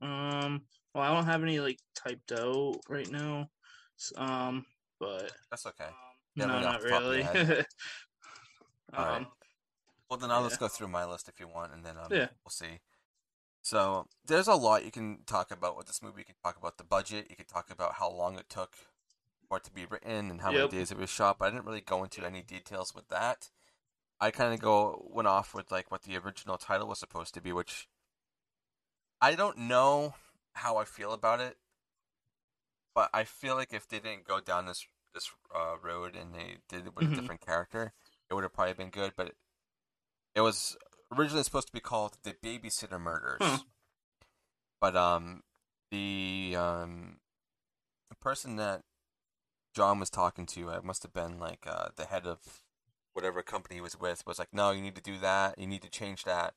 Um, 0.00 0.62
well, 0.94 1.04
I 1.04 1.14
don't 1.14 1.26
have 1.26 1.42
any 1.42 1.60
like 1.60 1.78
typed 1.94 2.32
out 2.32 2.76
right 2.88 3.10
now. 3.10 3.48
Um, 4.16 4.64
but 4.98 5.32
That's 5.50 5.66
okay. 5.66 5.88
Yeah, 6.36 6.46
no, 6.46 6.60
not 6.60 6.80
the 6.80 6.88
top 6.88 7.02
of 7.02 7.14
your 7.14 7.24
really. 7.24 7.44
head. 7.44 7.66
All 8.96 9.04
right. 9.06 9.16
um, 9.18 9.26
Well, 10.08 10.18
then 10.18 10.30
I'll 10.30 10.44
just 10.48 10.60
go 10.60 10.68
through 10.68 10.88
my 10.88 11.04
list 11.04 11.28
if 11.28 11.38
you 11.40 11.48
want, 11.48 11.72
and 11.72 11.84
then 11.84 11.96
um, 11.96 12.10
Yeah. 12.12 12.28
we'll 12.44 12.50
see. 12.50 12.80
So 13.62 14.06
there's 14.26 14.48
a 14.48 14.54
lot 14.54 14.84
you 14.84 14.90
can 14.90 15.18
talk 15.26 15.50
about 15.50 15.76
with 15.76 15.86
this 15.86 16.02
movie. 16.02 16.20
You 16.20 16.24
can 16.24 16.34
talk 16.42 16.56
about 16.56 16.78
the 16.78 16.84
budget. 16.84 17.26
You 17.30 17.36
can 17.36 17.46
talk 17.46 17.70
about 17.70 17.94
how 17.94 18.10
long 18.10 18.38
it 18.38 18.48
took 18.48 18.74
for 19.48 19.58
it 19.58 19.64
to 19.64 19.72
be 19.72 19.86
written 19.86 20.30
and 20.30 20.40
how 20.40 20.52
Yep. 20.52 20.56
many 20.56 20.68
days 20.68 20.90
it 20.90 20.98
was 20.98 21.10
shot. 21.10 21.38
But 21.38 21.46
I 21.46 21.50
didn't 21.50 21.66
really 21.66 21.80
go 21.80 22.02
into 22.04 22.24
any 22.24 22.42
details 22.42 22.94
with 22.94 23.08
that. 23.08 23.50
I 24.20 24.30
kind 24.30 24.54
of 24.54 24.60
go 24.60 25.06
went 25.10 25.28
off 25.28 25.54
with 25.54 25.70
like 25.72 25.90
what 25.90 26.02
the 26.02 26.16
original 26.16 26.58
title 26.58 26.88
was 26.88 26.98
supposed 26.98 27.34
to 27.34 27.40
be, 27.42 27.52
which 27.52 27.88
I 29.20 29.34
don't 29.34 29.58
know 29.58 30.14
how 30.54 30.76
I 30.78 30.84
feel 30.84 31.12
about 31.12 31.40
it. 31.40 31.56
But 32.94 33.10
I 33.14 33.24
feel 33.24 33.54
like 33.54 33.72
if 33.72 33.88
they 33.88 34.00
didn't 34.00 34.24
go 34.24 34.40
down 34.40 34.66
this 34.66 34.86
this 35.14 35.30
uh, 35.54 35.74
road 35.82 36.14
and 36.14 36.34
they 36.34 36.58
did 36.68 36.86
it 36.86 36.94
with 36.94 37.06
Mhm. 37.06 37.12
a 37.12 37.14
different 37.16 37.40
character, 37.40 37.92
it 38.28 38.34
would 38.34 38.44
have 38.44 38.52
probably 38.52 38.74
been 38.74 38.90
good. 38.90 39.12
But 39.16 39.28
it, 39.28 39.36
it 40.34 40.40
was 40.40 40.76
originally 41.12 41.42
supposed 41.42 41.66
to 41.68 41.72
be 41.72 41.80
called 41.80 42.18
the 42.22 42.32
Babysitter 42.34 43.00
Murders. 43.00 43.38
Huh. 43.40 43.58
But 44.80 44.96
um, 44.96 45.42
the 45.90 46.54
um, 46.56 47.20
the 48.08 48.16
person 48.16 48.56
that 48.56 48.82
John 49.74 49.98
was 50.00 50.10
talking 50.10 50.46
to, 50.46 50.70
it 50.70 50.84
must 50.84 51.02
have 51.02 51.12
been 51.12 51.38
like 51.38 51.66
uh, 51.66 51.88
the 51.96 52.06
head 52.06 52.26
of 52.26 52.62
whatever 53.12 53.42
company 53.42 53.76
he 53.76 53.80
was 53.80 53.98
with, 53.98 54.24
was 54.26 54.38
like, 54.38 54.52
no, 54.52 54.70
you 54.70 54.80
need 54.80 54.94
to 54.96 55.02
do 55.02 55.18
that. 55.18 55.58
You 55.58 55.66
need 55.66 55.82
to 55.82 55.90
change 55.90 56.24
that. 56.24 56.54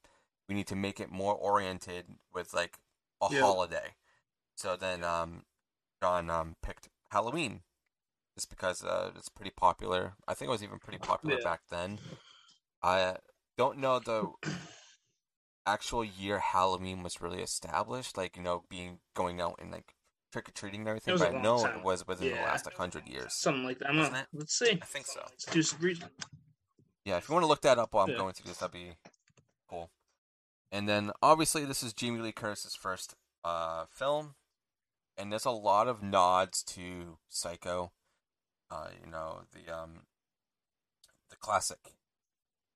We 0.47 0.55
need 0.55 0.67
to 0.67 0.75
make 0.75 0.99
it 0.99 1.11
more 1.11 1.33
oriented 1.35 2.05
with 2.33 2.53
like 2.53 2.79
a 3.21 3.27
holiday. 3.27 3.95
So 4.55 4.75
then 4.75 5.03
um, 5.03 5.43
John 6.01 6.29
um, 6.29 6.55
picked 6.61 6.89
Halloween 7.11 7.61
just 8.35 8.49
because 8.49 8.83
uh, 8.83 9.11
it's 9.15 9.29
pretty 9.29 9.51
popular. 9.55 10.13
I 10.27 10.33
think 10.33 10.49
it 10.49 10.51
was 10.51 10.63
even 10.63 10.79
pretty 10.79 10.99
popular 10.99 11.37
Yeah. 11.37 11.49
back 11.51 11.61
then. 11.69 11.99
I 12.81 13.15
don't 13.57 13.77
know 13.77 13.99
the 13.99 14.31
actual 15.65 16.03
year 16.03 16.39
Halloween 16.39 17.03
was 17.03 17.21
really 17.21 17.41
established, 17.41 18.17
like 18.17 18.35
you 18.35 18.43
know, 18.43 18.63
being 18.69 18.99
going 19.15 19.39
out 19.39 19.59
and 19.61 19.71
like 19.71 19.95
trick 20.31 20.49
or 20.49 20.51
treating 20.51 20.81
and 20.81 20.89
everything. 20.89 21.17
But 21.17 21.33
I 21.33 21.41
know 21.41 21.63
time. 21.63 21.77
it 21.77 21.83
was 21.83 22.05
within 22.07 22.29
the 22.29 22.35
last 22.43 22.65
like 22.65 22.75
hundred 22.75 23.07
years. 23.07 23.33
something 23.33 23.63
like 23.63 23.79
that. 23.79 23.89
I'm 23.89 23.97
Wasn't 23.97 24.27
let's 24.33 24.57
see. 24.57 24.71
I 24.81 24.85
think 24.85 25.05
so. 25.05 25.21
Let's 25.23 25.45
do 25.45 25.61
some 25.61 25.79
research. 25.79 26.09
Yeah, 27.05 27.17
if 27.17 27.27
you 27.27 27.33
want 27.33 27.43
to 27.43 27.47
look 27.47 27.61
that 27.61 27.77
up 27.79 27.93
while 27.93 28.05
I'm 28.05 28.11
Yeah. 28.11 28.17
going 28.17 28.33
through 28.33 28.49
this, 28.49 28.57
that'd 28.57 28.73
be. 28.73 28.93
And 30.73 30.89
then 30.89 31.11
obviously 31.21 31.65
this 31.65 31.83
is 31.83 31.93
Jamie 31.93 32.19
Lee 32.19 32.31
Curtis's 32.31 32.73
first 32.73 33.13
uh, 33.45 33.85
film, 33.91 34.33
and 35.15 35.31
there's 35.31 35.45
a 35.45 35.51
lot 35.51 35.87
of 35.87 36.01
nods 36.01 36.63
to 36.63 37.19
Psycho. 37.29 37.91
Uh, 38.71 38.87
you 38.99 39.09
know 39.09 39.41
the 39.53 39.71
um, 39.71 40.07
the 41.29 41.35
classic. 41.35 41.93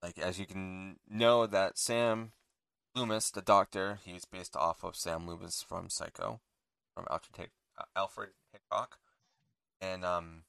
Like 0.04 0.20
as 0.20 0.38
you 0.38 0.46
can 0.46 0.98
know 1.10 1.48
that 1.48 1.80
Sam 1.80 2.34
Loomis, 2.96 3.32
the 3.32 3.42
doctor, 3.42 3.98
he's 4.06 4.26
based 4.26 4.56
off 4.56 4.84
of 4.84 4.96
Sam 4.96 5.26
Loomis 5.26 5.66
from 5.68 5.90
Psycho, 5.90 6.40
from 6.94 7.08
Alfred, 7.10 7.50
uh, 7.80 7.86
Alfred 7.96 8.30
Hitchcock, 8.54 9.00
and 9.82 10.06
um, 10.06 10.44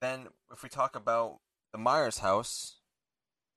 then 0.00 0.28
if 0.50 0.62
we 0.62 0.70
talk 0.70 0.96
about 0.96 1.40
the 1.70 1.78
Myers 1.78 2.20
house, 2.20 2.76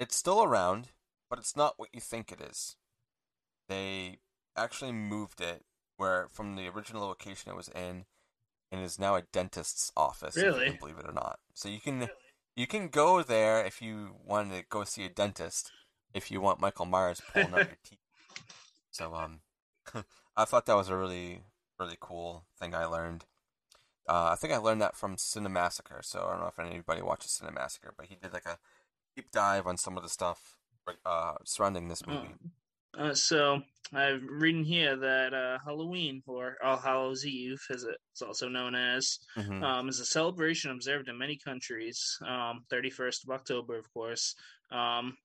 it's 0.02 0.18
still 0.18 0.44
around, 0.44 0.90
but 1.32 1.40
it's 1.40 1.56
not 1.56 1.80
what 1.80 1.90
you 1.94 2.02
think 2.02 2.30
it 2.30 2.42
is. 2.42 2.76
They 3.70 4.18
actually 4.56 4.92
moved 4.92 5.40
it 5.40 5.64
where 5.96 6.28
from 6.30 6.58
the 6.58 6.68
original 6.68 7.08
location 7.08 7.52
it 7.52 7.56
was 7.56 7.70
in, 7.70 8.04
and 8.70 8.84
is 8.84 9.00
now 9.00 9.16
a 9.16 9.22
dentist's 9.22 9.94
office. 9.96 10.36
Really? 10.36 10.72
believe 10.72 10.98
it 11.00 11.08
or 11.08 11.14
not. 11.14 11.40
So 11.54 11.70
you 11.70 11.80
can 11.80 12.10
you 12.56 12.68
can 12.68 12.90
go 12.90 13.24
there 13.24 13.66
if 13.66 13.82
you 13.82 14.18
want 14.26 14.52
to 14.52 14.64
go 14.70 14.84
see 14.84 15.06
a 15.06 15.10
dentist. 15.10 15.72
If 16.14 16.30
you 16.30 16.42
want 16.42 16.60
Michael 16.60 16.86
Myers 16.86 17.22
pulling 17.32 17.54
out 17.54 17.60
your 17.60 17.78
teeth. 17.90 18.00
So 18.92 19.16
um, 19.16 19.40
I 20.36 20.44
thought 20.44 20.66
that 20.66 20.76
was 20.76 20.90
a 20.90 20.98
really 20.98 21.44
really 21.80 21.98
cool 22.02 22.44
thing 22.60 22.76
I 22.76 22.84
learned. 22.84 23.24
Uh, 24.06 24.32
I 24.34 24.36
think 24.36 24.52
I 24.52 24.58
learned 24.58 24.82
that 24.82 24.98
from 24.98 25.16
Cinemassacre. 25.16 26.04
So 26.04 26.26
I 26.28 26.32
don't 26.32 26.42
know 26.42 26.52
if 26.56 26.60
anybody 26.60 27.02
watches 27.02 27.42
Cinemassacre, 27.42 27.92
but 27.96 28.08
he 28.08 28.16
did 28.16 28.34
like 28.34 28.46
a 28.46 28.58
deep 29.16 29.32
dive 29.32 29.66
on 29.66 29.78
some 29.78 29.96
of 29.96 30.04
the 30.04 30.10
stuff 30.10 30.58
uh, 31.06 31.34
surrounding 31.46 31.88
this 31.88 32.06
movie. 32.06 32.30
Uh, 32.98 33.14
so 33.14 33.62
I'm 33.94 34.28
reading 34.28 34.64
here 34.66 34.98
that 34.98 35.34
uh, 35.34 35.58
Halloween, 35.64 36.22
or 36.28 36.58
All 36.64 36.78
Hallows 36.78 37.26
Eve, 37.26 37.62
as 37.70 37.84
it's 37.84 38.22
also 38.22 38.50
known 38.50 38.76
as, 38.76 39.20
Mhm. 39.38 39.64
um, 39.64 39.90
is 39.90 40.00
a 40.00 40.06
celebration 40.06 40.72
observed 40.72 41.08
in 41.08 41.18
many 41.18 41.38
countries. 41.38 42.18
Um, 42.26 42.66
31st 42.70 43.24
of 43.24 43.30
October, 43.32 43.78
of 43.78 43.92
course. 43.94 44.36
Um, 44.72 45.18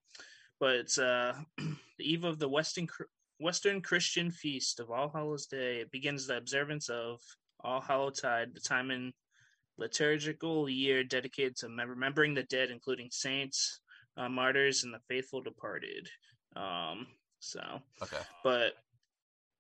but 0.61 0.77
it's 0.77 0.99
uh, 0.99 1.39
the 1.59 1.77
eve 2.13 2.25
of 2.25 2.39
the 2.39 2.49
Western 2.49 2.89
Western 3.39 3.83
Christian 3.83 4.31
feast 4.31 4.81
of 4.81 4.91
All 4.91 5.11
Hallows 5.11 5.47
Day. 5.47 5.81
It 5.81 5.91
begins 5.91 6.27
the 6.27 6.39
observance 6.39 6.89
of 6.89 7.21
All 7.61 7.81
Hallowtide, 7.83 8.55
the 8.55 8.61
time 8.61 8.91
in 8.91 9.13
liturgical 9.77 10.69
year 10.71 11.05
dedicated 11.05 11.57
to 11.57 11.69
remembering 11.69 12.33
the 12.33 12.45
dead, 12.45 12.71
including 12.71 13.11
saints, 13.11 13.81
uh, 14.17 14.29
martyrs, 14.29 14.85
and 14.85 14.93
the 14.95 15.01
faithful 15.09 15.41
departed. 15.43 16.09
Um, 16.55 17.07
so, 17.41 17.61
Okay. 18.03 18.23
but 18.43 18.73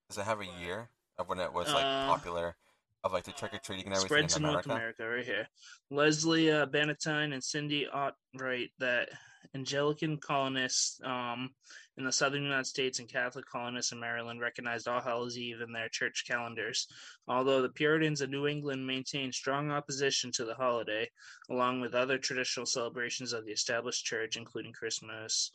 Does 0.08 0.18
it 0.18 0.24
have 0.24 0.40
a 0.40 0.60
year 0.60 0.88
of 1.18 1.28
when 1.28 1.40
it 1.40 1.52
was 1.52 1.66
like 1.72 1.84
Uh, 1.84 2.06
popular, 2.06 2.56
of 3.04 3.12
like 3.12 3.24
the 3.24 3.32
trick 3.32 3.54
or 3.54 3.58
treating 3.58 3.86
and 3.86 3.94
everything 3.94 4.28
spread 4.28 4.30
to 4.30 4.36
in 4.36 4.42
North 4.52 4.66
America? 4.66 5.08
Right 5.08 5.24
here. 5.24 5.46
Lesley 5.90 6.50
uh, 6.50 6.66
Bannatyne 6.66 7.32
and 7.34 7.42
Cindy 7.44 7.86
Ott 7.86 8.14
write 8.38 8.70
that 8.78 9.08
Anglican 9.54 10.18
colonists 10.18 11.00
um, 11.04 11.50
in 11.96 12.04
the 12.04 12.12
southern 12.12 12.42
United 12.42 12.66
States 12.66 12.98
and 12.98 13.08
Catholic 13.08 13.46
colonists 13.46 13.92
in 13.92 14.00
Maryland 14.00 14.40
recognized 14.40 14.88
All 14.88 15.00
Hallows 15.00 15.38
Eve 15.38 15.60
in 15.60 15.72
their 15.72 15.88
church 15.88 16.24
calendars. 16.26 16.88
Although 17.28 17.62
the 17.62 17.68
Puritans 17.68 18.20
of 18.20 18.30
New 18.30 18.46
England 18.46 18.86
maintained 18.86 19.34
strong 19.34 19.70
opposition 19.70 20.30
to 20.32 20.44
the 20.44 20.54
holiday, 20.54 21.10
along 21.48 21.80
with 21.80 21.94
other 21.94 22.18
traditional 22.18 22.66
celebrations 22.66 23.32
of 23.32 23.46
the 23.46 23.52
established 23.52 24.04
church, 24.04 24.36
including 24.36 24.72
Christmas. 24.72 25.50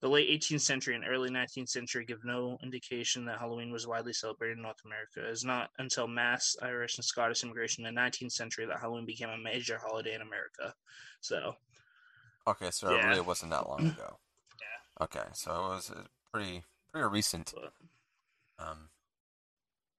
The 0.00 0.10
late 0.10 0.28
18th 0.28 0.60
century 0.60 0.94
and 0.94 1.06
early 1.06 1.30
19th 1.30 1.70
century 1.70 2.04
give 2.04 2.22
no 2.22 2.58
indication 2.62 3.24
that 3.24 3.38
Halloween 3.38 3.72
was 3.72 3.86
widely 3.86 4.12
celebrated 4.12 4.58
in 4.58 4.62
North 4.62 4.84
America. 4.84 5.26
It 5.26 5.30
is 5.30 5.44
not 5.44 5.70
until 5.78 6.06
mass 6.06 6.54
Irish 6.60 6.98
and 6.98 7.04
Scottish 7.04 7.42
immigration 7.42 7.86
in 7.86 7.94
the 7.94 8.00
19th 8.00 8.32
century 8.32 8.66
that 8.66 8.80
Halloween 8.80 9.06
became 9.06 9.30
a 9.30 9.38
major 9.38 9.78
holiday 9.78 10.14
in 10.14 10.20
America. 10.20 10.74
So, 11.22 11.54
Okay, 12.48 12.70
so 12.70 12.94
it 12.94 13.04
really 13.04 13.20
wasn't 13.20 13.50
that 13.50 13.68
long 13.68 13.86
ago. 13.88 14.18
Yeah. 14.60 15.04
Okay, 15.04 15.28
so 15.32 15.50
it 15.50 15.68
was 15.74 15.90
uh, 15.90 16.02
pretty 16.32 16.62
pretty 16.92 17.08
recent. 17.08 17.52
Um. 18.58 18.90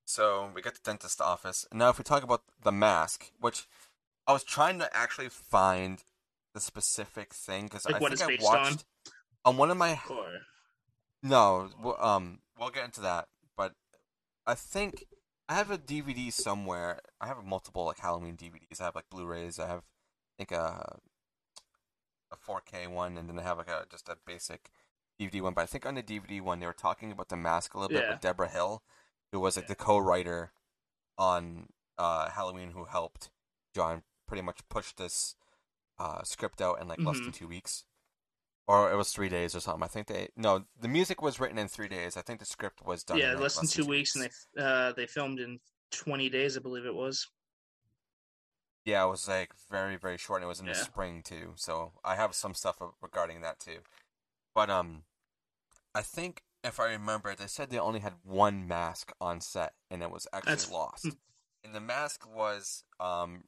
So 0.06 0.50
we 0.56 0.62
got 0.62 0.74
the 0.74 0.80
dentist 0.84 1.20
office. 1.20 1.66
Now, 1.74 1.90
if 1.90 1.98
we 1.98 2.04
talk 2.04 2.24
about 2.24 2.44
the 2.64 2.72
mask, 2.72 3.32
which 3.40 3.68
I 4.26 4.32
was 4.34 4.44
trying 4.44 4.80
to 4.80 4.90
actually 4.96 5.30
find 5.30 6.04
the 6.54 6.62
specific 6.62 7.34
thing 7.34 7.66
because 7.66 7.86
Like 7.86 7.96
I 7.96 8.00
think 8.00 8.12
it's 8.14 8.22
I 8.22 8.28
based 8.28 8.46
on? 8.46 8.56
watched 8.56 8.86
on 9.46 9.58
one 9.58 9.70
of 9.70 9.78
my 9.78 10.00
or, 10.10 10.42
No, 11.22 11.70
well, 11.82 11.98
um, 12.00 12.40
we'll 12.60 12.70
get 12.70 12.86
into 12.86 13.02
that. 13.02 13.28
But 13.56 13.74
I 14.46 14.56
think 14.56 15.06
I 15.50 15.56
have 15.56 15.72
a 15.72 15.78
DVD 15.78 16.32
somewhere. 16.32 17.00
I 17.20 17.28
have 17.28 17.44
multiple 17.44 17.86
like 17.86 18.00
Halloween 18.00 18.38
DVDs. 18.38 18.82
I 18.82 18.86
have 18.86 18.96
like 18.96 19.10
Blu-rays. 19.10 19.60
I 19.60 19.68
have, 19.68 19.80
I 19.80 20.34
think 20.38 20.52
a 20.52 21.00
a 22.32 22.36
4K 22.36 22.88
one, 22.88 23.18
and 23.18 23.28
then 23.30 23.36
they 23.36 23.44
have 23.44 23.58
like 23.58 23.70
a 23.70 23.86
just 23.90 24.10
a 24.10 24.18
basic 24.26 24.70
DVD 25.20 25.42
one. 25.42 25.54
But 25.54 25.62
I 25.62 25.66
think 25.66 25.86
on 25.86 25.96
the 25.96 26.04
DVD 26.04 26.42
one, 26.42 26.60
they 26.60 26.66
were 26.66 26.74
talking 26.74 27.12
about 27.12 27.30
the 27.30 27.38
mask 27.38 27.74
a 27.74 27.80
little 27.80 27.90
bit 27.96 28.04
Yeah. 28.06 28.12
with 28.12 28.22
Debra 28.22 28.50
Hill, 28.50 28.84
who 29.32 29.40
was 29.40 29.56
like 29.56 29.68
the 29.68 29.76
co-writer 29.76 30.52
on 31.18 31.70
uh, 31.98 32.30
Halloween, 32.30 32.72
who 32.72 32.86
helped 32.86 33.30
John 33.74 34.04
pretty 34.28 34.42
much 34.44 34.60
push 34.70 34.94
this 34.94 35.36
uh, 36.00 36.24
script 36.24 36.62
out 36.62 36.80
in 36.80 36.88
like 36.88 37.00
less 37.02 37.18
than 37.20 37.32
Mhm. 37.32 37.34
two 37.34 37.48
weeks 37.48 37.86
or 38.68 38.92
it 38.92 38.96
was 38.96 39.12
three 39.14 39.30
days 39.30 39.56
or 39.56 39.60
something. 39.60 39.82
I 39.84 39.88
think 39.88 40.08
they 40.08 40.28
no, 40.36 40.66
the 40.80 40.88
music 40.90 41.22
was 41.22 41.40
written 41.40 41.58
in 41.58 41.68
three 41.68 41.88
days. 41.88 42.18
I 42.18 42.22
think 42.22 42.40
the 42.40 42.46
script 42.46 42.86
was 42.86 43.04
done. 43.04 43.18
yeah, 43.18 43.30
in, 43.30 43.34
like, 43.36 43.44
less 43.44 43.56
than 43.56 43.68
two 43.68 43.86
weeks, 43.86 44.14
and 44.16 44.30
they 44.56 44.62
uh, 44.62 44.92
they 44.92 45.08
filmed 45.08 45.40
in 45.40 45.60
20 45.92 46.30
days, 46.30 46.58
I 46.58 46.60
believe 46.60 46.86
it 46.86 46.94
was. 46.94 47.28
Yeah, 48.88 49.04
it 49.06 49.10
was 49.10 49.28
like 49.28 49.52
very 49.70 49.98
very 49.98 50.18
short, 50.18 50.40
and 50.42 50.46
it 50.46 50.48
was 50.48 50.62
in 50.62 50.66
the 50.66 50.74
spring 50.74 51.22
too. 51.22 51.52
So 51.56 51.92
I 52.06 52.16
have 52.16 52.34
some 52.34 52.54
stuff 52.54 52.78
regarding 53.02 53.42
that 53.42 53.60
too. 53.60 53.80
But 54.56 54.70
um, 54.70 55.04
I 55.94 56.02
think 56.02 56.42
if 56.64 56.80
I 56.80 56.88
remember, 56.92 57.36
they 57.36 57.48
said 57.48 57.70
they 57.70 57.78
only 57.80 58.00
had 58.00 58.14
one 58.24 58.66
mask 58.68 59.12
on 59.20 59.42
set, 59.42 59.74
and 59.92 60.02
it 60.02 60.10
was 60.10 60.26
actually 60.34 60.52
That's- 60.54 60.72
lost. 60.72 61.04
hmm. 61.04 61.10
and 61.66 61.76
the 61.76 61.82
mask 61.82 62.26
was 62.34 62.86
um, 63.00 63.44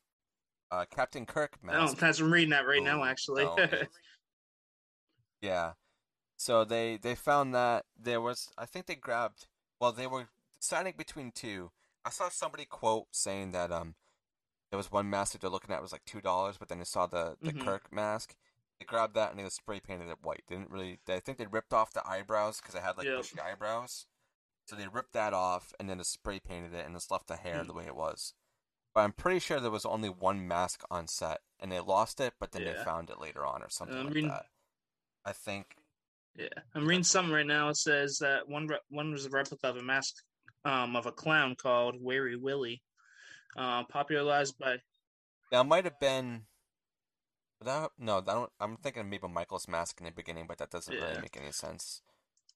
uh, 0.71 0.83
Captain 0.93 1.25
Kirk 1.25 1.57
Oh, 1.63 1.67
mask. 1.67 1.97
that's 1.97 2.19
I'm 2.19 2.31
reading 2.33 2.49
that 2.51 2.67
right 2.67 2.83
now, 2.83 3.03
actually. 3.05 3.45
no, 3.45 3.55
it- 3.57 3.87
yeah. 5.41 5.71
So 6.37 6.63
they 6.65 6.97
they 7.01 7.15
found 7.15 7.53
that 7.55 7.85
there 7.97 8.21
was 8.21 8.49
I 8.57 8.65
think 8.65 8.85
they 8.87 8.95
grabbed 8.95 9.47
well 9.79 9.91
they 9.93 10.07
were 10.07 10.27
deciding 10.59 10.93
between 10.97 11.31
two. 11.31 11.71
I 12.05 12.09
saw 12.11 12.29
somebody 12.29 12.65
quote 12.65 13.07
saying 13.11 13.51
that 13.51 13.71
um 13.71 13.95
there 14.71 14.77
was 14.77 14.91
one 14.91 15.09
mask 15.09 15.31
that 15.33 15.41
they're 15.41 15.49
looking 15.49 15.73
at 15.73 15.81
was 15.81 15.91
like 15.91 16.05
two 16.05 16.21
dollars, 16.21 16.57
but 16.57 16.69
then 16.69 16.79
they 16.79 16.85
saw 16.85 17.05
the 17.07 17.37
the 17.41 17.53
Mhm. 17.53 17.63
Kirk 17.65 17.91
mask. 17.91 18.35
They 18.79 18.85
grabbed 18.85 19.15
that 19.15 19.31
and 19.31 19.39
they 19.39 19.49
spray 19.49 19.79
painted 19.79 20.07
it 20.09 20.21
white. 20.23 20.43
They 20.47 20.55
didn't 20.55 20.71
really. 20.71 20.99
They, 21.05 21.15
I 21.15 21.19
think 21.19 21.37
they 21.37 21.47
ripped 21.47 21.73
off 21.73 21.91
the 21.91 22.05
eyebrows 22.07 22.61
because 22.61 22.75
it 22.75 22.81
had 22.83 22.97
like 22.97 23.07
Yep. 23.07 23.17
bushy 23.17 23.39
eyebrows. 23.39 24.05
So 24.67 24.75
they 24.75 24.87
ripped 24.87 25.13
that 25.13 25.33
off 25.33 25.73
and 25.79 25.89
then 25.89 25.97
they 25.97 26.03
spray 26.03 26.39
painted 26.39 26.73
it 26.73 26.85
and 26.85 26.95
just 26.95 27.11
left 27.11 27.27
the 27.27 27.35
hair 27.37 27.61
Hmm. 27.61 27.67
the 27.67 27.73
way 27.73 27.85
it 27.85 27.95
was. 27.95 28.33
But 28.93 29.01
I'm 29.01 29.13
pretty 29.13 29.39
sure 29.39 29.59
there 29.59 29.69
was 29.71 29.85
only 29.85 30.09
one 30.09 30.47
mask 30.47 30.83
on 30.89 31.07
set 31.07 31.41
and 31.59 31.71
they 31.71 31.79
lost 31.79 32.19
it, 32.21 32.35
but 32.39 32.51
then 32.51 32.63
they 32.63 32.75
found 32.83 33.09
it 33.09 33.19
later 33.19 33.45
on 33.45 33.61
or 33.63 33.69
something 33.69 33.97
Um, 33.97 34.05
like 34.05 34.13
reading- 34.15 34.29
that. 34.29 34.47
I 35.25 35.33
think 35.33 35.75
Yeah, 36.35 36.47
I'm 36.73 36.87
reading 36.87 37.03
something 37.03 37.33
right 37.33 37.45
now. 37.45 37.67
It 37.69 37.75
says 37.75 38.17
that 38.19 38.47
one 38.47 38.67
re- 38.67 38.79
one 38.89 39.11
was 39.11 39.25
a 39.25 39.29
replica 39.29 39.67
of 39.67 39.77
a 39.77 39.81
mask 39.81 40.23
um, 40.63 40.95
of 40.95 41.05
a 41.05 41.11
clown 41.11 41.55
called 41.55 42.01
Weary 42.01 42.35
Willie, 42.37 42.81
uh, 43.57 43.83
popularized 43.85 44.57
by 44.57 44.77
that 45.51 45.65
might 45.65 45.85
have 45.85 45.99
been. 45.99 46.43
That 47.61 47.91
no, 47.99 48.21
that 48.21 48.33
don't, 48.33 48.51
I'm 48.59 48.77
thinking 48.77 49.09
maybe 49.09 49.27
Michael's 49.27 49.67
mask 49.67 49.99
in 49.99 50.05
the 50.05 50.11
beginning, 50.11 50.45
but 50.47 50.57
that 50.59 50.69
doesn't 50.69 50.93
really 50.93 51.21
make 51.21 51.35
any 51.37 51.51
sense. 51.51 52.01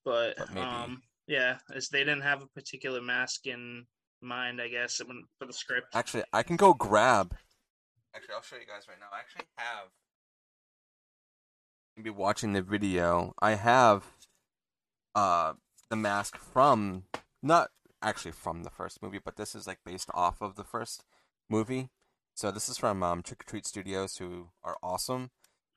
but, 0.06 0.36
But 0.38 0.54
maybe- 0.54 0.66
um, 0.66 1.02
yeah, 1.28 1.58
as 1.74 1.90
they 1.90 2.00
didn't 2.00 2.22
have 2.22 2.42
a 2.42 2.48
particular 2.48 3.02
mask 3.02 3.46
in 3.48 3.86
mind, 4.22 4.62
I 4.62 4.70
guess, 4.70 5.02
for 5.40 5.46
the 5.46 5.54
script. 5.54 5.88
Actually, 5.94 6.24
I 6.32 6.44
can 6.44 6.56
go 6.56 6.74
grab. 6.74 7.36
Actually, 8.16 8.36
I'll 8.36 8.42
show 8.44 8.56
you 8.56 8.68
guys 8.68 8.88
right 8.88 8.98
now. 9.00 9.08
I 9.12 9.20
actually 9.20 9.46
have. 9.58 9.88
Maybe 11.98 12.10
watching 12.10 12.54
the 12.54 12.62
video. 12.62 13.34
I 13.40 13.56
have 13.56 14.06
uh 15.16 15.54
the 15.90 15.96
mask 15.96 16.38
from 16.38 17.04
not 17.42 17.70
actually 18.04 18.34
from 18.34 18.64
the 18.64 18.70
first 18.70 19.02
movie, 19.02 19.20
but 19.24 19.38
this 19.38 19.56
is 19.56 19.66
like 19.66 19.80
based 19.86 20.10
off 20.14 20.42
of 20.42 20.56
the 20.56 20.64
first 20.64 21.04
movie. 21.50 21.90
So 22.36 22.52
this 22.52 22.68
is 22.68 22.78
from 22.78 23.02
um, 23.04 23.22
Trick 23.22 23.42
or 23.42 23.46
Treat 23.50 23.66
Studios, 23.66 24.18
who 24.18 24.50
are 24.64 24.78
awesome, 24.84 25.32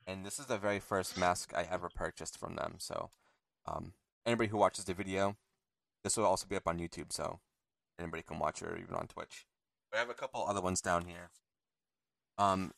and 0.05 0.25
this 0.25 0.39
is 0.39 0.47
the 0.47 0.57
very 0.57 0.79
first 0.79 1.17
mask 1.17 1.53
I 1.55 1.67
ever 1.69 1.89
purchased 1.93 2.37
from 2.37 2.55
them. 2.55 2.75
So, 2.79 3.11
um, 3.67 3.93
anybody 4.25 4.49
who 4.49 4.57
watches 4.57 4.85
the 4.85 4.93
video, 4.93 5.37
this 6.03 6.17
will 6.17 6.25
also 6.25 6.47
be 6.47 6.55
up 6.55 6.67
on 6.67 6.79
YouTube, 6.79 7.11
so 7.11 7.39
anybody 7.99 8.23
can 8.23 8.39
watch 8.39 8.61
it 8.61 8.67
or 8.67 8.77
even 8.77 8.95
on 8.95 9.07
Twitch. 9.07 9.45
I 9.93 9.97
have 9.97 10.09
a 10.09 10.15
couple 10.15 10.45
other 10.47 10.61
ones 10.61 10.81
down 10.81 11.05
here. 11.05 11.29
Um, 12.37 12.71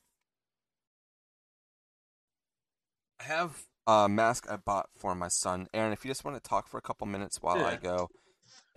I 3.19 3.23
have 3.23 3.63
a 3.87 4.07
mask 4.07 4.45
I 4.49 4.57
bought 4.57 4.89
for 4.97 5.15
my 5.15 5.27
son. 5.27 5.67
Aaron, 5.73 5.93
if 5.93 6.05
you 6.05 6.11
just 6.11 6.23
want 6.23 6.41
to 6.41 6.47
talk 6.47 6.67
for 6.67 6.77
a 6.77 6.81
couple 6.81 7.07
minutes 7.07 7.41
while 7.41 7.65
I 7.65 7.75
go 7.75 8.09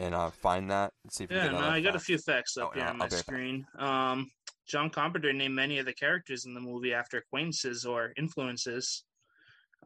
and 0.02 0.14
uh, 0.14 0.30
find 0.30 0.70
that 0.70 0.92
and 1.04 1.12
see 1.12 1.24
if 1.24 1.30
Yeah, 1.30 1.48
no, 1.48 1.58
I 1.58 1.80
got 1.80 1.96
a 1.96 2.00
few 2.00 2.18
facts 2.18 2.56
up 2.56 2.70
Oh, 2.70 2.74
here 2.74 2.84
yeah, 2.84 2.90
on 2.90 2.98
my 2.98 3.08
screen. 3.08 3.66
Um, 3.78 4.30
John 4.66 4.90
Carpenter 4.90 5.32
named 5.32 5.54
many 5.54 5.78
of 5.78 5.86
the 5.86 5.92
characters 5.92 6.44
in 6.44 6.54
the 6.54 6.60
movie 6.60 6.94
after 6.94 7.18
acquaintances 7.18 7.84
or 7.84 8.12
influences. 8.16 9.04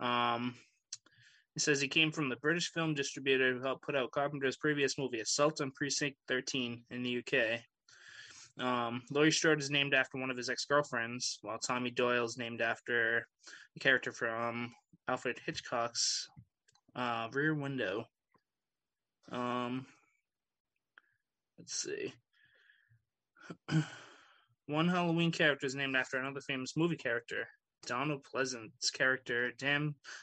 Um, 0.01 0.55
he 1.55 1.61
says 1.61 1.81
he 1.81 1.89
came 1.89 2.13
from 2.13 2.29
the 2.29 2.37
British 2.37 2.71
film 2.73 2.95
distributor 2.95 3.55
who 3.55 3.63
helped 3.63 3.83
put 3.83 3.97
out 3.97 4.11
Carpenter's 4.11 4.59
previous 4.59 4.99
movie, 4.99 5.21
Assault 5.21 5.61
on 5.61 5.71
Precinct 5.71 6.19
13, 6.29 6.83
in 6.91 7.03
the 7.03 7.19
UK. 7.19 7.61
Um, 8.59 9.03
Laurie 9.11 9.33
Strode 9.33 9.61
is 9.61 9.71
named 9.71 9.95
after 9.95 10.19
one 10.19 10.31
of 10.31 10.37
his 10.37 10.49
ex 10.49 10.65
girlfriends, 10.65 11.39
while 11.43 11.59
Tommy 11.59 11.91
Doyle 11.91 12.25
is 12.25 12.39
named 12.39 12.61
after 12.61 13.27
a 13.75 13.81
character 13.81 14.13
from 14.13 14.73
Alfred 15.09 15.41
Hitchcock's 15.45 16.29
uh, 16.95 17.29
Rear 17.33 17.55
Window. 17.55 18.07
Um, 19.33 19.87
let's 21.59 21.75
see. 21.75 22.13
One 24.67 24.89
Halloween 24.89 25.31
character 25.31 25.67
is 25.67 25.75
named 25.75 25.97
after 25.97 26.19
another 26.19 26.41
famous 26.41 26.77
movie 26.77 26.97
character. 26.97 27.47
Donald 27.87 28.25
Pleasence's 28.25 28.91
character, 28.91 29.53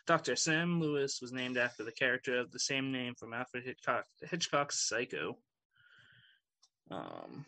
Dr. 0.06 0.36
Sam 0.36 0.82
Loomis, 0.82 1.22
was 1.22 1.32
named 1.32 1.58
after 1.58 1.84
the 1.84 1.94
character 1.94 2.38
of 2.38 2.52
the 2.52 2.60
same 2.60 2.92
name 2.92 3.14
from 3.16 3.34
Alfred 3.34 3.64
Hitchcock, 3.64 4.06
Hitchcock's 4.22 4.88
Psycho. 4.88 5.38
Um, 6.92 7.46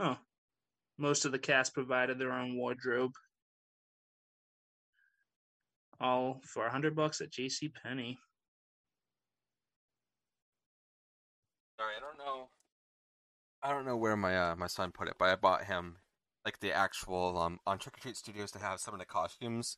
huh. 0.00 0.16
Most 0.98 1.26
of 1.26 1.32
the 1.32 1.38
cast 1.38 1.74
provided 1.74 2.18
their 2.18 2.32
own 2.32 2.56
wardrobe. 2.56 3.12
All 6.00 6.40
for 6.42 6.66
a 6.66 6.70
hundred 6.70 6.96
bucks 6.96 7.20
at 7.20 7.30
J.C. 7.30 7.68
Penney. 7.68 8.18
Sorry, 11.78 11.92
I 11.96 12.00
don't 12.00 12.18
know. 12.18 12.48
I 13.62 13.70
don't 13.70 13.84
know 13.84 13.96
where 13.96 14.16
my 14.16 14.36
uh, 14.36 14.56
my 14.56 14.66
son 14.66 14.92
put 14.92 15.08
it, 15.08 15.14
but 15.18 15.28
I 15.28 15.36
bought 15.36 15.64
him 15.64 15.96
like 16.44 16.60
the 16.60 16.72
actual 16.72 17.38
um 17.38 17.58
on 17.66 17.78
Trick 17.78 17.96
or 17.98 18.00
Treat 18.00 18.16
Studios 18.16 18.50
to 18.52 18.58
have 18.58 18.80
some 18.80 18.94
of 18.94 19.00
the 19.00 19.06
costumes 19.06 19.76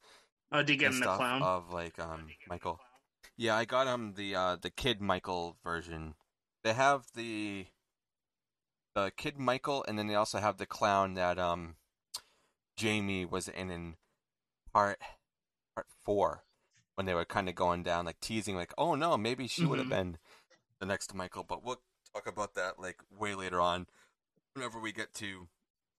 Oh, 0.53 0.63
did 0.63 0.71
you 0.71 0.79
get 0.79 0.93
him 0.93 1.01
the 1.01 1.07
clown? 1.07 1.43
of 1.43 1.73
like 1.73 1.99
um 1.99 2.31
Michael. 2.49 2.81
Yeah, 3.37 3.57
I 3.57 3.65
got 3.65 3.87
him 3.87 4.15
the 4.15 4.35
uh 4.35 4.57
the 4.61 4.71
Kid 4.71 5.01
Michael 5.01 5.57
version. 5.65 6.15
They 6.65 6.73
have 6.75 7.07
the 7.15 7.67
the 8.95 9.13
Kid 9.17 9.39
Michael, 9.39 9.85
and 9.87 9.99
then 9.99 10.07
they 10.07 10.15
also 10.15 10.39
have 10.39 10.59
the 10.59 10.67
clown 10.67 11.15
that 11.15 11.39
um 11.39 11.77
Jamie 12.77 13.25
was 13.25 13.49
in 13.49 13.71
in 13.71 13.97
part 14.73 15.01
part 15.75 15.87
four 16.05 16.45
when 16.95 17.07
they 17.07 17.15
were 17.15 17.25
kind 17.25 17.49
of 17.49 17.55
going 17.55 17.83
down 17.83 18.05
like 18.05 18.21
teasing 18.21 18.57
like 18.57 18.75
oh 18.77 18.95
no 18.95 19.17
maybe 19.17 19.47
she 19.47 19.65
would 19.65 19.79
have 19.79 19.89
Mhm. 19.89 19.91
been 19.91 20.19
the 20.81 20.87
next 20.87 21.15
Michael, 21.15 21.43
but 21.45 21.63
we'll 21.65 21.81
talk 22.19 22.33
about 22.33 22.55
that 22.55 22.79
like 22.79 22.97
way 23.17 23.35
later 23.35 23.61
on 23.61 23.87
whenever 24.55 24.79
we 24.81 24.93
get 24.93 25.15
to 25.15 25.49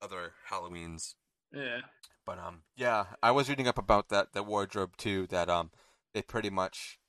other 0.02 0.34
Halloweens. 0.52 1.16
yeah. 1.54 1.80
But 2.26 2.38
um, 2.40 2.62
yeah, 2.76 3.06
I 3.24 3.32
was 3.32 3.50
reading 3.50 3.68
up 3.68 3.78
about 3.78 4.10
that 4.10 4.34
that 4.34 4.44
wardrobe 4.46 4.98
too. 4.98 5.26
That 5.28 5.50
um, 5.50 5.72
they 6.14 6.22
pretty 6.22 6.50
much 6.52 7.00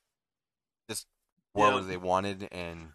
just 0.88 1.06
wore 1.54 1.68
Yeah. 1.68 1.74
what 1.74 1.88
they 1.88 1.96
wanted, 1.98 2.48
and 2.50 2.92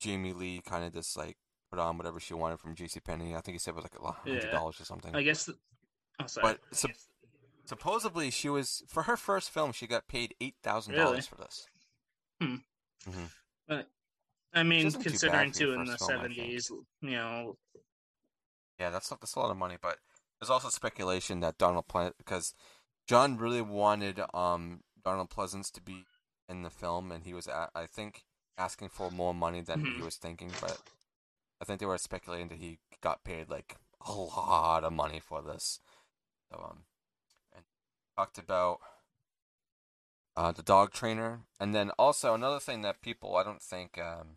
Jamie 0.00 0.32
Lee 0.32 0.62
kind 0.64 0.84
of 0.84 0.94
just 0.94 1.16
like 1.18 1.36
put 1.70 1.78
on 1.78 1.98
whatever 1.98 2.18
she 2.18 2.32
wanted 2.32 2.60
from 2.60 2.74
J.C. 2.74 3.00
Penney. 3.00 3.34
I 3.34 3.40
think 3.42 3.56
he 3.56 3.58
said 3.58 3.72
it 3.72 3.74
was 3.76 3.84
like 3.84 4.00
a 4.02 4.12
hundred 4.12 4.44
Yeah. 4.44 4.50
dollars 4.52 4.80
or 4.80 4.84
something. 4.84 5.14
I 5.14 5.22
guess. 5.22 5.44
The, 5.44 5.54
oh, 6.22 6.26
sorry. 6.26 6.56
but 6.70 6.76
sup- 6.76 6.92
supposedly 7.66 8.30
she 8.30 8.48
was 8.48 8.82
for 8.88 9.02
her 9.02 9.16
first 9.18 9.50
film, 9.50 9.72
she 9.72 9.86
got 9.86 10.08
paid 10.08 10.34
eight 10.40 10.54
thousand 10.62 10.94
Really? 10.94 11.04
dollars 11.04 11.26
for 11.26 11.34
this. 11.36 11.66
Hmm. 12.40 12.54
hmm 13.04 13.80
I 14.54 14.62
mean, 14.62 14.92
considering 14.92 15.52
too 15.52 15.72
in 15.72 15.86
the 15.86 15.92
first 15.92 15.98
film, 15.98 16.18
I 16.18 16.28
think. 16.28 16.28
seventies, 16.36 16.70
you 17.02 17.10
know, 17.10 17.56
Yeah, 18.78 18.90
that's 18.90 19.10
not 19.10 19.20
that's 19.20 19.34
a 19.34 19.40
lot 19.40 19.50
of 19.50 19.56
money, 19.56 19.76
but 19.80 19.98
there's 20.40 20.50
also 20.50 20.68
speculation 20.68 21.40
that 21.40 21.58
Donald 21.58 21.88
Ple 21.88 22.12
because 22.16 22.54
John 23.06 23.36
really 23.36 23.62
wanted 23.62 24.20
um 24.34 24.80
Donald 25.04 25.30
Pleasence 25.30 25.70
to 25.72 25.80
be 25.82 26.06
in 26.48 26.62
the 26.62 26.70
film, 26.70 27.10
and 27.12 27.24
he 27.24 27.34
was 27.34 27.48
I 27.48 27.86
think 27.86 28.22
asking 28.56 28.88
for 28.90 29.10
more 29.10 29.34
money 29.34 29.60
than 29.60 29.80
he 29.96 30.02
Mhm. 30.02 30.04
was 30.04 30.16
thinking, 30.16 30.52
but 30.60 30.80
I 31.60 31.64
think 31.64 31.80
they 31.80 31.86
were 31.86 31.98
speculating 31.98 32.48
that 32.48 32.58
he 32.58 32.78
got 33.00 33.24
paid 33.24 33.48
like 33.50 33.76
a 34.06 34.12
lot 34.12 34.84
of 34.84 34.92
money 34.92 35.20
for 35.20 35.42
this. 35.42 35.80
So 36.50 36.60
um, 36.70 36.84
and 37.54 37.64
talked 38.16 38.38
about 38.38 38.80
uh 40.38 40.52
the 40.52 40.62
dog 40.62 40.92
trainer, 40.92 41.40
and 41.58 41.74
then 41.74 41.90
also 41.98 42.32
another 42.32 42.60
thing 42.60 42.82
that 42.82 43.02
people 43.02 43.36
I 43.36 43.42
don't 43.42 43.62
think 43.62 43.98
um 43.98 44.36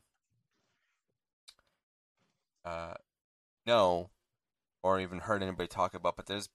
uh 2.65 2.95
know 3.65 4.10
or 4.84 4.99
even 4.99 5.19
heard 5.19 5.44
anybody 5.44 5.68
talk 5.68 5.94
about, 5.94 6.15
but 6.18 6.26
there's 6.26 6.49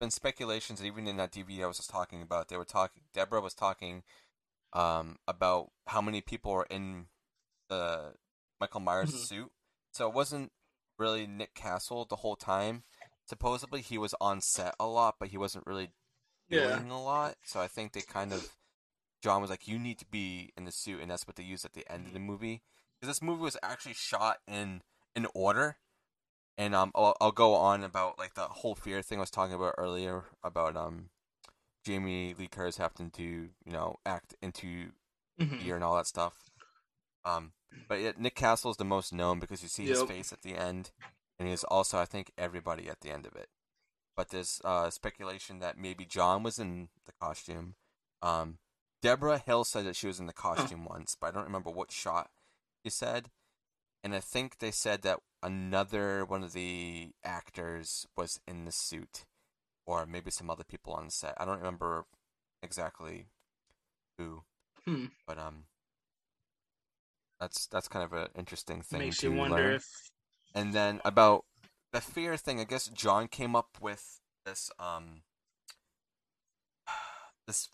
been 0.00 0.10
speculations, 0.10 0.84
even 0.84 1.08
in 1.08 1.16
that 1.16 1.32
DVD 1.32 1.64
I 1.64 1.66
was 1.66 1.78
just 1.78 1.90
talking 1.90 2.22
about, 2.22 2.48
they 2.48 2.56
were 2.56 2.64
talking, 2.64 3.02
Debra 3.12 3.40
was 3.40 3.54
talking 3.54 4.04
um, 4.72 5.16
about 5.26 5.72
how 5.86 6.00
many 6.00 6.20
people 6.20 6.52
were 6.52 6.66
in 6.70 7.06
the 7.68 8.14
Michael 8.60 8.80
Myers 8.80 9.10
Mhm. 9.10 9.26
suit. 9.26 9.52
So 9.92 10.06
it 10.08 10.14
wasn't 10.14 10.52
really 10.98 11.26
Nick 11.26 11.54
Castle 11.54 12.04
the 12.04 12.16
whole 12.16 12.36
time. 12.36 12.84
Supposedly 13.26 13.80
he 13.80 13.98
was 13.98 14.14
on 14.20 14.40
set 14.40 14.74
a 14.78 14.86
lot, 14.86 15.16
but 15.18 15.28
he 15.30 15.38
wasn't 15.38 15.66
really 15.66 15.90
Yeah. 16.48 16.76
doing 16.76 16.90
a 16.90 17.02
lot. 17.02 17.36
So 17.44 17.60
I 17.60 17.66
think 17.68 17.92
they 17.92 18.02
kind 18.02 18.32
of, 18.32 18.48
John 19.22 19.40
was 19.40 19.50
like, 19.50 19.66
you 19.66 19.78
need 19.78 19.98
to 19.98 20.06
be 20.06 20.52
in 20.56 20.64
the 20.64 20.72
suit, 20.72 21.00
and 21.00 21.10
that's 21.10 21.26
what 21.26 21.36
they 21.36 21.42
used 21.42 21.64
at 21.64 21.74
the 21.74 21.90
end 21.90 22.06
of 22.06 22.12
the 22.12 22.20
movie. 22.20 22.62
Because 23.00 23.14
this 23.14 23.22
movie 23.22 23.42
was 23.42 23.56
actually 23.62 23.94
shot 23.94 24.38
in 24.46 24.82
in 25.14 25.26
order 25.34 25.76
and 26.58 26.74
um, 26.74 26.90
I'll, 26.94 27.16
I'll 27.20 27.32
go 27.32 27.54
on 27.54 27.84
about 27.84 28.18
like 28.18 28.34
the 28.34 28.42
whole 28.42 28.74
fear 28.74 29.02
thing 29.02 29.18
I 29.18 29.22
was 29.22 29.30
talking 29.30 29.54
about 29.54 29.74
earlier 29.78 30.24
about 30.42 30.76
um, 30.76 31.10
Jamie 31.84 32.34
Lee 32.38 32.48
Curtis 32.48 32.78
having 32.78 33.10
to 33.10 33.22
you 33.22 33.72
know 33.72 33.96
act 34.06 34.34
into 34.40 34.90
mhm. 35.40 35.60
fear 35.60 35.74
and 35.74 35.84
all 35.84 35.96
that 35.96 36.06
stuff. 36.06 36.50
Um, 37.24 37.52
but 37.88 38.00
yet 38.00 38.18
Nick 38.18 38.34
Castle 38.34 38.70
is 38.70 38.76
the 38.76 38.84
most 38.84 39.12
known 39.12 39.38
because 39.38 39.62
you 39.62 39.68
see 39.68 39.86
his 39.86 40.02
face 40.02 40.32
at 40.32 40.42
the 40.42 40.54
end, 40.54 40.92
and 41.38 41.48
he's 41.48 41.64
also 41.64 41.98
I 41.98 42.04
think 42.04 42.32
everybody 42.38 42.88
at 42.88 43.00
the 43.00 43.10
end 43.10 43.26
of 43.26 43.34
it. 43.34 43.48
But 44.16 44.30
there's 44.30 44.62
uh, 44.64 44.88
speculation 44.88 45.58
that 45.58 45.78
maybe 45.78 46.06
John 46.06 46.42
was 46.42 46.58
in 46.58 46.88
the 47.04 47.12
costume. 47.20 47.74
Um, 48.22 48.58
Debra 49.02 49.38
Hill 49.38 49.64
said 49.64 49.84
that 49.86 49.96
she 49.96 50.06
was 50.06 50.18
in 50.18 50.26
the 50.26 50.32
costume 50.32 50.84
once, 50.84 51.16
but 51.20 51.28
I 51.28 51.30
don't 51.30 51.44
remember 51.44 51.70
what 51.70 51.92
shot 51.92 52.30
he 52.82 52.90
said. 52.90 53.30
And 54.02 54.14
I 54.14 54.20
think 54.20 54.58
they 54.58 54.70
said 54.70 55.02
that 55.02 55.20
another 55.42 56.24
one 56.24 56.42
of 56.42 56.52
the 56.52 57.10
actors 57.24 58.06
was 58.16 58.40
in 58.46 58.64
the 58.64 58.72
suit, 58.72 59.24
or 59.86 60.06
maybe 60.06 60.30
some 60.30 60.50
other 60.50 60.64
people 60.64 60.92
on 60.92 61.10
set. 61.10 61.34
I 61.38 61.44
don't 61.44 61.58
remember 61.58 62.06
exactly 62.62 63.26
who, 64.18 64.42
Hmm. 64.84 65.06
but 65.26 65.38
um, 65.38 65.64
that's 67.40 67.66
that's 67.66 67.88
kind 67.88 68.04
of 68.04 68.12
an 68.12 68.28
interesting 68.36 68.82
thing 68.82 69.00
makes 69.00 69.22
you 69.22 69.32
wonder 69.32 69.56
learn. 69.56 69.74
if 69.74 70.10
And 70.54 70.72
then 70.72 71.00
about 71.04 71.44
the 71.92 72.00
fear 72.00 72.36
thing, 72.36 72.60
I 72.60 72.64
guess 72.64 72.86
John 72.88 73.28
came 73.28 73.56
up 73.56 73.78
with 73.80 74.20
this 74.44 74.70
um 74.78 75.22
this 77.46 77.68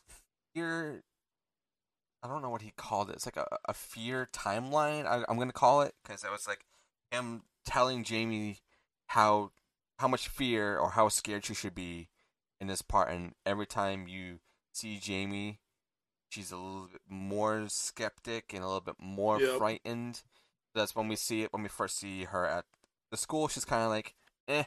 fear. 0.55 1.03
I 2.23 2.29
don't 2.29 2.43
know 2.43 2.51
what 2.51 2.63
he 2.63 2.73
called 2.77 3.11
it. 3.11 3.17
It's 3.17 3.27
like 3.27 3.37
a, 3.37 3.59
a 3.69 3.75
fear 3.75 4.29
timeline. 4.33 5.07
I, 5.07 5.25
I'm 5.29 5.39
gonna 5.39 5.53
call 5.53 5.83
it 5.83 5.95
because 6.05 6.25
it 6.25 6.31
was 6.31 6.47
like 6.47 6.65
him 7.11 7.43
telling 7.65 8.05
Jamie 8.05 8.59
how 9.07 9.51
how 9.99 10.09
much 10.09 10.29
fear 10.29 10.79
or 10.79 10.91
how 10.91 11.09
scared 11.09 11.45
she 11.45 11.55
should 11.55 11.75
be 11.75 12.09
in 12.61 12.69
this 12.69 12.83
part, 12.83 13.11
and 13.11 13.33
every 13.45 13.67
time 13.67 14.07
you 14.07 14.39
see 14.73 14.99
Jamie, 14.99 15.59
she's 16.29 16.53
a 16.53 16.57
little 16.57 16.89
bit 16.93 17.01
more 17.09 17.65
skeptic 17.69 18.53
and 18.55 18.63
a 18.63 18.67
little 18.67 18.81
bit 18.81 18.97
more 19.01 19.41
Yep. 19.41 19.59
frightened. 19.59 20.23
That's 20.75 20.95
when 20.95 21.09
we 21.09 21.17
see 21.17 21.43
it 21.43 21.53
when 21.53 21.63
we 21.63 21.69
first 21.69 21.99
see 21.99 22.25
her 22.25 22.47
at 22.47 22.65
the 23.11 23.17
school. 23.17 23.49
She's 23.49 23.65
kind 23.65 23.83
of 23.83 23.91
like, 23.91 24.15
eh, 24.49 24.65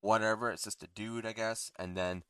whatever. 0.00 0.50
It's 0.50 0.64
just 0.64 0.82
a 0.82 0.88
dude, 0.94 1.26
I 1.26 1.32
guess. 1.32 1.72
And 1.78 1.96
then 1.96 2.22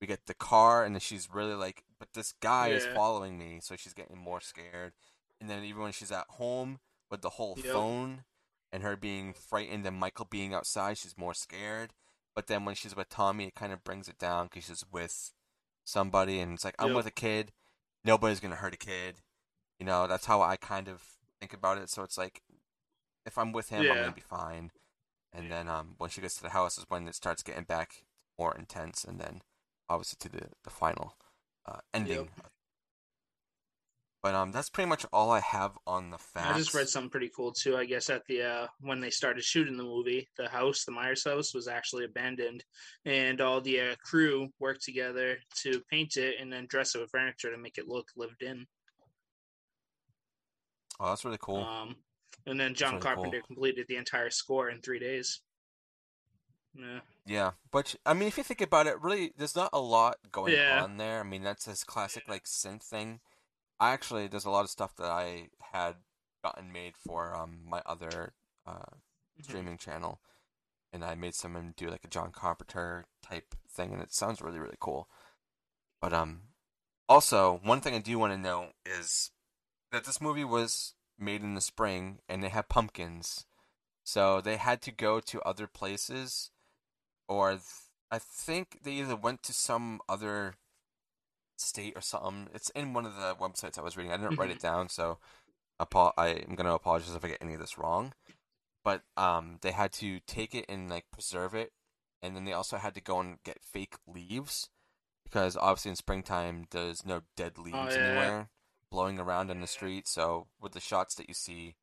we 0.00 0.06
get 0.06 0.26
the 0.26 0.34
car, 0.34 0.84
and 0.84 0.94
then 0.94 1.00
she's 1.00 1.28
really 1.32 1.54
like, 1.54 1.84
but 1.98 2.12
this 2.14 2.34
guy 2.40 2.68
is 2.68 2.84
following 2.84 3.38
me, 3.38 3.58
so 3.62 3.76
she's 3.76 3.94
getting 3.94 4.18
more 4.18 4.40
scared. 4.40 4.92
And 5.40 5.48
then 5.50 5.64
even 5.64 5.82
when 5.82 5.92
she's 5.92 6.12
at 6.12 6.26
home 6.30 6.78
with 7.10 7.22
the 7.22 7.30
whole 7.30 7.56
Yep. 7.56 7.64
phone 7.72 8.24
and 8.72 8.82
her 8.82 8.96
being 8.96 9.32
frightened 9.34 9.86
and 9.86 9.96
Michael 9.98 10.26
being 10.28 10.54
outside, 10.54 10.98
she's 10.98 11.18
more 11.18 11.34
scared. 11.34 11.92
But 12.34 12.46
then 12.48 12.64
when 12.64 12.74
she's 12.74 12.96
with 12.96 13.08
Tommy, 13.08 13.46
it 13.46 13.54
kind 13.54 13.72
of 13.72 13.84
brings 13.84 14.08
it 14.08 14.18
down 14.18 14.46
because 14.46 14.64
she's 14.66 14.84
with 14.92 15.32
somebody, 15.84 16.40
and 16.40 16.54
it's 16.54 16.64
like 16.64 16.74
I'm 16.78 16.88
Yep. 16.88 16.96
with 16.96 17.06
a 17.06 17.10
kid. 17.10 17.52
Nobody's 18.04 18.40
gonna 18.40 18.56
hurt 18.56 18.74
a 18.74 18.78
kid. 18.78 19.16
You 19.78 19.86
know, 19.86 20.06
that's 20.06 20.26
how 20.26 20.42
I 20.42 20.56
kind 20.56 20.88
of 20.88 21.02
think 21.40 21.52
about 21.54 21.78
it. 21.78 21.90
So 21.90 22.02
it's 22.02 22.18
like, 22.18 22.42
if 23.26 23.38
I'm 23.38 23.52
with 23.52 23.68
him, 23.70 23.90
I'm 23.90 23.98
gonna 23.98 24.12
be 24.12 24.20
fine. 24.20 24.70
And 25.32 25.50
then 25.50 25.68
um, 25.68 25.94
when 25.98 26.10
she 26.10 26.20
gets 26.20 26.36
to 26.36 26.42
the 26.42 26.50
house 26.50 26.78
is 26.78 26.86
when 26.88 27.08
it 27.08 27.14
starts 27.14 27.42
getting 27.42 27.64
back 27.64 28.04
more 28.38 28.56
intense, 28.56 29.04
and 29.04 29.20
then 29.20 29.42
obviously 29.88 30.18
to 30.20 30.28
the 30.36 30.48
the 30.64 30.70
final 30.70 31.14
uh, 31.66 31.78
ending. 31.94 32.28
But 34.22 34.34
um, 34.34 34.50
that's 34.50 34.70
pretty 34.70 34.88
much 34.88 35.06
all 35.12 35.30
I 35.30 35.38
have 35.38 35.78
on 35.86 36.10
the 36.10 36.18
facts. 36.18 36.48
I 36.48 36.58
just 36.58 36.74
read 36.74 36.88
something 36.88 37.10
pretty 37.10 37.30
cool 37.36 37.52
too. 37.52 37.76
I 37.76 37.84
guess 37.84 38.10
at 38.10 38.24
the 38.26 38.42
uh, 38.42 38.66
when 38.80 38.98
they 38.98 39.10
started 39.10 39.44
shooting 39.44 39.76
the 39.76 39.84
movie, 39.84 40.28
the 40.36 40.48
house, 40.48 40.84
the 40.84 40.90
Myers 40.90 41.22
house, 41.22 41.54
was 41.54 41.68
actually 41.68 42.06
abandoned, 42.06 42.64
and 43.04 43.40
all 43.40 43.60
the 43.60 43.80
uh, 43.80 43.94
crew 44.02 44.48
worked 44.58 44.82
together 44.82 45.36
to 45.62 45.80
paint 45.92 46.16
it 46.16 46.36
and 46.40 46.52
then 46.52 46.66
dress 46.66 46.96
it 46.96 47.00
with 47.00 47.10
furniture 47.10 47.52
to 47.52 47.58
make 47.58 47.78
it 47.78 47.86
look 47.86 48.08
lived 48.16 48.42
in. 48.42 48.66
Oh, 50.98 51.10
that's 51.10 51.24
really 51.24 51.38
cool. 51.40 51.62
Um, 51.62 51.94
and 52.46 52.58
then 52.58 52.74
John 52.74 52.94
really 52.94 53.02
Carpenter 53.02 53.40
cool. 53.40 53.46
completed 53.46 53.86
the 53.88 53.96
entire 53.96 54.30
score 54.30 54.70
in 54.70 54.80
three 54.80 54.98
days. 54.98 55.40
Yeah, 56.76 57.00
Yeah, 57.26 57.52
but 57.72 57.96
I 58.06 58.14
mean, 58.14 58.28
if 58.28 58.38
you 58.38 58.44
think 58.44 58.60
about 58.60 58.86
it, 58.86 59.00
really, 59.02 59.32
there's 59.36 59.56
not 59.56 59.70
a 59.72 59.80
lot 59.80 60.18
going 60.32 60.58
Yeah. 60.58 60.62
on 60.66 60.96
there. 60.96 61.20
I 61.20 61.24
mean, 61.24 61.42
that's 61.42 61.64
his 61.66 61.84
classic 61.84 62.24
like 62.28 62.44
synth 62.44 62.82
thing. 62.82 63.20
I 63.80 63.92
actually, 63.92 64.28
there's 64.28 64.44
a 64.46 64.50
lot 64.50 64.64
of 64.64 64.70
stuff 64.70 64.96
that 64.96 65.10
I 65.10 65.48
had 65.72 65.96
gotten 66.44 66.72
made 66.72 66.96
for 66.96 67.34
um 67.34 67.60
my 67.68 67.82
other 67.86 68.34
uh 68.66 68.96
Mm-hmm. 69.40 69.42
streaming 69.44 69.78
channel, 69.78 70.20
and 70.92 71.04
I 71.04 71.14
made 71.16 71.34
someone 71.34 71.74
do 71.76 71.90
like 71.90 72.04
a 72.04 72.08
John 72.08 72.32
Carpenter 72.32 73.06
type 73.22 73.54
thing, 73.70 73.92
and 73.92 74.02
it 74.02 74.12
sounds 74.14 74.42
really 74.42 74.58
really 74.60 74.78
cool. 74.80 75.08
But 76.00 76.12
um, 76.12 76.42
also 77.08 77.60
one 77.62 77.80
thing 77.80 77.94
I 77.94 78.00
do 78.00 78.18
want 78.18 78.32
to 78.32 78.38
know 78.38 78.72
is 78.84 79.30
that 79.92 80.04
this 80.04 80.20
movie 80.20 80.44
was 80.44 80.94
made 81.18 81.42
in 81.42 81.54
the 81.54 81.60
spring, 81.60 82.20
and 82.28 82.42
they 82.42 82.48
have 82.50 82.68
pumpkins, 82.68 83.46
so 84.04 84.40
they 84.40 84.56
had 84.56 84.82
to 84.82 84.92
go 84.92 85.20
to 85.20 85.42
other 85.42 85.66
places 85.66 86.50
or 87.28 87.50
th- 87.50 87.62
I 88.10 88.18
think 88.18 88.80
they 88.82 88.92
either 88.92 89.16
went 89.16 89.42
to 89.44 89.52
some 89.52 90.00
other 90.08 90.54
state 91.56 91.94
or 91.96 92.00
something. 92.02 92.48
It's 92.54 92.70
in 92.70 92.92
one 92.92 93.06
of 93.06 93.16
the 93.16 93.34
websites 93.40 93.78
I 93.78 93.82
was 93.82 93.96
reading. 93.96 94.12
I 94.12 94.16
didn't 94.16 94.38
write 94.38 94.50
it 94.50 94.60
down, 94.60 94.88
so 94.88 95.18
apo- 95.80 96.12
I 96.16 96.28
am 96.28 96.54
gonna 96.54 96.74
apologize 96.74 97.14
if 97.14 97.24
I 97.24 97.28
get 97.28 97.38
any 97.42 97.54
of 97.54 97.60
this 97.60 97.78
wrong. 97.78 98.12
But 98.84 99.02
um, 99.16 99.58
they 99.62 99.72
had 99.72 99.92
to 99.94 100.20
take 100.26 100.54
it 100.54 100.64
and 100.68 100.88
like 100.88 101.06
preserve 101.10 101.54
it, 101.54 101.72
and 102.22 102.36
then 102.36 102.44
they 102.44 102.52
also 102.52 102.76
had 102.76 102.94
to 102.94 103.00
go 103.00 103.18
and 103.20 103.38
get 103.44 103.58
fake 103.62 103.96
leaves 104.06 104.68
because 105.24 105.56
obviously 105.56 105.90
in 105.90 105.96
springtime 105.96 106.66
there's 106.70 107.04
no 107.04 107.22
dead 107.36 107.58
leaves 107.58 107.76
Oh, 107.76 107.88
yeah. 107.90 107.96
anywhere 108.06 108.48
blowing 108.92 109.18
around 109.18 109.50
in 109.50 109.60
the 109.60 109.66
street. 109.66 110.06
So 110.06 110.46
with 110.60 110.70
the 110.72 110.80
shots 110.80 111.16
that 111.16 111.28
you 111.28 111.34
see, 111.34 111.74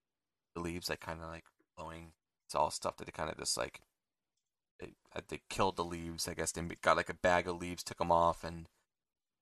the 0.56 0.62
leaves 0.62 0.90
like 0.90 1.02
kind 1.02 1.22
of 1.22 1.28
like 1.28 1.44
blowing. 1.76 2.14
It's 2.48 2.56
all 2.56 2.72
stuff 2.72 2.96
that 2.98 3.06
they 3.06 3.12
kind 3.12 3.30
of 3.30 3.38
just 3.38 3.58
like 3.58 3.82
they, 4.84 4.94
uh, 5.16 5.22
they 5.28 5.42
killed 5.50 5.76
the 5.78 5.84
leaves. 5.86 6.28
I 6.28 6.34
guess 6.34 6.52
they 6.52 6.62
got 6.82 6.98
like 6.98 7.10
a 7.10 7.14
bag 7.14 7.48
of 7.48 7.60
leaves, 7.60 7.84
took 7.84 7.98
them 7.98 8.12
off, 8.12 8.44
and 8.44 8.68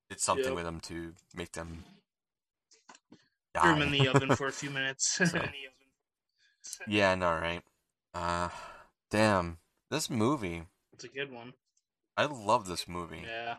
did 0.09 0.19
something 0.19 0.45
Yep. 0.45 0.55
with 0.55 0.65
them 0.65 0.79
to 0.81 1.13
make 1.33 1.53
them 1.53 1.83
threw 3.59 3.73
them 3.73 3.81
in 3.81 3.91
the 3.91 4.07
oven 4.07 4.35
for 4.35 4.47
a 4.47 4.51
few 4.51 4.69
minutes. 4.79 5.19
yeah, 6.87 7.15
no, 7.15 7.31
right. 7.31 7.61
Uh, 8.13 8.49
damn, 9.09 9.57
this 9.89 10.09
movie. 10.09 10.63
it's 10.93 11.03
a 11.03 11.07
good 11.07 11.31
one. 11.31 11.53
I 12.17 12.25
love 12.25 12.67
this 12.67 12.87
movie, 12.87 13.23
Yeah, 13.25 13.55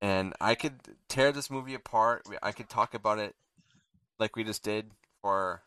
and 0.00 0.34
I 0.40 0.54
could 0.54 0.80
tear 1.08 1.32
this 1.32 1.50
movie 1.50 1.74
apart. 1.74 2.26
I 2.42 2.52
could 2.52 2.68
talk 2.68 2.94
about 2.94 3.18
it 3.18 3.34
like 4.18 4.36
we 4.36 4.44
just 4.44 4.62
did 4.62 4.90
for 5.22 5.62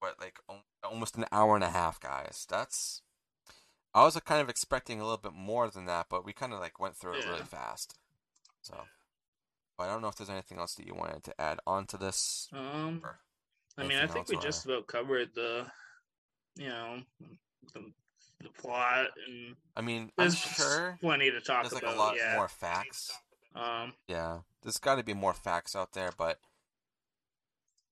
what, 0.00 0.20
like 0.20 0.38
almost 0.82 1.16
an 1.16 1.24
hour 1.30 1.54
and 1.54 1.64
a 1.64 1.70
half, 1.70 2.00
guys. 2.00 2.44
That's. 2.50 3.02
I 3.94 4.04
was 4.04 4.18
kind 4.24 4.40
of 4.40 4.48
expecting 4.48 5.00
a 5.00 5.04
little 5.04 5.18
bit 5.18 5.34
more 5.34 5.68
than 5.68 5.86
that, 5.86 6.06
but 6.08 6.24
we 6.24 6.32
kind 6.32 6.52
of 6.52 6.60
like 6.60 6.80
went 6.80 6.96
through 6.96 7.14
it 7.14 7.26
really 7.26 7.42
fast. 7.42 7.98
So, 8.62 8.74
but 9.76 9.84
I 9.84 9.92
don't 9.92 10.00
know 10.00 10.08
if 10.08 10.16
there's 10.16 10.30
anything 10.30 10.58
else 10.58 10.74
that 10.74 10.86
you 10.86 10.94
wanted 10.94 11.24
to 11.24 11.40
add 11.40 11.60
on 11.66 11.86
to 11.86 11.98
this. 11.98 12.48
Um, 12.52 13.02
I 13.76 13.84
mean, 13.84 13.98
I 13.98 14.06
think 14.06 14.28
we 14.28 14.36
just 14.38 14.64
about 14.64 14.86
covered 14.86 15.30
the, 15.34 15.66
you 16.56 16.68
know, 16.68 17.00
the, 17.74 17.92
the 18.40 18.48
plot, 18.50 19.08
and 19.26 19.56
I 19.76 19.82
mean, 19.82 20.10
I'm 20.16 20.24
there's 20.24 20.38
sure 20.38 20.98
plenty 21.00 21.30
to 21.30 21.40
talk 21.40 21.62
there's 21.62 21.74
like 21.74 21.82
about. 21.82 21.96
a 21.96 21.98
lot 21.98 22.16
yeah. 22.16 22.34
more 22.36 22.48
facts. 22.48 23.12
Um, 23.54 23.92
Yeah, 24.08 24.38
there's 24.62 24.78
got 24.78 24.96
to 24.96 25.04
be 25.04 25.14
more 25.14 25.34
facts 25.34 25.76
out 25.76 25.92
there, 25.92 26.10
but 26.16 26.38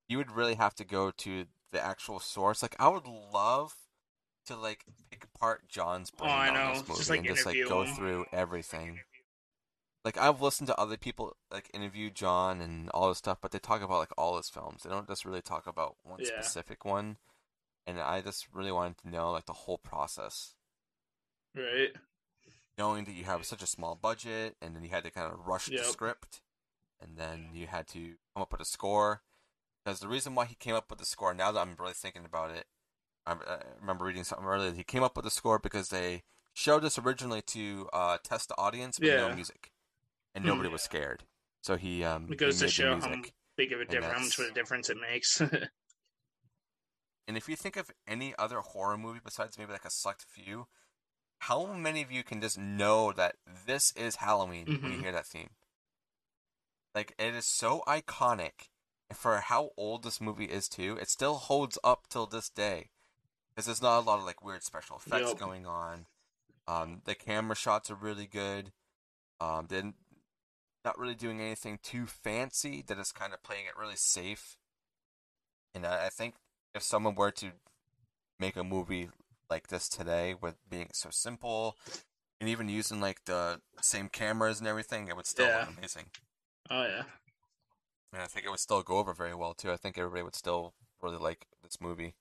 you 0.07 0.17
would 0.17 0.31
really 0.31 0.55
have 0.55 0.75
to 0.75 0.83
go 0.83 1.11
to 1.11 1.45
the 1.71 1.79
actual 1.83 2.19
source. 2.19 2.61
Like, 2.61 2.75
I 2.79 2.87
would 2.87 3.05
love 3.05 3.75
to 4.45 4.55
like 4.55 4.85
pick 5.09 5.23
apart 5.23 5.67
John's 5.67 6.11
Oh, 6.19 6.23
brain 6.23 6.33
I 6.33 6.49
on 6.49 6.53
know. 6.53 6.73
this 6.73 6.87
movie 6.87 6.97
Just, 6.99 7.09
like, 7.09 7.19
and 7.19 7.27
just 7.27 7.45
like 7.45 7.67
go 7.67 7.83
him. 7.83 7.95
through 7.95 8.25
everything. 8.33 8.99
Like, 10.03 10.17
I've 10.17 10.41
listened 10.41 10.67
to 10.67 10.79
other 10.79 10.97
people 10.97 11.35
like 11.51 11.69
interview 11.73 12.09
John 12.09 12.59
and 12.59 12.89
all 12.89 13.09
this 13.09 13.19
stuff, 13.19 13.37
but 13.41 13.51
they 13.51 13.59
talk 13.59 13.81
about 13.83 13.99
like 13.99 14.13
all 14.17 14.37
his 14.37 14.49
films. 14.49 14.83
They 14.83 14.89
don't 14.89 15.07
just 15.07 15.25
really 15.25 15.41
talk 15.43 15.67
about 15.67 15.97
one 16.03 16.19
Yeah. 16.21 16.41
specific 16.41 16.83
one. 16.85 17.17
And 17.85 17.99
I 17.99 18.21
just 18.21 18.47
really 18.53 18.71
wanted 18.71 18.97
to 18.99 19.09
know 19.09 19.31
like 19.31 19.45
the 19.45 19.53
whole 19.53 19.77
process 19.77 20.55
right. 21.55 21.95
knowing 22.77 23.05
that 23.05 23.13
you 23.13 23.23
have 23.25 23.45
such 23.45 23.61
a 23.61 23.67
small 23.67 23.95
budget 23.95 24.55
and 24.61 24.75
then 24.75 24.83
you 24.83 24.89
had 24.89 25.03
to 25.03 25.11
kind 25.11 25.31
of 25.31 25.45
rush 25.47 25.67
Yep. 25.67 25.79
the 25.79 25.85
script 25.85 26.41
and 26.99 27.17
then 27.17 27.49
you 27.53 27.67
had 27.67 27.87
to 27.89 28.15
come 28.33 28.41
up 28.41 28.51
with 28.51 28.61
a 28.61 28.65
score 28.65 29.21
because 29.83 29.99
the 29.99 30.07
reason 30.07 30.35
why 30.35 30.45
he 30.45 30.55
came 30.55 30.75
up 30.75 30.89
with 30.89 30.99
the 30.99 31.05
score 31.05 31.33
now 31.33 31.51
that 31.51 31.59
i'm 31.59 31.75
really 31.77 31.93
thinking 31.93 32.25
about 32.25 32.51
it 32.51 32.65
i, 33.25 33.33
I 33.33 33.59
remember 33.79 34.05
reading 34.05 34.23
something 34.23 34.47
earlier 34.47 34.69
that 34.71 34.77
he 34.77 34.83
came 34.83 35.03
up 35.03 35.15
with 35.15 35.25
the 35.25 35.31
score 35.31 35.59
because 35.59 35.89
they 35.89 36.23
showed 36.53 36.83
this 36.83 36.99
originally 36.99 37.41
to 37.41 37.87
uh, 37.93 38.17
test 38.23 38.49
the 38.49 38.57
audience 38.57 38.99
with 38.99 39.11
no 39.11 39.29
music 39.29 39.71
and 40.35 40.43
Mhm. 40.43 40.47
nobody 40.49 40.69
was 40.69 40.81
scared 40.81 41.23
so 41.61 41.75
he 41.77 42.03
um 42.03 42.27
It 42.29 42.37
goes 42.37 42.55
he 42.55 42.65
to 42.65 42.67
show 42.67 42.95
how 42.95 43.15
big 43.55 43.71
of 43.73 43.81
a 43.81 43.85
difference, 43.85 44.13
how 44.13 44.19
much 44.19 44.39
of 44.39 44.45
a 44.45 44.53
difference 44.53 44.89
it 44.89 44.97
makes. 44.99 45.41
And 47.27 47.37
if 47.37 47.47
you 47.49 47.55
think 47.55 47.77
of 47.77 47.91
any 48.07 48.35
other 48.37 48.59
horror 48.59 48.97
movie 48.97 49.21
besides 49.23 49.57
maybe 49.57 49.71
like 49.71 49.85
a 49.85 49.89
select 49.89 50.23
few, 50.23 50.67
how 51.39 51.73
many 51.73 52.01
of 52.01 52.11
you 52.11 52.23
can 52.23 52.41
just 52.41 52.57
know 52.57 53.11
that 53.13 53.37
this 53.65 53.91
is 53.93 54.17
Halloween 54.17 54.77
when 54.81 54.91
you 54.91 54.99
Mhm. 54.99 55.01
hear 55.01 55.11
that 55.11 55.25
theme? 55.27 55.51
Like 56.95 57.13
it 57.17 57.35
is 57.35 57.45
so 57.45 57.83
iconic, 57.87 58.69
and 59.09 59.17
for 59.17 59.37
how 59.41 59.71
old 59.75 60.03
this 60.03 60.21
movie 60.21 60.45
is 60.45 60.69
too, 60.69 60.97
it 61.01 61.09
still 61.09 61.35
holds 61.35 61.77
up 61.83 62.07
till 62.07 62.27
this 62.27 62.49
day. 62.49 62.91
Because 63.53 63.65
there's 63.65 63.81
not 63.81 63.99
a 63.99 64.01
lot 64.01 64.19
of 64.19 64.25
like 64.25 64.43
weird 64.43 64.63
special 64.63 64.97
effects 64.97 65.29
Yep. 65.29 65.37
going 65.39 65.65
on. 65.65 66.05
Um, 66.67 67.01
the 67.05 67.15
camera 67.15 67.55
shots 67.55 67.91
are 67.91 67.95
really 67.95 68.27
good. 68.27 68.71
Um, 69.39 69.67
they're 69.67 69.93
not 70.85 70.97
really 70.97 71.15
doing 71.15 71.41
anything 71.41 71.79
too 71.83 72.05
fancy. 72.05 72.83
They're 72.85 72.97
kind 73.13 73.33
of 73.33 73.43
playing 73.43 73.65
it 73.65 73.77
really 73.79 73.95
safe. 73.97 74.57
And 75.75 75.85
I, 75.85 76.05
I 76.05 76.09
think 76.09 76.35
if 76.73 76.83
someone 76.83 77.15
were 77.15 77.31
to 77.31 77.51
make 78.39 78.55
a 78.55 78.63
movie 78.63 79.09
like 79.49 79.67
this 79.67 79.89
today 79.89 80.33
with 80.39 80.55
being 80.69 80.89
so 80.93 81.09
simple 81.11 81.77
and 82.39 82.49
even 82.49 82.69
using 82.69 83.01
like 83.01 83.25
the 83.25 83.59
same 83.81 84.07
cameras 84.07 84.59
and 84.59 84.67
everything, 84.67 85.07
it 85.09 85.15
would 85.15 85.25
still 85.25 85.47
Yeah. 85.47 85.65
look 85.67 85.77
amazing. 85.77 86.05
oh 86.69 86.83
yeah. 86.83 87.03
And 88.13 88.21
I 88.21 88.27
think 88.27 88.45
it 88.45 88.49
would 88.49 88.59
still 88.59 88.81
go 88.83 88.97
over 88.97 89.13
very 89.13 89.35
well 89.35 89.53
too. 89.53 89.71
I 89.71 89.77
think 89.77 89.97
everybody 89.97 90.23
would 90.23 90.35
still 90.35 90.73
really 91.01 91.17
like 91.17 91.47
this 91.63 91.79
movie. 91.81 92.15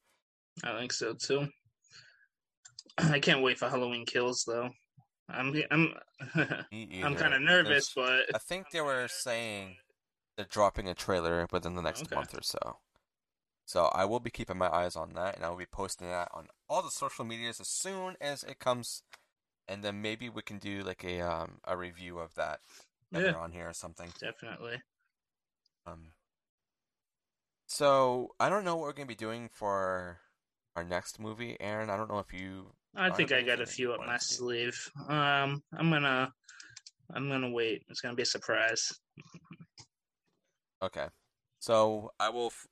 I 0.64 0.78
think 0.78 0.92
so 0.92 1.14
too. 1.14 1.46
I 2.98 3.18
can't 3.20 3.42
wait 3.42 3.58
for 3.58 3.68
Halloween 3.68 4.04
Kills 4.06 4.44
though. 4.46 4.70
I'm 5.28 5.54
I'm 5.70 5.94
I'm 6.34 7.14
kind 7.16 7.34
of 7.34 7.40
nervous, 7.42 7.92
There's- 7.94 8.26
but 8.28 8.34
I 8.34 8.38
think 8.38 8.70
they 8.72 8.80
were 8.80 9.06
saying 9.08 9.76
they're 10.36 10.46
dropping 10.50 10.88
a 10.88 10.94
trailer 10.94 11.46
within 11.52 11.74
the 11.74 11.82
next 11.82 12.02
Okay. 12.02 12.14
month 12.16 12.34
or 12.36 12.42
so. 12.42 12.78
So 13.66 13.84
I 13.86 14.04
will 14.04 14.18
be 14.20 14.30
keeping 14.30 14.58
my 14.58 14.68
eyes 14.68 14.96
on 14.96 15.12
that, 15.14 15.36
and 15.36 15.44
I 15.44 15.48
will 15.50 15.56
be 15.56 15.66
posting 15.66 16.08
that 16.08 16.28
on 16.34 16.48
all 16.68 16.82
the 16.82 16.90
social 16.90 17.24
medias 17.24 17.60
as 17.60 17.68
soon 17.68 18.16
as 18.20 18.42
it 18.42 18.58
comes, 18.58 19.02
and 19.68 19.84
then 19.84 20.02
maybe 20.02 20.28
we 20.28 20.42
can 20.42 20.58
do 20.58 20.82
like 20.82 21.04
a 21.04 21.20
um 21.20 21.60
a 21.64 21.76
review 21.76 22.18
of 22.18 22.34
that 22.34 22.58
Yeah. 23.12 23.32
on 23.34 23.52
here 23.52 23.68
or 23.68 23.72
something. 23.72 24.12
definitely. 24.20 24.82
Um. 25.86 26.12
So 27.66 28.34
I 28.40 28.48
don't 28.48 28.64
know 28.64 28.74
what 28.76 28.86
we're 28.86 28.92
gonna 28.94 29.06
be 29.06 29.14
doing 29.14 29.48
for 29.52 30.18
our 30.76 30.84
next 30.84 31.18
movie, 31.18 31.56
Aaron. 31.60 31.90
I 31.90 31.96
don't 31.96 32.10
know 32.10 32.18
if 32.18 32.32
you. 32.32 32.72
I 32.94 33.10
think 33.10 33.32
I 33.32 33.42
got 33.42 33.60
a 33.60 33.66
few 33.66 33.92
up 33.92 34.00
my 34.04 34.18
sleeve. 34.18 34.90
Um, 35.08 35.62
I'm 35.76 35.90
gonna 35.90 36.32
I'm 37.14 37.28
gonna 37.28 37.50
wait. 37.50 37.84
It's 37.88 38.00
gonna 38.00 38.14
be 38.14 38.22
a 38.22 38.26
surprise. 38.26 38.92
Okay. 40.82 41.06
So 41.58 42.10
I 42.18 42.30
will 42.30 42.46
f- 42.46 42.66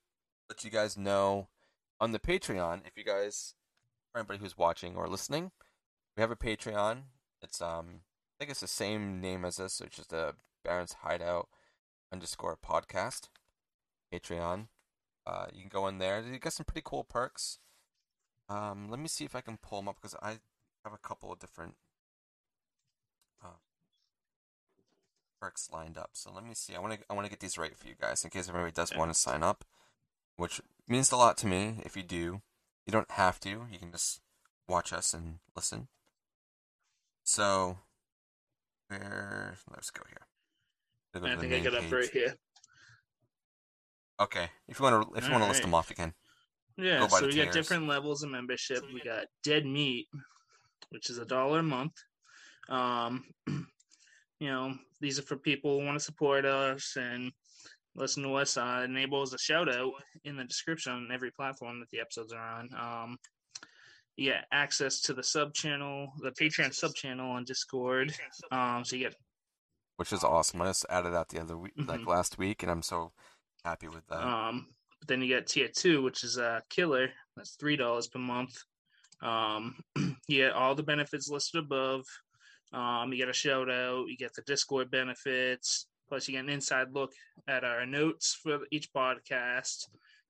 let 0.49 0.63
you 0.63 0.71
guys 0.71 0.97
know 0.97 1.47
on 1.99 2.11
the 2.11 2.19
Patreon 2.19 2.81
if 2.85 2.97
you 2.97 3.03
guys, 3.03 3.53
for 4.11 4.19
anybody 4.19 4.39
who's 4.39 4.57
watching 4.57 4.95
or 4.95 5.07
listening, 5.07 5.51
we 6.17 6.21
have 6.21 6.31
a 6.31 6.35
Patreon. 6.35 7.03
It's 7.41 7.61
um, 7.61 8.01
I 8.01 8.35
think 8.39 8.51
it's 8.51 8.61
the 8.61 8.67
same 8.67 9.21
name 9.21 9.45
as 9.45 9.57
this, 9.57 9.79
which 9.79 9.99
is 9.99 10.07
the 10.07 10.35
Barren's 10.63 10.93
Hideout 11.03 11.49
underscore 12.11 12.57
podcast. 12.57 13.29
Patreon. 14.13 14.67
Uh, 15.27 15.45
you 15.53 15.61
can 15.61 15.69
go 15.69 15.87
in 15.87 15.99
there. 15.99 16.21
You 16.21 16.39
get 16.39 16.53
some 16.53 16.65
pretty 16.65 16.81
cool 16.83 17.03
perks. 17.03 17.59
Um, 18.49 18.89
let 18.89 18.99
me 18.99 19.07
see 19.07 19.25
if 19.25 19.35
I 19.35 19.41
can 19.41 19.57
pull 19.57 19.79
them 19.79 19.87
up 19.87 19.97
because 20.01 20.15
I 20.21 20.39
have 20.83 20.93
a 20.93 20.97
couple 20.97 21.31
of 21.31 21.39
different. 21.39 21.75
Uh, 23.43 23.59
perks 25.39 25.69
lined 25.71 25.97
up. 25.97 26.11
So 26.13 26.31
let 26.33 26.45
me 26.45 26.53
see. 26.53 26.75
I 26.75 26.79
want 26.79 26.93
to 26.93 26.99
I 27.09 27.13
want 27.13 27.25
to 27.25 27.29
get 27.29 27.39
these 27.39 27.57
right 27.57 27.75
for 27.77 27.87
you 27.87 27.95
guys 27.99 28.23
in 28.23 28.29
case 28.29 28.49
everybody 28.49 28.71
does 28.71 28.95
want 28.95 29.13
to 29.13 29.19
sign 29.19 29.43
up, 29.43 29.63
which 30.35 30.61
means 30.87 31.11
a 31.11 31.17
lot 31.17 31.37
to 31.37 31.47
me. 31.47 31.75
If 31.85 31.95
you 31.95 32.03
do, 32.03 32.41
you 32.85 32.91
don't 32.91 33.11
have 33.11 33.39
to. 33.41 33.67
You 33.71 33.79
can 33.79 33.91
just 33.91 34.21
watch 34.67 34.91
us 34.91 35.13
and 35.13 35.39
listen. 35.55 35.87
So, 37.23 37.77
where? 38.87 39.55
Let's 39.71 39.91
go 39.91 40.01
here. 40.07 40.25
Go 41.21 41.27
I 41.27 41.35
think 41.35 41.53
I 41.53 41.59
got 41.59 41.83
up 41.83 41.91
right 41.91 42.09
here. 42.09 42.35
Okay, 44.19 44.49
if 44.67 44.79
you 44.79 44.83
want 44.83 45.09
to, 45.09 45.17
if 45.17 45.25
you 45.25 45.31
want 45.31 45.43
to 45.43 45.49
list 45.49 45.61
them 45.61 45.73
off 45.73 45.91
again. 45.91 46.13
Yeah, 46.79 47.07
so 47.07 47.25
we 47.25 47.31
tiers. 47.33 47.45
got 47.47 47.53
different 47.53 47.87
levels 47.87 48.23
of 48.23 48.29
membership. 48.31 48.83
We 48.93 49.01
got 49.01 49.25
Dead 49.43 49.65
Meat, 49.65 50.07
which 50.89 51.09
is 51.09 51.17
a 51.17 51.25
dollar 51.25 51.59
a 51.59 51.63
month. 51.63 51.93
Um, 52.69 53.25
you 53.47 54.47
know, 54.47 54.73
these 55.01 55.19
are 55.19 55.23
for 55.23 55.37
people 55.37 55.79
who 55.79 55.85
want 55.85 55.97
to 55.97 56.03
support 56.03 56.45
us 56.45 56.95
and 56.95 57.31
listen 57.95 58.23
to 58.23 58.33
us. 58.35 58.57
Uh, 58.57 58.83
enables 58.85 59.33
a 59.33 59.37
shout 59.37 59.67
out 59.73 59.91
in 60.23 60.37
the 60.37 60.43
description 60.45 60.93
on 60.93 61.09
every 61.11 61.31
platform 61.31 61.79
that 61.79 61.89
the 61.91 61.99
episodes 61.99 62.31
are 62.33 62.39
on. 62.59 62.69
Um, 62.73 63.17
you 64.15 64.31
get 64.31 64.45
access 64.51 64.99
to 65.01 65.13
the 65.13 65.23
sub 65.23 65.53
channel, 65.53 66.11
the 66.19 66.31
Patreon 66.31 66.73
sub 66.73 66.93
channel 66.93 67.31
on 67.31 67.43
Discord. 67.45 68.13
Um, 68.51 68.83
so 68.85 68.95
you 68.95 69.03
get 69.05 69.15
which 69.95 70.13
is 70.13 70.23
awesome. 70.23 70.61
I 70.61 70.67
just 70.67 70.85
added 70.89 71.11
that 71.13 71.27
the 71.27 71.41
other 71.41 71.57
week, 71.57 71.73
like 71.75 71.99
Mhm. 71.99 72.07
last 72.07 72.37
week, 72.37 72.63
and 72.63 72.71
I'm 72.71 72.81
so 72.81 73.11
happy 73.65 73.89
with 73.89 74.07
that. 74.07 74.23
Um, 74.25 74.73
but 74.99 75.07
then 75.07 75.21
you 75.21 75.27
get 75.27 75.47
tier 75.47 75.69
two, 75.73 76.01
which 76.01 76.23
is 76.23 76.37
a 76.37 76.61
killer. 76.69 77.09
That's 77.35 77.55
three 77.55 77.75
dollars 77.75 78.07
per 78.07 78.19
month. 78.19 78.57
Um, 79.21 79.75
you 80.27 80.43
get 80.43 80.53
all 80.53 80.75
the 80.75 80.83
benefits 80.83 81.29
listed 81.29 81.63
above. 81.63 82.05
Um, 82.71 83.11
you 83.11 83.17
get 83.17 83.29
a 83.29 83.33
shout 83.33 83.69
out. 83.69 84.07
You 84.07 84.17
get 84.17 84.33
the 84.35 84.41
Discord 84.43 84.91
benefits. 84.91 85.87
Plus, 86.07 86.27
you 86.27 86.33
get 86.33 86.43
an 86.43 86.49
inside 86.49 86.87
look 86.91 87.11
at 87.47 87.63
our 87.63 87.85
notes 87.85 88.37
for 88.41 88.59
each 88.71 88.91
podcast. 88.93 89.87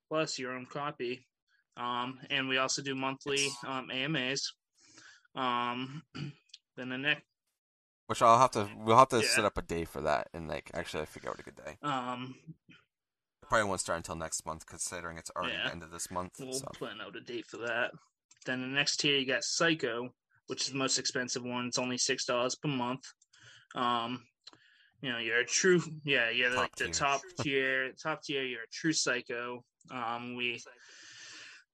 Plus, 0.09 0.39
your 0.39 0.53
own 0.53 0.65
copy. 0.65 1.25
Um, 1.77 2.19
and 2.29 2.49
we 2.49 2.57
also 2.57 2.81
do 2.81 2.95
monthly 2.95 3.47
um, 3.65 3.89
AMAs. 3.91 4.53
Um, 5.35 6.03
then 6.75 6.89
the 6.89 6.97
next 6.97 7.23
Which 8.07 8.21
I'll 8.21 8.39
have 8.39 8.51
to, 8.51 8.67
we'll 8.77 8.97
have 8.97 9.09
to 9.09 9.17
Yeah. 9.17 9.27
set 9.27 9.45
up 9.45 9.57
a 9.57 9.61
day 9.61 9.85
for 9.85 10.01
that, 10.01 10.27
and 10.33 10.47
like 10.47 10.71
actually 10.73 11.03
I 11.03 11.05
figure 11.05 11.29
out 11.29 11.39
a 11.39 11.43
good 11.43 11.55
day. 11.55 11.77
um, 11.83 12.35
Probably 13.49 13.67
won't 13.67 13.81
start 13.81 13.97
until 13.97 14.15
next 14.15 14.45
month, 14.45 14.65
considering 14.67 15.17
it's 15.17 15.31
already 15.35 15.53
Yeah. 15.53 15.65
the 15.65 15.71
end 15.71 15.83
of 15.83 15.89
this 15.91 16.11
month. 16.11 16.33
We'll 16.39 16.53
so. 16.53 16.67
plan 16.75 17.01
out 17.01 17.15
a 17.15 17.21
date 17.21 17.47
for 17.47 17.57
that. 17.57 17.91
Then 18.45 18.61
the 18.61 18.67
next 18.67 18.97
tier 18.97 19.17
you 19.17 19.25
got 19.25 19.43
Psycho, 19.43 20.13
which 20.47 20.61
is 20.63 20.69
the 20.71 20.77
most 20.77 20.97
expensive 20.99 21.43
one. 21.43 21.65
It's 21.65 21.79
only 21.79 21.97
six 21.97 22.25
dollars 22.25 22.55
per 22.55 22.69
month. 22.69 23.03
Um, 23.75 24.23
you 25.01 25.11
know, 25.11 25.17
you're 25.17 25.39
a 25.39 25.45
true 25.45 25.81
yeah, 26.05 26.29
you're 26.29 26.51
like 26.55 26.75
the 26.75 26.85
tier. 26.85 26.93
top 26.93 27.21
tier, 27.41 27.91
top 28.01 28.21
tier. 28.23 28.43
You're 28.43 28.63
a 28.63 28.71
true 28.71 28.93
psycho. 28.93 29.63
Um, 29.91 30.35
we 30.35 30.61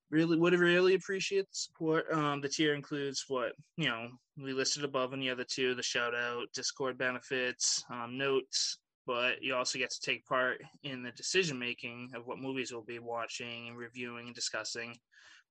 really 0.10 0.38
would 0.38 0.54
really 0.58 0.94
appreciate 0.96 1.42
the 1.50 1.56
support. 1.56 2.06
Um, 2.12 2.40
the 2.40 2.50
tier 2.50 2.74
includes 2.74 3.26
what 3.28 3.52
you 3.78 3.88
know 3.90 4.10
we 4.38 4.54
listed 4.54 4.84
above 4.86 5.12
in 5.14 5.20
the 5.20 5.30
other 5.30 5.44
two: 5.50 5.76
the 5.76 5.84
shout 5.84 6.16
out, 6.16 6.48
Discord 6.54 6.98
benefits, 6.98 7.84
um, 7.90 8.18
notes. 8.18 8.78
But 9.06 9.44
you 9.44 9.56
also 9.56 9.78
get 9.78 9.92
to 9.92 10.02
take 10.02 10.26
part 10.26 10.62
in 10.84 11.04
the 11.04 11.12
decision 11.12 11.60
making 11.60 12.12
of 12.16 12.26
what 12.26 12.40
movies 12.40 12.72
we'll 12.72 12.82
be 12.82 13.00
watching 13.00 13.68
and 13.68 13.78
reviewing 13.78 14.28
and 14.28 14.36
discussing. 14.36 14.98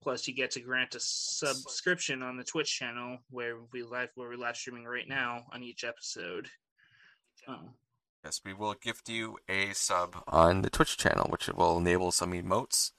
Plus, 0.02 0.26
you 0.26 0.34
get 0.34 0.50
to 0.52 0.60
grant 0.60 0.96
a 0.96 1.00
subscription 1.00 2.22
on 2.22 2.36
the 2.36 2.44
Twitch 2.44 2.76
channel 2.76 3.18
where 3.30 3.58
we 3.72 3.82
live 3.82 4.10
where 4.16 4.28
we're 4.28 4.36
live 4.36 4.56
streaming 4.56 4.84
right 4.84 5.08
now 5.08 5.44
on 5.52 5.62
each 5.62 5.84
episode. 5.84 6.48
Um, 7.46 7.70
Yes, 8.24 8.40
we 8.42 8.54
will 8.54 8.72
gift 8.72 9.10
you 9.10 9.36
a 9.50 9.74
sub 9.74 10.16
on 10.26 10.62
the 10.62 10.70
Twitch 10.70 10.96
channel, 10.96 11.26
which 11.28 11.46
will 11.48 11.76
enable 11.76 12.10
some 12.10 12.32
emotes. 12.32 12.92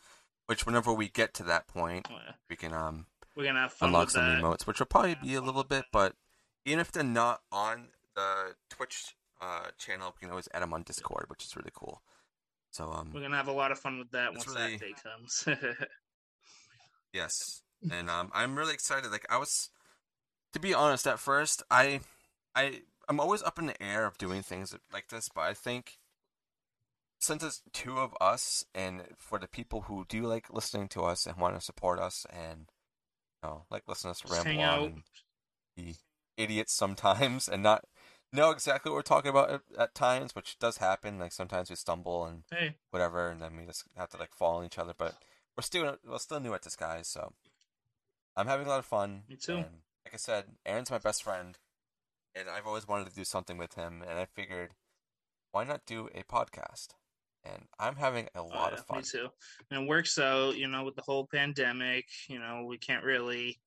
Which, 0.46 0.68
whenever 0.68 0.94
we 0.94 1.10
get 1.10 1.34
to 1.36 1.44
that 1.44 1.66
point, 1.68 2.08
oh, 2.12 2.18
yeah. 2.24 2.34
we 2.48 2.56
can 2.56 2.72
um 2.72 3.08
we're 3.36 3.46
gonna 3.46 3.62
have 3.62 3.74
fun 3.74 3.90
unlock 3.90 4.12
some 4.12 4.24
that. 4.24 4.40
emotes, 4.40 4.68
which 4.68 4.78
will 4.78 4.86
probably 4.86 5.16
be 5.16 5.34
a 5.34 5.42
little 5.42 5.64
bit. 5.64 5.86
But 5.92 6.14
even 6.64 6.80
if 6.80 6.92
they're 6.92 7.04
not 7.04 7.42
on 7.52 7.88
the 8.16 8.54
Twitch 8.70 9.16
uh, 9.42 9.68
channel, 9.78 10.08
You 10.08 10.28
can 10.28 10.30
always 10.30 10.48
add 10.54 10.62
them 10.62 10.74
on 10.74 10.84
Discord, 10.84 11.26
which 11.30 11.44
is 11.44 11.56
really 11.56 11.72
cool. 11.74 12.02
So 12.72 12.92
um, 12.92 13.12
We're 13.14 13.22
gonna 13.22 13.38
have 13.38 13.48
a 13.48 13.54
lot 13.54 13.72
of 13.72 13.80
fun 13.80 14.00
with 14.00 14.12
that 14.12 14.32
once 14.34 14.48
really- 14.48 14.78
that 14.78 14.80
day 14.80 14.94
comes. 15.02 15.48
Yes, 17.14 17.62
and 17.90 18.10
um, 18.10 18.30
I'm 18.34 18.58
really 18.58 18.74
excited. 18.74 19.10
Like 19.10 19.26
I 19.30 19.38
was, 19.38 19.70
to 20.52 20.60
be 20.60 20.74
honest, 20.74 21.08
at 21.08 21.18
first 21.18 21.64
I, 21.72 22.02
I, 22.54 22.82
I'm 23.08 23.22
always 23.22 23.42
up 23.42 23.58
in 23.58 23.68
the 23.68 23.82
air 23.82 24.06
of 24.06 24.18
doing 24.18 24.42
things 24.42 24.76
like 24.92 25.08
this, 25.08 25.30
but 25.34 25.42
I 25.42 25.54
think 25.54 25.94
since 27.18 27.42
it's 27.42 27.62
two 27.72 27.98
of 28.00 28.14
us, 28.20 28.66
and 28.76 29.04
for 29.18 29.40
the 29.40 29.48
people 29.48 29.82
who 29.82 30.06
do 30.10 30.24
like 30.24 30.52
listening 30.54 30.90
to 30.90 31.04
us 31.04 31.26
and 31.26 31.38
want 31.38 31.56
to 31.56 31.62
support 31.62 32.00
us, 32.00 32.26
and 32.30 32.66
you 33.42 33.50
know, 33.50 33.64
like 33.72 33.84
listen 33.88 34.10
to 34.10 34.12
us 34.12 34.30
ramble 34.46 34.62
on 34.62 34.84
and 34.84 35.04
be 35.78 35.96
idiots 36.36 36.76
sometimes, 36.76 37.48
and 37.48 37.64
not 37.64 37.86
know 38.34 38.52
exactly 38.52 38.92
what 38.92 38.96
we're 38.98 39.02
talking 39.04 39.30
about 39.30 39.50
at, 39.50 39.62
at 39.78 39.96
times, 39.96 40.36
which 40.36 40.60
does 40.60 40.78
happen. 40.78 41.20
Like 41.20 41.32
sometimes 41.32 41.70
we 41.70 41.76
stumble 41.76 42.26
and 42.26 42.44
hey, 42.52 42.76
whatever, 42.92 43.30
and 43.30 43.42
then 43.42 43.56
we 43.58 43.66
just 43.66 43.86
have 43.96 44.10
to 44.10 44.18
like 44.18 44.34
fall 44.34 44.58
on 44.58 44.66
each 44.66 44.78
other. 44.78 44.94
But 44.98 45.16
we're 45.58 45.64
still 45.64 45.98
we're 46.08 46.18
still 46.18 46.40
new 46.40 46.54
at 46.54 46.64
this, 46.64 46.76
guys. 46.76 47.08
So 47.08 47.34
I'm 48.36 48.48
having 48.48 48.68
a 48.68 48.70
lot 48.70 48.80
of 48.80 48.86
fun. 48.86 49.24
Me 49.30 49.36
too. 49.36 49.58
And 49.58 49.66
like 50.06 50.14
I 50.14 50.18
said, 50.18 50.46
Aaron's 50.66 50.92
my 50.92 50.98
best 50.98 51.24
friend, 51.24 51.58
and 52.36 52.50
I've 52.50 52.68
always 52.68 52.88
wanted 52.88 53.10
to 53.10 53.16
do 53.16 53.24
something 53.24 53.58
with 53.58 53.76
him. 53.76 54.04
And 54.08 54.20
I 54.20 54.26
figured, 54.26 54.72
why 55.52 55.64
not 55.64 55.86
do 55.86 56.10
a 56.14 56.24
podcast? 56.24 56.90
And 57.44 57.66
I'm 57.80 57.96
having 57.96 58.26
a 58.36 58.40
oh, 58.40 58.48
lot 58.48 58.72
yeah, 58.72 58.80
of 58.80 58.86
fun. 58.86 58.98
Me 58.98 59.04
too. 59.04 59.28
And 59.70 59.84
it 59.84 59.88
works 59.88 60.18
out, 60.18 60.58
you 60.58 60.68
know, 60.68 60.84
with 60.84 60.96
the 60.96 61.04
whole 61.04 61.28
pandemic. 61.32 62.06
You 62.28 62.40
know, 62.40 62.66
we 62.68 62.78
can't 62.78 63.04
really 63.04 63.60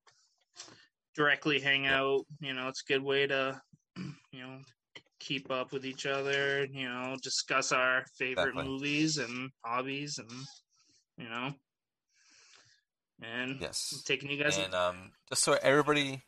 directly 1.15 1.61
hang 1.61 1.87
out. 1.87 2.27
You 2.41 2.55
know, 2.55 2.69
it's 2.69 2.83
a 2.83 2.93
good 2.93 3.03
way 3.03 3.27
to, 3.29 3.61
you 4.33 4.41
know, 4.41 4.59
keep 5.21 5.51
up 5.51 5.73
with 5.73 5.85
each 5.85 6.07
other. 6.07 6.67
You 6.71 6.89
know, 6.89 7.17
discuss 7.23 7.73
our 7.73 8.05
favorite 8.19 8.49
Exactly. 8.51 8.65
movies 8.65 9.19
and 9.19 9.51
hobbies, 9.65 10.19
and 10.19 10.31
you 11.17 11.29
know, 11.29 11.53
and 13.23 13.61
Yes. 13.61 14.03
taking 14.07 14.31
you 14.31 14.43
guys. 14.43 14.57
And 14.59 14.75
um, 14.75 15.13
just 15.29 15.43
so 15.43 15.59
everybody 15.63 16.23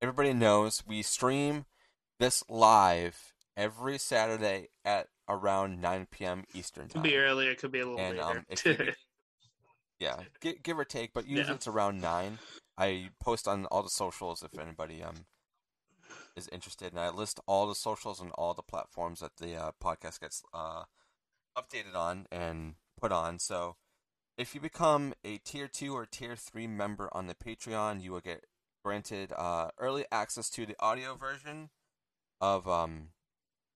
everybody 0.00 0.32
knows, 0.32 0.82
we 0.86 1.02
stream 1.02 1.64
this 2.20 2.42
live 2.48 3.32
every 3.56 3.98
Saturday 3.98 4.68
at 4.84 5.08
around 5.28 5.80
9 5.80 6.06
p.m. 6.10 6.44
Eastern 6.54 6.88
time. 6.88 7.02
could 7.02 7.08
be 7.10 7.16
earlier, 7.16 7.50
it 7.50 7.58
could 7.58 7.72
be 7.72 7.80
a 7.80 7.86
little 7.86 7.98
And, 7.98 8.18
later. 8.18 8.30
um, 8.30 8.44
if 8.48 8.64
you- 8.64 8.92
Yeah, 9.98 10.16
give, 10.42 10.62
give 10.62 10.78
or 10.78 10.84
take, 10.84 11.14
but 11.14 11.26
usually 11.26 11.48
Yeah. 11.48 11.54
it's 11.54 11.66
around 11.66 12.02
nine. 12.02 12.38
I 12.76 13.08
post 13.18 13.48
on 13.48 13.64
all 13.66 13.82
the 13.82 13.88
socials 13.88 14.42
if 14.42 14.58
anybody 14.58 15.02
um 15.02 15.24
is 16.36 16.48
interested, 16.52 16.92
and 16.92 17.00
I 17.00 17.10
list 17.10 17.40
all 17.46 17.66
the 17.66 17.74
socials 17.74 18.20
and 18.20 18.30
all 18.32 18.54
the 18.54 18.62
platforms 18.62 19.20
that 19.20 19.36
the 19.36 19.56
uh, 19.56 19.70
podcast 19.82 20.20
gets 20.20 20.42
uh 20.52 20.84
updated 21.56 21.94
on 21.94 22.26
and 22.30 22.74
put 23.00 23.12
on. 23.12 23.38
So 23.38 23.76
if 24.36 24.54
you 24.54 24.60
become 24.60 25.14
a 25.24 25.38
tier 25.38 25.68
two 25.68 25.94
or 25.94 26.06
tier 26.06 26.36
three 26.36 26.66
member 26.66 27.08
on 27.12 27.26
the 27.26 27.34
Patreon, 27.34 28.02
you 28.02 28.12
will 28.12 28.20
get 28.20 28.44
granted 28.84 29.32
uh, 29.36 29.70
early 29.78 30.04
access 30.12 30.50
to 30.50 30.66
the 30.66 30.76
audio 30.78 31.14
version 31.14 31.70
of 32.40 32.68
um 32.68 33.08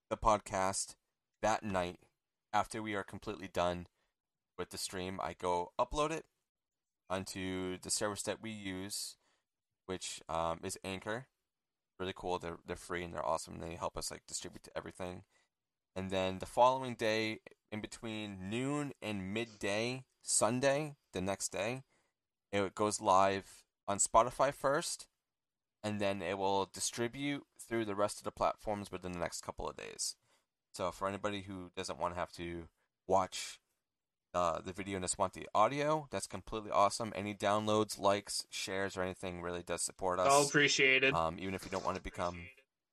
the 0.09 0.17
podcast 0.17 0.95
that 1.41 1.63
night 1.63 1.97
after 2.53 2.81
we 2.81 2.95
are 2.95 3.03
completely 3.03 3.47
done 3.47 3.87
with 4.57 4.69
the 4.69 4.77
stream, 4.77 5.19
I 5.21 5.33
go 5.33 5.71
upload 5.79 6.11
it 6.11 6.25
onto 7.09 7.77
the 7.79 7.89
service 7.89 8.21
that 8.23 8.41
we 8.41 8.51
use, 8.51 9.15
which 9.85 10.21
um, 10.29 10.59
is 10.63 10.77
Anchor. 10.83 11.27
Really 12.01 12.13
cool. 12.15 12.39
They're 12.39 12.57
they're 12.65 12.75
free 12.75 13.03
and 13.03 13.13
they're 13.13 13.23
awesome. 13.23 13.59
They 13.59 13.75
help 13.75 13.95
us 13.95 14.09
like 14.09 14.25
distribute 14.25 14.63
to 14.63 14.75
everything. 14.75 15.21
And 15.95 16.09
then 16.09 16.39
the 16.39 16.47
following 16.47 16.95
day, 16.95 17.41
in 17.71 17.79
between 17.79 18.49
noon 18.49 18.93
and 19.03 19.31
midday, 19.31 20.05
Sunday, 20.23 20.95
the 21.13 21.21
next 21.21 21.49
day, 21.49 21.83
it 22.51 22.73
goes 22.73 23.01
live 23.01 23.63
on 23.87 23.99
Spotify 23.99 24.51
first, 24.51 25.05
and 25.83 26.01
then 26.01 26.23
it 26.23 26.39
will 26.39 26.67
distribute 26.73 27.43
through 27.59 27.85
the 27.85 27.93
rest 27.93 28.17
of 28.17 28.23
the 28.23 28.31
platforms 28.31 28.91
within 28.91 29.11
the 29.11 29.19
next 29.19 29.41
couple 29.41 29.69
of 29.69 29.77
days. 29.77 30.15
So 30.73 30.89
for 30.89 31.07
anybody 31.07 31.41
who 31.43 31.69
doesn't 31.75 31.99
want 31.99 32.15
to 32.15 32.19
have 32.19 32.31
to 32.31 32.63
watch 33.05 33.59
uh, 34.33 34.61
the 34.61 34.73
video 34.73 34.95
and 34.95 35.03
just 35.03 35.17
want 35.17 35.33
the 35.33 35.47
audio, 35.53 36.07
that's 36.09 36.27
completely 36.27 36.71
awesome. 36.71 37.11
Any 37.15 37.33
downloads, 37.33 37.99
likes, 37.99 38.45
shares, 38.49 38.95
or 38.95 39.03
anything 39.03 39.41
really 39.41 39.63
does 39.63 39.81
support 39.81 40.19
us. 40.19 40.27
All 40.29 40.45
appreciated. 40.45 41.13
Um, 41.13 41.37
even 41.39 41.53
if 41.53 41.65
you 41.65 41.71
don't 41.71 41.85
want 41.85 41.97
to 41.97 42.03
become, 42.03 42.39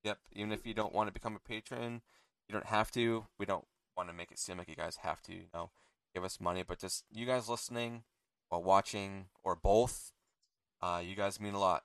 yep, 0.03 0.19
even 0.33 0.53
if 0.53 0.67
you 0.67 0.75
don't 0.75 0.95
want 0.95 1.09
to 1.09 1.13
become 1.13 1.37
a 1.37 1.49
patron, 1.49 2.03
you 2.49 2.53
don't 2.53 2.67
have 2.67 2.91
to. 2.93 3.27
We 3.39 3.47
don't 3.47 3.67
want 3.97 4.09
to 4.09 4.15
make 4.15 4.31
it 4.31 4.39
seem 4.39 4.59
like 4.59 4.69
you 4.69 4.77
guys 4.77 4.97
have 5.03 5.23
to, 5.23 5.33
you 5.33 5.47
know, 5.55 5.71
give 6.15 6.25
us 6.25 6.41
money, 6.41 6.65
but 6.67 6.81
just 6.81 7.05
you 7.13 7.27
guys 7.27 7.49
listening 7.49 8.03
or 8.51 8.63
watching 8.63 9.27
or 9.45 9.55
both, 9.55 10.13
uh, 10.81 11.03
you 11.05 11.15
guys 11.15 11.41
mean 11.41 11.55
a 11.55 11.61
lot 11.61 11.85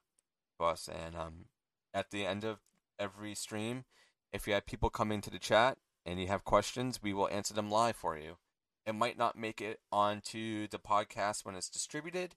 to 0.60 0.66
us. 0.66 0.88
And 0.88 1.16
um, 1.16 1.46
at 1.94 2.12
the 2.12 2.26
end 2.26 2.44
of 2.44 2.60
every 2.98 3.36
stream, 3.36 3.84
if 4.32 4.48
you 4.48 4.54
have 4.54 4.66
people 4.66 4.90
come 4.90 5.12
into 5.12 5.30
the 5.30 5.40
chat 5.40 5.78
and 6.06 6.20
you 6.20 6.28
have 6.28 6.44
questions, 6.44 7.02
we 7.04 7.14
will 7.14 7.30
answer 7.30 7.54
them 7.54 7.70
live 7.70 7.96
for 7.96 8.18
you. 8.18 8.38
It 8.86 8.94
might 8.96 9.18
not 9.18 9.38
make 9.38 9.62
it 9.62 9.80
onto 9.92 10.68
the 10.68 10.80
podcast 10.80 11.46
when 11.46 11.56
it's 11.56 11.70
distributed, 11.70 12.36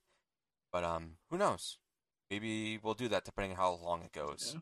but 0.72 0.84
um, 0.84 1.12
who 1.30 1.38
knows? 1.38 1.78
Maybe 2.30 2.78
we'll 2.82 2.94
do 2.94 3.08
that 3.08 3.24
depending 3.24 3.52
on 3.52 3.56
how 3.58 3.72
long 3.84 4.02
it 4.02 4.12
goes. 4.12 4.52
Yeah. 4.54 4.60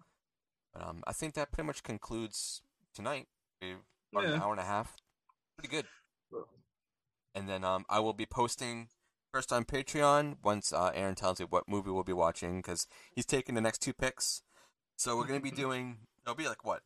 But 0.73 0.89
um, 0.89 1.03
I 1.07 1.13
think 1.13 1.35
that 1.35 1.53
pretty 1.53 1.67
much 1.67 1.83
concludes 1.83 2.63
tonight. 2.95 3.27
About 4.13 4.25
an 4.27 4.41
hour 4.41 4.53
and 4.53 4.61
a 4.61 4.65
half. 4.65 4.97
Pretty 5.59 5.75
good. 5.75 5.87
And 7.35 7.49
then 7.49 7.65
um, 7.65 7.85
I 7.89 8.01
will 8.01 8.13
be 8.13 8.27
posting 8.27 8.89
first 9.33 9.53
on 9.53 9.65
Patreon 9.65 10.37
once 10.43 10.73
uh, 10.73 10.91
Aaron 10.95 11.15
tells 11.17 11.41
me 11.41 11.47
what 11.49 11.69
movie 11.69 11.91
we'll 11.91 12.05
be 12.05 12.13
watching 12.13 12.59
because 12.59 12.87
he's 13.15 13.27
taking 13.27 13.55
the 13.55 13.61
next 13.61 13.79
two 13.83 13.93
picks. 13.93 14.43
So 14.97 15.17
we're 15.17 15.27
gonna 15.27 15.41
be 15.41 15.51
doing. 15.65 15.99
It'll 16.25 16.37
be 16.37 16.49
like 16.49 16.65
what? 16.65 16.83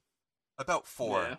About 0.58 0.86
four, 0.86 1.22
Yeah. 1.22 1.36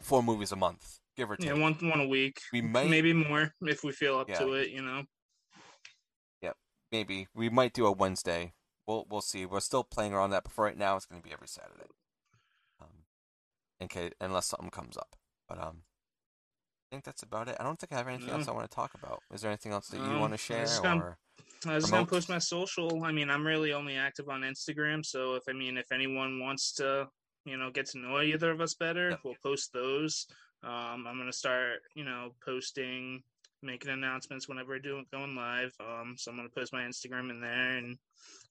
four 0.00 0.22
movies 0.22 0.52
a 0.52 0.56
month, 0.56 0.99
give 1.16 1.30
or 1.30 1.36
take. 1.36 1.48
Yeah, 1.48 1.54
one 1.58 1.74
one 1.74 2.00
a 2.00 2.06
week, 2.08 2.40
we 2.52 2.60
might 2.62 2.88
maybe 2.90 3.12
more 3.12 3.52
if 3.62 3.82
we 3.84 3.92
feel 3.92 4.18
up 4.18 4.28
Yeah. 4.28 4.38
to 4.40 4.52
it. 4.54 4.70
You 4.70 4.82
know. 4.82 5.02
Yep, 6.42 6.56
maybe 6.92 7.28
we 7.34 7.48
might 7.48 7.72
do 7.72 7.86
a 7.86 7.92
Wednesday. 7.92 8.54
We'll 8.86 9.06
we'll 9.08 9.20
see. 9.20 9.46
We're 9.46 9.60
still 9.60 9.84
playing 9.84 10.12
around 10.14 10.30
that, 10.30 10.44
but 10.44 10.52
for 10.52 10.64
right 10.64 10.76
now, 10.76 10.96
it's 10.96 11.06
going 11.06 11.20
to 11.20 11.26
be 11.26 11.32
every 11.32 11.48
Saturday. 11.48 11.88
Um, 12.80 13.04
in 13.78 13.88
case 13.88 14.12
unless 14.20 14.46
something 14.46 14.70
comes 14.70 14.96
up, 14.96 15.14
but 15.48 15.58
um, 15.58 15.82
I 16.90 16.94
think 16.96 17.04
that's 17.04 17.22
about 17.22 17.48
it. 17.48 17.56
I 17.60 17.62
don't 17.64 17.78
think 17.78 17.92
I 17.92 17.96
have 17.96 18.08
anything 18.08 18.28
No. 18.28 18.34
else 18.34 18.48
I 18.48 18.52
want 18.52 18.68
to 18.70 18.74
talk 18.74 18.92
about. 18.94 19.22
Is 19.32 19.42
there 19.42 19.50
anything 19.50 19.72
else 19.72 19.88
that 19.88 19.98
you 19.98 20.06
No, 20.06 20.18
want 20.18 20.32
to 20.32 20.38
share? 20.38 20.66
gonna- 20.82 21.00
Or 21.04 21.18
I 21.66 21.74
was 21.74 21.90
gonna 21.90 22.06
post 22.06 22.28
my 22.30 22.38
social. 22.38 23.04
I 23.04 23.12
mean, 23.12 23.28
I'm 23.30 23.46
really 23.46 23.72
only 23.74 23.94
active 23.96 24.28
on 24.30 24.40
Instagram, 24.40 25.04
so 25.04 25.34
if 25.34 25.42
I 25.48 25.52
mean, 25.52 25.76
if 25.76 25.92
anyone 25.92 26.40
wants 26.40 26.72
to, 26.74 27.08
you 27.44 27.56
know, 27.58 27.70
get 27.70 27.86
to 27.90 27.98
know 27.98 28.18
either 28.20 28.50
of 28.50 28.60
us 28.62 28.74
better, 28.74 29.10
Yep. 29.10 29.20
we'll 29.24 29.34
post 29.42 29.72
those. 29.74 30.26
Um, 30.62 31.06
I'm 31.06 31.18
gonna 31.18 31.32
start, 31.32 31.80
you 31.94 32.04
know, 32.04 32.32
posting, 32.44 33.22
making 33.62 33.90
announcements 33.90 34.48
whenever 34.48 34.74
I 34.74 34.78
do 34.78 34.98
it 34.98 35.10
going 35.10 35.34
live. 35.36 35.74
Um, 35.80 36.16
so 36.18 36.30
I'm 36.30 36.36
gonna 36.36 36.48
post 36.50 36.72
my 36.72 36.82
Instagram 36.82 37.30
in 37.30 37.40
there, 37.40 37.78
and 37.78 37.98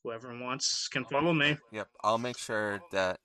whoever 0.04 0.38
wants 0.38 0.88
can 0.88 1.06
follow 1.06 1.34
me. 1.34 1.58
Yep, 1.72 1.90
I'll 2.04 2.18
make 2.18 2.38
sure 2.38 2.82
that 2.92 3.20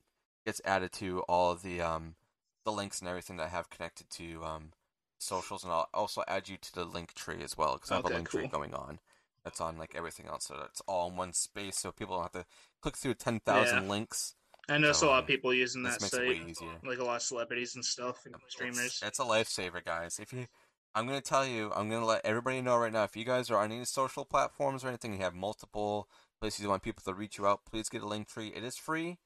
gets 0.47 0.61
added 0.65 0.93
to 0.93 1.21
all 1.23 1.55
the 1.55 1.81
um 1.81 2.17
the 2.65 2.73
links 2.73 3.01
and 3.01 3.09
everything 3.09 3.37
that 3.37 3.45
I 3.47 3.49
have 3.49 3.71
connected 3.71 4.09
to 4.11 4.45
um 4.45 4.73
socials, 5.19 5.65
and 5.65 5.73
I'll 5.73 5.89
also 5.95 6.23
add 6.29 6.49
you 6.49 6.57
to 6.59 6.73
the 6.75 6.85
link 6.85 7.15
tree 7.15 7.43
as 7.43 7.57
well 7.57 7.75
because 7.75 7.91
I 7.91 7.97
have 7.97 8.05
Okay, 8.05 8.05
a 8.05 8.11
link 8.11 8.29
tree 8.29 8.47
going 8.47 8.75
on. 8.75 9.01
That's 9.45 9.61
on 9.61 9.77
like 9.79 9.95
everything 9.95 10.27
else, 10.27 10.47
so 10.47 10.57
it's 10.69 10.81
all 10.87 11.11
in 11.11 11.17
one 11.17 11.33
space, 11.33 11.79
so 11.79 11.93
people 11.93 12.17
don't 12.17 12.25
have 12.25 12.33
to 12.33 12.47
click 12.81 12.97
through 12.97 13.15
ten 13.15 13.41
thousand 13.41 13.81
Yeah. 13.81 13.89
links. 13.89 14.35
I 14.69 14.79
know 14.79 14.93
So, 14.93 15.09
a 15.09 15.11
lot 15.11 15.23
of 15.23 15.27
people 15.27 15.53
using 15.53 15.83
that 15.83 16.01
makes 16.01 16.05
it 16.05 16.11
site, 16.17 16.29
way 16.29 16.41
easier. 16.49 16.69
like 16.85 16.99
a 16.99 17.05
lot 17.05 17.17
of 17.17 17.23
celebrities 17.23 17.75
and 17.75 17.85
stuff, 17.85 18.25
and 18.27 18.35
It's, 18.45 18.55
streamers. 18.55 19.03
it's 19.05 19.19
a 19.19 19.23
lifesaver, 19.25 19.85
guys. 19.85 20.19
If 20.19 20.33
you, 20.33 20.47
I'm 20.95 21.07
gonna 21.07 21.21
tell 21.21 21.47
you, 21.47 21.71
I'm 21.75 21.91
gonna 21.91 22.07
let 22.07 22.25
everybody 22.25 22.61
know 22.63 22.77
right 22.79 22.93
now. 22.93 23.05
If 23.05 23.17
you 23.17 23.25
guys 23.25 23.51
are 23.51 23.59
on 23.59 23.73
any 23.73 23.85
social 23.85 24.25
platforms 24.25 24.85
or 24.85 24.89
anything, 24.89 25.13
you 25.13 25.19
have 25.21 25.35
multiple 25.35 26.09
places 26.41 26.61
you 26.63 26.69
want 26.69 26.83
people 26.83 27.03
to 27.05 27.15
reach 27.15 27.37
you 27.39 27.47
out. 27.47 27.61
Please 27.71 27.89
get 27.89 28.03
a 28.03 28.07
Linktree. 28.07 28.57
It 28.57 28.65
is 28.65 28.77
free. 28.77 29.19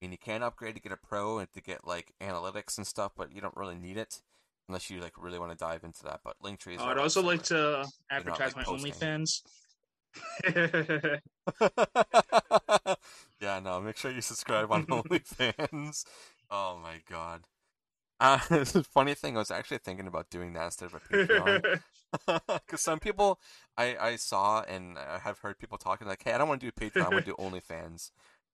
and 0.00 0.12
you 0.12 0.18
can 0.18 0.44
upgrade 0.44 0.76
to 0.76 0.80
get 0.80 0.92
a 0.92 0.96
pro 0.96 1.38
and 1.38 1.52
to 1.52 1.60
get 1.60 1.84
like 1.84 2.12
analytics 2.20 2.76
and 2.78 2.86
stuff, 2.86 3.10
but 3.16 3.32
you 3.32 3.40
don't 3.40 3.56
really 3.56 3.74
need 3.74 3.96
it 3.96 4.22
unless 4.68 4.88
you 4.90 5.00
like 5.00 5.14
really 5.16 5.40
want 5.40 5.50
to 5.50 5.56
dive 5.58 5.82
into 5.82 6.04
that. 6.04 6.20
But 6.22 6.36
link 6.40 6.60
trees. 6.60 6.78
Oh, 6.80 6.84
are 6.84 6.92
I'd 6.92 6.98
also 6.98 7.20
like 7.20 7.42
to 7.44 7.84
advertise 8.08 8.54
like, 8.54 8.58
my 8.58 8.62
posting. 8.64 8.92
OnlyFans. 8.92 9.42
yeah, 13.40 13.60
no. 13.60 13.80
Make 13.80 13.96
sure 13.96 14.10
you 14.10 14.20
subscribe 14.20 14.70
on 14.72 14.86
OnlyFans. 14.90 16.04
Oh 16.50 16.78
my 16.82 17.00
god. 17.08 17.44
Uh, 18.20 18.38
funny 18.92 19.14
thing, 19.14 19.36
I 19.36 19.40
was 19.40 19.50
actually 19.50 19.78
thinking 19.78 20.06
about 20.06 20.30
doing 20.30 20.52
that 20.54 20.66
instead 20.66 20.86
of 20.86 20.94
a 20.94 21.00
Patreon. 21.00 21.62
Because 22.26 22.80
some 22.80 23.00
people 23.00 23.40
I, 23.76 23.96
I 24.00 24.16
saw 24.16 24.62
and 24.62 24.98
I 24.98 25.18
have 25.18 25.40
heard 25.40 25.58
people 25.58 25.78
talking 25.78 26.06
like, 26.08 26.22
"Hey, 26.24 26.32
I 26.32 26.38
don't 26.38 26.48
want 26.48 26.60
to 26.60 26.66
do 26.66 26.72
Patreon. 26.72 27.06
I 27.06 27.08
want 27.10 27.26
to 27.26 27.32
do 27.32 27.36
OnlyFans," 27.36 28.10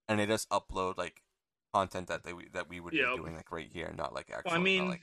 and 0.09 0.19
they 0.21 0.27
just 0.27 0.49
upload 0.51 0.99
like 0.99 1.23
content 1.73 2.09
that 2.09 2.25
they 2.25 2.33
that 2.53 2.69
we 2.69 2.81
would 2.81 2.95
Yep. 2.95 3.07
be 3.15 3.21
doing 3.21 3.37
like 3.37 3.53
right 3.53 3.69
here, 3.73 3.93
not 3.97 4.15
like 4.15 4.31
actual. 4.33 4.53
I 4.53 4.59
mean, 4.59 4.89
like, 4.89 5.03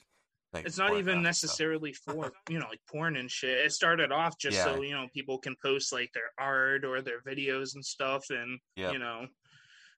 like 0.54 0.66
it's 0.66 0.78
not 0.78 0.96
even 0.98 1.22
necessarily 1.22 1.94
for 1.94 2.32
you 2.50 2.60
know 2.60 2.68
like 2.68 2.82
porn 2.92 3.16
and 3.16 3.30
shit. 3.32 3.66
It 3.66 3.72
started 3.72 4.12
off 4.12 4.38
just 4.38 4.58
Yeah. 4.58 4.66
so 4.66 4.82
you 4.82 4.92
know 4.92 5.08
people 5.14 5.38
can 5.40 5.56
post 5.62 5.94
like 5.94 6.12
their 6.14 6.32
art 6.38 6.84
or 6.86 7.02
their 7.02 7.22
videos 7.22 7.76
and 7.76 7.84
stuff, 7.86 8.26
and 8.30 8.60
Yep. 8.76 8.94
you 8.94 9.00
know, 9.00 9.28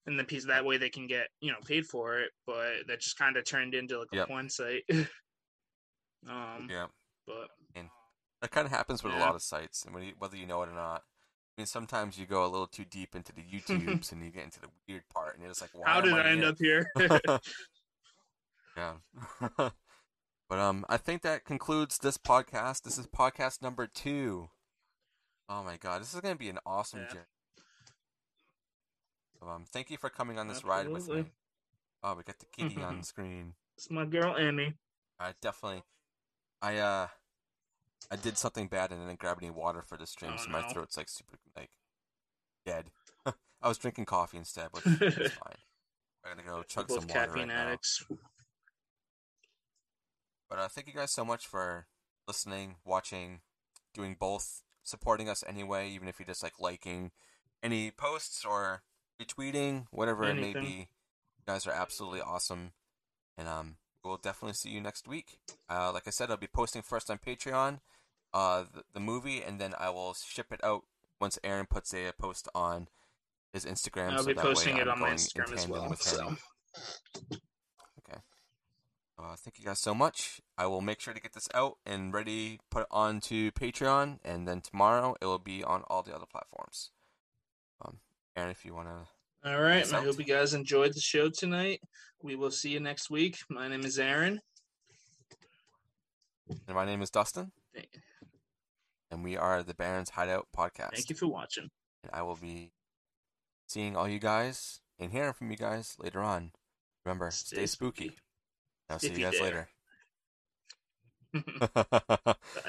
and 0.05 0.19
the 0.19 0.23
piece 0.23 0.45
that 0.45 0.65
way 0.65 0.77
they 0.77 0.89
can 0.89 1.07
get 1.07 1.27
you 1.41 1.51
know 1.51 1.57
paid 1.65 1.85
for 1.85 2.19
it. 2.19 2.31
But 2.45 2.87
that 2.87 3.01
just 3.01 3.17
kind 3.17 3.37
of 3.37 3.45
turned 3.45 3.73
into 3.73 3.99
like 3.99 4.09
a 4.13 4.17
Yep. 4.17 4.27
porn 4.27 4.49
site. 4.49 4.83
um, 6.29 6.67
Yeah, 6.69 6.87
but 7.25 7.49
and 7.75 7.89
that 8.41 8.51
kind 8.51 8.65
of 8.65 8.71
happens 8.71 9.03
with 9.03 9.13
a 9.13 9.17
lot 9.17 9.35
of 9.35 9.41
sites, 9.41 9.85
and 9.85 10.03
you, 10.03 10.13
whether 10.17 10.37
you 10.37 10.45
know 10.45 10.61
it 10.63 10.69
or 10.69 10.73
not. 10.75 11.03
I 11.55 11.61
mean, 11.61 11.67
sometimes 11.67 12.17
you 12.17 12.25
go 12.25 12.43
a 12.43 12.47
little 12.47 12.65
too 12.65 12.83
deep 12.85 13.15
into 13.15 13.31
the 13.31 13.41
YouTubes 13.53 14.11
and 14.11 14.23
you 14.23 14.31
get 14.31 14.43
into 14.43 14.59
the 14.59 14.69
weird 14.87 15.03
part, 15.13 15.33
and 15.35 15.43
you're 15.43 15.51
just 15.51 15.61
like, 15.61 15.69
"Why 15.73 15.91
how 15.91 16.01
did 16.01 16.13
I 16.13 16.21
I 16.21 16.29
end 16.31 16.41
here? 16.41 16.49
up 16.49 16.57
here? 16.59 17.39
yeah. 19.59 19.69
But 20.53 20.59
um, 20.61 20.85
I 20.87 20.97
think 20.97 21.23
that 21.23 21.45
concludes 21.45 21.97
this 21.97 22.15
podcast. 22.19 22.83
This 22.83 22.99
is 22.99 23.07
podcast 23.07 23.63
number 23.63 23.87
two. 23.87 24.49
Oh 25.49 25.63
my 25.63 25.77
god, 25.77 25.99
this 26.01 26.13
is 26.13 26.21
gonna 26.21 26.35
be 26.35 26.47
an 26.49 26.59
awesome 26.63 26.99
Yeah. 26.99 27.07
journey. 27.07 27.25
Um, 29.41 29.65
thank 29.67 29.89
you 29.89 29.97
for 29.97 30.11
coming 30.11 30.37
on 30.37 30.47
this 30.47 30.63
ride 30.63 30.87
with 30.89 31.09
me. 31.09 31.25
Oh, 32.03 32.13
we 32.13 32.21
got 32.21 32.37
the 32.37 32.45
kitty 32.45 32.79
on 32.83 32.99
the 32.99 33.03
screen. 33.13 33.55
it's 33.75 33.89
my 33.89 34.05
girl 34.05 34.35
Amy. 34.37 34.75
I 35.19 35.33
definitely, 35.41 35.81
I 36.61 36.77
uh, 36.77 37.07
I 38.11 38.15
did 38.15 38.37
something 38.37 38.67
bad 38.67 38.91
and 38.91 39.01
didn't 39.07 39.17
grab 39.17 39.39
any 39.41 39.49
water 39.49 39.81
for 39.81 39.97
the 39.97 40.05
stream, 40.05 40.33
Oh, 40.35 40.37
so 40.37 40.51
my 40.51 40.61
no. 40.61 40.67
throat's 40.69 40.97
like 40.97 41.09
super 41.09 41.37
like 41.57 41.71
dead. 42.63 42.91
I 43.59 43.67
was 43.67 43.79
drinking 43.79 44.05
coffee 44.05 44.37
instead, 44.37 44.67
which 44.71 44.85
is 44.85 45.31
fine. 45.33 45.57
I'm 46.23 46.37
gonna 46.37 46.47
go 46.47 46.61
chug 46.61 46.89
Both 46.89 46.99
some 46.99 47.07
water 47.07 47.19
right 47.21 47.27
caffeine 47.31 47.47
now. 47.47 47.77
But 50.53 50.61
uh, 50.61 50.67
thank 50.67 50.85
you 50.85 50.93
guys 50.93 51.09
so 51.09 51.25
much 51.25 51.47
for 51.47 51.87
listening, 52.27 52.75
watching, 52.85 53.39
doing 53.91 54.15
both, 54.19 54.61
supporting 54.83 55.27
us 55.27 55.43
anyway, 55.47 55.89
even 55.89 56.07
if 56.07 56.19
you're 56.19 56.27
just 56.27 56.43
like 56.43 56.59
liking 56.59 57.09
any 57.63 57.89
posts 57.89 58.45
or 58.45 58.83
retweeting, 59.19 59.87
whatever 59.89 60.25
it 60.25 60.35
may 60.35 60.53
be. 60.53 60.89
You 61.39 61.43
guys 61.47 61.65
are 61.65 61.73
absolutely 61.73 62.21
awesome. 62.21 62.73
And 63.35 63.47
um, 63.47 63.77
we'll 64.05 64.17
definitely 64.17 64.53
see 64.53 64.69
you 64.69 64.79
next 64.79 65.07
week. 65.07 65.39
Uh, 65.67 65.91
like 65.91 66.03
I 66.05 66.11
said, 66.11 66.29
I'll 66.29 66.37
be 66.37 66.45
posting 66.45 66.83
first 66.83 67.09
on 67.09 67.17
Patreon 67.17 67.79
uh, 68.31 68.65
the, 68.71 68.83
the 68.93 68.99
movie, 68.99 69.41
and 69.41 69.59
then 69.59 69.73
I 69.79 69.89
will 69.89 70.13
ship 70.13 70.51
it 70.51 70.63
out 70.63 70.83
once 71.19 71.39
Aaron 71.43 71.65
puts 71.65 71.95
a 71.95 72.11
post 72.11 72.47
on 72.53 72.89
his 73.53 73.65
Instagram. 73.65 74.11
I'll 74.11 74.19
so 74.19 74.27
be 74.27 74.33
that 74.33 74.45
way 74.45 74.51
posting 74.51 74.77
it 74.77 74.87
I'm 74.87 74.89
on 74.89 74.99
my 74.99 75.09
Instagram 75.13 75.51
as 75.51 75.67
well. 75.67 75.89
with 75.89 76.03
So. 76.03 76.35
Uh, 79.23 79.35
thank 79.37 79.57
you 79.57 79.63
guys 79.63 79.79
so 79.79 79.93
much. 79.93 80.41
I 80.57 80.65
will 80.65 80.81
make 80.81 80.99
sure 80.99 81.13
to 81.13 81.21
get 81.21 81.31
this 81.33 81.47
out 81.53 81.77
and 81.85 82.13
ready, 82.13 82.59
put 82.69 82.81
it 82.81 82.87
onto 82.91 83.51
Patreon, 83.51 84.19
and 84.23 84.45
then 84.47 84.59
tomorrow 84.59 85.15
it 85.21 85.25
will 85.25 85.39
be 85.39 85.63
on 85.63 85.83
all 85.87 86.03
the 86.03 86.13
other 86.13 86.25
platforms. 86.29 86.91
Um, 87.83 87.99
Aaron, 88.35 88.51
if 88.51 88.65
you 88.65 88.73
want 88.73 88.89
to, 88.89 89.49
All 89.49 89.61
right. 89.61 89.91
I 89.93 90.01
hope 90.01 90.19
you 90.19 90.25
guys 90.25 90.53
enjoyed 90.53 90.93
the 90.93 90.99
show 90.99 91.29
tonight. 91.29 91.81
We 92.21 92.35
will 92.35 92.51
see 92.51 92.71
you 92.71 92.81
next 92.81 93.09
week. 93.09 93.37
My 93.49 93.69
name 93.69 93.85
is 93.85 93.97
Aaron. 93.97 94.41
and 96.49 96.75
my 96.75 96.85
name 96.85 97.01
is 97.01 97.09
Dustin, 97.09 97.53
and 99.09 99.23
we 99.23 99.37
are 99.37 99.63
the 99.63 99.73
Barren's 99.73 100.09
Hideout 100.09 100.47
Podcast. 100.55 100.95
Thank 100.95 101.09
you 101.09 101.15
for 101.15 101.27
watching. 101.27 101.69
And 102.03 102.11
I 102.13 102.23
will 102.23 102.35
be 102.35 102.73
seeing 103.67 103.95
all 103.95 104.09
you 104.09 104.19
guys 104.19 104.81
and 104.99 105.11
hearing 105.13 105.33
from 105.33 105.49
you 105.49 105.57
guys 105.57 105.95
later 105.97 106.19
on. 106.21 106.51
Remember, 107.05 107.31
stay, 107.31 107.55
Stay 107.55 107.65
spooky. 107.67 108.07
spooky. 108.07 108.19
I'll 108.93 108.99
see 108.99 109.13
If 109.13 109.17
you 109.17 109.19
you 109.19 109.25
guys 109.25 109.39
dare. 109.39 109.41
later. 109.41 109.69